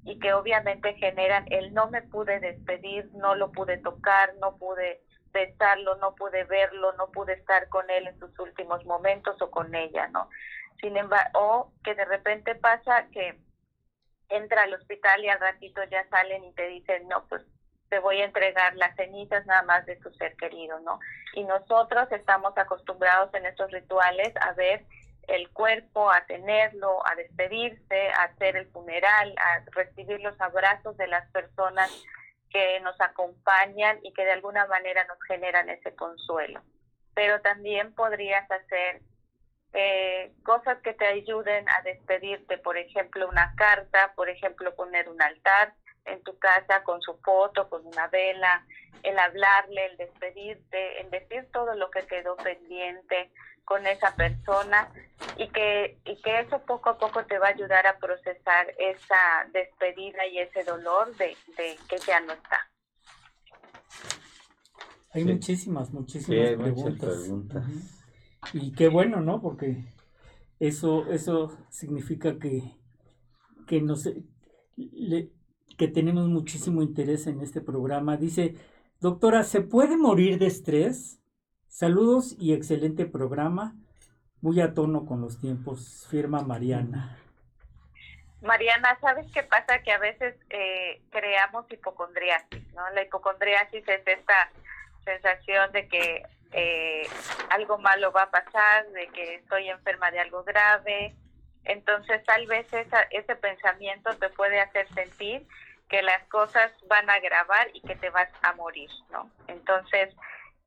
y 0.05 0.19
que 0.19 0.35
obviamente 0.35 0.95
generan 0.95 1.47
el 1.51 1.73
no 1.73 1.89
me 1.89 2.03
pude 2.03 2.39
despedir, 2.41 3.09
no 3.15 3.35
lo 3.35 3.51
pude 3.53 3.79
tocar, 3.79 4.35
no 4.41 4.57
pude 4.59 5.01
besarlo, 5.33 5.97
no 5.97 6.15
pude 6.15 6.45
verlo, 6.45 6.93
no 6.93 7.11
pude 7.11 7.35
estar 7.35 7.69
con 7.69 7.89
él 7.91 8.07
en 8.07 8.19
sus 8.19 8.39
últimos 8.39 8.85
momentos 8.85 9.41
o 9.41 9.51
con 9.51 9.75
ella, 9.75 10.07
¿no? 10.09 10.29
Sin 10.81 10.97
embargo, 10.97 11.31
o 11.35 11.73
que 11.83 11.95
de 11.95 12.05
repente 12.05 12.55
pasa 12.55 13.07
que 13.13 13.39
entra 14.29 14.63
al 14.63 14.75
hospital 14.75 15.25
y 15.25 15.29
al 15.29 15.41
ratito 15.41 15.83
ya 15.85 16.07
salen 16.09 16.45
y 16.45 16.53
te 16.53 16.69
dicen, 16.69 17.09
no, 17.09 17.27
pues 17.29 17.43
te 17.89 17.99
voy 17.99 18.21
a 18.21 18.25
entregar 18.25 18.75
las 18.77 18.97
cenizas 18.97 19.47
nada 19.47 19.63
más 19.63 19.87
de 19.87 19.97
tu 19.97 20.13
ser 20.15 20.35
querido, 20.37 20.81
¿no? 20.81 20.99
Y 21.35 21.45
nosotros 21.45 22.11
estamos 22.11 22.57
acostumbrados 22.57 23.33
en 23.35 23.47
estos 23.47 23.71
rituales 23.71 24.33
a 24.41 24.53
ver 24.53 24.85
el 25.29 25.51
cuerpo, 25.51 26.11
a 26.11 26.25
tenerlo, 26.27 27.07
a 27.07 27.15
despedirse, 27.15 28.09
a 28.11 28.25
hacer 28.25 28.57
el 28.57 28.67
funeral, 28.71 29.35
a 29.39 29.63
recibir 29.73 30.21
los 30.21 30.39
abrazos 30.41 30.97
de 30.97 31.07
las 31.07 31.31
personas 31.31 31.91
que 32.51 32.81
nos 32.81 33.01
acompañan 33.01 33.99
y 34.03 34.13
que 34.13 34.25
de 34.25 34.33
alguna 34.33 34.67
manera 34.67 35.05
nos 35.05 35.19
generan 35.27 35.69
ese 35.69 35.95
consuelo. 35.95 36.63
Pero 37.15 37.41
también 37.41 37.95
podrías 37.95 38.49
hacer 38.51 39.01
eh, 39.75 40.33
cosas 40.45 40.79
que 40.83 40.95
te 40.95 41.07
ayuden 41.07 41.69
a 41.69 41.83
despedirte, 41.83 42.59
por 42.59 42.79
ejemplo, 42.79 43.29
una 43.29 43.55
carta, 43.57 44.13
por 44.15 44.29
ejemplo, 44.29 44.75
poner 44.75 45.09
un 45.09 45.21
altar, 45.21 45.75
en 46.05 46.23
tu 46.23 46.39
casa 46.39 46.83
con 46.85 47.01
su 47.01 47.15
foto, 47.19 47.69
con 47.69 47.87
una 47.87 48.09
vela, 48.09 48.65
el 49.03 49.19
hablarle, 49.19 49.87
el 49.87 49.97
despedirte, 49.97 51.01
el 51.01 51.11
decir 51.11 51.49
todo 51.53 51.75
lo 51.75 51.91
que 51.91 52.07
quedó 52.07 52.37
pendiente 52.37 53.31
con 53.65 53.87
esa 53.87 54.15
persona 54.15 54.89
y 55.37 55.49
que, 55.49 55.99
y 56.05 56.17
que 56.21 56.41
eso 56.41 56.61
poco 56.61 56.91
a 56.91 56.99
poco 56.99 57.25
te 57.25 57.39
va 57.39 57.49
a 57.49 57.51
ayudar 57.51 57.87
a 57.87 57.99
procesar 57.99 58.75
esa 58.79 59.49
despedida 59.53 60.27
y 60.27 60.39
ese 60.39 60.65
dolor 60.65 61.15
de, 61.17 61.37
que 61.57 61.99
ya 62.07 62.21
no 62.21 62.35
está. 62.35 62.69
Hay 65.13 65.25
muchísimas, 65.25 65.91
muchísimas 65.91 66.51
preguntas. 66.99 67.65
Y 68.53 68.73
qué 68.73 68.89
bueno, 68.89 69.21
¿no? 69.21 69.41
Porque 69.41 69.85
eso, 70.61 71.11
eso 71.11 71.57
significa 71.71 72.39
que, 72.39 72.63
que 73.67 73.81
nos, 73.81 74.09
le, 74.77 75.31
que 75.77 75.89
tenemos 75.89 76.29
muchísimo 76.29 76.83
interés 76.83 77.27
en 77.27 77.41
este 77.41 77.61
programa. 77.61 78.17
Dice, 78.17 78.57
doctora, 79.01 79.43
¿se 79.43 79.61
puede 79.61 79.97
morir 79.97 80.39
de 80.39 80.47
estrés? 80.47 81.21
Saludos 81.69 82.37
y 82.39 82.53
excelente 82.53 83.07
programa. 83.07 83.77
Muy 84.41 84.61
a 84.61 84.75
tono 84.75 85.07
con 85.07 85.21
los 85.21 85.41
tiempos. 85.41 86.07
Firma 86.11 86.43
Mariana. 86.43 87.19
Mariana, 88.43 88.99
¿sabes 89.01 89.27
qué 89.33 89.43
pasa? 89.43 89.83
Que 89.83 89.91
a 89.91 89.99
veces 89.99 90.37
eh, 90.51 91.03
creamos 91.11 91.65
hipocondriasis, 91.73 92.75
¿no? 92.75 92.83
La 92.91 93.03
hipocondriasis 93.03 93.89
es 93.89 94.07
esta 94.07 94.53
sensación 95.05 95.73
de 95.73 95.89
que 95.89 96.23
eh, 96.57 97.09
algo 97.51 97.79
malo 97.79 98.13
va 98.13 98.23
a 98.23 98.31
pasar, 98.31 98.87
de 98.91 99.09
que 99.09 99.35
estoy 99.35 99.69
enferma 99.69 100.11
de 100.13 100.21
algo 100.21 100.45
grave. 100.45 101.15
Entonces, 101.65 102.23
tal 102.25 102.47
vez 102.47 102.67
ese 103.11 103.37
pensamiento 103.37 104.15
te 104.17 104.29
puede 104.31 104.61
hacer 104.61 104.87
sentir 104.95 105.47
que 105.89 106.03
las 106.03 106.23
cosas 106.29 106.73
van 106.89 107.11
a 107.11 107.15
agravar 107.15 107.69
y 107.75 107.81
que 107.81 107.97
te 107.97 108.09
vas 108.11 108.29
a 108.43 108.53
morir, 108.53 108.91
¿no? 109.11 109.31
Entonces, 109.49 110.15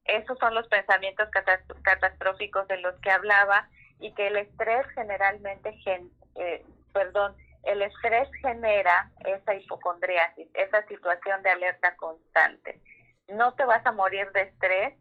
esos 0.03 0.37
son 0.39 0.53
los 0.55 0.67
pensamientos 0.67 1.29
catastróficos 1.83 2.67
de 2.67 2.77
los 2.77 2.99
que 2.99 3.11
hablaba 3.11 3.69
y 3.99 4.13
que 4.13 4.27
el 4.27 4.37
estrés 4.37 4.85
generalmente, 4.93 5.73
eh, 6.35 6.65
perdón, 6.93 7.35
el 7.63 7.81
estrés 7.81 8.29
genera 8.41 9.09
esa 9.25 9.55
hipocondriasis, 9.55 10.47
esa 10.53 10.85
situación 10.87 11.41
de 11.43 11.49
alerta 11.49 11.95
constante. 11.95 12.81
No 13.29 13.53
te 13.55 13.65
vas 13.65 13.85
a 13.85 13.91
morir 13.91 14.31
de 14.31 14.41
estrés, 14.41 14.93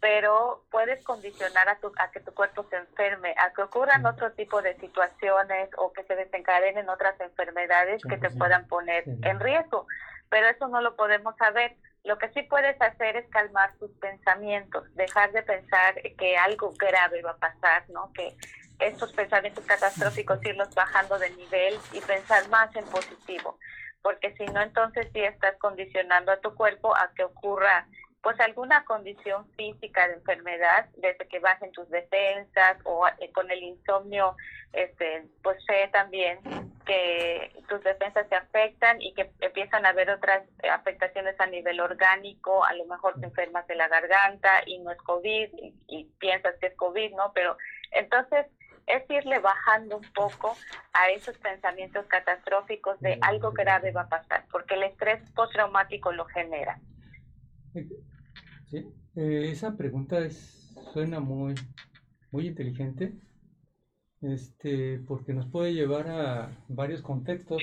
pero 0.00 0.64
puedes 0.70 1.02
condicionar 1.04 1.68
a, 1.68 1.78
tu, 1.80 1.92
a 1.98 2.10
que 2.10 2.20
tu 2.20 2.32
cuerpo 2.32 2.64
se 2.70 2.76
enferme, 2.76 3.34
a 3.38 3.52
que 3.52 3.62
ocurran 3.62 4.06
otro 4.06 4.32
tipo 4.32 4.62
de 4.62 4.76
situaciones 4.76 5.70
o 5.76 5.92
que 5.92 6.04
se 6.04 6.14
desencadenen 6.14 6.88
otras 6.88 7.20
enfermedades 7.20 8.02
que 8.08 8.16
te 8.16 8.30
puedan 8.30 8.66
poner 8.68 9.04
en 9.22 9.40
riesgo. 9.40 9.86
Pero 10.30 10.46
eso 10.48 10.68
no 10.68 10.80
lo 10.80 10.94
podemos 10.94 11.36
saber. 11.36 11.74
Lo 12.04 12.16
que 12.18 12.28
sí 12.28 12.42
puedes 12.42 12.80
hacer 12.80 13.16
es 13.16 13.28
calmar 13.30 13.72
tus 13.78 13.90
pensamientos, 13.98 14.84
dejar 14.94 15.32
de 15.32 15.42
pensar 15.42 15.94
que 16.16 16.36
algo 16.36 16.72
grave 16.78 17.22
va 17.22 17.32
a 17.32 17.36
pasar, 17.36 17.84
¿no? 17.90 18.12
Que 18.12 18.36
estos 18.78 19.12
pensamientos 19.12 19.64
catastróficos 19.66 20.44
irlos 20.44 20.72
bajando 20.74 21.18
de 21.18 21.30
nivel 21.30 21.78
y 21.92 22.00
pensar 22.00 22.48
más 22.48 22.74
en 22.76 22.84
positivo, 22.84 23.58
porque 24.02 24.34
si 24.36 24.46
no 24.46 24.62
entonces 24.62 25.08
sí 25.12 25.20
estás 25.20 25.56
condicionando 25.58 26.30
a 26.30 26.40
tu 26.40 26.54
cuerpo 26.54 26.94
a 26.94 27.10
que 27.14 27.24
ocurra 27.24 27.86
pues 28.22 28.38
alguna 28.40 28.84
condición 28.84 29.48
física 29.52 30.08
de 30.08 30.14
enfermedad, 30.14 30.88
desde 30.96 31.28
que 31.28 31.38
bajen 31.38 31.70
tus 31.72 31.88
defensas 31.88 32.78
o 32.84 33.06
eh, 33.06 33.30
con 33.32 33.50
el 33.50 33.62
insomnio, 33.62 34.36
este, 34.72 35.26
pues 35.42 35.56
sé 35.64 35.88
también 35.92 36.40
que 36.84 37.52
tus 37.68 37.82
defensas 37.84 38.26
se 38.28 38.34
afectan 38.34 39.00
y 39.00 39.14
que 39.14 39.30
empiezan 39.40 39.86
a 39.86 39.90
haber 39.90 40.10
otras 40.10 40.42
afectaciones 40.70 41.38
a 41.38 41.46
nivel 41.46 41.80
orgánico, 41.80 42.64
a 42.64 42.74
lo 42.74 42.86
mejor 42.86 43.20
te 43.20 43.26
enfermas 43.26 43.66
de 43.66 43.76
la 43.76 43.88
garganta 43.88 44.62
y 44.66 44.78
no 44.78 44.90
es 44.90 44.98
COVID 44.98 45.50
y, 45.52 45.74
y 45.86 46.04
piensas 46.18 46.54
que 46.60 46.68
es 46.68 46.76
COVID, 46.76 47.14
¿no? 47.14 47.32
Pero 47.34 47.56
entonces 47.92 48.46
es 48.88 49.08
irle 49.10 49.38
bajando 49.38 49.98
un 49.98 50.12
poco 50.12 50.56
a 50.92 51.10
esos 51.10 51.36
pensamientos 51.38 52.06
catastróficos 52.06 52.98
de 53.00 53.18
algo 53.20 53.52
grave 53.52 53.92
va 53.92 54.02
a 54.02 54.08
pasar, 54.08 54.44
porque 54.50 54.74
el 54.74 54.84
estrés 54.84 55.20
postraumático 55.32 56.10
lo 56.12 56.24
genera. 56.26 56.78
Sí, 58.70 58.84
eh, 59.16 59.48
esa 59.50 59.78
pregunta 59.78 60.18
es, 60.18 60.74
suena 60.92 61.20
muy, 61.20 61.54
muy 62.30 62.48
inteligente 62.48 63.14
este, 64.20 64.98
porque 65.06 65.32
nos 65.32 65.46
puede 65.46 65.72
llevar 65.72 66.08
a 66.10 66.64
varios 66.68 67.00
contextos, 67.00 67.62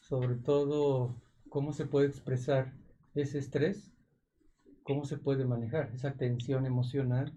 sobre 0.00 0.34
todo 0.34 1.14
cómo 1.48 1.72
se 1.72 1.86
puede 1.86 2.08
expresar 2.08 2.74
ese 3.14 3.38
estrés, 3.38 3.90
cómo 4.82 5.06
se 5.06 5.16
puede 5.16 5.46
manejar 5.46 5.90
esa 5.94 6.12
tensión 6.12 6.66
emocional, 6.66 7.32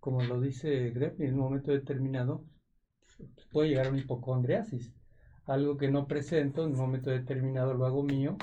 como 0.00 0.24
lo 0.24 0.40
dice 0.40 0.90
Greg, 0.90 1.14
en 1.20 1.34
un 1.34 1.40
momento 1.40 1.70
determinado 1.70 2.44
puede 3.52 3.68
llegar 3.68 3.86
a 3.86 3.90
una 3.90 3.98
hipocondriasis, 3.98 4.92
algo 5.46 5.76
que 5.76 5.88
no 5.88 6.08
presento, 6.08 6.64
en 6.64 6.72
un 6.72 6.78
momento 6.78 7.10
determinado 7.10 7.74
lo 7.74 7.86
hago 7.86 8.02
mío 8.02 8.36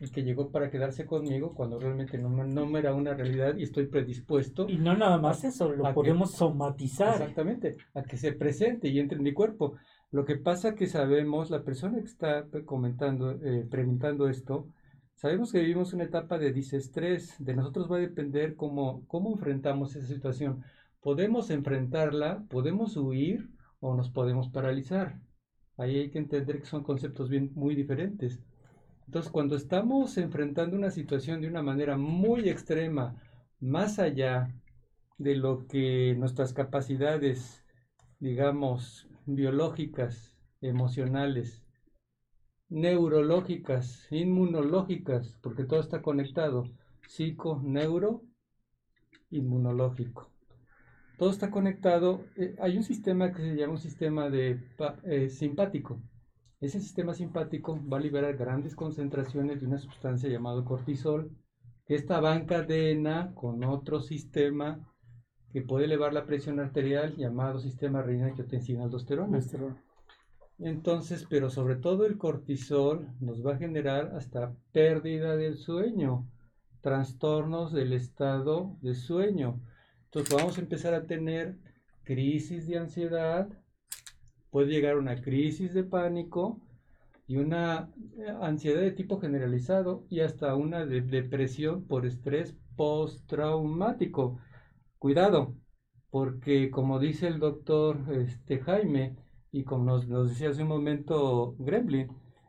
y 0.00 0.10
que 0.10 0.22
llegó 0.22 0.50
para 0.50 0.70
quedarse 0.70 1.04
conmigo 1.04 1.54
cuando 1.54 1.78
realmente 1.78 2.16
no, 2.16 2.30
no 2.30 2.66
me 2.66 2.78
era 2.78 2.94
una 2.94 3.12
realidad 3.12 3.54
y 3.56 3.64
estoy 3.64 3.86
predispuesto. 3.86 4.66
Y 4.68 4.78
no 4.78 4.96
nada 4.96 5.18
más 5.18 5.44
eso, 5.44 5.70
lo 5.70 5.92
podemos 5.92 6.32
somatizar. 6.32 7.20
Exactamente, 7.20 7.76
a 7.94 8.02
que 8.02 8.16
se 8.16 8.32
presente 8.32 8.88
y 8.88 8.98
entre 8.98 9.18
en 9.18 9.24
mi 9.24 9.34
cuerpo. 9.34 9.76
Lo 10.10 10.24
que 10.24 10.36
pasa 10.36 10.74
que 10.74 10.86
sabemos, 10.86 11.50
la 11.50 11.62
persona 11.62 11.98
que 11.98 12.06
está 12.06 12.46
comentando, 12.64 13.32
eh, 13.44 13.66
preguntando 13.70 14.28
esto, 14.28 14.68
sabemos 15.14 15.52
que 15.52 15.60
vivimos 15.60 15.92
una 15.92 16.04
etapa 16.04 16.38
de 16.38 16.52
disestrés, 16.52 17.36
de 17.38 17.54
nosotros 17.54 17.90
va 17.90 17.96
a 17.96 18.00
depender 18.00 18.56
cómo, 18.56 19.04
cómo 19.06 19.30
enfrentamos 19.32 19.94
esa 19.94 20.06
situación. 20.06 20.64
Podemos 21.02 21.50
enfrentarla, 21.50 22.42
podemos 22.48 22.96
huir 22.96 23.50
o 23.80 23.94
nos 23.94 24.10
podemos 24.10 24.48
paralizar. 24.48 25.20
Ahí 25.76 25.98
hay 25.98 26.10
que 26.10 26.18
entender 26.18 26.58
que 26.58 26.66
son 26.66 26.82
conceptos 26.82 27.28
bien, 27.28 27.52
muy 27.54 27.74
diferentes. 27.74 28.40
Entonces, 29.10 29.32
cuando 29.32 29.56
estamos 29.56 30.16
enfrentando 30.18 30.76
una 30.76 30.92
situación 30.92 31.40
de 31.40 31.48
una 31.48 31.62
manera 31.62 31.96
muy 31.96 32.48
extrema, 32.48 33.20
más 33.58 33.98
allá 33.98 34.54
de 35.18 35.34
lo 35.34 35.66
que 35.66 36.14
nuestras 36.16 36.52
capacidades, 36.52 37.64
digamos, 38.20 39.08
biológicas, 39.26 40.36
emocionales, 40.60 41.64
neurológicas, 42.68 44.06
inmunológicas, 44.12 45.36
porque 45.42 45.64
todo 45.64 45.80
está 45.80 46.02
conectado, 46.02 46.70
psico, 47.08 47.60
neuro, 47.64 48.22
inmunológico. 49.28 50.30
Todo 51.18 51.30
está 51.30 51.50
conectado. 51.50 52.26
Eh, 52.36 52.54
hay 52.60 52.76
un 52.76 52.84
sistema 52.84 53.32
que 53.32 53.42
se 53.42 53.56
llama 53.56 53.72
un 53.72 53.80
sistema 53.80 54.30
de, 54.30 54.60
eh, 55.02 55.28
simpático 55.30 56.00
ese 56.60 56.80
sistema 56.80 57.14
simpático 57.14 57.80
va 57.90 57.96
a 57.96 58.00
liberar 58.00 58.36
grandes 58.36 58.74
concentraciones 58.74 59.60
de 59.60 59.66
una 59.66 59.78
sustancia 59.78 60.28
llamada 60.28 60.62
cortisol, 60.64 61.30
que 61.86 61.94
esta 61.94 62.20
va 62.20 62.36
en 62.36 62.44
cadena 62.44 63.32
con 63.34 63.64
otro 63.64 64.00
sistema 64.00 64.86
que 65.52 65.62
puede 65.62 65.86
elevar 65.86 66.12
la 66.12 66.26
presión 66.26 66.60
arterial 66.60 67.16
llamado 67.16 67.58
sistema 67.58 68.02
renina 68.02 68.26
angiotensina 68.26 68.84
aldosterona. 68.84 69.40
Entonces, 70.58 71.26
pero 71.28 71.48
sobre 71.48 71.76
todo 71.76 72.04
el 72.04 72.18
cortisol 72.18 73.08
nos 73.20 73.44
va 73.44 73.54
a 73.54 73.58
generar 73.58 74.14
hasta 74.14 74.54
pérdida 74.72 75.36
del 75.36 75.56
sueño, 75.56 76.28
trastornos 76.82 77.72
del 77.72 77.94
estado 77.94 78.76
de 78.82 78.94
sueño. 78.94 79.60
Entonces 80.04 80.34
vamos 80.34 80.58
a 80.58 80.60
empezar 80.60 80.92
a 80.92 81.06
tener 81.06 81.56
crisis 82.04 82.66
de 82.66 82.78
ansiedad, 82.78 83.48
puede 84.50 84.68
llegar 84.68 84.98
una 84.98 85.20
crisis 85.20 85.74
de 85.74 85.84
pánico 85.84 86.60
y 87.26 87.36
una 87.36 87.90
eh, 88.18 88.26
ansiedad 88.42 88.80
de 88.80 88.92
tipo 88.92 89.20
generalizado 89.20 90.04
y 90.10 90.20
hasta 90.20 90.54
una 90.56 90.84
depresión 90.86 91.84
por 91.86 92.06
estrés 92.06 92.56
postraumático. 92.76 94.38
Cuidado, 94.98 95.54
porque 96.10 96.70
como 96.70 96.98
dice 96.98 97.28
el 97.28 97.38
doctor 97.38 97.98
este, 98.12 98.58
Jaime 98.60 99.16
y 99.52 99.64
como 99.64 99.84
nos, 99.84 100.08
nos 100.08 100.30
decía 100.30 100.50
hace 100.50 100.62
un 100.62 100.68
momento 100.68 101.54
Gremlin, 101.58 102.08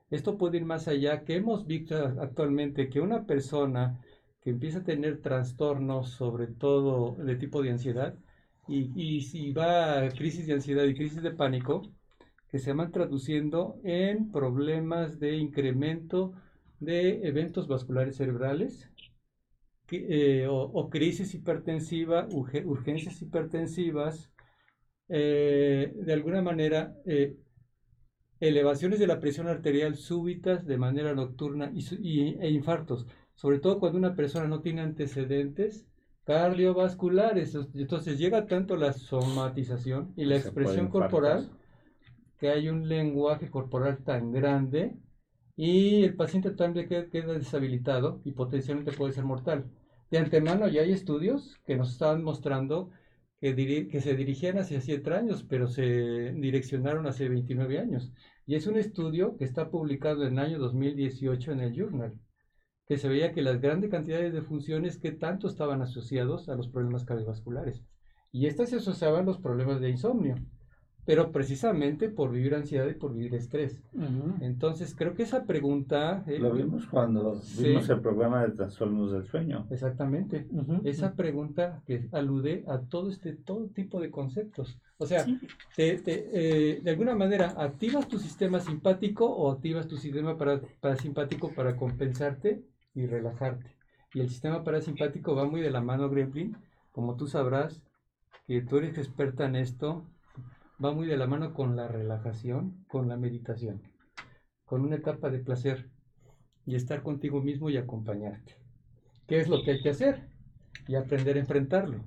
esto 0.10 0.38
puede 0.38 0.58
ir 0.58 0.66
más 0.66 0.88
allá, 0.88 1.24
que 1.24 1.36
hemos 1.36 1.66
visto 1.68 1.96
actualmente 2.20 2.90
que 2.90 3.02
una 3.02 3.26
persona 3.26 4.00
que 4.42 4.50
empieza 4.50 4.80
a 4.80 4.84
tener 4.84 5.22
trastornos, 5.22 6.10
sobre 6.10 6.48
todo 6.48 7.16
de 7.16 7.36
tipo 7.36 7.62
de 7.62 7.72
ansiedad, 7.72 8.16
y, 8.68 8.92
y 8.96 9.22
si 9.22 9.52
va 9.52 10.10
crisis 10.10 10.48
de 10.48 10.54
ansiedad 10.54 10.86
y 10.86 10.96
crisis 10.96 11.22
de 11.22 11.32
pánico, 11.32 11.82
que 12.50 12.60
se 12.60 12.74
van 12.74 12.92
traduciendo 12.92 13.80
en 13.84 14.32
problemas 14.32 15.20
de 15.20 15.38
incremento 15.38 16.34
de 16.80 17.28
eventos 17.28 17.68
vasculares 17.68 18.18
cerebrales 18.18 18.90
eh, 19.92 20.48
o, 20.50 20.90
crisis 20.90 21.34
hipertensiva, 21.34 22.28
urgencias 22.32 23.22
hipertensivas, 23.22 24.32
eh, 25.10 25.92
de 25.94 26.14
alguna 26.14 26.42
manera 26.42 26.96
eh, 27.06 27.36
elevaciones 28.40 29.00
de 29.00 29.08
la 29.08 29.20
presión 29.20 29.48
arterial 29.48 29.96
súbitas 29.96 30.66
de 30.66 30.78
manera 30.78 31.14
nocturna 31.14 31.72
y, 31.76 32.38
e 32.40 32.50
infartos, 32.50 33.06
sobre 33.36 33.60
todo 33.60 33.80
cuando 33.80 33.98
una 33.98 34.16
persona 34.16 34.48
no 34.48 34.62
tiene 34.62 34.82
antecedentes 34.82 35.86
cardiovasculares. 36.26 37.56
Entonces 37.74 38.18
llega 38.20 38.46
tanto 38.48 38.76
la 38.76 38.94
somatización 38.94 40.14
y 40.16 40.26
la 40.26 40.38
expresión 40.38 40.88
corporal 40.90 41.50
que 42.40 42.50
hay 42.50 42.70
un 42.70 42.90
lenguaje 42.90 43.50
corporal 43.50 44.00
tan 44.04 44.32
grande 44.32 44.96
y 45.56 46.04
el 46.04 46.16
paciente 46.16 46.52
también 46.52 46.88
queda 46.88 47.34
deshabilitado 47.34 48.22
y 48.24 48.32
potencialmente 48.32 48.92
puede 48.94 49.14
ser 49.14 49.26
mortal. 49.26 49.70
De 50.10 50.18
antemano 50.18 50.68
ya 50.68 50.82
hay 50.82 50.92
estudios 50.92 51.60
que 51.66 51.76
nos 51.76 51.92
estaban 51.92 52.24
mostrando 52.24 52.90
que, 53.40 53.88
que 53.88 54.02
se 54.02 54.16
dirigían 54.16 54.58
hacia 54.58 54.82
7 54.82 55.14
años, 55.14 55.46
pero 55.48 55.68
se 55.68 56.34
direccionaron 56.34 57.08
hace 57.08 57.30
29 57.30 57.80
años. 57.80 58.12
Y 58.48 58.56
es 58.56 58.68
un 58.68 58.78
estudio 58.78 59.38
que 59.38 59.46
está 59.46 59.70
publicado 59.70 60.26
en 60.26 60.34
el 60.34 60.46
año 60.46 60.60
2018 60.60 61.52
en 61.52 61.60
el 61.60 61.74
Journal 61.74 62.20
que 62.92 62.98
se 62.98 63.08
veía 63.08 63.32
que 63.32 63.42
las 63.42 63.62
grandes 63.62 63.90
cantidades 63.90 64.34
de 64.34 64.42
funciones 64.42 64.98
que 64.98 65.14
tanto 65.14 65.48
estaban 65.48 65.82
asociados 65.82 66.50
a 66.50 66.56
los 66.56 66.68
problemas 66.68 67.06
cardiovasculares. 67.06 67.86
Y 68.34 68.48
estas 68.48 68.70
se 68.70 68.76
asociaban 68.76 69.22
a 69.22 69.28
los 69.28 69.38
problemas 69.38 69.80
de 69.80 69.92
insomnio, 69.92 70.36
pero 71.06 71.32
precisamente 71.32 72.10
por 72.10 72.32
vivir 72.32 72.54
ansiedad 72.54 72.90
y 72.90 72.96
por 72.96 73.14
vivir 73.14 73.34
estrés. 73.36 73.82
Entonces, 74.42 74.94
creo 74.94 75.14
que 75.14 75.24
esa 75.24 75.46
pregunta... 75.46 76.26
Eh, 76.28 76.38
Lo 76.40 76.52
vimos 76.52 76.86
cuando 76.86 77.40
vimos 77.58 77.90
el 77.90 78.02
programa 78.02 78.44
de 78.44 78.52
trastornos 78.52 79.14
del 79.14 79.24
sueño. 79.24 79.68
Exactamente. 79.70 80.50
Esa 80.84 81.14
pregunta 81.14 81.82
que 81.88 82.10
alude 82.12 82.66
a 82.68 82.80
todo 82.80 83.10
este 83.10 83.32
todo 83.32 83.68
tipo 83.68 84.02
de 84.02 84.12
conceptos. 84.12 84.78
O 84.98 85.06
sea, 85.06 85.26
eh, 85.78 86.82
de 86.84 86.92
alguna 86.92 87.16
manera, 87.16 87.56
¿activas 87.56 88.10
tu 88.10 88.20
sistema 88.20 88.60
simpático 88.60 89.26
o 89.26 89.50
activas 89.50 89.88
tu 89.88 89.96
sistema 89.96 90.36
parasimpático 90.82 91.54
para 91.54 91.78
compensarte 91.78 92.66
y 92.94 93.06
relajarte. 93.06 93.76
Y 94.14 94.22
el 94.22 94.30
sistema 94.30 94.64
parasimpático 94.64 95.36
va 95.36 95.46
muy 95.46 95.62
de 95.62 95.72
la 95.72 95.82
mano, 95.82 96.10
Gremlin, 96.10 96.58
como 96.92 97.16
tú 97.16 97.28
sabrás, 97.28 97.82
que 98.46 98.62
tú 98.62 98.78
eres 98.78 98.98
experta 98.98 99.46
en 99.46 99.56
esto, 99.56 100.06
va 100.84 100.92
muy 100.92 101.08
de 101.08 101.18
la 101.18 101.28
mano 101.28 101.54
con 101.54 101.76
la 101.76 101.88
relajación, 101.88 102.84
con 102.88 103.08
la 103.08 103.18
meditación, 103.18 103.82
con 104.66 104.82
una 104.82 104.98
etapa 104.98 105.30
de 105.30 105.40
placer 105.40 105.90
y 106.66 106.76
estar 106.76 107.04
contigo 107.04 107.42
mismo 107.42 107.70
y 107.70 107.78
acompañarte. 107.78 108.58
¿Qué 109.28 109.40
es 109.40 109.48
lo 109.48 109.64
que 109.64 109.72
hay 109.72 109.82
que 109.82 109.90
hacer? 109.90 110.28
Y 110.88 110.96
aprender 110.96 111.38
a 111.38 111.40
enfrentarlo. 111.40 112.04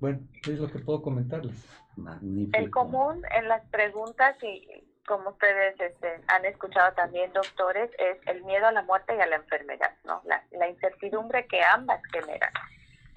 Bueno, 0.00 0.26
es 0.48 0.58
lo 0.58 0.68
que 0.68 0.78
puedo 0.78 1.02
comentarles. 1.02 1.64
El 2.52 2.70
común 2.70 3.22
en 3.36 3.48
las 3.48 3.64
preguntas 3.68 4.36
y 4.42 4.87
como 5.08 5.30
ustedes 5.30 5.74
este, 5.80 6.20
han 6.28 6.44
escuchado 6.44 6.92
también, 6.92 7.32
doctores, 7.32 7.90
es 7.98 8.18
el 8.26 8.44
miedo 8.44 8.66
a 8.66 8.72
la 8.72 8.82
muerte 8.82 9.16
y 9.16 9.20
a 9.20 9.26
la 9.26 9.36
enfermedad, 9.36 9.90
¿no? 10.04 10.20
La, 10.24 10.44
la 10.50 10.68
incertidumbre 10.68 11.46
que 11.46 11.62
ambas 11.64 12.00
generan. 12.12 12.52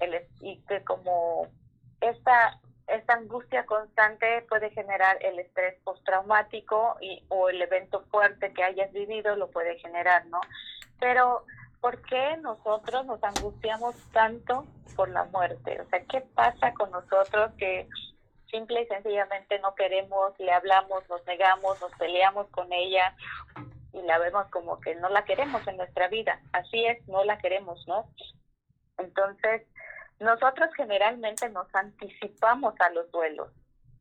El, 0.00 0.26
y 0.40 0.58
que 0.62 0.82
como 0.82 1.48
esta, 2.00 2.58
esta 2.88 3.12
angustia 3.12 3.66
constante 3.66 4.42
puede 4.48 4.70
generar 4.70 5.18
el 5.20 5.38
estrés 5.38 5.78
postraumático 5.84 6.96
y, 7.02 7.22
o 7.28 7.50
el 7.50 7.60
evento 7.60 8.02
fuerte 8.10 8.54
que 8.54 8.64
hayas 8.64 8.90
vivido 8.92 9.36
lo 9.36 9.50
puede 9.50 9.78
generar, 9.78 10.24
¿no? 10.26 10.40
Pero, 10.98 11.44
¿por 11.82 12.00
qué 12.02 12.38
nosotros 12.38 13.04
nos 13.04 13.22
angustiamos 13.22 13.94
tanto 14.12 14.66
por 14.96 15.10
la 15.10 15.24
muerte? 15.24 15.78
O 15.82 15.86
sea, 15.90 16.02
¿qué 16.06 16.22
pasa 16.22 16.72
con 16.72 16.90
nosotros 16.90 17.52
que 17.58 17.86
simple 18.52 18.82
y 18.82 18.86
sencillamente 18.86 19.58
no 19.58 19.74
queremos, 19.74 20.38
le 20.38 20.52
hablamos, 20.52 21.08
nos 21.08 21.24
negamos, 21.26 21.80
nos 21.80 21.90
peleamos 21.92 22.46
con 22.50 22.72
ella 22.72 23.16
y 23.92 24.02
la 24.02 24.18
vemos 24.18 24.46
como 24.50 24.78
que 24.80 24.94
no 24.94 25.08
la 25.08 25.24
queremos 25.24 25.66
en 25.66 25.78
nuestra 25.78 26.06
vida. 26.08 26.40
Así 26.52 26.84
es, 26.84 27.06
no 27.08 27.24
la 27.24 27.38
queremos, 27.38 27.84
¿no? 27.88 28.08
Entonces, 28.98 29.62
nosotros 30.20 30.70
generalmente 30.76 31.48
nos 31.48 31.66
anticipamos 31.74 32.74
a 32.80 32.90
los 32.90 33.10
duelos. 33.10 33.50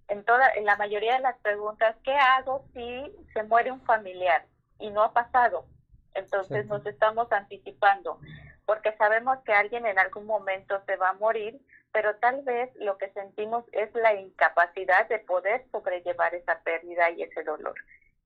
En 0.07 0.23
toda 0.25 0.49
en 0.55 0.65
la 0.65 0.75
mayoría 0.75 1.15
de 1.15 1.21
las 1.21 1.37
preguntas, 1.39 1.95
¿qué 2.03 2.13
hago 2.13 2.65
si 2.73 3.11
se 3.33 3.43
muere 3.43 3.71
un 3.71 3.81
familiar 3.81 4.45
y 4.77 4.89
no 4.91 5.01
ha 5.01 5.13
pasado? 5.13 5.65
Entonces 6.13 6.65
nos 6.67 6.85
estamos 6.85 7.31
anticipando 7.31 8.19
porque 8.65 8.95
sabemos 8.97 9.39
que 9.45 9.53
alguien 9.53 9.85
en 9.85 9.97
algún 9.97 10.25
momento 10.25 10.81
se 10.85 10.95
va 10.95 11.09
a 11.09 11.13
morir, 11.13 11.59
pero 11.93 12.15
tal 12.18 12.41
vez 12.43 12.69
lo 12.76 12.97
que 12.97 13.09
sentimos 13.11 13.65
es 13.73 13.93
la 13.93 14.13
incapacidad 14.13 15.07
de 15.09 15.19
poder 15.19 15.65
sobrellevar 15.72 16.34
esa 16.35 16.59
pérdida 16.61 17.09
y 17.11 17.23
ese 17.23 17.43
dolor. 17.43 17.76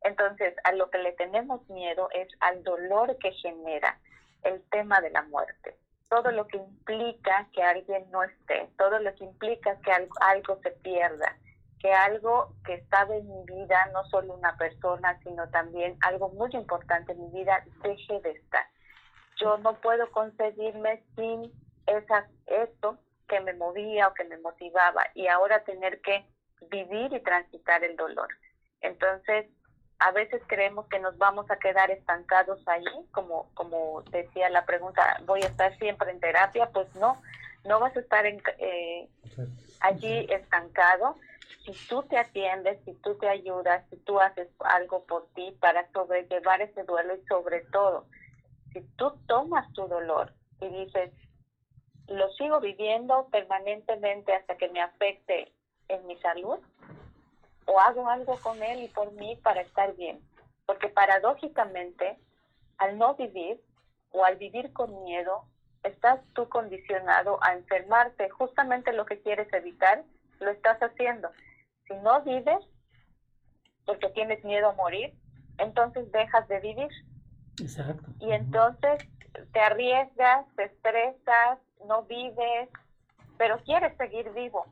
Entonces, 0.02 0.54
a 0.64 0.72
lo 0.72 0.90
que 0.92 1.00
le 1.00 1.14
tenemos 1.14 1.68
miedo 1.70 2.10
es 2.14 2.28
al 2.40 2.64
dolor 2.64 3.18
que 3.18 3.32
genera 3.32 3.98
el 4.44 4.62
tema 4.70 5.02
de 5.02 5.10
la 5.10 5.24
muerte. 5.24 5.76
Todo 6.10 6.32
lo 6.32 6.48
que 6.48 6.58
implica 6.58 7.48
que 7.52 7.64
alguien 7.64 8.10
no 8.12 8.24
esté, 8.24 8.70
todo 8.78 9.00
lo 9.00 9.14
que 9.16 9.24
implica 9.24 9.80
que 9.82 9.92
algo, 10.22 10.60
se 10.62 10.70
pierda, 10.72 11.36
que 11.80 11.92
algo 11.92 12.54
que 12.64 12.76
estaba 12.76 13.16
en 13.16 13.28
mi 13.28 13.46
vida, 13.46 13.90
no 13.94 14.06
solo 14.06 14.36
una 14.36 14.56
persona, 14.58 15.20
sino 15.24 15.50
también 15.50 15.98
algo 16.02 16.30
muy 16.30 16.52
importante 16.54 17.14
en 17.14 17.22
mi 17.22 17.42
vida, 17.42 17.64
deje 17.82 18.20
de 18.22 18.32
estar. 18.32 18.66
Yo 19.38 19.58
no 19.58 19.74
puedo 19.82 20.12
conseguirme 20.12 21.04
sin 21.16 21.52
esa, 21.88 22.28
esto 22.46 23.00
que 23.28 23.40
me 23.42 23.54
movía 23.54 24.08
o 24.08 24.14
que 24.14 24.24
me 24.24 24.38
motivaba 24.38 25.08
y 25.14 25.28
ahora 25.28 25.64
tener 25.64 26.02
que 26.02 26.26
vivir 26.70 27.14
y 27.14 27.20
transitar 27.22 27.84
el 27.84 27.96
dolor. 27.96 28.30
Entonces, 28.82 29.48
a 30.00 30.12
veces 30.12 30.42
creemos 30.48 30.88
que 30.88 31.00
nos 31.00 31.18
vamos 31.18 31.50
a 31.50 31.58
quedar 31.58 31.90
estancados 31.90 32.62
ahí, 32.68 32.86
como, 33.12 33.50
como 33.54 34.02
decía 34.12 34.50
la 34.50 34.66
pregunta, 34.66 35.20
voy 35.26 35.42
a 35.42 35.48
estar 35.48 35.78
siempre 35.78 36.12
en 36.12 36.20
terapia, 36.20 36.70
pues 36.74 36.94
no, 36.96 37.22
no 37.64 37.80
vas 37.80 37.96
a 37.96 38.00
estar 38.02 38.26
en, 38.26 38.42
eh, 38.60 39.08
allí 39.80 40.28
estancado. 40.30 41.18
Si 41.66 41.72
tú 41.88 42.04
te 42.04 42.18
atiendes, 42.18 42.78
si 42.86 42.94
tú 42.96 43.16
te 43.16 43.28
ayudas, 43.28 43.84
si 43.90 43.98
tú 43.98 44.20
haces 44.20 44.48
algo 44.60 45.04
por 45.06 45.28
ti 45.34 45.56
para 45.60 45.90
sobrellevar 45.92 46.62
ese 46.62 46.84
duelo 46.84 47.16
y 47.16 47.26
sobre 47.28 47.62
todo, 47.72 48.06
si 48.74 48.82
tú 48.98 49.12
tomas 49.28 49.72
tu 49.74 49.88
dolor 49.88 50.34
y 50.60 50.68
dices, 50.68 51.12
lo 52.08 52.30
sigo 52.34 52.60
viviendo 52.60 53.28
permanentemente 53.32 54.34
hasta 54.34 54.58
que 54.58 54.70
me 54.70 54.82
afecte 54.82 55.52
en 55.88 56.06
mi 56.08 56.18
salud, 56.18 56.60
o 57.66 57.80
hago 57.80 58.10
algo 58.10 58.38
con 58.42 58.62
él 58.62 58.84
y 58.84 58.88
por 58.88 59.12
mí 59.14 59.38
para 59.44 59.62
estar 59.62 59.96
bien. 59.96 60.20
Porque 60.66 60.90
paradójicamente, 60.90 62.18
al 62.78 62.98
no 62.98 63.16
vivir 63.16 63.60
o 64.12 64.24
al 64.24 64.38
vivir 64.38 64.72
con 64.74 65.04
miedo, 65.04 65.46
estás 65.84 66.20
tú 66.34 66.48
condicionado 66.50 67.40
a 67.42 67.54
enfermarte. 67.54 68.30
Justamente 68.30 68.94
lo 68.94 69.06
que 69.06 69.20
quieres 69.22 69.52
evitar, 69.54 70.04
lo 70.40 70.52
estás 70.52 70.80
haciendo. 70.82 71.30
Si 71.88 71.96
no 71.96 72.22
vives, 72.22 72.60
porque 73.86 74.10
tienes 74.10 74.44
miedo 74.44 74.70
a 74.70 74.74
morir, 74.74 75.14
entonces 75.58 76.12
dejas 76.12 76.48
de 76.48 76.60
vivir. 76.60 76.90
Exacto. 77.62 78.12
Y 78.20 78.32
entonces 78.32 79.08
te 79.54 79.60
arriesgas, 79.60 80.46
te 80.56 80.66
estresas, 80.66 81.60
no 81.88 82.04
vives, 82.04 82.70
pero 83.38 83.58
quieres 83.60 83.96
seguir 83.98 84.30
vivo. 84.32 84.66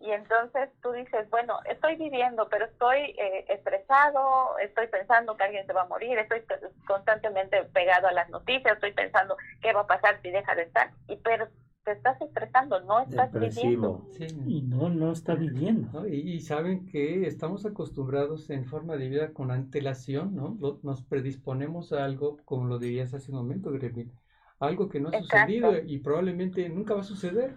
Y 0.00 0.10
entonces 0.10 0.68
tú 0.82 0.92
dices, 0.92 1.30
bueno, 1.30 1.60
estoy 1.64 1.96
viviendo, 1.96 2.46
pero 2.50 2.66
estoy 2.66 3.16
eh, 3.18 3.46
estresado, 3.48 4.58
estoy 4.58 4.86
pensando 4.88 5.34
que 5.36 5.44
alguien 5.44 5.66
se 5.66 5.72
va 5.72 5.82
a 5.82 5.88
morir, 5.88 6.18
estoy 6.18 6.42
constantemente 6.86 7.64
pegado 7.72 8.08
a 8.08 8.12
las 8.12 8.28
noticias, 8.28 8.74
estoy 8.74 8.92
pensando 8.92 9.36
qué 9.62 9.72
va 9.72 9.80
a 9.80 9.86
pasar 9.86 10.20
si 10.20 10.30
deja 10.30 10.54
de 10.54 10.64
estar. 10.64 10.90
Y 11.08 11.16
pero 11.16 11.48
te 11.84 11.92
estás 11.92 12.20
estresando, 12.20 12.80
no 12.80 13.00
estás 13.00 13.32
viviendo. 13.32 14.06
Y 14.46 14.62
no, 14.62 14.88
no 14.88 15.12
está 15.12 15.34
viviendo. 15.34 16.06
Y, 16.06 16.40
saben 16.40 16.86
que 16.86 17.26
estamos 17.26 17.64
acostumbrados 17.66 18.50
en 18.50 18.64
forma 18.64 18.96
de 18.96 19.08
vida 19.08 19.32
con 19.32 19.50
antelación, 19.50 20.34
¿no? 20.34 20.58
nos 20.82 21.02
predisponemos 21.02 21.92
a 21.92 22.04
algo, 22.04 22.38
como 22.44 22.66
lo 22.66 22.78
dirías 22.78 23.14
hace 23.14 23.30
un 23.30 23.38
momento, 23.38 23.70
Gremlin, 23.70 24.12
algo 24.60 24.88
que 24.88 25.00
no 25.00 25.08
ha 25.08 25.20
sucedido 25.20 25.72
y 25.84 25.98
probablemente 25.98 26.68
nunca 26.68 26.94
va 26.94 27.00
a 27.00 27.04
suceder 27.04 27.54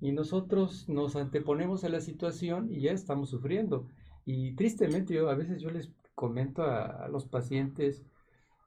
y 0.00 0.12
nosotros 0.12 0.88
nos 0.88 1.16
anteponemos 1.16 1.84
a 1.84 1.88
la 1.88 2.00
situación 2.00 2.70
y 2.70 2.80
ya 2.80 2.92
estamos 2.92 3.30
sufriendo. 3.30 3.88
Y 4.24 4.54
tristemente 4.54 5.14
yo 5.14 5.28
a 5.30 5.34
veces 5.34 5.60
yo 5.60 5.70
les 5.70 5.90
comento 6.14 6.62
a, 6.62 7.08
los 7.08 7.26
pacientes, 7.26 8.04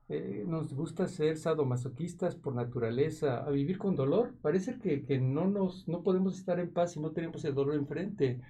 eh, 0.10 0.44
nos 0.48 0.74
gusta 0.74 1.08
ser 1.08 1.38
sadomasoquistas 1.38 2.36
por 2.36 2.56
naturaleza, 2.56 3.38
a 3.38 3.50
vivir 3.50 3.78
con 3.78 3.96
dolor. 3.96 4.34
Parece 4.42 4.80
que, 4.80 5.06
que, 5.06 5.20
no, 5.20 5.48
nos, 5.48 5.88
no 5.88 6.04
podemos 6.04 6.38
estar 6.38 6.60
en 6.60 6.74
paz 6.74 6.94
si 6.94 7.00
no 7.00 7.12
tenemos 7.12 7.46
el 7.46 7.54
dolor 7.54 7.76
enfrente. 7.76 8.42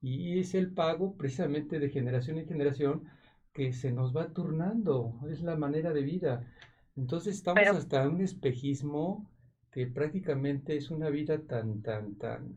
Y 0.00 0.38
es 0.38 0.54
el 0.54 0.72
pago 0.72 1.16
precisamente 1.16 1.80
de 1.80 1.90
generación 1.90 2.38
en 2.38 2.46
generación 2.46 3.04
que 3.52 3.72
se 3.72 3.90
nos 3.90 4.16
va 4.16 4.32
turnando, 4.32 5.14
es 5.28 5.42
la 5.42 5.56
manera 5.56 5.92
de 5.92 6.02
vida. 6.02 6.46
Entonces 6.98 7.36
estamos 7.36 7.64
hasta 7.64 8.08
un 8.08 8.20
espejismo 8.20 9.30
que 9.70 9.86
prácticamente 9.86 10.76
es 10.76 10.90
una 10.90 11.10
vida 11.10 11.38
tan, 11.38 11.80
tan, 11.80 12.16
tan, 12.16 12.56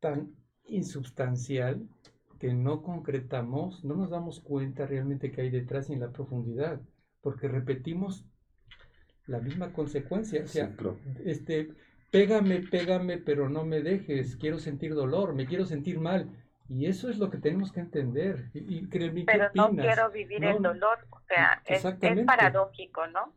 tan 0.00 0.34
insubstancial 0.66 1.88
que 2.38 2.52
no 2.52 2.82
concretamos, 2.82 3.82
no 3.84 3.96
nos 3.96 4.10
damos 4.10 4.40
cuenta 4.40 4.86
realmente 4.86 5.32
que 5.32 5.40
hay 5.40 5.50
detrás 5.50 5.88
en 5.88 6.00
la 6.00 6.12
profundidad, 6.12 6.78
porque 7.22 7.48
repetimos 7.48 8.26
la 9.26 9.40
misma 9.40 9.72
consecuencia, 9.72 10.44
o 10.44 10.46
sea, 10.46 10.76
este, 11.24 11.70
pégame, 12.10 12.60
pégame, 12.60 13.16
pero 13.16 13.48
no 13.48 13.64
me 13.64 13.80
dejes, 13.80 14.36
quiero 14.36 14.58
sentir 14.58 14.94
dolor, 14.94 15.34
me 15.34 15.46
quiero 15.46 15.64
sentir 15.64 16.00
mal, 16.00 16.28
y 16.68 16.86
eso 16.86 17.08
es 17.08 17.18
lo 17.18 17.30
que 17.30 17.38
tenemos 17.38 17.72
que 17.72 17.80
entender. 17.80 18.50
Y, 18.54 18.86
pero 18.86 19.50
no 19.54 19.70
quiero 19.70 20.10
vivir 20.10 20.44
el 20.44 20.62
dolor, 20.62 20.98
o 21.10 21.20
sea, 21.28 21.62
es, 21.64 21.82
paradójico, 22.24 23.06
¿no? 23.08 23.32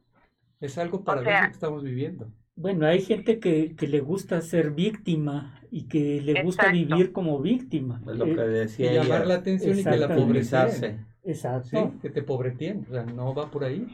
Es 0.60 0.78
algo 0.78 1.04
paradójico 1.04 1.46
que 1.46 1.52
estamos 1.52 1.84
viviendo. 1.84 2.32
Bueno, 2.56 2.88
hay 2.88 3.02
gente 3.02 3.40
que, 3.40 3.76
que, 3.76 3.88
le 3.88 4.02
gusta 4.02 4.42
ser 4.42 4.72
víctima 4.72 5.62
y 5.72 5.88
que 5.88 6.22
le 6.22 6.44
gusta 6.44 6.72
vivir 6.72 7.14
como 7.14 7.40
víctima. 7.40 8.02
Es 8.12 8.18
lo 8.18 8.26
que 8.26 8.32
eh, 8.32 8.48
decía 8.48 8.92
y 8.92 8.96
llamar 8.96 9.26
la 9.28 9.36
atención 9.36 9.80
y 9.80 9.84
que 9.84 9.98
la 9.98 10.14
pobrecen. 10.14 11.08
Exacto. 11.24 11.94
que 12.02 12.10
te 12.10 12.22
pobreteen. 12.22 12.86
O 12.90 12.94
sea, 12.94 13.04
no 13.04 13.34
va 13.34 13.50
por 13.50 13.64
ahí. 13.64 13.88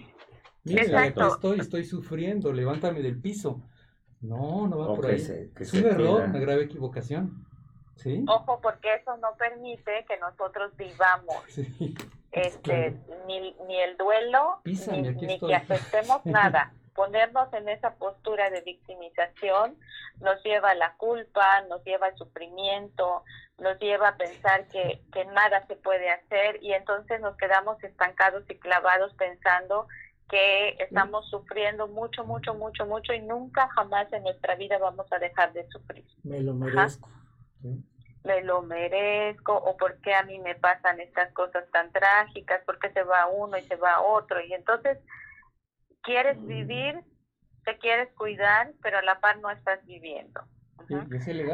Mira, 0.64 1.06
estoy, 1.06 1.60
estoy 1.60 1.84
sufriendo, 1.84 2.52
levántame 2.52 3.02
del 3.02 3.20
piso. 3.20 3.62
No, 4.22 4.68
no 4.68 4.80
va 4.80 4.95
por 4.95 5.06
ahí. 5.07 5.16
es 5.16 5.74
un 5.74 5.86
error, 5.86 6.24
una 6.28 6.40
grave 6.40 6.64
equivocación. 6.64 7.45
¿Sí? 7.95 8.26
Ojo, 8.27 8.59
porque 8.61 8.93
eso 8.95 9.17
no 9.17 9.35
permite 9.38 10.05
que 10.05 10.17
nosotros 10.17 10.76
vivamos 10.76 11.43
este, 12.31 12.95
ni, 13.26 13.55
ni, 13.67 13.81
el 13.81 13.97
duelo, 13.97 14.59
ni, 14.65 15.01
ni 15.01 15.39
que 15.39 15.55
aceptemos 15.55 16.26
nada 16.26 16.73
ponernos 16.95 17.51
en 17.53 17.69
esa 17.69 17.95
postura 17.95 18.49
de 18.49 18.61
victimización 18.61 19.77
nos 20.22 20.41
lleva 20.43 20.72
a 20.72 20.76
la 20.76 20.93
culpa, 20.93 21.61
nos 21.69 21.84
lleva 21.84 22.07
al 22.07 22.17
sufrimiento, 22.17 23.23
nos 23.59 23.77
lleva 23.80 24.09
a 24.09 24.17
pensar 24.17 24.67
que, 24.69 25.01
que 25.11 25.26
nada 25.26 25.67
se 25.67 25.76
puede 25.76 26.09
hacer 26.09 26.63
y 26.63 26.73
entonces 26.73 27.19
nos 27.19 27.35
quedamos 27.35 27.84
estancados 27.84 28.43
y 28.49 28.55
clavados 28.55 29.13
pensando 29.15 29.88
que 30.30 30.69
estamos 30.80 31.30
sufriendo 31.30 31.88
mucho, 31.88 32.23
mucho, 32.23 32.55
mucho, 32.55 32.85
mucho 32.85 33.13
y 33.13 33.22
nunca 33.22 33.67
jamás 33.76 34.11
en 34.11 34.23
nuestra 34.23 34.55
vida 34.55 34.77
vamos 34.80 35.05
a 35.11 35.19
dejar 35.19 35.53
de 35.53 35.67
sufrir. 35.69 36.05
Me 36.23 36.39
lo 36.39 36.53
merezco. 36.53 37.09
Me 38.24 38.42
lo 38.44 38.64
merezco, 38.64 39.54
o 39.54 39.78
por 39.78 40.02
qué 40.02 40.14
a 40.14 40.24
mí 40.24 40.40
me 40.40 40.56
pasan 40.56 41.00
estas 41.00 41.32
cosas 41.34 41.70
tan 41.72 41.92
trágicas, 41.92 42.64
por 42.66 42.80
qué 42.80 42.92
se 42.92 43.04
va 43.04 43.28
uno 43.28 43.58
y 43.58 43.64
se 43.64 43.76
va 43.76 44.02
otro. 44.02 44.42
Y 44.42 44.54
entonces 44.54 44.98
quieres 46.02 46.38
mm. 46.38 46.48
vivir, 46.48 47.02
te 47.66 47.78
quieres 47.78 48.14
cuidar, 48.16 48.72
pero 48.82 48.98
a 48.98 49.02
la 49.02 49.20
par 49.20 49.40
no 49.40 49.50
estás 49.52 49.86
viviendo. 49.86 50.42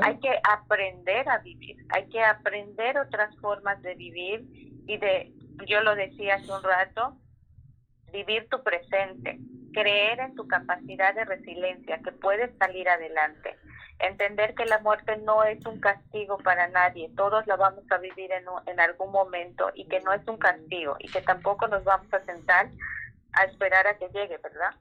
hay 0.02 0.20
que 0.20 0.40
aprender 0.50 1.28
a 1.30 1.40
vivir, 1.40 1.78
hay 1.90 2.08
que 2.10 2.22
aprender 2.24 2.98
otras 2.98 3.36
formas 3.40 3.82
de 3.82 3.96
vivir 3.96 4.46
y 4.88 4.98
de, 4.98 5.34
yo 5.68 5.82
lo 5.82 5.96
decía 5.96 6.36
hace 6.36 6.52
un 6.52 6.64
rato, 6.64 7.18
vivir 8.12 8.48
tu 8.50 8.62
presente, 8.64 9.40
creer 9.74 10.20
en 10.20 10.36
tu 10.36 10.48
capacidad 10.48 11.16
de 11.16 11.26
resiliencia, 11.26 12.00
que 12.00 12.12
puedes 12.12 12.56
salir 12.58 12.90
adelante, 12.90 13.58
entender 14.08 14.56
que 14.56 14.66
la 14.66 14.80
muerte 14.80 15.18
no 15.18 15.44
es 15.44 15.66
un 15.66 15.80
castigo 15.80 16.38
para 16.38 16.68
nadie, 16.68 17.12
todos 17.16 17.46
la 17.48 17.56
vamos 17.56 17.84
a 17.92 17.98
vivir 17.98 18.32
en, 18.32 18.46
en 18.66 18.80
algún 18.80 19.12
momento 19.12 19.72
y 19.74 19.88
que 19.88 20.00
no 20.02 20.14
es 20.14 20.28
un 20.28 20.38
castigo 20.38 20.96
y 21.00 21.10
que 21.10 21.22
tampoco 21.22 21.68
nos 21.68 21.84
vamos 21.84 22.14
a 22.14 22.24
sentar 22.26 22.68
a 23.34 23.46
esperar 23.46 23.88
a 23.88 23.98
que 23.98 24.10
llegue, 24.10 24.38
¿verdad? 24.38 24.72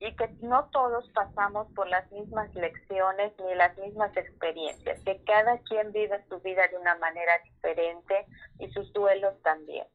Y 0.00 0.14
que 0.16 0.28
no 0.42 0.68
todos 0.70 1.08
pasamos 1.10 1.68
por 1.74 1.88
las 1.88 2.10
mismas 2.12 2.52
lecciones 2.54 3.32
ni 3.38 3.54
las 3.54 3.76
mismas 3.78 4.14
experiencias, 4.16 5.00
que 5.04 5.22
cada 5.24 5.58
quien 5.58 5.92
vive 5.92 6.22
su 6.28 6.40
vida 6.40 6.66
de 6.68 6.76
una 6.76 6.96
manera 6.96 7.32
diferente 7.44 8.26
y 8.58 8.68
sus 8.70 8.92
duelos 8.92 9.40
también. 9.42 9.86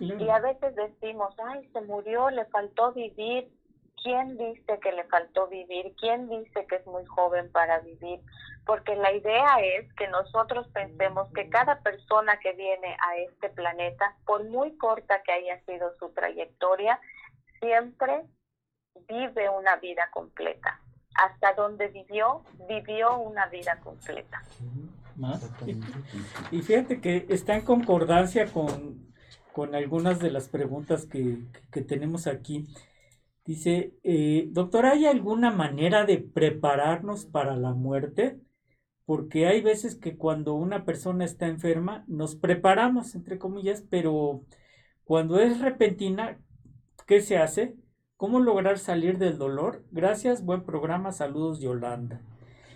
Y 0.00 0.28
a 0.28 0.38
veces 0.38 0.74
decimos, 0.76 1.34
ay, 1.38 1.68
se 1.72 1.80
murió, 1.82 2.30
le 2.30 2.44
faltó 2.46 2.92
vivir. 2.92 3.48
¿Quién 4.02 4.36
dice 4.36 4.78
que 4.80 4.92
le 4.92 5.04
faltó 5.04 5.48
vivir? 5.48 5.94
¿Quién 5.98 6.28
dice 6.28 6.66
que 6.66 6.76
es 6.76 6.86
muy 6.86 7.04
joven 7.06 7.50
para 7.50 7.80
vivir? 7.80 8.20
Porque 8.64 8.94
la 8.94 9.12
idea 9.12 9.56
es 9.60 9.92
que 9.94 10.08
nosotros 10.08 10.68
pensemos 10.68 11.28
que 11.34 11.48
cada 11.48 11.80
persona 11.80 12.38
que 12.38 12.52
viene 12.52 12.96
a 13.06 13.16
este 13.16 13.48
planeta, 13.48 14.16
por 14.24 14.44
muy 14.44 14.76
corta 14.76 15.22
que 15.22 15.32
haya 15.32 15.60
sido 15.64 15.94
su 15.98 16.10
trayectoria, 16.10 17.00
siempre 17.60 18.24
vive 19.08 19.48
una 19.48 19.76
vida 19.76 20.08
completa. 20.12 20.80
Hasta 21.14 21.54
donde 21.54 21.88
vivió, 21.88 22.44
vivió 22.68 23.18
una 23.18 23.46
vida 23.46 23.80
completa. 23.82 24.42
Más. 25.16 25.50
Y 26.52 26.62
fíjate 26.62 27.00
que 27.00 27.26
está 27.28 27.56
en 27.56 27.64
concordancia 27.64 28.46
con, 28.52 29.12
con 29.52 29.74
algunas 29.74 30.20
de 30.20 30.30
las 30.30 30.46
preguntas 30.48 31.06
que, 31.06 31.38
que 31.72 31.82
tenemos 31.82 32.28
aquí. 32.28 32.68
Dice, 33.48 33.94
eh, 34.02 34.48
doctor, 34.50 34.84
¿hay 34.84 35.06
alguna 35.06 35.50
manera 35.50 36.04
de 36.04 36.18
prepararnos 36.18 37.24
para 37.24 37.56
la 37.56 37.72
muerte? 37.72 38.38
Porque 39.06 39.46
hay 39.46 39.62
veces 39.62 39.96
que 39.96 40.18
cuando 40.18 40.52
una 40.52 40.84
persona 40.84 41.24
está 41.24 41.46
enferma, 41.46 42.04
nos 42.08 42.36
preparamos, 42.36 43.14
entre 43.14 43.38
comillas, 43.38 43.86
pero 43.88 44.44
cuando 45.02 45.40
es 45.40 45.62
repentina, 45.62 46.38
¿qué 47.06 47.22
se 47.22 47.38
hace? 47.38 47.74
¿Cómo 48.18 48.38
lograr 48.40 48.78
salir 48.78 49.16
del 49.16 49.38
dolor? 49.38 49.82
Gracias, 49.92 50.44
buen 50.44 50.64
programa, 50.64 51.10
saludos 51.12 51.58
Yolanda. 51.58 52.20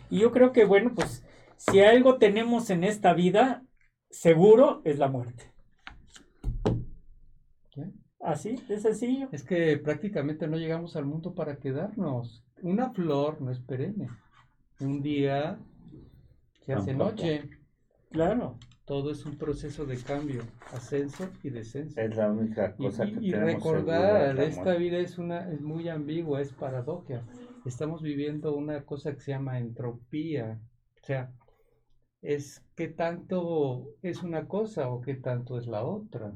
Y 0.08 0.20
yo 0.20 0.32
creo 0.32 0.52
que, 0.52 0.64
bueno, 0.64 0.92
pues 0.94 1.22
si 1.58 1.80
algo 1.80 2.16
tenemos 2.16 2.70
en 2.70 2.84
esta 2.84 3.12
vida, 3.12 3.62
seguro 4.08 4.80
es 4.86 4.98
la 4.98 5.08
muerte. 5.08 5.51
Así, 8.22 8.54
es 8.68 8.82
sencillo. 8.82 9.28
Es 9.32 9.42
que 9.42 9.76
prácticamente 9.78 10.46
no 10.46 10.56
llegamos 10.56 10.94
al 10.94 11.04
mundo 11.04 11.34
para 11.34 11.56
quedarnos. 11.56 12.44
Una 12.62 12.90
flor 12.90 13.42
no 13.42 13.50
es 13.50 13.58
perenne. 13.58 14.08
Un 14.80 15.02
día 15.02 15.58
se 16.60 16.72
hace 16.72 16.94
noche. 16.94 17.50
Claro. 18.10 18.58
Todo 18.84 19.10
es 19.10 19.24
un 19.26 19.38
proceso 19.38 19.86
de 19.86 19.96
cambio, 19.96 20.42
ascenso 20.72 21.30
y 21.42 21.50
descenso. 21.50 22.00
Es 22.00 22.16
la 22.16 22.30
única 22.30 22.74
cosa 22.76 23.06
y, 23.06 23.12
que 23.12 23.26
y 23.26 23.32
recordar, 23.32 24.38
esta 24.40 24.74
vida 24.74 24.98
es 24.98 25.18
una 25.18 25.50
es 25.52 25.60
muy 25.60 25.88
ambigua, 25.88 26.40
es 26.40 26.52
paradójica. 26.52 27.24
Estamos 27.64 28.02
viviendo 28.02 28.54
una 28.54 28.84
cosa 28.84 29.14
que 29.14 29.20
se 29.20 29.32
llama 29.32 29.58
entropía. 29.58 30.60
O 31.00 31.06
sea, 31.06 31.32
es 32.20 32.64
qué 32.76 32.88
tanto 32.88 33.94
es 34.02 34.22
una 34.22 34.46
cosa 34.46 34.90
o 34.90 35.00
qué 35.00 35.14
tanto 35.14 35.58
es 35.58 35.66
la 35.66 35.84
otra 35.84 36.32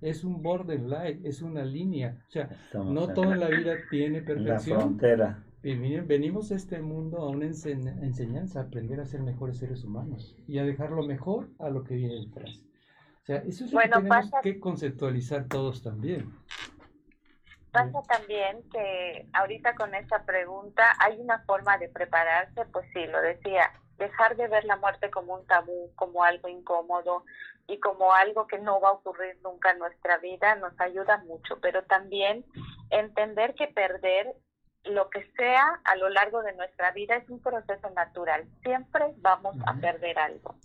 es 0.00 0.24
un 0.24 0.42
borderline, 0.42 1.20
es 1.24 1.42
una 1.42 1.64
línea. 1.64 2.16
O 2.28 2.30
sea, 2.30 2.48
no 2.74 3.08
toda 3.12 3.36
la 3.36 3.48
vida 3.48 3.74
tiene 3.90 4.22
perfección. 4.22 4.78
La 4.78 4.84
frontera. 4.84 5.44
Venimos 5.62 6.52
a 6.52 6.54
este 6.54 6.80
mundo 6.80 7.18
a 7.18 7.28
una 7.28 7.46
enseñanza, 7.46 8.60
a 8.60 8.62
aprender 8.64 9.00
a 9.00 9.06
ser 9.06 9.22
mejores 9.22 9.58
seres 9.58 9.84
humanos 9.84 10.36
y 10.46 10.58
a 10.58 10.64
dejar 10.64 10.90
lo 10.92 11.02
mejor 11.02 11.48
a 11.58 11.68
lo 11.68 11.84
que 11.84 11.94
viene 11.94 12.14
detrás. 12.26 12.64
O 13.22 13.26
sea, 13.26 13.36
eso 13.38 13.64
es 13.64 13.72
lo 13.72 13.80
que 13.80 13.88
tenemos 13.88 14.30
que 14.42 14.60
conceptualizar 14.60 15.48
todos 15.48 15.82
también. 15.82 16.32
Pasa 17.72 18.00
también 18.08 18.62
que 18.72 19.28
ahorita 19.34 19.74
con 19.74 19.94
esta 19.94 20.24
pregunta 20.24 20.84
hay 21.00 21.20
una 21.20 21.40
forma 21.40 21.76
de 21.76 21.88
prepararse, 21.88 22.64
pues 22.72 22.86
sí, 22.94 23.06
lo 23.06 23.20
decía, 23.20 23.70
dejar 23.98 24.36
de 24.36 24.48
ver 24.48 24.64
la 24.64 24.76
muerte 24.76 25.10
como 25.10 25.34
un 25.34 25.46
tabú, 25.46 25.90
como 25.94 26.24
algo 26.24 26.48
incómodo 26.48 27.24
y 27.68 27.78
como 27.78 28.12
algo 28.12 28.48
que 28.48 28.58
no 28.58 28.80
va 28.80 28.88
a 28.88 28.92
ocurrir 28.92 29.38
nunca 29.44 29.70
en 29.70 29.78
nuestra 29.78 30.18
vida 30.18 30.56
nos 30.56 30.78
ayuda 30.80 31.18
mucho, 31.18 31.60
pero 31.60 31.84
también 31.84 32.44
entender 32.90 33.54
que 33.54 33.68
perder 33.68 34.34
lo 34.84 35.10
que 35.10 35.30
sea 35.36 35.80
a 35.84 35.96
lo 35.96 36.08
largo 36.08 36.42
de 36.42 36.54
nuestra 36.54 36.90
vida 36.92 37.16
es 37.16 37.28
un 37.28 37.40
proceso 37.40 37.90
natural, 37.90 38.48
siempre 38.62 39.04
vamos 39.18 39.54
a 39.66 39.74
perder 39.74 40.18
algo. 40.18 40.56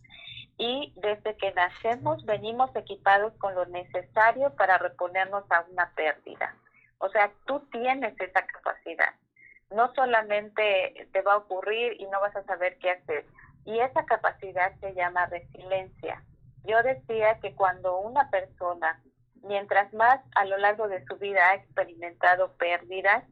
Y 0.57 0.93
desde 0.97 1.35
que 1.37 1.51
nacemos 1.53 2.25
venimos 2.25 2.75
equipados 2.75 3.33
con 3.33 3.53
lo 3.53 3.65
necesario 3.65 4.55
para 4.55 4.77
reponernos 4.77 5.43
a 5.51 5.65
una 5.69 5.91
pérdida. 5.95 6.55
O 6.99 7.09
sea, 7.09 7.31
tú 7.45 7.59
tienes 7.71 8.19
esa 8.19 8.45
capacidad 8.45 9.13
no 9.73 9.93
solamente 9.93 11.07
te 11.11 11.21
va 11.21 11.33
a 11.33 11.37
ocurrir 11.37 11.99
y 11.99 12.05
no 12.05 12.21
vas 12.21 12.35
a 12.35 12.43
saber 12.43 12.77
qué 12.77 12.91
hacer. 12.91 13.25
Y 13.65 13.79
esa 13.79 14.05
capacidad 14.05 14.73
se 14.79 14.93
llama 14.93 15.25
resiliencia. 15.25 16.21
Yo 16.63 16.81
decía 16.83 17.39
que 17.41 17.55
cuando 17.55 17.99
una 17.99 18.29
persona, 18.29 19.01
mientras 19.43 19.93
más 19.93 20.21
a 20.35 20.45
lo 20.45 20.57
largo 20.57 20.87
de 20.87 21.05
su 21.05 21.17
vida 21.17 21.49
ha 21.49 21.55
experimentado 21.55 22.53
pérdidas, 22.53 23.23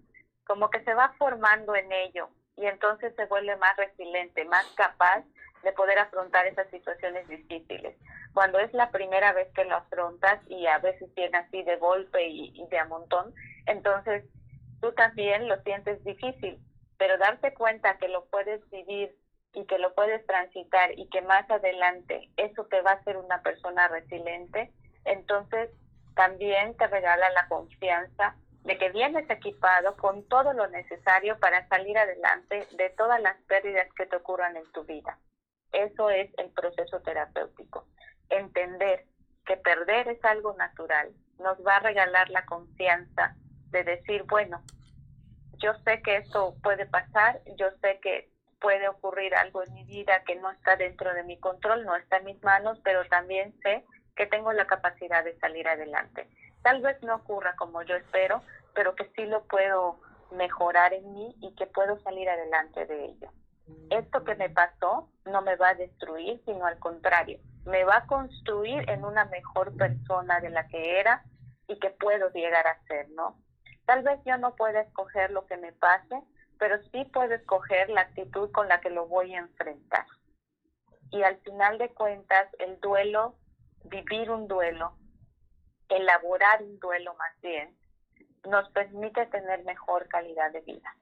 como 0.45 0.69
que 0.69 0.83
se 0.83 0.93
va 0.93 1.13
formando 1.17 1.75
en 1.75 1.91
ello 1.91 2.29
y 2.57 2.65
entonces 2.65 3.15
se 3.15 3.25
vuelve 3.27 3.55
más 3.55 3.75
resiliente, 3.77 4.43
más 4.45 4.65
capaz 4.75 5.23
de 5.63 5.71
poder 5.73 5.99
afrontar 5.99 6.45
esas 6.47 6.69
situaciones 6.69 7.27
difíciles. 7.27 7.95
Cuando 8.33 8.59
es 8.59 8.73
la 8.73 8.91
primera 8.91 9.31
vez 9.33 9.47
que 9.53 9.65
lo 9.65 9.75
afrontas 9.75 10.39
y 10.47 10.65
a 10.67 10.79
veces 10.79 11.13
viene 11.15 11.37
así 11.37 11.63
de 11.63 11.77
golpe 11.77 12.27
y, 12.27 12.51
y 12.53 12.67
de 12.67 12.79
a 12.79 12.85
montón, 12.85 13.33
entonces 13.65 14.25
tú 14.81 14.91
también 14.93 15.47
lo 15.47 15.61
sientes 15.61 16.03
difícil, 16.03 16.59
pero 16.97 17.17
darte 17.17 17.53
cuenta 17.53 17.97
que 17.97 18.09
lo 18.09 18.25
puedes 18.25 18.67
vivir 18.71 19.15
y 19.53 19.65
que 19.65 19.77
lo 19.77 19.93
puedes 19.93 20.25
transitar 20.25 20.97
y 20.97 21.07
que 21.09 21.21
más 21.21 21.49
adelante 21.49 22.29
eso 22.37 22.65
te 22.65 22.81
va 22.81 22.91
a 22.91 22.95
hacer 22.95 23.17
una 23.17 23.41
persona 23.41 23.87
resiliente, 23.87 24.71
entonces 25.05 25.69
también 26.15 26.75
te 26.77 26.87
regala 26.87 27.29
la 27.31 27.47
confianza 27.47 28.35
de 28.63 28.77
que 28.77 28.91
vienes 28.91 29.29
equipado 29.29 29.95
con 29.97 30.27
todo 30.27 30.53
lo 30.53 30.67
necesario 30.67 31.39
para 31.39 31.67
salir 31.67 31.97
adelante 31.97 32.67
de 32.77 32.89
todas 32.91 33.19
las 33.21 33.35
pérdidas 33.43 33.87
que 33.95 34.05
te 34.05 34.15
ocurran 34.15 34.55
en 34.55 34.71
tu 34.71 34.83
vida. 34.83 35.17
Eso 35.71 36.09
es 36.09 36.29
el 36.37 36.49
proceso 36.51 36.99
terapéutico. 37.01 37.87
Entender 38.29 39.05
que 39.45 39.57
perder 39.57 40.07
es 40.09 40.23
algo 40.23 40.53
natural, 40.53 41.11
nos 41.39 41.57
va 41.65 41.77
a 41.77 41.79
regalar 41.79 42.29
la 42.29 42.45
confianza 42.45 43.35
de 43.71 43.83
decir, 43.83 44.23
bueno, 44.23 44.61
yo 45.57 45.73
sé 45.85 46.01
que 46.01 46.17
esto 46.17 46.55
puede 46.61 46.85
pasar, 46.85 47.41
yo 47.57 47.71
sé 47.81 47.99
que 48.01 48.30
puede 48.61 48.87
ocurrir 48.87 49.35
algo 49.35 49.63
en 49.63 49.73
mi 49.73 49.83
vida 49.83 50.23
que 50.23 50.35
no 50.35 50.49
está 50.51 50.77
dentro 50.77 51.13
de 51.13 51.23
mi 51.23 51.37
control, 51.37 51.83
no 51.83 51.95
está 51.95 52.17
en 52.17 52.25
mis 52.25 52.43
manos, 52.43 52.79
pero 52.83 53.03
también 53.09 53.53
sé 53.61 53.83
que 54.15 54.27
tengo 54.27 54.53
la 54.53 54.67
capacidad 54.67 55.23
de 55.23 55.37
salir 55.39 55.67
adelante. 55.67 56.29
Tal 56.61 56.81
vez 56.81 57.01
no 57.01 57.15
ocurra 57.15 57.55
como 57.55 57.81
yo 57.81 57.95
espero, 57.95 58.43
pero 58.75 58.95
que 58.95 59.11
sí 59.15 59.25
lo 59.25 59.43
puedo 59.45 59.99
mejorar 60.31 60.93
en 60.93 61.11
mí 61.13 61.35
y 61.41 61.53
que 61.55 61.65
puedo 61.65 61.99
salir 61.99 62.29
adelante 62.29 62.85
de 62.85 63.05
ello. 63.05 63.31
Esto 63.89 64.23
que 64.23 64.35
me 64.35 64.49
pasó 64.49 65.09
no 65.25 65.41
me 65.41 65.55
va 65.55 65.69
a 65.69 65.75
destruir, 65.75 66.41
sino 66.45 66.65
al 66.65 66.77
contrario, 66.79 67.39
me 67.65 67.83
va 67.83 67.97
a 67.97 68.05
construir 68.05 68.89
en 68.89 69.03
una 69.05 69.25
mejor 69.25 69.75
persona 69.75 70.39
de 70.39 70.49
la 70.49 70.67
que 70.67 70.99
era 70.99 71.23
y 71.67 71.79
que 71.79 71.89
puedo 71.89 72.29
llegar 72.31 72.67
a 72.67 72.81
ser, 72.83 73.09
¿no? 73.09 73.37
Tal 73.85 74.03
vez 74.03 74.19
yo 74.25 74.37
no 74.37 74.55
pueda 74.55 74.81
escoger 74.81 75.31
lo 75.31 75.45
que 75.47 75.57
me 75.57 75.71
pase, 75.73 76.21
pero 76.61 76.77
sí 76.91 77.05
puedo 77.11 77.33
escoger 77.33 77.89
la 77.89 78.01
actitud 78.01 78.51
con 78.51 78.67
la 78.67 78.79
que 78.81 78.91
lo 78.91 79.07
voy 79.07 79.33
a 79.33 79.39
enfrentar. 79.39 80.05
Y 81.09 81.23
al 81.23 81.37
final 81.37 81.79
de 81.79 81.89
cuentas, 81.89 82.49
el 82.59 82.79
duelo, 82.79 83.33
vivir 83.85 84.29
un 84.29 84.47
duelo, 84.47 84.93
elaborar 85.89 86.61
un 86.61 86.77
duelo 86.77 87.15
más 87.15 87.41
bien, 87.41 87.75
nos 88.47 88.69
permite 88.69 89.25
tener 89.25 89.65
mejor 89.65 90.07
calidad 90.07 90.51
de 90.51 90.61
vida. 90.61 90.95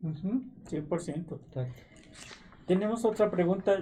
100%. 0.00 1.68
Tenemos 2.66 3.04
otra 3.04 3.30
pregunta. 3.30 3.76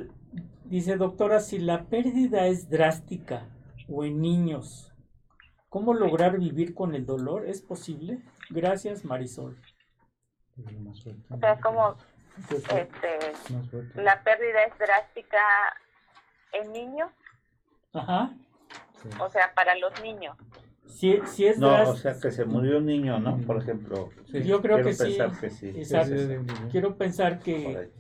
Dice, 0.65 0.97
doctora, 0.97 1.39
si 1.39 1.61
la 1.61 1.85
pérdida 1.85 2.49
es 2.49 2.69
drástica 2.69 3.47
o 3.89 4.05
en 4.05 4.21
niños, 4.21 4.93
¿Cómo 5.69 5.93
lograr 5.93 6.39
vivir 6.39 6.75
con 6.75 6.95
el 6.95 7.05
dolor? 7.05 7.47
¿Es 7.47 7.61
posible? 7.61 8.23
Gracias, 8.49 9.05
Marisol. 9.05 9.59
O 11.31 11.39
sea, 11.39 11.61
como 11.61 11.97
este, 12.51 13.19
la 13.95 14.23
pérdida 14.23 14.65
es 14.65 14.79
drástica 14.79 15.39
en 16.53 16.73
niños. 16.73 17.11
Ajá. 17.93 18.31
O 19.21 19.29
sea, 19.31 19.53
para 19.55 19.75
los 19.77 20.01
niños. 20.03 20.37
Si, 20.87 21.21
si 21.27 21.47
es 21.47 21.59
no, 21.59 21.91
o 21.91 21.97
sea, 21.97 22.19
que 22.19 22.31
se 22.31 22.45
murió 22.45 22.79
un 22.79 22.87
niño, 22.87 23.19
¿no? 23.19 23.39
Por 23.47 23.59
ejemplo. 23.59 24.11
Yo 24.29 24.61
creo 24.63 24.83
que 24.83 24.95
sí. 24.95 25.19
que 25.41 25.51
sí. 25.51 25.69
Exacto. 25.77 26.15
Quiero 26.71 26.97
pensar 26.97 27.39
que, 27.39 27.91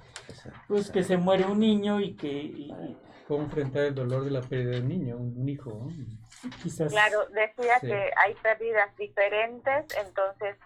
pues, 0.66 0.90
que 0.90 1.04
se 1.04 1.16
muere 1.16 1.44
un 1.44 1.60
niño 1.60 2.00
y 2.00 2.14
que... 2.14 2.68
¿Cómo 3.28 3.44
enfrentar 3.44 3.82
el 3.82 3.94
dolor 3.94 4.24
de 4.24 4.30
la 4.30 4.40
pérdida 4.40 4.70
de 4.70 4.80
un 4.80 4.88
niño, 4.88 5.16
un 5.18 5.46
hijo? 5.46 5.90
Claro, 6.88 7.26
decía 7.26 7.78
que 7.78 8.10
hay 8.16 8.34
pérdidas 8.42 8.96
diferentes, 8.96 9.84
entonces 10.02 10.56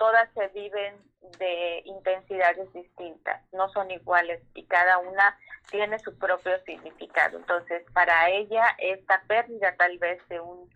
todas 0.00 0.32
se 0.32 0.48
viven 0.48 0.96
de 1.38 1.82
intensidades 1.84 2.72
distintas, 2.72 3.42
no 3.52 3.68
son 3.68 3.90
iguales 3.90 4.40
y 4.54 4.64
cada 4.64 4.96
una 4.96 5.38
tiene 5.70 5.98
su 5.98 6.18
propio 6.18 6.58
significado. 6.64 7.36
Entonces, 7.36 7.84
para 7.92 8.30
ella 8.30 8.64
esta 8.78 9.22
pérdida 9.28 9.76
tal 9.76 9.98
vez 9.98 10.26
de 10.28 10.40
un 10.40 10.70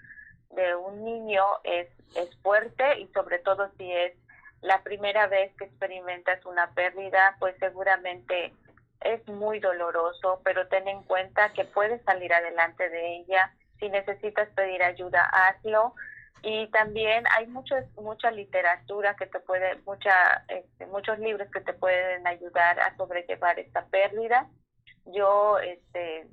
de 0.51 0.77
un 0.77 1.03
niño 1.03 1.43
es 1.65 1.89
es 2.15 2.37
fuerte 2.43 3.01
y 3.01 3.09
sobre 3.09 3.39
todo 3.39 3.71
si 3.79 3.91
es 3.91 4.13
la 4.61 4.83
primera 4.83 5.27
vez 5.27 5.55
que 5.57 5.65
experimentas 5.65 6.45
una 6.45 6.71
pérdida, 6.75 7.37
pues 7.41 7.57
seguramente 7.59 8.53
es 9.01 9.27
muy 9.27 9.59
doloroso, 9.59 10.43
pero 10.45 10.69
ten 10.69 10.87
en 10.87 11.03
cuenta 11.03 11.53
que 11.55 11.65
puedes 11.65 12.03
salir 12.03 12.33
adelante 12.33 12.91
de 12.91 13.17
ella 13.17 13.53
si 13.81 13.89
necesitas 13.89 14.49
pedir 14.51 14.83
ayuda, 14.83 15.25
hazlo. 15.33 15.95
Y 16.43 16.67
también 16.69 17.25
hay 17.37 17.47
mucho, 17.47 17.75
mucha 17.97 18.31
literatura 18.31 19.17
que 19.17 19.27
te 19.27 19.41
puede, 19.41 19.77
mucha, 19.87 20.45
este, 20.49 20.87
muchos 20.87 21.19
libros 21.19 21.49
que 21.51 21.61
te 21.61 21.73
pueden 21.73 22.27
ayudar 22.27 22.79
a 22.81 22.97
sobrellevar 22.97 23.59
esta 23.59 23.87
pérdida. 23.87 24.49
Yo 25.07 25.59
este, 25.59 26.27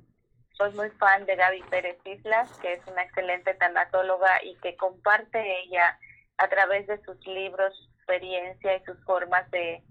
soy 0.52 0.72
muy 0.72 0.90
fan 0.90 1.24
de 1.24 1.36
Gaby 1.36 1.62
Pérez 1.70 1.98
Islas, 2.04 2.50
que 2.60 2.74
es 2.74 2.86
una 2.86 3.02
excelente 3.02 3.54
tanatóloga 3.54 4.42
y 4.44 4.56
que 4.56 4.76
comparte 4.76 5.62
ella 5.62 5.98
a 6.36 6.48
través 6.48 6.86
de 6.86 7.02
sus 7.04 7.26
libros, 7.26 7.74
su 7.76 7.90
experiencia 7.96 8.76
y 8.76 8.84
sus 8.84 9.02
formas 9.04 9.50
de, 9.50 9.82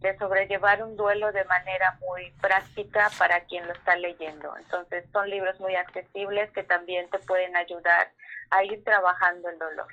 de 0.00 0.16
sobrellevar 0.18 0.82
un 0.82 0.96
duelo 0.96 1.32
de 1.32 1.44
manera 1.44 1.98
muy 2.00 2.30
práctica 2.40 3.10
para 3.18 3.40
quien 3.44 3.66
lo 3.66 3.72
está 3.72 3.96
leyendo. 3.96 4.56
Entonces 4.56 5.04
son 5.12 5.28
libros 5.28 5.58
muy 5.60 5.74
accesibles 5.74 6.50
que 6.52 6.62
también 6.62 7.08
te 7.10 7.18
pueden 7.20 7.56
ayudar 7.56 8.12
a 8.50 8.64
ir 8.64 8.82
trabajando 8.84 9.48
el 9.48 9.58
dolor. 9.58 9.88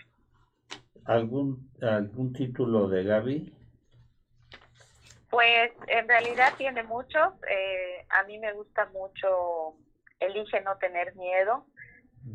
¿Algún, 1.05 1.69
algún 1.81 2.33
título 2.33 2.87
de 2.87 3.03
Gaby? 3.03 3.53
Pues 5.29 5.71
en 5.87 6.07
realidad 6.07 6.53
tiene 6.57 6.83
muchos. 6.83 7.33
Eh, 7.49 8.05
a 8.09 8.23
mí 8.23 8.37
me 8.37 8.53
gusta 8.53 8.85
mucho 8.87 9.75
Elige 10.19 10.61
no 10.61 10.77
tener 10.77 11.15
miedo, 11.15 11.65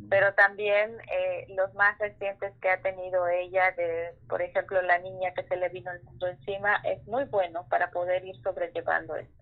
pero 0.09 0.35
también 0.35 0.99
eh, 1.11 1.47
los 1.51 1.73
más 1.75 1.99
recientes 1.99 2.53
que 2.61 2.71
ha 2.71 2.81
tenido 2.81 3.27
ella, 3.29 3.73
de 3.73 4.15
por 4.29 4.43
ejemplo 4.43 4.81
la 4.83 4.99
niña 4.99 5.33
que 5.35 5.45
se 5.45 5.57
le 5.57 5.69
vino 5.69 5.91
el 5.91 6.03
mundo 6.03 6.29
encima, 6.29 6.77
es 6.85 7.05
muy 7.07 7.25
bueno 7.25 7.67
para 7.69 7.91
poder 7.91 8.25
ir 8.25 8.41
sobrellevando 8.43 9.17
esto. 9.17 9.35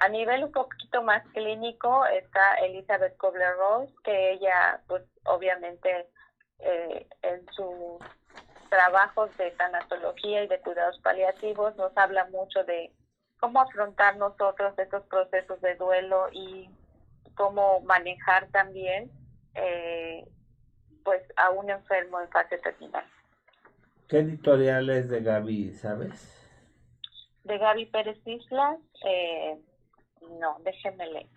A 0.00 0.08
nivel 0.08 0.44
un 0.44 0.52
poquito 0.52 1.02
más 1.02 1.22
clínico 1.32 2.04
está 2.06 2.56
Elizabeth 2.56 3.16
Kobler-Ross, 3.16 3.88
que 4.02 4.32
ella, 4.32 4.80
pues 4.86 5.02
obviamente 5.24 6.08
eh, 6.58 7.06
en 7.22 7.46
sus 7.52 8.00
trabajos 8.68 9.34
de 9.36 9.50
tanatología 9.52 10.44
y 10.44 10.48
de 10.48 10.60
cuidados 10.60 10.98
paliativos 11.00 11.76
nos 11.76 11.96
habla 11.96 12.26
mucho 12.26 12.64
de 12.64 12.92
cómo 13.38 13.60
afrontar 13.60 14.16
nosotros 14.16 14.78
estos 14.78 15.04
procesos 15.04 15.60
de 15.60 15.76
duelo 15.76 16.28
y 16.32 16.68
cómo 17.34 17.80
manejar 17.80 18.48
también 18.48 19.10
eh, 19.54 20.24
pues 21.04 21.22
a 21.36 21.50
un 21.50 21.70
enfermo 21.70 22.20
en 22.20 22.28
fase 22.30 22.58
terminal. 22.58 23.04
¿Qué 24.08 24.18
editorial 24.18 24.90
es 24.90 25.08
de 25.08 25.20
Gaby, 25.22 25.72
sabes? 25.72 26.40
De 27.44 27.58
Gaby 27.58 27.86
Pérez 27.86 28.18
Islas, 28.26 28.78
eh, 29.04 29.58
no, 30.40 30.58
déjeme 30.64 31.06
le, 31.06 31.28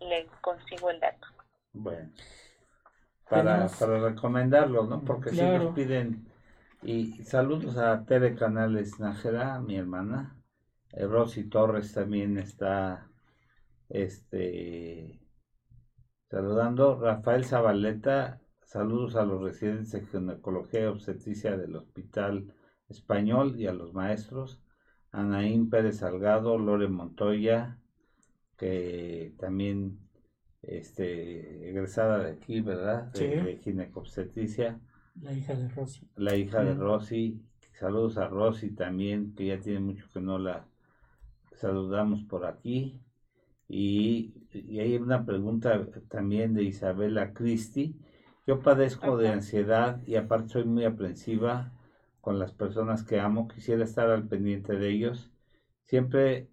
le 0.00 0.26
consigo 0.40 0.90
el 0.90 1.00
dato. 1.00 1.26
Bueno, 1.72 2.10
para, 3.28 3.66
para 3.68 3.98
recomendarlo, 3.98 4.84
¿no? 4.84 5.02
Porque 5.04 5.30
si 5.30 5.42
nos 5.42 5.74
piden, 5.74 6.26
y 6.82 7.24
saludos 7.24 7.76
a 7.78 8.04
Tere 8.04 8.34
Canales 8.34 9.00
Nájera, 9.00 9.58
mi 9.60 9.76
hermana, 9.76 10.36
eh, 10.92 11.06
Rosy 11.06 11.48
Torres 11.48 11.92
también 11.92 12.38
está, 12.38 13.08
este, 13.88 15.18
saludando, 16.30 16.98
Rafael 16.98 17.44
Zabaleta, 17.44 18.40
saludos 18.62 19.16
a 19.16 19.24
los 19.24 19.42
residentes 19.42 19.92
de 19.92 20.06
ginecología 20.06 20.82
y 20.82 20.86
obstetricia 20.86 21.56
del 21.56 21.76
Hospital 21.76 22.52
Español 22.88 23.58
y 23.58 23.66
a 23.66 23.72
los 23.72 23.92
maestros, 23.94 24.60
Anaín 25.10 25.70
Pérez 25.70 25.98
Salgado, 25.98 26.58
Lore 26.58 26.88
Montoya, 26.88 27.78
que 28.56 29.34
también 29.38 29.98
este, 30.62 31.70
egresada 31.70 32.18
de 32.18 32.32
aquí, 32.32 32.60
¿verdad? 32.60 33.12
De, 33.12 33.58
ginecobstetricia. 33.62 34.80
La 35.20 35.32
hija 35.32 35.54
de 35.54 35.68
Rosy. 35.68 36.08
La 36.16 36.36
hija 36.36 36.64
de 36.64 36.74
Rosy. 36.74 37.40
Saludos 37.78 38.18
a 38.18 38.28
Rosy 38.28 38.70
también, 38.70 39.34
que 39.34 39.46
ya 39.46 39.60
tiene 39.60 39.80
mucho 39.80 40.06
que 40.12 40.20
no 40.20 40.38
la 40.38 40.66
saludamos 41.52 42.22
por 42.24 42.46
aquí. 42.46 43.00
Y, 43.68 44.34
hay 44.80 44.96
una 44.96 45.24
pregunta 45.26 45.86
también 46.08 46.54
de 46.54 46.64
Isabela 46.64 47.32
Cristi. 47.32 47.96
Yo 48.46 48.60
padezco 48.62 49.16
de 49.16 49.28
ansiedad 49.28 50.00
y 50.06 50.16
aparte 50.16 50.50
soy 50.50 50.64
muy 50.64 50.84
aprensiva 50.84 51.72
con 52.20 52.38
las 52.38 52.52
personas 52.52 53.04
que 53.04 53.20
amo. 53.20 53.48
Quisiera 53.48 53.84
estar 53.84 54.10
al 54.10 54.28
pendiente 54.28 54.76
de 54.76 54.90
ellos. 54.90 55.30
Siempre 55.84 56.50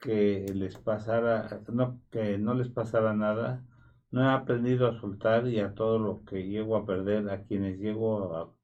que 0.00 0.46
les 0.54 0.76
pasara, 0.78 1.62
no, 1.72 2.00
que 2.10 2.38
no 2.38 2.54
les 2.54 2.68
pasara 2.70 3.14
nada, 3.14 3.64
no 4.10 4.22
he 4.24 4.32
aprendido 4.32 4.88
a 4.88 5.00
soltar 5.00 5.48
y 5.48 5.60
a 5.60 5.74
todo 5.74 5.98
lo 5.98 6.24
que 6.24 6.48
llego 6.48 6.76
a 6.76 6.86
perder, 6.86 7.30
a 7.30 7.44
quienes 7.44 7.78
llego 7.78 8.36
a, 8.36 8.54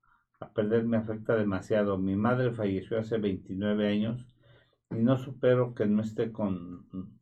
a 0.41 0.53
perder 0.53 0.85
me 0.85 0.97
afecta 0.99 1.37
demasiado. 1.37 1.99
Mi 1.99 2.17
madre 2.17 2.53
falleció 2.53 2.99
hace 2.99 3.19
29 3.19 3.89
años 3.89 4.27
y 4.91 4.97
no 4.97 5.19
supero 5.19 5.75
que 5.75 5.87
no 5.87 6.03
esté 6.03 6.33
con 6.33 7.20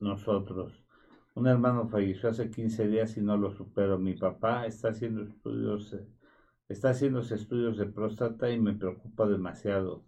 nosotros. 0.00 0.84
Un 1.34 1.46
hermano 1.46 1.88
falleció 1.88 2.30
hace 2.30 2.50
15 2.50 2.88
días 2.88 3.16
y 3.16 3.20
no 3.20 3.36
lo 3.36 3.52
supero. 3.52 3.98
Mi 3.98 4.14
papá 4.14 4.66
está 4.66 4.88
haciendo 4.88 5.22
estudios, 5.22 5.96
está 6.68 6.90
haciendo 6.90 7.20
estudios 7.20 7.78
de 7.78 7.86
próstata 7.86 8.50
y 8.50 8.58
me 8.58 8.74
preocupa 8.74 9.26
demasiado. 9.26 10.04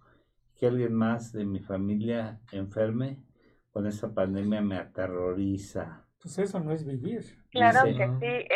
Que 0.57 0.67
alguien 0.67 0.93
más 0.93 1.33
de 1.33 1.45
mi 1.45 1.61
familia 1.61 2.41
enferme 2.53 3.23
con 3.71 3.87
esta 3.87 4.13
pandemia 4.13 4.61
me 4.61 4.77
aterroriza. 4.77 6.05
Pues 6.21 6.39
eso 6.39 6.61
no 6.61 6.73
es 6.73 6.85
vivir. 6.85 7.23
Claro 7.51 7.85
que 7.85 8.49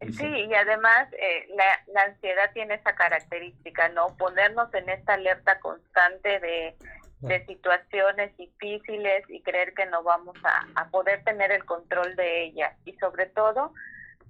sí, 0.00 0.12
sí, 0.12 0.26
y 0.26 0.54
además 0.54 1.12
eh, 1.12 1.46
la, 1.54 1.64
la, 1.92 2.02
ansiedad 2.02 2.50
tiene 2.52 2.74
esa 2.74 2.94
característica, 2.94 3.88
¿no? 3.90 4.16
Ponernos 4.16 4.72
en 4.74 4.88
esta 4.88 5.14
alerta 5.14 5.60
constante 5.60 6.40
de, 6.40 6.76
de 7.20 7.44
situaciones 7.46 8.36
difíciles 8.36 9.24
y 9.28 9.42
creer 9.42 9.74
que 9.74 9.86
no 9.86 10.02
vamos 10.02 10.36
a, 10.44 10.66
a 10.74 10.88
poder 10.90 11.24
tener 11.24 11.50
el 11.50 11.64
control 11.64 12.14
de 12.14 12.44
ellas. 12.44 12.76
Y 12.84 12.92
sobre 12.94 13.26
todo 13.26 13.72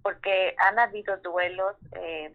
porque 0.03 0.55
han 0.59 0.79
habido 0.79 1.17
duelos 1.17 1.75
eh, 1.93 2.33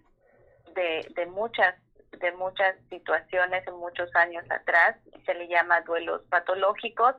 de, 0.76 1.08
de 1.16 1.26
muchas 1.28 1.76
de 2.20 2.32
muchas 2.34 2.76
situaciones 2.90 3.66
en 3.66 3.76
muchos 3.76 4.14
años 4.16 4.44
atrás, 4.52 4.98
se 5.26 5.34
le 5.34 5.48
llama 5.48 5.82
duelos 5.82 6.22
patológicos, 6.30 7.16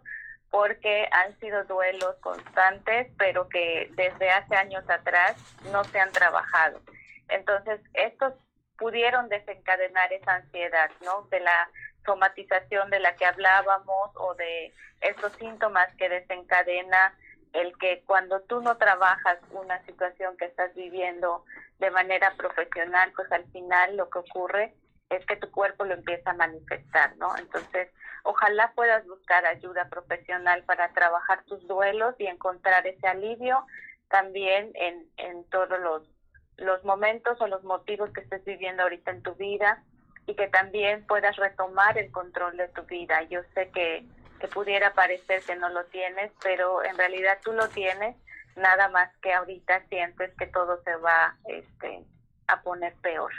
porque 0.51 1.09
han 1.11 1.35
sido 1.41 1.65
duelos 1.65 2.15
constantes, 2.21 3.11
pero 3.17 3.49
que 3.49 3.91
desde 3.97 4.31
hace 4.31 4.55
años 4.55 4.85
atrás 4.89 5.35
no 5.73 5.83
se 5.85 5.99
han 5.99 6.13
trabajado. 6.13 6.81
Entonces, 7.29 7.81
estos 7.95 8.35
pudieron 8.77 9.29
desencadenar 9.31 10.13
esa 10.13 10.35
ansiedad, 10.35 10.91
¿no? 11.05 11.23
De 11.31 11.41
la 11.41 11.71
somatización 12.05 12.91
de 12.91 13.01
la 13.01 13.17
que 13.17 13.27
hablábamos 13.27 14.11
o 14.15 14.35
de 14.35 14.73
esos 15.01 15.33
síntomas 15.35 15.95
que 15.97 16.09
desencadena 16.09 17.17
el 17.53 17.77
que 17.79 18.03
cuando 18.07 18.41
tú 18.43 18.61
no 18.61 18.77
trabajas 18.79 19.39
una 19.51 19.85
situación 19.85 20.37
que 20.37 20.47
estás 20.47 20.75
viviendo 20.75 21.45
de 21.79 21.91
manera 21.91 22.35
profesional, 22.37 23.13
pues 23.15 23.31
al 23.33 23.45
final 23.53 23.97
lo 23.97 24.09
que 24.09 24.21
ocurre 24.21 24.75
es 25.11 25.25
que 25.27 25.37
tu 25.37 25.51
cuerpo 25.51 25.85
lo 25.85 25.95
empieza 25.95 26.31
a 26.31 26.35
manifestar, 26.35 27.17
¿no? 27.17 27.37
Entonces, 27.37 27.91
ojalá 28.23 28.73
puedas 28.75 29.07
buscar 29.07 29.45
ayuda 29.45 29.89
profesional 29.91 30.65
para 30.65 30.93
trabajar 30.95 31.45
tus 31.45 31.67
duelos 31.67 32.15
y 32.19 32.27
encontrar 32.27 32.87
ese 32.87 33.07
alivio 33.07 33.67
también 34.09 34.71
en, 34.75 35.07
en 35.19 35.45
todos 35.51 35.79
los, 35.81 36.09
los 36.57 36.83
momentos 36.85 37.39
o 37.41 37.47
los 37.47 37.63
motivos 37.65 38.11
que 38.13 38.21
estés 38.21 38.45
viviendo 38.45 38.83
ahorita 38.83 39.11
en 39.11 39.23
tu 39.23 39.35
vida 39.35 39.83
y 40.27 40.35
que 40.35 40.49
también 40.49 41.05
puedas 41.07 41.37
retomar 41.37 41.99
el 41.99 42.11
control 42.11 42.57
de 42.57 42.69
tu 42.69 42.83
vida. 42.83 43.23
Yo 43.25 43.41
sé 43.55 43.71
que, 43.71 44.07
que 44.41 44.49
pudiera 44.49 44.95
parecer 44.95 45.43
que 45.43 45.57
no 45.57 45.69
lo 45.69 45.85
tienes, 45.87 46.33
pero 46.43 46.85
en 46.85 46.97
realidad 46.97 47.39
tú 47.45 47.53
lo 47.53 47.69
tienes, 47.69 48.17
nada 48.57 48.89
más 48.89 49.11
que 49.21 49.33
ahorita 49.33 49.87
sientes 49.89 50.33
que 50.39 50.47
todo 50.47 50.81
se 50.85 50.97
va 50.97 51.37
este, 51.47 52.05
a 52.47 52.63
poner 52.63 52.95
peor. 53.03 53.33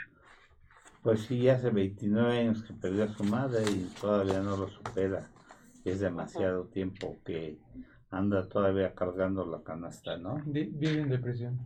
Pues 1.02 1.22
sí, 1.26 1.50
hace 1.50 1.70
29 1.70 2.40
años 2.40 2.64
que 2.64 2.74
perdió 2.74 3.04
a 3.04 3.10
su 3.10 3.24
madre 3.26 3.64
y 3.70 3.94
todavía 4.00 4.40
no 4.40 4.56
lo 4.56 4.70
supera. 4.70 5.28
Es 5.84 6.00
demasiado 6.00 6.66
tiempo 6.68 7.18
que 7.26 7.58
anda 8.10 8.48
todavía 8.48 8.94
cargando 8.94 9.46
la 9.46 9.62
canasta, 9.64 10.16
¿no? 10.18 10.42
Vive 10.46 11.02
en 11.02 11.10
depresión. 11.10 11.60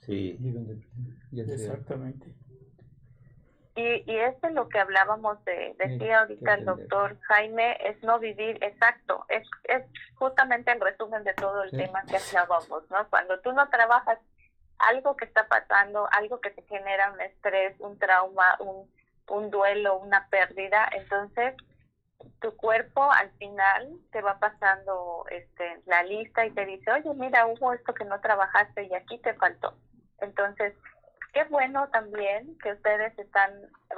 Sí. 0.00 0.36
Vive 0.40 0.58
en 0.58 0.66
depresión. 0.66 1.50
Exactamente. 1.50 2.34
Y, 3.76 4.04
y 4.10 4.18
esto 4.18 4.46
es 4.46 4.54
lo 4.54 4.68
que 4.68 4.78
hablábamos 4.78 5.44
de, 5.44 5.74
decía 5.78 6.20
ahorita 6.20 6.54
el 6.54 6.64
doctor 6.64 7.18
Jaime, 7.22 7.76
es 7.80 8.00
no 8.04 8.20
vivir, 8.20 8.62
exacto, 8.62 9.24
es, 9.28 9.42
es 9.64 9.82
justamente 10.14 10.70
el 10.70 10.80
resumen 10.80 11.24
de 11.24 11.34
todo 11.34 11.64
el 11.64 11.72
tema 11.72 12.04
que 12.04 12.16
hablábamos, 12.16 12.88
¿no? 12.88 13.08
Cuando 13.10 13.40
tú 13.40 13.52
no 13.52 13.68
trabajas 13.70 14.20
algo 14.78 15.16
que 15.16 15.24
está 15.24 15.48
pasando, 15.48 16.08
algo 16.12 16.40
que 16.40 16.50
te 16.50 16.62
genera 16.62 17.10
un 17.12 17.20
estrés, 17.20 17.74
un 17.80 17.98
trauma, 17.98 18.56
un, 18.60 18.88
un 19.28 19.50
duelo, 19.50 19.96
una 19.98 20.28
pérdida, 20.28 20.88
entonces 20.92 21.54
tu 22.40 22.56
cuerpo 22.56 23.10
al 23.10 23.30
final 23.32 23.98
te 24.12 24.22
va 24.22 24.38
pasando 24.38 25.24
este 25.30 25.82
la 25.86 26.02
lista 26.04 26.46
y 26.46 26.50
te 26.50 26.64
dice, 26.64 26.90
oye, 26.92 27.12
mira, 27.14 27.46
hubo 27.46 27.72
esto 27.72 27.92
que 27.92 28.04
no 28.04 28.20
trabajaste 28.20 28.84
y 28.84 28.94
aquí 28.94 29.18
te 29.18 29.34
faltó. 29.34 29.74
Entonces, 30.20 30.74
qué 31.34 31.44
bueno 31.44 31.88
también 31.88 32.56
que 32.62 32.72
ustedes 32.72 33.18
están 33.18 33.50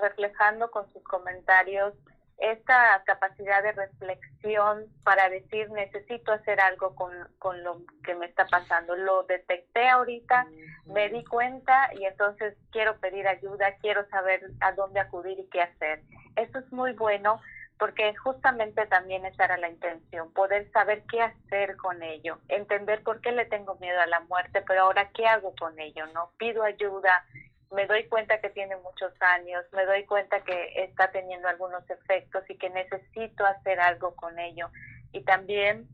reflejando 0.02 0.70
con 0.70 0.90
sus 0.92 1.02
comentarios 1.04 1.94
esta 2.38 3.02
capacidad 3.04 3.62
de 3.62 3.72
reflexión 3.72 4.86
para 5.04 5.28
decir 5.30 5.70
necesito 5.70 6.32
hacer 6.32 6.60
algo 6.60 6.94
con, 6.94 7.12
con 7.38 7.62
lo 7.62 7.80
que 8.04 8.14
me 8.14 8.26
está 8.26 8.46
pasando. 8.46 8.94
Lo 8.94 9.22
detecté 9.22 9.88
ahorita, 9.88 10.46
me 10.86 11.08
di 11.08 11.24
cuenta 11.24 11.90
y 11.94 12.04
entonces 12.04 12.54
quiero 12.72 12.98
pedir 12.98 13.26
ayuda, 13.26 13.76
quiero 13.80 14.06
saber 14.08 14.42
a 14.60 14.72
dónde 14.72 15.00
acudir 15.00 15.38
y 15.38 15.48
qué 15.48 15.62
hacer. 15.62 16.02
Eso 16.36 16.58
es 16.58 16.72
muy 16.72 16.92
bueno 16.92 17.40
porque 17.78 18.14
justamente 18.16 18.86
también 18.86 19.26
esa 19.26 19.44
era 19.44 19.58
la 19.58 19.68
intención, 19.68 20.32
poder 20.32 20.70
saber 20.72 21.02
qué 21.10 21.20
hacer 21.20 21.76
con 21.76 22.02
ello, 22.02 22.38
entender 22.48 23.02
por 23.02 23.20
qué 23.20 23.32
le 23.32 23.44
tengo 23.44 23.76
miedo 23.76 24.00
a 24.00 24.06
la 24.06 24.20
muerte, 24.20 24.62
pero 24.66 24.82
ahora 24.82 25.10
qué 25.10 25.26
hago 25.26 25.54
con 25.58 25.78
ello, 25.78 26.06
¿no? 26.14 26.30
Pido 26.38 26.62
ayuda, 26.62 27.24
me 27.70 27.86
doy 27.86 28.08
cuenta 28.08 28.40
que 28.40 28.50
tiene 28.50 28.76
muchos 28.76 29.12
años, 29.20 29.64
me 29.72 29.84
doy 29.84 30.04
cuenta 30.04 30.40
que 30.40 30.84
está 30.84 31.10
teniendo 31.10 31.48
algunos 31.48 31.88
efectos 31.90 32.48
y 32.48 32.56
que 32.56 32.70
necesito 32.70 33.44
hacer 33.44 33.80
algo 33.80 34.14
con 34.16 34.38
ello. 34.38 34.70
Y 35.12 35.22
también 35.22 35.86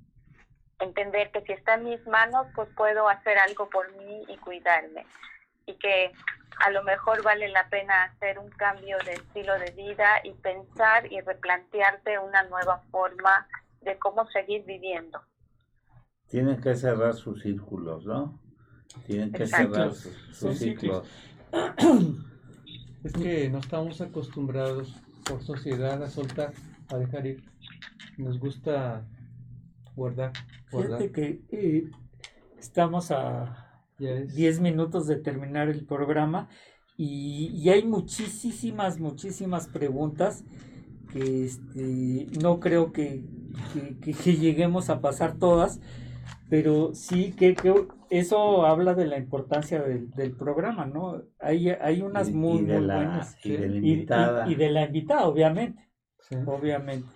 entender 0.78 1.30
que 1.30 1.42
si 1.42 1.52
está 1.52 1.74
en 1.74 1.84
mis 1.84 2.06
manos, 2.06 2.46
pues 2.54 2.68
puedo 2.76 3.08
hacer 3.08 3.38
algo 3.38 3.68
por 3.70 3.90
mí 3.96 4.24
y 4.28 4.36
cuidarme. 4.38 5.04
Y 5.66 5.74
que 5.74 6.12
a 6.64 6.70
lo 6.70 6.82
mejor 6.84 7.22
vale 7.22 7.48
la 7.48 7.68
pena 7.68 8.04
hacer 8.04 8.38
un 8.38 8.50
cambio 8.50 8.96
de 9.04 9.14
estilo 9.14 9.58
de 9.58 9.70
vida 9.72 10.20
y 10.24 10.32
pensar 10.32 11.10
y 11.10 11.20
replantearte 11.20 12.18
una 12.18 12.42
nueva 12.44 12.82
forma 12.90 13.46
de 13.80 13.98
cómo 13.98 14.26
seguir 14.28 14.64
viviendo. 14.64 15.20
Tienen 16.28 16.60
que 16.60 16.74
cerrar 16.74 17.14
sus 17.14 17.42
círculos, 17.42 18.06
¿no? 18.06 18.40
Tienen 19.06 19.32
que 19.32 19.46
cerrar 19.46 19.92
sus, 19.92 20.58
ciclos. 20.58 21.08
Es 23.04 23.12
que 23.12 23.50
no 23.50 23.58
estamos 23.58 24.00
acostumbrados 24.00 24.94
por 25.24 25.42
sociedad 25.42 26.02
a 26.02 26.08
soltar, 26.08 26.52
a 26.88 26.96
dejar 26.96 27.26
ir. 27.26 27.42
Nos 28.16 28.38
gusta 28.38 29.04
guardar. 29.96 30.32
guardar. 30.70 31.00
Fíjate 31.00 31.12
que 31.12 31.40
eh, 31.50 31.90
estamos 32.58 33.10
a 33.10 33.71
10 33.98 34.60
minutos 34.60 35.06
de 35.06 35.16
terminar 35.16 35.68
el 35.68 35.84
programa 35.84 36.48
y, 36.96 37.68
hay 37.70 37.84
muchísimas, 37.84 39.00
muchísimas 39.00 39.68
preguntas 39.68 40.44
que 41.12 41.44
este, 41.44 42.26
no 42.40 42.60
creo 42.60 42.92
que, 42.92 43.24
que 44.00 44.36
lleguemos 44.36 44.90
a 44.90 45.00
pasar 45.00 45.38
todas 45.38 45.80
pero 46.52 46.94
sí 46.94 47.32
que, 47.32 47.56
eso 48.10 48.66
habla 48.66 48.92
de 48.92 49.06
la 49.06 49.16
importancia 49.16 49.80
del, 49.80 50.36
programa, 50.36 50.84
¿no? 50.84 51.22
Hay, 51.40 51.70
hay 51.70 52.02
unas 52.02 52.30
muy, 52.30 52.60
muy 52.60 52.84
buenas. 52.84 53.38
Y 53.42 53.52
de 53.52 53.68
la 53.70 53.76
invitada. 53.76 54.50
Y, 54.50 54.54
de 54.56 54.70
la 54.70 54.84
invitada, 54.84 55.24
obviamente. 55.24 55.88
Obviamente. 56.44 57.08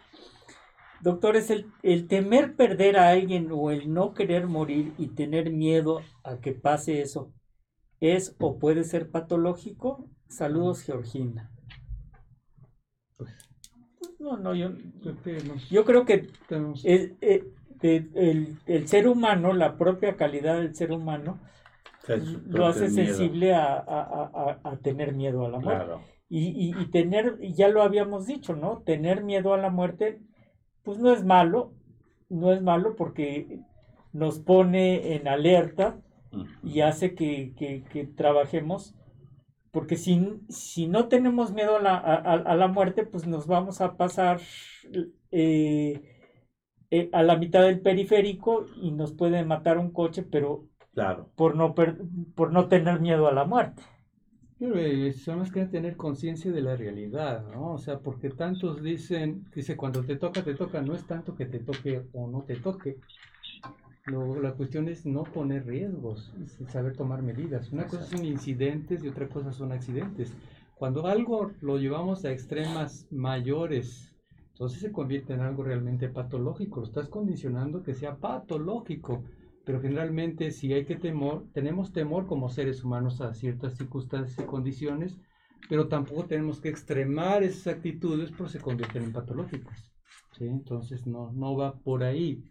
Doctor, 1.01 1.37
¿es 1.37 1.51
el, 1.51 1.67
el 1.83 2.09
temer 2.09 2.57
perder 2.57 2.97
a 2.97 3.11
alguien 3.11 3.49
o 3.53 3.71
el 3.71 3.93
no 3.93 4.15
querer 4.15 4.47
morir 4.47 4.93
y 4.99 5.09
tener 5.09 5.51
miedo 5.51 6.01
a 6.25 6.39
que 6.39 6.53
pase 6.53 7.01
eso, 7.01 7.33
¿es 8.01 8.35
o 8.39 8.59
puede 8.59 8.85
ser 8.85 9.11
patológico? 9.11 10.09
Saludos, 10.29 10.83
Georgina. 10.83 11.51
Pues, 13.17 13.31
no, 14.19 14.37
no, 14.37 14.55
yo, 14.55 14.71
yo 15.71 15.85
creo 15.85 16.05
que 16.05 16.29
es, 16.85 17.13
el, 17.83 18.57
el, 18.67 18.89
ser 18.89 19.09
humano, 19.09 19.53
la 19.53 19.77
propia 19.77 20.17
calidad 20.17 20.57
del 20.57 20.75
ser 20.75 20.93
humano, 20.93 21.39
lo 22.47 22.67
hace 22.67 22.89
sensible 22.89 23.55
a, 23.55 23.85
a, 24.63 24.77
tener 24.83 25.13
miedo 25.15 25.45
a 25.45 25.51
la 25.51 25.59
muerte. 25.59 25.93
Y, 26.29 26.71
y, 26.71 26.87
tener, 26.87 27.39
ya 27.41 27.69
lo 27.69 27.83
habíamos 27.83 28.27
dicho, 28.27 28.55
¿no? 28.55 28.83
Tener 28.85 29.23
miedo 29.23 29.55
a 29.55 29.59
la 29.59 29.71
muerte, 29.71 30.21
pues 30.87 30.99
no 30.99 31.13
es 31.13 31.25
malo, 31.25 31.73
no 32.29 32.53
es 32.53 32.63
malo 32.63 32.95
porque 32.95 33.59
nos 34.13 34.39
pone 34.39 35.17
en 35.17 35.27
alerta 35.27 36.01
y 36.63 36.81
hace 36.81 37.17
que, 37.17 37.55
que, 37.57 37.83
que 37.91 38.07
trabajemos, 38.07 38.95
porque 39.73 39.97
si, 39.97 40.41
si, 40.49 40.87
no 40.87 41.09
tenemos 41.09 41.53
miedo 41.53 41.79
a 41.79 41.83
la, 41.83 41.97
a, 41.97 42.55
la, 42.55 42.69
muerte, 42.69 43.05
pues 43.05 43.27
nos 43.27 43.49
vamos 43.49 43.81
a 43.81 43.97
pasar 43.97 44.41
eh, 45.33 46.01
eh, 46.93 47.11
a 47.13 47.25
la 47.25 47.37
mitad 47.37 47.63
del 47.63 47.81
periférico 47.81 48.67
y 48.81 48.93
nos 48.93 49.13
puede 49.13 49.45
matar 49.45 49.79
un 49.79 49.91
coche, 49.91 50.23
pero 50.23 50.69
claro. 50.95 51.33
por, 51.35 51.57
no 51.57 51.75
por 51.75 52.53
no 52.53 52.69
tener 52.69 53.01
miedo 53.01 53.27
a 53.27 53.33
la 53.33 53.45
muerte. 53.45 53.83
Pero 54.59 55.37
más 55.37 55.53
que 55.53 55.67
tener 55.67 55.97
conciencia 55.97 56.51
de 56.51 56.63
la 56.63 56.77
realidad, 56.77 57.45
¿no? 57.53 57.73
O 57.73 57.79
sea, 57.79 57.99
porque 57.99 58.31
tantos 58.31 58.83
dicen, 58.83 59.45
dice, 59.55 59.77
cuando 59.77 60.03
te 60.03 60.17
toca, 60.17 60.43
te 60.43 60.55
toca, 60.55 60.81
no 60.81 60.95
es 60.95 61.05
tanto 61.05 61.35
que 61.35 61.45
te 61.45 61.59
toque 61.59 62.03
o 62.15 62.27
no 62.27 62.43
te 62.43 62.57
toque. 62.57 62.97
Lo, 64.07 64.41
la 64.41 64.53
cuestión 64.53 64.89
es 64.89 65.05
no 65.05 65.25
poner 65.25 65.67
riesgos, 65.67 66.33
saber 66.69 66.97
tomar 66.97 67.23
medidas. 67.23 67.71
Una 67.73 67.87
cosa 67.87 68.05
son 68.05 68.25
incidentes 68.25 69.05
y 69.05 69.09
otra 69.09 69.29
cosa 69.29 69.53
son 69.53 69.73
accidentes. 69.73 70.33
Cuando 70.77 71.07
algo 71.07 71.51
lo 71.61 71.79
llevamos 71.79 72.25
a 72.25 72.33
extremas 72.33 73.07
mayores, 73.11 74.15
entonces 74.53 74.81
se 74.81 74.93
convierte 74.93 75.35
en 75.35 75.41
algo 75.41 75.65
realmente 75.65 76.09
patológico. 76.09 76.81
Lo 76.81 76.87
estás 76.87 77.09
condicionando 77.09 77.83
que 77.83 77.95
sea 77.95 78.17
patológico. 78.17 79.23
Pero 79.67 79.81
generalmente 79.81 80.53
si 80.53 80.73
hay 80.73 80.85
que 80.85 80.95
temor, 80.95 81.45
tenemos 81.53 81.93
temor 81.93 82.29
como 82.29 82.49
seres 82.49 82.85
humanos 82.85 83.21
a 83.21 83.35
ciertas 83.35 83.77
circunstancias 83.77 84.39
y 84.39 84.49
condiciones, 84.49 85.19
pero 85.69 85.89
tampoco 85.89 86.27
tenemos 86.27 86.61
que 86.61 86.69
extremar 86.69 87.43
esas 87.43 87.75
actitudes 87.75 88.31
porque 88.31 88.53
se 88.53 88.61
convierten 88.61 89.03
en 89.03 89.13
patológicas. 89.13 89.91
Entonces 90.39 91.05
no, 91.09 91.33
no 91.33 91.57
va 91.57 91.75
por 91.81 92.05
ahí. 92.05 92.45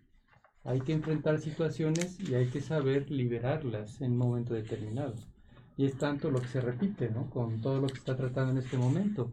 Hay 0.65 0.81
que 0.81 0.91
enfrentar 0.91 1.39
situaciones 1.39 2.19
y 2.19 2.35
hay 2.35 2.47
que 2.47 2.59
saber 2.59 3.09
liberarlas 3.09 4.01
en 4.01 4.11
un 4.11 4.17
momento 4.17 4.53
determinado. 4.53 5.15
Y 5.77 5.85
es 5.85 5.97
tanto 5.97 6.29
lo 6.29 6.41
que 6.41 6.47
se 6.47 6.59
repite, 6.59 7.09
¿no? 7.09 7.29
Con 7.29 7.61
todo 7.61 7.79
lo 7.79 7.87
que 7.87 7.99
está 7.99 8.17
tratando 8.17 8.51
en 8.51 8.57
este 8.57 8.77
momento. 8.77 9.31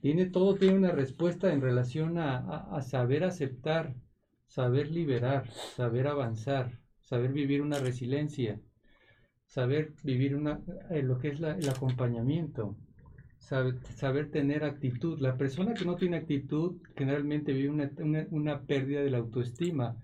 Tiene 0.00 0.26
todo, 0.26 0.54
tiene 0.54 0.78
una 0.78 0.92
respuesta 0.92 1.52
en 1.52 1.60
relación 1.60 2.16
a, 2.16 2.80
saber 2.80 3.22
aceptar, 3.22 3.94
saber 4.46 4.90
liberar, 4.90 5.50
saber 5.50 6.06
avanzar, 6.06 6.81
saber 7.02 7.32
vivir 7.32 7.62
una 7.62 7.78
resiliencia, 7.78 8.60
saber 9.46 9.92
vivir 10.02 10.36
una, 10.36 10.60
eh, 10.90 11.02
lo 11.02 11.18
que 11.18 11.28
es 11.28 11.40
el 11.40 11.68
acompañamiento, 11.68 12.76
saber, 13.38 13.78
saber, 13.96 14.30
tener 14.30 14.64
actitud. 14.64 15.18
La 15.20 15.36
persona 15.36 15.74
que 15.74 15.84
no 15.84 15.96
tiene 15.96 16.16
actitud 16.16 16.80
generalmente 16.96 17.52
vive 17.52 17.70
una, 17.70 17.90
una 18.30 18.62
pérdida 18.62 19.02
de 19.02 19.10
la 19.10 19.18
autoestima, 19.18 19.96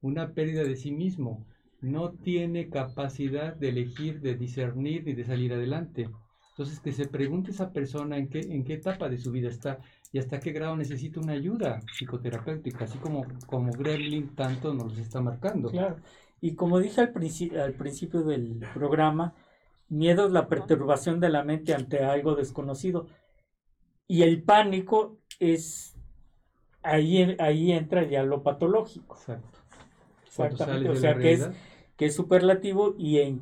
una 0.00 0.32
pérdida 0.32 0.64
de 0.64 0.76
sí 0.76 0.90
mismo. 0.92 1.46
No 1.80 2.12
tiene 2.12 2.70
capacidad 2.70 3.54
de 3.54 3.68
elegir, 3.68 4.20
de 4.20 4.36
discernir 4.36 5.04
ni 5.04 5.12
de 5.12 5.24
salir 5.24 5.52
adelante. 5.52 6.08
Entonces, 6.54 6.78
que 6.78 6.92
se 6.92 7.08
pregunte 7.08 7.50
esa 7.50 7.72
persona 7.72 8.16
en 8.16 8.28
qué, 8.28 8.38
en 8.38 8.64
qué 8.64 8.74
etapa 8.74 9.08
de 9.08 9.18
su 9.18 9.32
vida 9.32 9.48
está 9.48 9.80
y 10.12 10.20
hasta 10.20 10.38
qué 10.38 10.52
grado 10.52 10.76
necesita 10.76 11.18
una 11.18 11.32
ayuda 11.32 11.80
psicoterapéutica, 11.92 12.84
así 12.84 12.96
como, 12.98 13.26
como 13.46 13.72
Gremlin 13.72 14.36
tanto 14.36 14.72
nos 14.72 14.96
está 14.96 15.20
marcando. 15.20 15.68
Claro. 15.70 15.96
Y 16.44 16.56
como 16.56 16.78
dije 16.78 17.00
al, 17.00 17.14
al 17.58 17.72
principio 17.72 18.22
del 18.22 18.62
programa, 18.74 19.32
miedo 19.88 20.26
es 20.26 20.30
la 20.30 20.46
perturbación 20.46 21.18
de 21.18 21.30
la 21.30 21.42
mente 21.42 21.72
ante 21.72 22.04
algo 22.04 22.34
desconocido. 22.34 23.06
Y 24.06 24.24
el 24.24 24.42
pánico 24.42 25.16
es, 25.40 25.96
ahí, 26.82 27.34
ahí 27.38 27.72
entra 27.72 28.04
ya 28.04 28.24
lo 28.24 28.42
patológico. 28.42 29.16
Exacto. 29.16 29.58
Exactamente. 30.26 30.90
O 30.90 30.96
sea, 30.96 31.16
que 31.16 31.32
es 31.32 31.48
que 31.96 32.04
es 32.06 32.14
superlativo 32.14 32.94
y 32.98 33.20
e, 33.20 33.38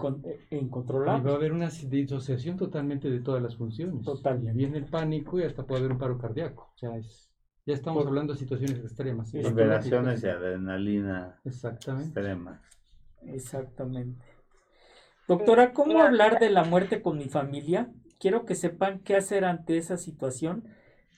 incontrolable. 0.50 1.22
Y 1.22 1.24
va 1.24 1.32
a 1.32 1.34
haber 1.34 1.52
una 1.52 1.70
disociación 1.70 2.56
totalmente 2.56 3.10
de 3.10 3.18
todas 3.18 3.42
las 3.42 3.56
funciones. 3.56 4.04
Total. 4.04 4.40
Y 4.44 4.52
viene 4.52 4.78
el 4.78 4.84
pánico 4.84 5.40
y 5.40 5.42
hasta 5.42 5.66
puede 5.66 5.80
haber 5.80 5.90
un 5.90 5.98
paro 5.98 6.18
cardíaco. 6.18 6.70
O 6.72 6.78
sea, 6.78 6.96
es, 6.96 7.32
ya 7.66 7.74
estamos 7.74 8.06
hablando 8.06 8.34
de 8.34 8.38
situaciones 8.38 8.78
extremas. 8.78 9.34
Liberaciones 9.34 10.22
de 10.22 10.30
adrenalina 10.30 11.40
Exactamente. 11.44 12.20
extremas. 12.20 12.60
Exactamente. 13.26 14.24
Doctora, 15.28 15.72
¿cómo 15.72 16.02
hablar 16.02 16.38
de 16.38 16.50
la 16.50 16.64
muerte 16.64 17.00
con 17.00 17.18
mi 17.18 17.28
familia? 17.28 17.88
Quiero 18.18 18.44
que 18.44 18.54
sepan 18.54 19.00
qué 19.00 19.16
hacer 19.16 19.44
ante 19.44 19.78
esa 19.78 19.96
situación, 19.96 20.64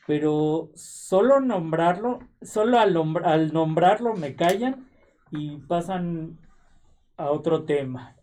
pero 0.07 0.71
solo 0.75 1.41
nombrarlo, 1.41 2.21
solo 2.43 2.79
al, 2.79 2.97
al 3.25 3.53
nombrarlo 3.53 4.15
me 4.15 4.37
callan 4.37 4.89
y 5.31 5.57
pasan 5.59 6.39
a 7.17 7.31
otro 7.31 7.65
tema. 7.65 8.17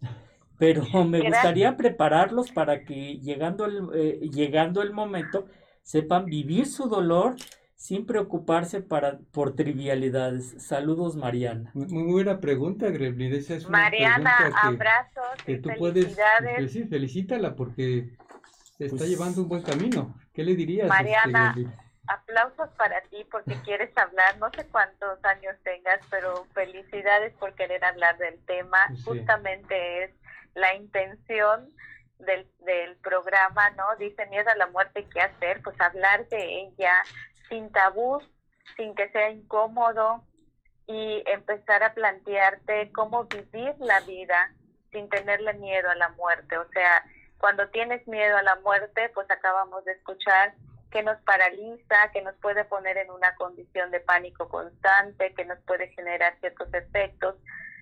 Pero 0.57 0.83
me 1.05 1.21
gustaría 1.21 1.75
prepararlos 1.77 2.51
para 2.51 2.85
que 2.85 3.17
llegando 3.17 3.65
el, 3.65 3.89
eh, 3.93 4.29
llegando 4.31 4.81
el 4.81 4.93
momento 4.93 5.47
sepan 5.81 6.25
vivir 6.25 6.67
su 6.67 6.87
dolor 6.87 7.35
sin 7.81 8.05
preocuparse 8.05 8.79
para, 8.79 9.17
por 9.31 9.55
trivialidades. 9.55 10.53
Saludos, 10.63 11.15
Mariana. 11.15 11.71
Muy 11.73 12.03
buena 12.11 12.39
pregunta, 12.39 12.91
Greblin. 12.91 13.43
Mariana, 13.69 14.37
abrazos. 14.61 15.43
Que 15.43 15.57
tú 15.57 15.71
puedes, 15.79 16.15
pues 16.57 16.73
sí, 16.73 16.83
felicítala 16.83 17.55
porque 17.55 18.15
se 18.77 18.85
está 18.85 18.99
pues 18.99 19.09
llevando 19.09 19.41
un 19.41 19.49
buen 19.49 19.63
camino. 19.63 20.15
¿Qué 20.31 20.43
le 20.43 20.53
dirías? 20.53 20.87
Mariana, 20.87 21.55
este, 21.57 21.75
aplausos 22.05 22.69
para 22.77 23.01
ti 23.09 23.25
porque 23.31 23.55
quieres 23.63 23.89
hablar, 23.97 24.37
no 24.37 24.51
sé 24.51 24.67
cuántos 24.67 25.17
años 25.25 25.55
tengas, 25.63 26.01
pero 26.11 26.45
felicidades 26.53 27.33
por 27.39 27.55
querer 27.55 27.83
hablar 27.83 28.15
del 28.19 28.37
tema. 28.45 28.77
Justamente 29.03 30.03
es 30.03 30.11
la 30.53 30.75
intención 30.75 31.67
del, 32.19 32.47
del 32.59 32.95
programa, 32.97 33.71
¿no? 33.71 33.85
Dice 33.97 34.23
miedo 34.27 34.51
a 34.51 34.55
la 34.55 34.67
muerte, 34.67 35.07
¿qué 35.11 35.21
hacer? 35.21 35.63
Pues 35.63 35.81
hablar 35.81 36.29
de 36.29 36.61
ella 36.61 36.93
sin 37.51 37.69
tabú, 37.71 38.19
sin 38.77 38.95
que 38.95 39.09
sea 39.09 39.29
incómodo 39.29 40.23
y 40.87 41.21
empezar 41.27 41.83
a 41.83 41.93
plantearte 41.93 42.91
cómo 42.93 43.25
vivir 43.25 43.75
la 43.79 43.99
vida 44.01 44.53
sin 44.91 45.09
tenerle 45.09 45.53
miedo 45.55 45.89
a 45.89 45.95
la 45.95 46.09
muerte. 46.09 46.57
O 46.57 46.67
sea, 46.69 47.03
cuando 47.37 47.67
tienes 47.69 48.07
miedo 48.07 48.37
a 48.37 48.41
la 48.41 48.55
muerte, 48.57 49.09
pues 49.13 49.29
acabamos 49.29 49.83
de 49.85 49.91
escuchar 49.93 50.53
que 50.91 51.03
nos 51.03 51.19
paraliza, 51.21 52.11
que 52.13 52.21
nos 52.21 52.35
puede 52.35 52.65
poner 52.65 52.97
en 52.97 53.11
una 53.11 53.35
condición 53.35 53.91
de 53.91 53.99
pánico 53.99 54.49
constante, 54.49 55.33
que 55.33 55.45
nos 55.45 55.59
puede 55.61 55.87
generar 55.89 56.37
ciertos 56.39 56.73
efectos, 56.73 57.35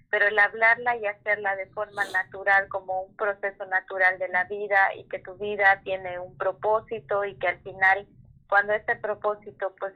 pero 0.09 0.27
el 0.27 0.37
hablarla 0.37 0.95
y 0.97 1.05
hacerla 1.05 1.55
de 1.55 1.67
forma 1.67 2.03
natural 2.11 2.67
como 2.69 3.03
un 3.03 3.15
proceso 3.15 3.65
natural 3.65 4.17
de 4.19 4.29
la 4.29 4.43
vida 4.45 4.93
y 4.95 5.07
que 5.07 5.19
tu 5.19 5.35
vida 5.35 5.81
tiene 5.83 6.19
un 6.19 6.35
propósito 6.37 7.25
y 7.25 7.35
que 7.37 7.47
al 7.47 7.59
final 7.61 8.07
cuando 8.49 8.73
ese 8.73 8.95
propósito 8.95 9.73
pues 9.79 9.93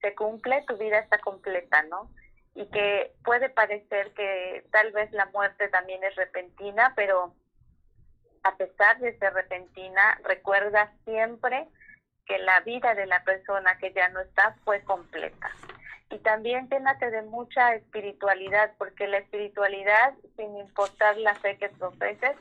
se 0.00 0.14
cumple, 0.14 0.62
tu 0.68 0.76
vida 0.76 0.98
está 0.98 1.18
completa, 1.18 1.82
¿no? 1.84 2.10
Y 2.54 2.66
que 2.66 3.12
puede 3.24 3.48
parecer 3.48 4.12
que 4.12 4.64
tal 4.70 4.92
vez 4.92 5.10
la 5.12 5.26
muerte 5.26 5.68
también 5.68 6.04
es 6.04 6.14
repentina, 6.14 6.92
pero 6.94 7.34
a 8.44 8.56
pesar 8.56 8.98
de 9.00 9.18
ser 9.18 9.32
repentina, 9.34 10.20
recuerda 10.22 10.92
siempre 11.04 11.66
que 12.26 12.38
la 12.38 12.60
vida 12.60 12.94
de 12.94 13.06
la 13.06 13.22
persona 13.24 13.78
que 13.78 13.92
ya 13.92 14.08
no 14.10 14.20
está 14.20 14.56
fue 14.64 14.82
completa. 14.84 15.50
Y 16.10 16.18
también 16.18 16.68
llénate 16.68 17.10
de 17.10 17.22
mucha 17.22 17.74
espiritualidad, 17.74 18.72
porque 18.78 19.08
la 19.08 19.18
espiritualidad, 19.18 20.14
sin 20.36 20.56
importar 20.56 21.16
la 21.18 21.34
fe 21.34 21.56
que 21.58 21.68
profeses, 21.68 22.36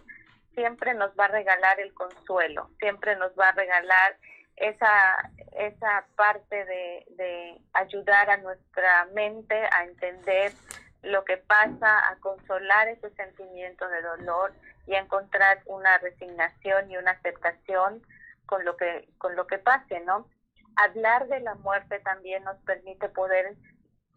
siempre 0.54 0.94
nos 0.94 1.12
va 1.20 1.26
a 1.26 1.30
regalar 1.30 1.80
el 1.80 1.94
consuelo, 1.94 2.70
siempre 2.80 3.16
nos 3.16 3.32
va 3.38 3.50
a 3.50 3.54
regalar 3.54 4.18
esa, 4.58 5.32
esa 5.58 6.06
parte 6.16 6.66
de, 6.66 7.06
de 7.18 7.62
ayudar 7.74 8.30
a 8.30 8.38
nuestra 8.38 9.06
mente 9.14 9.56
a 9.72 9.84
entender 9.84 10.54
lo 11.02 11.24
que 11.24 11.38
pasa, 11.38 12.10
a 12.10 12.16
consolar 12.20 12.88
ese 12.88 13.10
sentimiento 13.12 13.88
de 13.88 14.02
dolor 14.02 14.54
y 14.88 14.96
a 14.96 15.00
encontrar 15.00 15.62
una 15.66 15.98
resignación 16.00 16.90
y 16.90 16.98
una 16.98 17.12
aceptación 17.12 18.02
con 18.46 18.66
lo 18.66 18.76
que 18.78 19.08
con 19.18 19.36
lo 19.36 19.48
que 19.48 19.58
pase, 19.58 20.00
¿no? 20.02 20.28
Hablar 20.76 21.28
de 21.28 21.40
la 21.40 21.56
muerte 21.56 22.00
también 22.00 22.44
nos 22.44 22.58
permite 22.58 23.10
poder 23.10 23.56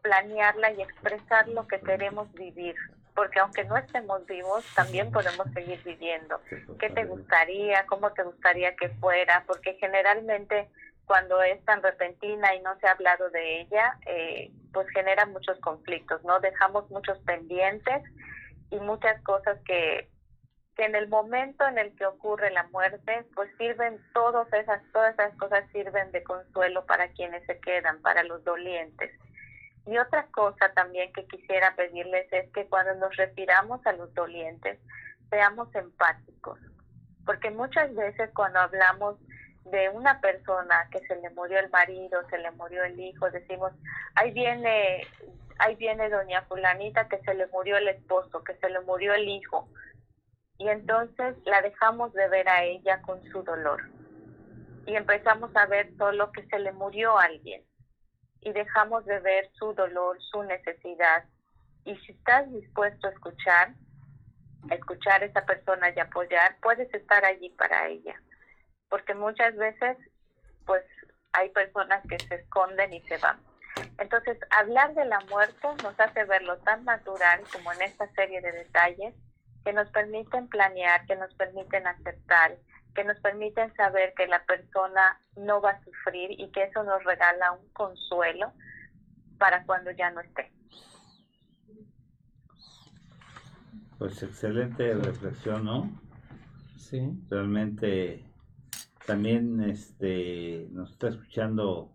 planearla 0.02 0.72
y 0.72 0.82
expresar 0.82 1.48
lo 1.48 1.66
que 1.66 1.80
queremos 1.80 2.32
vivir, 2.32 2.76
porque 3.18 3.40
aunque 3.40 3.64
no 3.64 3.76
estemos 3.76 4.24
vivos, 4.26 4.64
también 4.76 5.10
podemos 5.10 5.48
seguir 5.52 5.82
viviendo. 5.82 6.40
¿Qué 6.78 6.88
te 6.88 7.04
gustaría? 7.04 7.84
¿Cómo 7.86 8.12
te 8.12 8.22
gustaría 8.22 8.76
que 8.76 8.90
fuera? 8.90 9.42
Porque 9.44 9.74
generalmente 9.80 10.68
cuando 11.04 11.42
es 11.42 11.60
tan 11.64 11.82
repentina 11.82 12.54
y 12.54 12.60
no 12.60 12.78
se 12.78 12.86
ha 12.86 12.92
hablado 12.92 13.28
de 13.30 13.62
ella, 13.62 13.98
eh, 14.06 14.52
pues 14.72 14.86
genera 14.90 15.26
muchos 15.26 15.58
conflictos, 15.58 16.22
¿no? 16.22 16.38
Dejamos 16.38 16.88
muchos 16.92 17.18
pendientes 17.24 18.04
y 18.70 18.76
muchas 18.76 19.20
cosas 19.22 19.58
que 19.64 20.08
que 20.76 20.84
en 20.84 20.94
el 20.94 21.08
momento 21.08 21.66
en 21.66 21.76
el 21.76 21.92
que 21.96 22.06
ocurre 22.06 22.52
la 22.52 22.68
muerte, 22.68 23.26
pues 23.34 23.50
sirven 23.58 23.98
todas 24.14 24.46
esas, 24.52 24.80
todas 24.92 25.12
esas 25.14 25.36
cosas 25.36 25.64
sirven 25.72 26.12
de 26.12 26.22
consuelo 26.22 26.86
para 26.86 27.08
quienes 27.08 27.44
se 27.46 27.58
quedan, 27.58 28.00
para 28.00 28.22
los 28.22 28.44
dolientes. 28.44 29.10
Y 29.88 29.96
otra 29.96 30.26
cosa 30.32 30.70
también 30.74 31.10
que 31.14 31.24
quisiera 31.26 31.74
pedirles 31.74 32.30
es 32.30 32.50
que 32.52 32.66
cuando 32.66 32.94
nos 32.96 33.16
refiramos 33.16 33.84
a 33.86 33.92
los 33.92 34.12
dolientes, 34.12 34.78
seamos 35.30 35.74
empáticos, 35.74 36.60
porque 37.24 37.50
muchas 37.50 37.94
veces 37.94 38.30
cuando 38.34 38.58
hablamos 38.58 39.16
de 39.64 39.88
una 39.88 40.20
persona 40.20 40.86
que 40.90 40.98
se 41.06 41.16
le 41.16 41.30
murió 41.30 41.58
el 41.58 41.70
marido, 41.70 42.20
se 42.28 42.36
le 42.36 42.50
murió 42.50 42.84
el 42.84 43.00
hijo, 43.00 43.30
decimos, 43.30 43.72
ahí 44.14 44.30
viene, 44.32 45.06
ahí 45.58 45.74
viene 45.76 46.10
doña 46.10 46.42
fulanita 46.42 47.08
que 47.08 47.18
se 47.20 47.32
le 47.32 47.46
murió 47.46 47.78
el 47.78 47.88
esposo, 47.88 48.44
que 48.44 48.56
se 48.56 48.68
le 48.68 48.80
murió 48.80 49.14
el 49.14 49.26
hijo, 49.26 49.70
y 50.58 50.68
entonces 50.68 51.34
la 51.46 51.62
dejamos 51.62 52.12
de 52.12 52.28
ver 52.28 52.46
a 52.50 52.62
ella 52.62 53.00
con 53.00 53.24
su 53.32 53.42
dolor. 53.42 53.88
Y 54.84 54.96
empezamos 54.96 55.50
a 55.56 55.64
ver 55.64 55.96
solo 55.96 56.30
que 56.32 56.44
se 56.48 56.58
le 56.58 56.72
murió 56.72 57.18
a 57.18 57.24
alguien 57.24 57.62
y 58.42 58.52
dejamos 58.52 59.04
de 59.06 59.20
ver 59.20 59.50
su 59.54 59.72
dolor, 59.74 60.20
su 60.22 60.42
necesidad. 60.42 61.24
Y 61.84 61.96
si 61.98 62.12
estás 62.12 62.50
dispuesto 62.52 63.08
a 63.08 63.10
escuchar, 63.10 63.74
a 64.70 64.74
escuchar 64.74 65.22
a 65.22 65.26
esa 65.26 65.44
persona 65.44 65.90
y 65.94 66.00
apoyar, 66.00 66.56
puedes 66.60 66.92
estar 66.92 67.24
allí 67.24 67.50
para 67.50 67.88
ella. 67.88 68.20
Porque 68.88 69.14
muchas 69.14 69.56
veces, 69.56 69.96
pues, 70.66 70.84
hay 71.32 71.50
personas 71.50 72.02
que 72.08 72.18
se 72.18 72.36
esconden 72.36 72.92
y 72.92 73.00
se 73.02 73.18
van. 73.18 73.38
Entonces, 73.98 74.38
hablar 74.50 74.94
de 74.94 75.04
la 75.04 75.20
muerte 75.30 75.68
nos 75.82 75.98
hace 75.98 76.24
verlo 76.24 76.56
tan 76.58 76.84
natural 76.84 77.42
como 77.52 77.72
en 77.72 77.82
esta 77.82 78.10
serie 78.12 78.40
de 78.40 78.52
detalles 78.52 79.14
que 79.64 79.72
nos 79.72 79.88
permiten 79.90 80.48
planear, 80.48 81.04
que 81.06 81.16
nos 81.16 81.32
permiten 81.34 81.86
aceptar, 81.86 82.56
que 82.98 83.04
nos 83.04 83.20
permiten 83.20 83.72
saber 83.76 84.12
que 84.16 84.26
la 84.26 84.44
persona 84.44 85.20
no 85.36 85.60
va 85.60 85.70
a 85.70 85.84
sufrir 85.84 86.32
y 86.32 86.50
que 86.50 86.64
eso 86.64 86.82
nos 86.82 87.04
regala 87.04 87.52
un 87.52 87.68
consuelo 87.68 88.52
para 89.38 89.64
cuando 89.64 89.92
ya 89.92 90.10
no 90.10 90.20
esté. 90.20 90.50
Pues 94.00 94.20
excelente 94.20 94.94
reflexión, 94.94 95.64
¿no? 95.64 96.00
Sí. 96.76 97.08
Realmente 97.30 98.24
también 99.06 99.62
este 99.62 100.66
nos 100.72 100.90
está 100.90 101.10
escuchando 101.10 101.92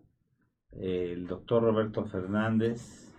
eh, 0.71 1.09
el 1.11 1.27
doctor 1.27 1.63
Roberto 1.63 2.05
Fernández, 2.05 3.13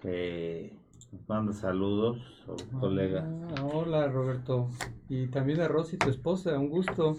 que 0.00 0.78
manda 1.26 1.52
saludos 1.52 2.18
a 2.46 2.78
colega. 2.78 3.26
Ah, 3.56 3.64
hola 3.64 4.08
Roberto. 4.08 4.70
Y 5.08 5.28
también 5.28 5.60
a 5.60 5.68
Rosy, 5.68 5.96
tu 5.96 6.08
esposa, 6.08 6.58
un 6.58 6.68
gusto. 6.68 7.16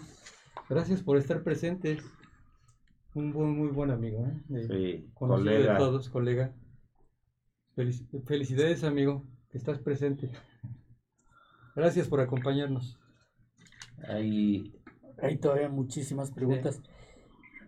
Gracias 0.69 1.01
por 1.01 1.17
estar 1.17 1.43
presentes. 1.43 2.03
Un 3.13 3.31
buen, 3.31 3.57
muy 3.57 3.69
buen 3.69 3.91
amigo, 3.91 4.25
¿eh? 4.25 4.67
sí, 4.67 5.09
colega. 5.13 5.73
de 5.73 5.79
todos, 5.79 6.09
colega. 6.09 6.53
felicidades, 8.25 8.83
amigo, 8.83 9.23
que 9.49 9.57
estás 9.57 9.79
presente. 9.79 10.31
Gracias 11.75 12.07
por 12.07 12.19
acompañarnos. 12.19 12.99
Hay, 14.07 14.73
Hay 15.21 15.37
todavía 15.37 15.69
muchísimas 15.69 16.31
preguntas. 16.31 16.81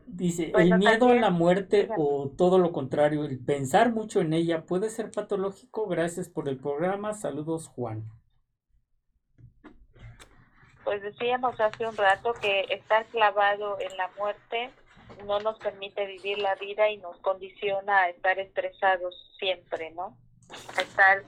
Dice, 0.07 0.53
¿el 0.57 0.77
miedo 0.77 1.09
a 1.09 1.15
la 1.15 1.29
muerte 1.29 1.89
o 1.97 2.31
todo 2.35 2.57
lo 2.57 2.71
contrario, 2.71 3.25
el 3.25 3.43
pensar 3.43 3.91
mucho 3.91 4.21
en 4.21 4.33
ella 4.33 4.65
puede 4.65 4.89
ser 4.89 5.11
patológico? 5.11 5.87
Gracias 5.87 6.29
por 6.29 6.47
el 6.47 6.57
programa. 6.57 7.13
Saludos, 7.13 7.67
Juan. 7.67 8.03
Pues 10.85 11.01
decíamos 11.01 11.59
hace 11.59 11.85
un 11.85 11.95
rato 11.97 12.33
que 12.41 12.65
estar 12.69 13.05
clavado 13.07 13.77
en 13.81 13.95
la 13.97 14.09
muerte 14.17 14.71
no 15.25 15.39
nos 15.39 15.57
permite 15.59 16.05
vivir 16.05 16.39
la 16.39 16.55
vida 16.55 16.89
y 16.89 16.97
nos 16.97 17.17
condiciona 17.17 18.03
a 18.03 18.09
estar 18.09 18.39
estresados 18.39 19.15
siempre, 19.37 19.91
¿no? 19.91 20.17
A 20.77 20.81
estar 20.81 21.23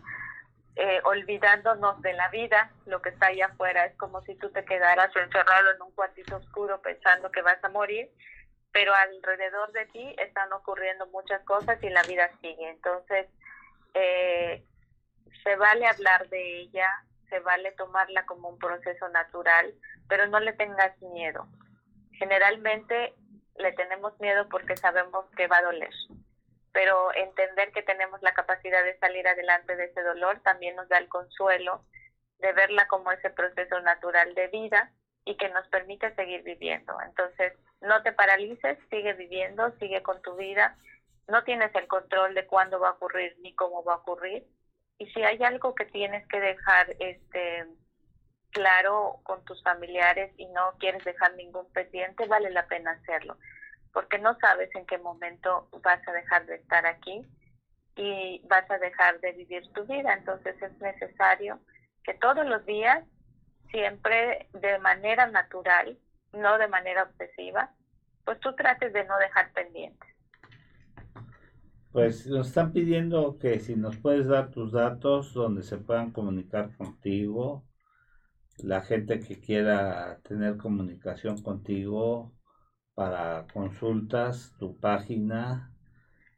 eh, 0.75 1.01
olvidándonos 1.03 2.01
de 2.01 2.13
la 2.13 2.29
vida, 2.29 2.71
lo 2.85 3.01
que 3.01 3.09
está 3.09 3.27
allá 3.27 3.47
afuera. 3.47 3.85
Es 3.85 3.95
como 3.97 4.21
si 4.21 4.35
tú 4.35 4.49
te 4.51 4.63
quedaras 4.63 5.13
encerrado 5.15 5.71
en 5.75 5.81
un 5.81 5.91
cuartito 5.91 6.37
oscuro 6.37 6.81
pensando 6.81 7.31
que 7.31 7.41
vas 7.41 7.63
a 7.63 7.69
morir 7.69 8.09
pero 8.71 8.93
alrededor 8.93 9.71
de 9.71 9.85
ti 9.87 10.15
están 10.17 10.51
ocurriendo 10.53 11.07
muchas 11.07 11.43
cosas 11.43 11.81
y 11.83 11.89
la 11.89 12.03
vida 12.03 12.29
sigue. 12.41 12.69
Entonces, 12.69 13.27
eh, 13.93 14.63
se 15.43 15.55
vale 15.55 15.87
hablar 15.87 16.27
de 16.29 16.61
ella, 16.61 16.89
se 17.29 17.39
vale 17.39 17.71
tomarla 17.73 18.25
como 18.25 18.49
un 18.49 18.59
proceso 18.59 19.09
natural, 19.09 19.73
pero 20.07 20.27
no 20.27 20.39
le 20.39 20.53
tengas 20.53 20.99
miedo. 21.01 21.47
Generalmente 22.13 23.13
le 23.55 23.71
tenemos 23.73 24.19
miedo 24.19 24.47
porque 24.49 24.77
sabemos 24.77 25.25
que 25.35 25.47
va 25.47 25.57
a 25.57 25.63
doler, 25.63 25.93
pero 26.71 27.13
entender 27.15 27.71
que 27.71 27.81
tenemos 27.81 28.21
la 28.21 28.33
capacidad 28.33 28.83
de 28.83 28.97
salir 28.99 29.27
adelante 29.27 29.75
de 29.75 29.85
ese 29.85 30.01
dolor 30.01 30.39
también 30.41 30.75
nos 30.75 30.87
da 30.89 30.97
el 30.97 31.09
consuelo 31.09 31.83
de 32.39 32.53
verla 32.53 32.87
como 32.87 33.11
ese 33.11 33.29
proceso 33.29 33.79
natural 33.81 34.33
de 34.33 34.47
vida 34.47 34.91
y 35.25 35.35
que 35.37 35.49
nos 35.49 35.67
permite 35.67 36.13
seguir 36.15 36.43
viviendo. 36.43 36.95
Entonces, 37.05 37.53
no 37.81 38.01
te 38.03 38.11
paralices, 38.11 38.77
sigue 38.89 39.13
viviendo, 39.13 39.71
sigue 39.79 40.01
con 40.01 40.21
tu 40.21 40.35
vida. 40.35 40.77
No 41.27 41.43
tienes 41.43 41.73
el 41.75 41.87
control 41.87 42.33
de 42.33 42.47
cuándo 42.47 42.79
va 42.79 42.89
a 42.89 42.93
ocurrir 42.93 43.35
ni 43.41 43.53
cómo 43.53 43.83
va 43.83 43.93
a 43.93 43.97
ocurrir. 43.97 44.45
Y 44.97 45.07
si 45.11 45.23
hay 45.23 45.41
algo 45.43 45.75
que 45.75 45.85
tienes 45.85 46.27
que 46.27 46.39
dejar 46.39 46.87
este 46.99 47.65
claro 48.51 49.19
con 49.23 49.43
tus 49.45 49.61
familiares 49.63 50.31
y 50.37 50.45
no 50.47 50.73
quieres 50.79 51.03
dejar 51.03 51.35
ningún 51.35 51.71
pendiente, 51.71 52.25
vale 52.27 52.49
la 52.49 52.67
pena 52.67 52.91
hacerlo, 52.91 53.37
porque 53.93 54.17
no 54.19 54.37
sabes 54.39 54.73
en 54.75 54.85
qué 54.85 54.97
momento 54.97 55.69
vas 55.81 56.05
a 56.07 56.11
dejar 56.11 56.45
de 56.45 56.55
estar 56.55 56.85
aquí 56.85 57.25
y 57.95 58.41
vas 58.47 58.69
a 58.69 58.77
dejar 58.77 59.19
de 59.19 59.33
vivir 59.33 59.71
tu 59.73 59.85
vida. 59.85 60.13
Entonces 60.13 60.61
es 60.61 60.77
necesario 60.79 61.59
que 62.03 62.13
todos 62.15 62.45
los 62.45 62.65
días, 62.65 63.03
siempre 63.71 64.47
de 64.53 64.79
manera 64.79 65.27
natural, 65.27 65.97
no 66.33 66.57
de 66.57 66.67
manera 66.67 67.03
obsesiva, 67.03 67.71
pues 68.25 68.39
tú 68.39 68.53
trates 68.55 68.93
de 68.93 69.05
no 69.05 69.17
dejar 69.17 69.51
pendientes. 69.53 70.09
Pues 71.91 72.27
nos 72.27 72.49
están 72.49 72.71
pidiendo 72.71 73.39
que 73.39 73.59
si 73.59 73.75
nos 73.75 73.97
puedes 73.97 74.27
dar 74.27 74.51
tus 74.51 74.71
datos 74.71 75.33
donde 75.33 75.63
se 75.63 75.77
puedan 75.77 76.11
comunicar 76.11 76.75
contigo, 76.77 77.65
la 78.59 78.81
gente 78.81 79.19
que 79.19 79.39
quiera 79.39 80.19
tener 80.23 80.57
comunicación 80.57 81.41
contigo 81.41 82.33
para 82.93 83.47
consultas, 83.53 84.53
tu 84.59 84.77
página, 84.79 85.73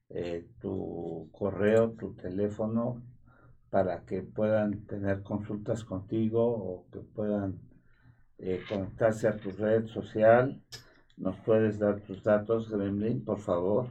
eh, 0.09 0.47
tu 0.61 1.29
correo, 1.33 1.91
tu 1.93 2.13
teléfono, 2.15 3.01
para 3.71 4.05
que 4.05 4.21
puedan 4.21 4.85
tener 4.85 5.23
consultas 5.23 5.83
contigo 5.85 6.45
o 6.45 6.85
que 6.91 6.99
puedan 6.99 7.57
eh, 8.37 8.61
conectarse 8.67 9.29
a 9.29 9.37
tu 9.37 9.51
red 9.51 9.87
social. 9.87 10.61
¿Nos 11.17 11.37
puedes 11.37 11.79
dar 11.79 12.01
tus 12.01 12.21
datos, 12.23 12.69
Gremlin, 12.69 13.23
por 13.23 13.39
favor? 13.39 13.87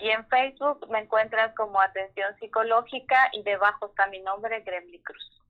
y 0.00 0.10
en 0.10 0.26
Facebook 0.26 0.88
me 0.90 1.00
encuentras 1.00 1.54
como 1.54 1.80
Atención 1.80 2.34
Psicológica 2.40 3.30
y 3.32 3.42
debajo 3.42 3.86
está 3.86 4.06
mi 4.08 4.20
nombre, 4.20 4.60
Gremly 4.60 5.00
Cruz. 5.00 5.43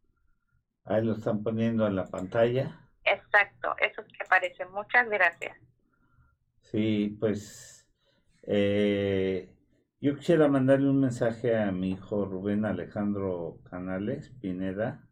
Ahí 0.84 1.04
lo 1.04 1.14
están 1.14 1.42
poniendo 1.42 1.86
en 1.86 1.96
la 1.96 2.06
pantalla. 2.06 2.88
Exacto, 3.04 3.74
eso 3.78 4.02
es 4.02 4.08
que 4.08 4.24
parece. 4.28 4.66
Muchas 4.66 5.08
gracias. 5.08 5.56
Sí, 6.60 7.16
pues 7.20 7.86
eh, 8.42 9.54
yo 10.00 10.16
quisiera 10.16 10.48
mandarle 10.48 10.90
un 10.90 11.00
mensaje 11.00 11.56
a 11.56 11.70
mi 11.72 11.92
hijo 11.92 12.26
Rubén 12.26 12.64
Alejandro 12.64 13.60
Canales 13.70 14.30
Pineda, 14.40 15.08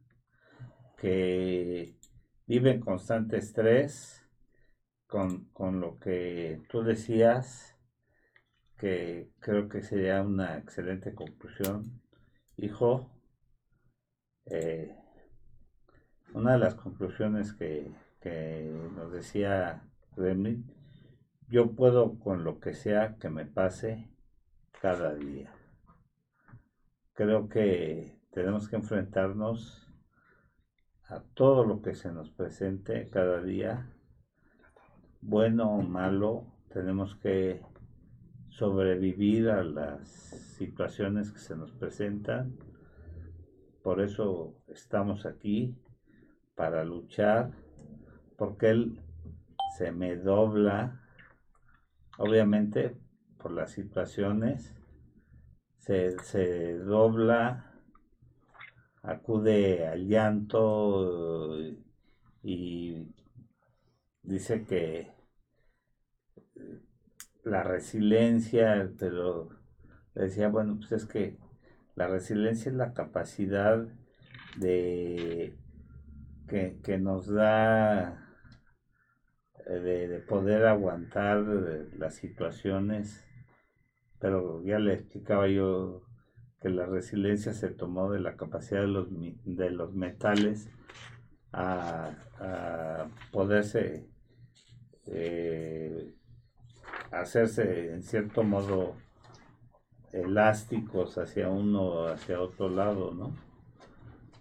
que 0.98 1.96
vive 2.46 2.70
en 2.72 2.80
constante 2.80 3.38
estrés 3.38 4.26
con, 5.06 5.46
con 5.52 5.80
lo 5.80 5.98
que 5.98 6.62
tú 6.68 6.82
decías 6.82 7.78
que 8.76 9.30
creo 9.38 9.68
que 9.68 9.82
sería 9.82 10.22
una 10.22 10.58
excelente 10.58 11.14
conclusión. 11.14 12.02
Hijo, 12.56 13.10
eh, 14.46 14.96
una 16.34 16.52
de 16.52 16.58
las 16.58 16.74
conclusiones 16.74 17.52
que, 17.52 17.90
nos 18.96 19.12
decía 19.12 19.82
Remy, 20.16 20.64
yo 21.48 21.72
puedo 21.72 22.18
con 22.18 22.44
lo 22.44 22.60
que 22.60 22.74
sea 22.74 23.16
que 23.16 23.28
me 23.28 23.44
pase 23.44 24.08
cada 24.80 25.14
día. 25.14 25.52
Creo 27.14 27.48
que 27.48 28.18
tenemos 28.30 28.68
que 28.68 28.76
enfrentarnos 28.76 29.88
a 31.08 31.20
todo 31.34 31.64
lo 31.64 31.82
que 31.82 31.94
se 31.94 32.12
nos 32.12 32.30
presente 32.30 33.10
cada 33.10 33.42
día, 33.42 33.90
bueno 35.20 35.70
o 35.74 35.82
malo, 35.82 36.46
tenemos 36.72 37.16
que 37.16 37.60
sobrevivir 38.48 39.50
a 39.50 39.62
las 39.62 40.08
situaciones 40.08 41.30
que 41.32 41.38
se 41.38 41.56
nos 41.56 41.72
presentan. 41.72 42.56
Por 43.82 44.00
eso 44.00 44.54
estamos 44.68 45.26
aquí, 45.26 45.76
para 46.54 46.84
luchar, 46.84 47.52
porque 48.36 48.70
Él 48.70 49.00
se 49.76 49.92
me 49.92 50.16
dobla, 50.16 51.00
obviamente 52.18 52.96
por 53.38 53.52
las 53.52 53.72
situaciones, 53.72 54.74
se, 55.78 56.18
se 56.20 56.78
dobla, 56.78 57.72
acude 59.02 59.86
al 59.88 60.06
llanto 60.06 61.56
y 62.42 63.08
dice 64.22 64.64
que 64.64 65.12
la 67.44 67.62
resiliencia, 67.62 68.90
pero 68.98 69.50
decía, 70.14 70.48
bueno, 70.48 70.76
pues 70.78 70.92
es 70.92 71.06
que 71.06 71.38
la 71.96 72.06
resiliencia 72.06 72.70
es 72.70 72.76
la 72.76 72.94
capacidad 72.94 73.84
de 74.56 75.56
que, 76.48 76.98
nos 76.98 77.26
da 77.26 78.36
eh, 79.66 79.72
de, 79.72 80.18
poder 80.20 80.66
aguantar 80.66 81.38
las 81.96 82.14
situaciones, 82.14 83.24
pero 84.18 84.62
ya 84.64 84.78
le 84.78 84.94
explicaba 84.94 85.48
yo 85.48 86.02
que 86.60 86.68
la 86.68 86.86
resiliencia 86.86 87.52
se 87.52 87.68
tomó 87.68 88.10
de 88.10 88.20
la 88.20 88.36
capacidad 88.36 88.82
de 88.82 88.86
los, 88.86 89.08
de 89.10 89.70
los 89.70 89.94
metales 89.94 90.70
a, 91.52 92.10
poderse 93.30 94.08
eh, 95.06 96.14
hacerse 97.10 97.92
en 97.92 98.02
cierto 98.02 98.42
modo 98.42 98.96
elásticos 100.12 101.18
hacia 101.18 101.48
uno 101.48 102.06
hacia 102.06 102.40
otro 102.40 102.68
lado, 102.68 103.12
¿no? 103.12 103.34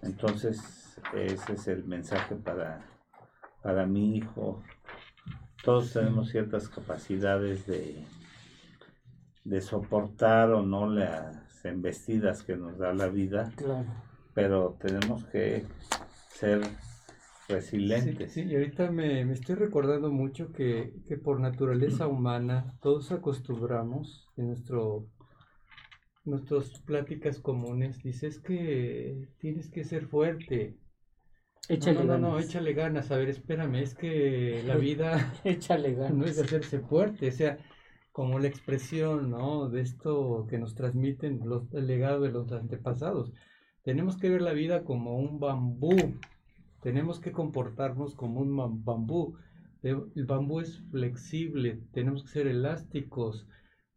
Entonces, 0.02 0.81
ese 1.14 1.54
es 1.54 1.68
el 1.68 1.86
mensaje 1.86 2.36
para, 2.36 2.86
para 3.62 3.86
mi 3.86 4.18
hijo. 4.18 4.64
Todos 5.64 5.94
tenemos 5.94 6.30
ciertas 6.30 6.70
capacidades 6.70 7.68
de, 7.68 8.04
de 9.44 9.62
soportar 9.62 10.52
o 10.52 10.62
no 10.62 10.88
las 10.88 11.66
embestidas 11.66 12.44
que 12.44 12.56
nos 12.56 12.78
da 12.78 12.94
la 12.94 13.08
vida, 13.08 13.52
pero 14.34 14.78
tenemos 14.80 15.26
que 15.26 15.66
ser 16.30 16.62
resilientes. 17.48 18.34
Sí, 18.34 18.44
y 18.44 18.56
ahorita 18.56 18.92
me, 18.92 19.22
estoy 19.32 19.56
recordando 19.56 20.12
mucho 20.12 20.52
que, 20.52 20.94
por 21.24 21.40
naturaleza 21.40 22.08
humana 22.08 22.74
todos 22.82 23.12
acostumbramos 23.12 24.30
en 24.38 24.48
nuestro 24.48 25.08
nuestras 26.24 26.80
pláticas 26.82 27.40
comunes, 27.40 28.04
dices 28.04 28.38
que 28.38 29.28
tienes 29.40 29.70
que 29.72 29.84
ser 29.84 30.06
fuerte. 30.06 30.78
Échale 31.72 32.04
no, 32.04 32.18
no, 32.18 32.18
no, 32.18 32.40
échale 32.40 32.74
ganas. 32.74 33.12
A 33.12 33.18
ver, 33.18 33.30
espérame, 33.30 33.76
es 33.76 33.96
que 33.96 34.62
la 34.68 34.76
vida 34.76 35.34
échale 35.46 35.94
ganas. 35.94 36.14
no 36.14 36.26
es 36.26 36.38
hacerse 36.38 36.80
fuerte, 36.80 37.30
o 37.30 37.32
sea, 37.32 37.58
como 38.12 38.40
la 38.40 38.48
expresión, 38.48 39.30
¿no? 39.30 39.70
De 39.70 39.80
esto 39.80 40.48
que 40.50 40.58
nos 40.58 40.76
transmiten 40.76 41.40
los, 41.46 41.74
el 41.74 41.88
legado 41.88 42.20
de 42.22 42.32
los 42.32 42.52
antepasados. 42.52 43.32
Tenemos 43.84 44.18
que 44.18 44.30
ver 44.30 44.42
la 44.42 44.52
vida 44.52 44.84
como 44.84 45.18
un 45.18 45.40
bambú, 45.40 45.96
tenemos 46.82 47.22
que 47.22 47.32
comportarnos 47.32 48.16
como 48.16 48.42
un 48.42 48.84
bambú. 48.84 49.38
El 49.82 50.26
bambú 50.28 50.60
es 50.60 50.78
flexible, 50.92 51.80
tenemos 51.94 52.24
que 52.24 52.30
ser 52.32 52.48
elásticos, 52.48 53.48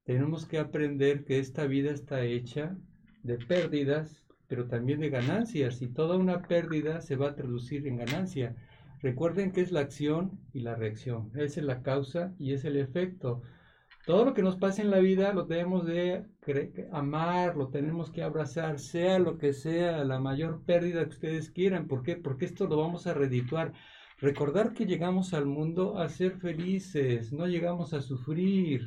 tenemos 0.05 0.46
que 0.46 0.59
aprender 0.59 1.24
que 1.24 1.40
esta 1.40 1.66
vida 1.66 1.90
está 1.90 2.22
hecha 2.22 2.78
de 3.24 3.36
pérdidas, 3.36 4.23
pero 4.49 4.66
también 4.66 5.01
de 5.01 5.11
ganancias, 5.11 5.83
y 5.83 5.89
toda 5.89 6.16
una 6.16 6.43
pérdida 6.43 7.01
se 7.01 7.16
va 7.16 7.31
a 7.31 7.35
traducir 7.35 7.87
en 7.87 7.97
ganancia. 7.97 8.57
Recuerden 9.01 9.53
que 9.53 9.61
es 9.61 9.73
la 9.73 9.81
acción 9.81 10.41
y 10.53 10.61
la 10.61 10.75
reacción, 10.75 11.31
esa 11.35 11.61
es 11.61 11.66
la 11.66 11.83
causa 11.83 12.35
y 12.39 12.53
es 12.53 12.65
el 12.65 12.77
efecto. 12.77 13.43
Todo 14.07 14.27
lo 14.27 14.35
que 14.35 14.43
nos 14.43 14.57
pasa 14.57 14.83
en 14.83 14.91
la 14.91 14.99
vida 14.99 15.33
lo 15.33 15.47
tenemos 15.47 15.87
de 15.87 16.27
amar, 16.93 17.57
lo 17.57 17.69
tenemos 17.69 18.11
que 18.11 18.23
abrazar, 18.23 18.79
sea 18.79 19.19
lo 19.19 19.39
que 19.39 19.55
sea, 19.55 20.05
la 20.05 20.21
mayor 20.21 20.62
pérdida 20.65 21.05
que 21.05 21.11
ustedes 21.11 21.51
quieran. 21.51 21.89
¿Por 21.89 22.03
qué? 22.03 22.16
Porque 22.16 22.45
esto 22.45 22.66
lo 22.66 22.77
vamos 22.77 23.07
a 23.07 23.15
redituar. 23.15 23.73
Recordar 24.19 24.75
que 24.75 24.87
llegamos 24.87 25.33
al 25.33 25.47
mundo 25.47 25.99
a 25.99 26.09
ser 26.09 26.39
felices, 26.39 27.33
no 27.33 27.47
llegamos 27.47 27.95
a 27.95 28.01
sufrir, 28.01 28.83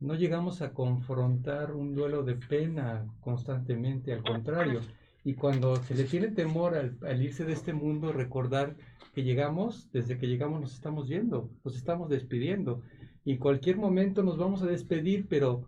no 0.00 0.14
llegamos 0.14 0.62
a 0.62 0.72
confrontar 0.72 1.72
un 1.72 1.94
duelo 1.94 2.22
de 2.22 2.34
pena 2.34 3.06
constantemente, 3.20 4.12
al 4.12 4.22
contrario. 4.22 4.80
Y 5.24 5.34
cuando 5.34 5.76
se 5.76 5.94
le 5.94 6.04
tiene 6.04 6.28
temor 6.28 6.74
al, 6.74 7.22
irse 7.22 7.44
de 7.44 7.52
este 7.52 7.74
mundo, 7.74 8.10
recordar 8.10 8.76
que 9.14 9.22
llegamos, 9.22 9.90
desde 9.92 10.16
que 10.16 10.26
llegamos 10.26 10.60
nos 10.60 10.74
estamos 10.74 11.08
yendo, 11.08 11.50
nos 11.62 11.76
estamos 11.76 12.08
despidiendo. 12.08 12.82
Y 13.24 13.32
en 13.32 13.38
cualquier 13.38 13.76
momento 13.76 14.22
nos 14.22 14.38
vamos 14.38 14.62
a 14.62 14.66
despedir, 14.66 15.26
pero 15.28 15.66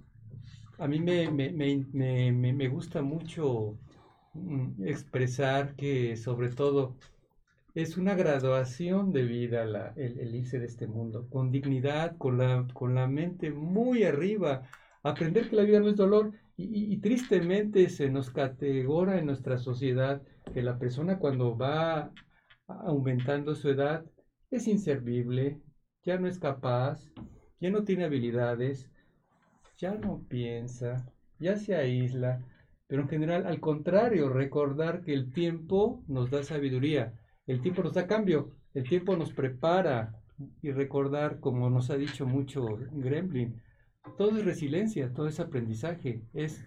a 0.78 0.88
mí 0.88 0.98
me, 0.98 1.30
me 1.30 2.68
gusta 2.68 3.02
mucho 3.02 3.76
mm, 4.32 4.86
expresar 4.86 5.74
que 5.76 6.16
sobre 6.16 6.48
todo 6.48 6.96
es 7.74 7.96
una 7.96 8.14
graduación 8.14 9.12
de 9.12 9.22
vida 9.22 9.62
el, 9.96 10.34
irse 10.34 10.58
de 10.58 10.66
este 10.66 10.86
mundo, 10.86 11.26
con 11.30 11.50
dignidad, 11.50 12.16
con 12.18 12.38
la, 12.38 12.66
con 12.74 12.94
la 12.94 13.06
mente 13.06 13.50
muy 13.50 14.04
arriba, 14.04 14.68
aprender 15.02 15.48
que 15.48 15.56
la 15.56 15.62
vida 15.62 15.80
no 15.80 15.88
es 15.88 15.96
dolor 15.96 16.32
y, 16.56 16.98
tristemente 16.98 17.88
se 17.88 18.10
nos 18.10 18.30
categora 18.30 19.18
en 19.18 19.26
nuestra 19.26 19.58
sociedad 19.58 20.22
que 20.52 20.62
la 20.62 20.78
persona 20.78 21.18
cuando 21.18 21.56
va 21.56 22.12
aumentando 22.66 23.54
su 23.54 23.70
edad 23.70 24.04
es 24.50 24.68
inservible, 24.68 25.60
ya 26.04 26.18
no 26.18 26.28
es 26.28 26.38
capaz, 26.38 27.10
ya 27.58 27.70
no 27.70 27.84
tiene 27.84 28.04
habilidades, 28.04 28.90
ya 29.78 29.94
no 29.94 30.24
piensa, 30.28 31.06
ya 31.38 31.56
se 31.56 31.74
aísla, 31.74 32.44
pero 32.86 33.02
en 33.02 33.08
general 33.08 33.46
al 33.46 33.60
contrario, 33.60 34.28
recordar 34.28 35.02
que 35.02 35.14
el 35.14 35.32
tiempo 35.32 36.04
nos 36.06 36.30
da 36.30 36.42
sabiduría 36.42 37.14
el 37.46 37.60
tiempo 37.60 37.82
nos 37.82 37.94
da 37.94 38.06
cambio, 38.06 38.52
el 38.74 38.88
tiempo 38.88 39.16
nos 39.16 39.32
prepara. 39.32 40.18
Y 40.60 40.72
recordar, 40.72 41.38
como 41.38 41.70
nos 41.70 41.90
ha 41.90 41.96
dicho 41.96 42.26
mucho 42.26 42.66
Gremlin, 42.92 43.60
todo 44.18 44.38
es 44.38 44.44
resiliencia, 44.44 45.12
todo 45.12 45.28
es 45.28 45.38
aprendizaje, 45.38 46.22
es 46.32 46.64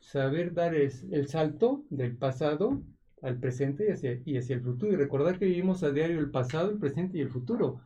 saber 0.00 0.52
dar 0.52 0.74
el 0.74 1.28
salto 1.28 1.84
del 1.88 2.16
pasado 2.16 2.82
al 3.22 3.38
presente 3.38 3.86
y 4.24 4.32
y 4.32 4.36
hacia 4.38 4.56
el 4.56 4.62
futuro. 4.62 4.92
Y 4.92 4.96
recordar 4.96 5.38
que 5.38 5.46
vivimos 5.46 5.82
a 5.82 5.92
diario 5.92 6.18
el 6.18 6.30
pasado, 6.30 6.70
el 6.70 6.78
presente 6.78 7.18
y 7.18 7.22
el 7.22 7.30
futuro. 7.30 7.80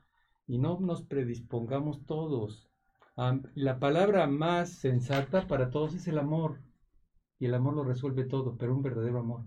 Y 0.46 0.58
no 0.58 0.80
nos 0.80 1.02
predispongamos 1.02 2.04
todos. 2.06 2.68
la 3.54 3.78
palabra 3.78 4.26
más 4.26 4.70
sensata 4.70 5.46
para 5.46 5.70
todos 5.70 5.94
es 5.94 6.08
el 6.08 6.18
amor 6.18 6.58
y 7.39 7.47
el 7.47 7.55
amor 7.55 7.74
lo 7.74 7.85
resuelve 7.85 8.24
todo, 8.24 8.56
pero 8.56 8.74
un 8.74 8.82
verdadero 8.82 9.19
amor. 9.19 9.43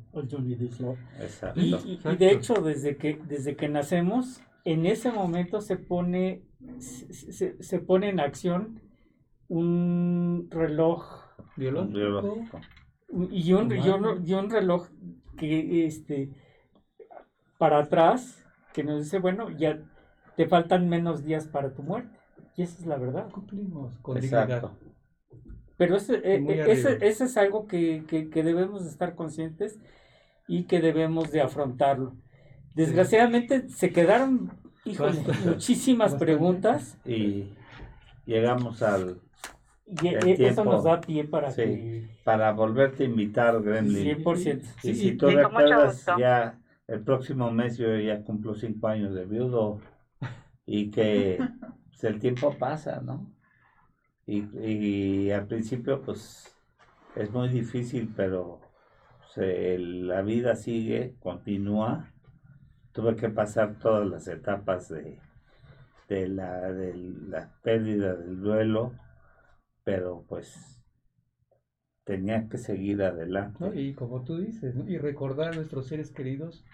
Exacto. 1.20 1.60
Y, 1.60 2.00
de 2.18 2.32
hecho, 2.32 2.56
desde 2.56 2.98
que, 2.98 3.20
desde 3.28 3.56
que 3.56 3.70
nacemos, 3.70 4.42
en 4.66 4.86
ese 4.86 5.12
momento 5.12 5.62
se 5.62 5.78
pone, 5.78 6.44
se, 6.80 7.80
pone 7.80 8.10
en 8.10 8.20
acción 8.20 8.82
un 9.48 10.48
reloj 10.52 11.06
biológico, 11.56 12.46
Y, 13.32 13.54
un, 13.54 13.72
y, 14.26 14.34
un, 14.34 14.50
reloj 14.50 14.90
que 15.38 15.86
este 15.86 16.30
para 17.58 17.80
atrás 17.80 18.44
que 18.74 18.84
nos 18.84 19.04
dice 19.04 19.20
bueno 19.20 19.50
ya 19.52 19.80
te 20.36 20.48
faltan 20.48 20.90
menos 20.90 21.24
días 21.24 21.48
para 21.48 21.74
tu 21.74 21.82
muerte 21.82 22.18
y 22.58 22.64
esa 22.64 22.80
es 22.80 22.88
la 22.88 22.98
verdad. 22.98 23.30
Cumplimos 23.32 23.98
con 24.00 24.18
Exacto. 24.18 24.72
Pero 25.78 25.96
ese, 25.96 26.16
e, 26.16 26.36
e, 26.38 26.72
ese, 26.72 26.98
ese, 27.02 27.26
es 27.26 27.38
algo 27.38 27.68
que, 27.68 28.04
que, 28.08 28.44
debemos 28.44 28.86
estar 28.86 29.14
conscientes 29.16 29.80
y 30.48 30.64
que 30.64 30.82
debemos 30.82 31.32
de 31.32 31.42
afrontarlo. 31.42 32.16
Desgraciadamente 32.74 33.70
se 33.70 33.92
quedaron 33.92 34.52
muchísimas 35.46 36.16
preguntas. 36.16 36.98
Y 37.06 37.54
llegamos 38.26 38.82
al... 38.82 39.22
Y 40.02 40.08
e, 40.08 40.48
eso 40.48 40.66
nos 40.66 40.84
da 40.84 41.00
pie 41.00 41.24
para 41.26 41.50
Para 42.24 42.52
volverte 42.52 43.04
a 43.04 43.06
invitar, 43.06 43.62
Gremlin. 43.62 44.24
100%. 44.24 44.64
Y 44.84 44.96
si 44.96 45.16
tú 45.16 45.28
recuerdas, 45.30 46.06
ya 46.18 46.60
el 46.88 47.02
próximo 47.02 47.52
mes 47.52 47.78
yo 47.78 47.96
ya 48.00 48.24
cumplo 48.24 48.56
cinco 48.56 48.88
años 48.88 49.14
de 49.14 49.26
viudo 49.26 49.80
y 50.66 50.90
que 50.90 51.38
pues, 51.90 52.04
el 52.04 52.20
tiempo 52.20 52.56
pasa, 52.58 53.02
¿no? 53.02 53.37
Y, 54.28 55.32
al 55.32 55.48
principio 55.48 56.02
pues 56.02 56.54
es 57.16 57.32
muy 57.32 57.48
difícil, 57.48 58.14
pero 58.16 58.60
la 59.36 60.22
vida 60.22 60.56
sigue, 60.56 61.16
continúa. 61.20 62.12
Tuve 62.92 63.16
que 63.16 63.30
pasar 63.30 63.80
todas 63.80 64.08
las 64.08 64.28
etapas 64.28 64.90
de, 64.90 65.22
de, 66.10 66.28
la, 66.28 66.74
de 66.74 66.94
la 66.96 67.54
pérdida 67.62 68.16
del 68.16 68.42
duelo, 68.42 68.94
pero 69.84 70.26
pues 70.28 70.82
tenía 72.04 72.50
que 72.50 72.58
seguir 72.58 73.04
adelante. 73.04 73.72
Y 73.80 73.94
como 73.94 74.24
tú 74.24 74.38
dices, 74.40 74.76
y 74.88 74.98
recordar 74.98 75.54
a 75.54 75.56
nuestros 75.56 75.88
seres 75.88 76.12
queridos 76.12 76.66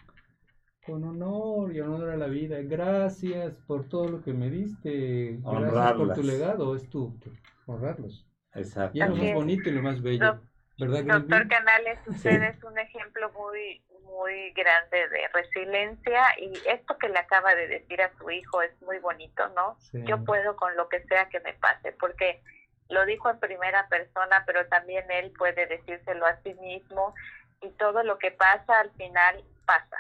con 0.86 1.04
honor 1.04 1.74
y 1.74 1.80
honor 1.80 2.10
a 2.10 2.18
la 2.18 2.28
vida. 2.28 2.58
Gracias 2.62 3.54
por 3.68 3.88
todo 3.88 4.08
lo 4.08 4.22
que 4.22 4.34
me 4.34 4.50
diste. 4.50 5.40
Gracias 5.42 5.94
por 5.94 6.14
tu 6.14 6.24
legado. 6.24 6.76
Es 6.76 6.90
tu, 6.90 7.18
honrarlos. 7.66 8.28
Exacto. 8.54 8.98
Y 8.98 9.02
es 9.02 9.10
lo 9.10 9.16
más 9.16 9.34
bonito 9.34 9.70
y 9.70 9.72
lo 9.72 9.82
más 9.82 10.02
bello. 10.02 10.40
Doctor 10.78 11.48
Canales, 11.48 12.00
usted 12.08 12.42
es 12.44 12.64
un 12.64 12.78
ejemplo 12.78 13.32
muy, 13.32 13.84
muy 14.04 14.52
grande 14.54 15.08
de 15.10 15.28
resiliencia 15.32 16.22
y 16.40 16.52
esto 16.68 16.98
que 16.98 17.10
le 17.10 17.20
acaba 17.20 17.54
de 17.56 17.68
decir 17.68 18.02
a 18.02 18.12
su 18.18 18.30
hijo 18.32 18.62
es 18.62 18.82
muy 18.82 18.98
bonito, 19.00 19.48
¿no? 19.50 19.78
Yo 20.06 20.24
puedo 20.26 20.56
con 20.56 20.76
lo 20.76 20.90
que 20.90 21.04
sea 21.04 21.30
que 21.30 21.40
me 21.42 21.54
pase, 21.54 21.92
porque 21.94 22.42
lo 22.90 23.06
dijo 23.06 23.30
en 23.30 23.40
primera 23.40 23.88
persona, 23.88 24.44
pero 24.46 24.68
también 24.68 25.06
él 25.12 25.32
puede 25.38 25.68
decírselo 25.68 26.26
a 26.26 26.42
sí 26.42 26.54
mismo 26.56 27.14
y 27.62 27.70
todo 27.72 28.04
lo 28.04 28.18
que 28.18 28.32
pasa 28.32 28.80
al 28.80 28.92
final 28.94 29.44
pasa 29.66 29.98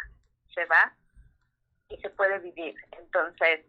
se 0.53 0.65
va 0.65 0.93
y 1.89 1.97
se 1.97 2.09
puede 2.09 2.39
vivir. 2.39 2.75
Entonces, 2.97 3.61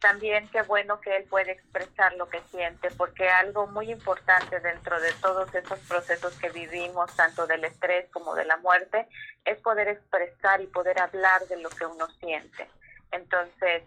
también 0.00 0.48
qué 0.50 0.62
bueno 0.62 1.00
que 1.00 1.16
él 1.16 1.24
puede 1.24 1.52
expresar 1.52 2.14
lo 2.16 2.28
que 2.28 2.40
siente, 2.50 2.90
porque 2.96 3.28
algo 3.28 3.66
muy 3.66 3.90
importante 3.90 4.60
dentro 4.60 5.00
de 5.00 5.12
todos 5.22 5.54
esos 5.54 5.78
procesos 5.80 6.38
que 6.38 6.50
vivimos, 6.50 7.14
tanto 7.16 7.46
del 7.46 7.64
estrés 7.64 8.08
como 8.10 8.34
de 8.34 8.44
la 8.44 8.56
muerte, 8.58 9.08
es 9.44 9.58
poder 9.60 9.88
expresar 9.88 10.60
y 10.60 10.66
poder 10.66 11.00
hablar 11.00 11.46
de 11.48 11.56
lo 11.60 11.70
que 11.70 11.86
uno 11.86 12.08
siente. 12.20 12.68
Entonces, 13.10 13.82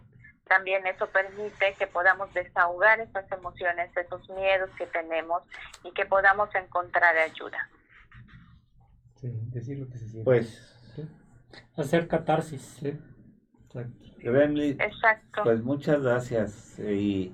también 0.48 0.84
eso 0.86 1.06
permite 1.08 1.74
que 1.74 1.86
podamos 1.86 2.32
desahogar 2.34 2.98
esas 2.98 3.30
emociones, 3.30 3.96
esos 3.96 4.28
miedos 4.30 4.68
que 4.76 4.86
tenemos 4.86 5.44
y 5.84 5.92
que 5.92 6.06
podamos 6.06 6.52
encontrar 6.56 7.16
ayuda. 7.16 7.70
Sí, 9.20 9.28
decir 9.52 9.78
lo 9.78 9.86
que 9.86 9.98
se 9.98 10.08
siente. 10.08 10.24
Pues 10.24 10.69
hacer 11.76 12.08
catarsis. 12.08 12.80
Exacto. 14.78 15.42
pues 15.44 15.62
muchas 15.62 16.02
gracias 16.02 16.78
y 16.78 17.32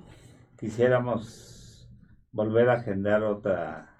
quisiéramos 0.57 1.89
volver 2.31 2.69
a 2.69 2.73
agendar 2.73 3.23
otra 3.23 3.93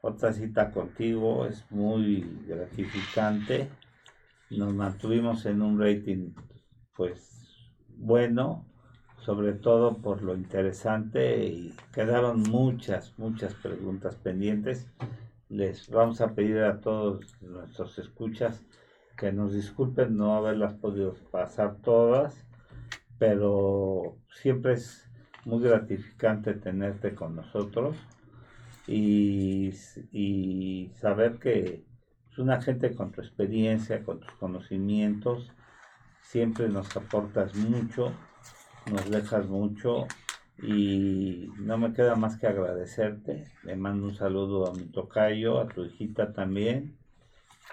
otra 0.00 0.32
cita 0.32 0.70
contigo, 0.70 1.46
es 1.46 1.64
muy 1.70 2.42
gratificante. 2.46 3.68
Nos 4.50 4.72
mantuvimos 4.72 5.44
en 5.44 5.60
un 5.60 5.78
rating 5.78 6.32
pues 6.94 7.38
bueno, 7.96 8.64
sobre 9.18 9.52
todo 9.52 9.98
por 9.98 10.22
lo 10.22 10.34
interesante 10.34 11.44
y 11.46 11.74
quedaron 11.92 12.42
muchas, 12.42 13.18
muchas 13.18 13.54
preguntas 13.54 14.16
pendientes. 14.16 14.88
Les 15.48 15.88
vamos 15.90 16.20
a 16.20 16.34
pedir 16.34 16.58
a 16.58 16.80
todos 16.80 17.40
nuestros 17.40 17.98
escuchas 17.98 18.64
que 19.18 19.32
nos 19.32 19.52
disculpen 19.52 20.16
no 20.16 20.36
haberlas 20.36 20.74
podido 20.74 21.14
pasar 21.32 21.76
todas, 21.82 22.46
pero 23.18 24.16
siempre 24.30 24.74
es 24.74 25.10
muy 25.44 25.60
gratificante 25.60 26.54
tenerte 26.54 27.14
con 27.14 27.34
nosotros 27.34 27.96
y, 28.86 29.72
saber 30.94 31.38
que 31.38 31.84
es 32.30 32.38
una 32.38 32.62
gente 32.62 32.94
con 32.94 33.12
tu 33.12 33.20
experiencia, 33.20 34.04
con 34.04 34.20
tus 34.20 34.30
conocimientos, 34.32 35.50
siempre 36.22 36.68
nos 36.68 36.96
aportas 36.96 37.54
mucho, 37.56 38.12
nos 38.90 39.10
dejas 39.10 39.48
mucho 39.48 40.06
y 40.62 41.50
no 41.58 41.76
me 41.76 41.92
queda 41.92 42.14
más 42.16 42.36
que 42.38 42.46
agradecerte. 42.46 43.44
Le 43.64 43.76
mando 43.76 44.06
un 44.06 44.14
saludo 44.14 44.68
a 44.68 44.74
mi 44.74 44.84
tocayo, 44.84 45.60
a 45.60 45.68
tu 45.68 45.84
hijita 45.84 46.32
también 46.32 46.97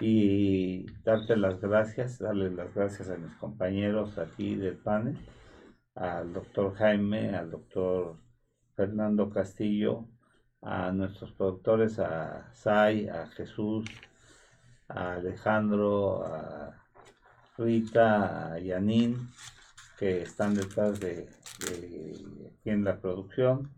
y 0.00 0.86
darte 1.02 1.36
las 1.36 1.60
gracias, 1.60 2.18
darle 2.18 2.50
las 2.50 2.74
gracias 2.74 3.08
a 3.10 3.16
mis 3.16 3.34
compañeros 3.36 4.18
aquí 4.18 4.54
del 4.56 4.76
panel, 4.76 5.18
al 5.94 6.32
doctor 6.32 6.74
Jaime, 6.74 7.34
al 7.34 7.50
doctor 7.50 8.18
Fernando 8.74 9.30
Castillo, 9.30 10.06
a 10.60 10.92
nuestros 10.92 11.32
productores, 11.32 11.98
a 11.98 12.52
Sai, 12.52 13.08
a 13.08 13.26
Jesús, 13.28 13.86
a 14.88 15.14
Alejandro, 15.14 16.24
a, 16.26 16.82
Rita, 17.58 18.58
Yanin, 18.58 19.30
que 19.98 20.22
están 20.22 20.54
detrás 20.54 21.00
de, 21.00 21.30
de 21.60 22.52
aquí 22.52 22.68
en 22.68 22.84
la 22.84 23.00
producción, 23.00 23.70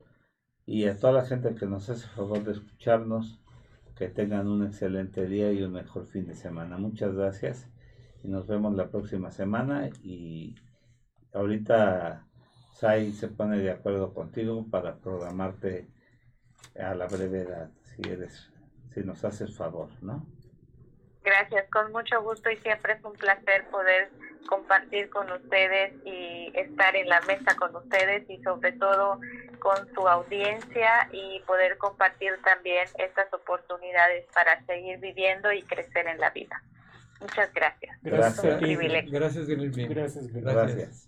y 0.67 0.87
a 0.87 0.99
toda 0.99 1.13
la 1.13 1.27
gente 1.27 1.55
que 1.55 1.67
nos 1.67 1.89
hace 1.89 2.09
favor 2.09 2.43
de 2.43 2.53
escucharnos, 2.53 3.41
que 3.99 4.09
tengan 4.09 4.47
un 4.47 4.65
excelente 4.65 5.27
día 5.27 5.51
y 5.53 5.61
un 5.63 5.73
mejor 5.73 6.07
fin 6.07 6.25
de 6.25 6.35
semana. 6.35 6.79
Muchas 6.79 7.17
gracias 7.17 7.69
y 8.23 8.29
nos 8.29 8.47
vemos 8.47 8.77
la 8.77 8.91
próxima 8.91 9.33
semana 9.33 9.91
y 10.05 10.55
ahorita 11.35 12.25
Sai 12.73 13.11
se 13.11 13.27
pone 13.27 13.59
de 13.59 13.73
acuerdo 13.73 14.15
contigo 14.15 14.65
para 14.71 14.99
programarte 14.99 15.89
a 16.81 16.95
la 16.95 17.09
brevedad, 17.09 17.73
si 17.83 18.09
eres, 18.09 18.53
si 18.95 19.01
nos 19.01 19.25
haces 19.25 19.57
favor, 19.57 19.91
¿no? 20.01 20.25
Gracias, 21.29 21.69
con 21.71 21.93
mucho 21.93 22.23
gusto 22.23 22.51
y 22.51 22.57
siempre 22.59 22.95
es 22.95 23.05
un 23.05 23.13
placer 23.13 23.67
poder 23.71 24.09
compartir 24.49 25.11
con 25.11 25.31
ustedes 25.31 25.93
y 26.07 26.51
estar 26.55 26.97
en 26.97 27.07
la 27.07 27.21
mesa 27.23 27.55
con 27.57 27.77
ustedes 27.77 28.29
y 28.31 28.43
sobre 28.43 28.73
todo 28.73 29.21
con 29.59 29.77
su 29.95 30.09
audiencia 30.09 31.09
y 31.13 31.41
poder 31.41 31.77
compartir 31.77 32.33
también 32.43 32.87
estas 32.99 33.33
oportunidades 33.35 34.25
para 34.35 34.65
seguir 34.65 34.99
viviendo 35.01 35.53
y 35.53 35.63
crecer 35.63 36.07
en 36.07 36.19
la 36.19 36.31
vida. 36.31 36.63
Muchas 37.21 37.53
gracias. 37.53 37.99
Gracias. 38.03 38.43
Gracias, 38.43 39.47
gracias, 39.47 39.49
gracias. 39.49 40.33
gracias. 40.33 41.08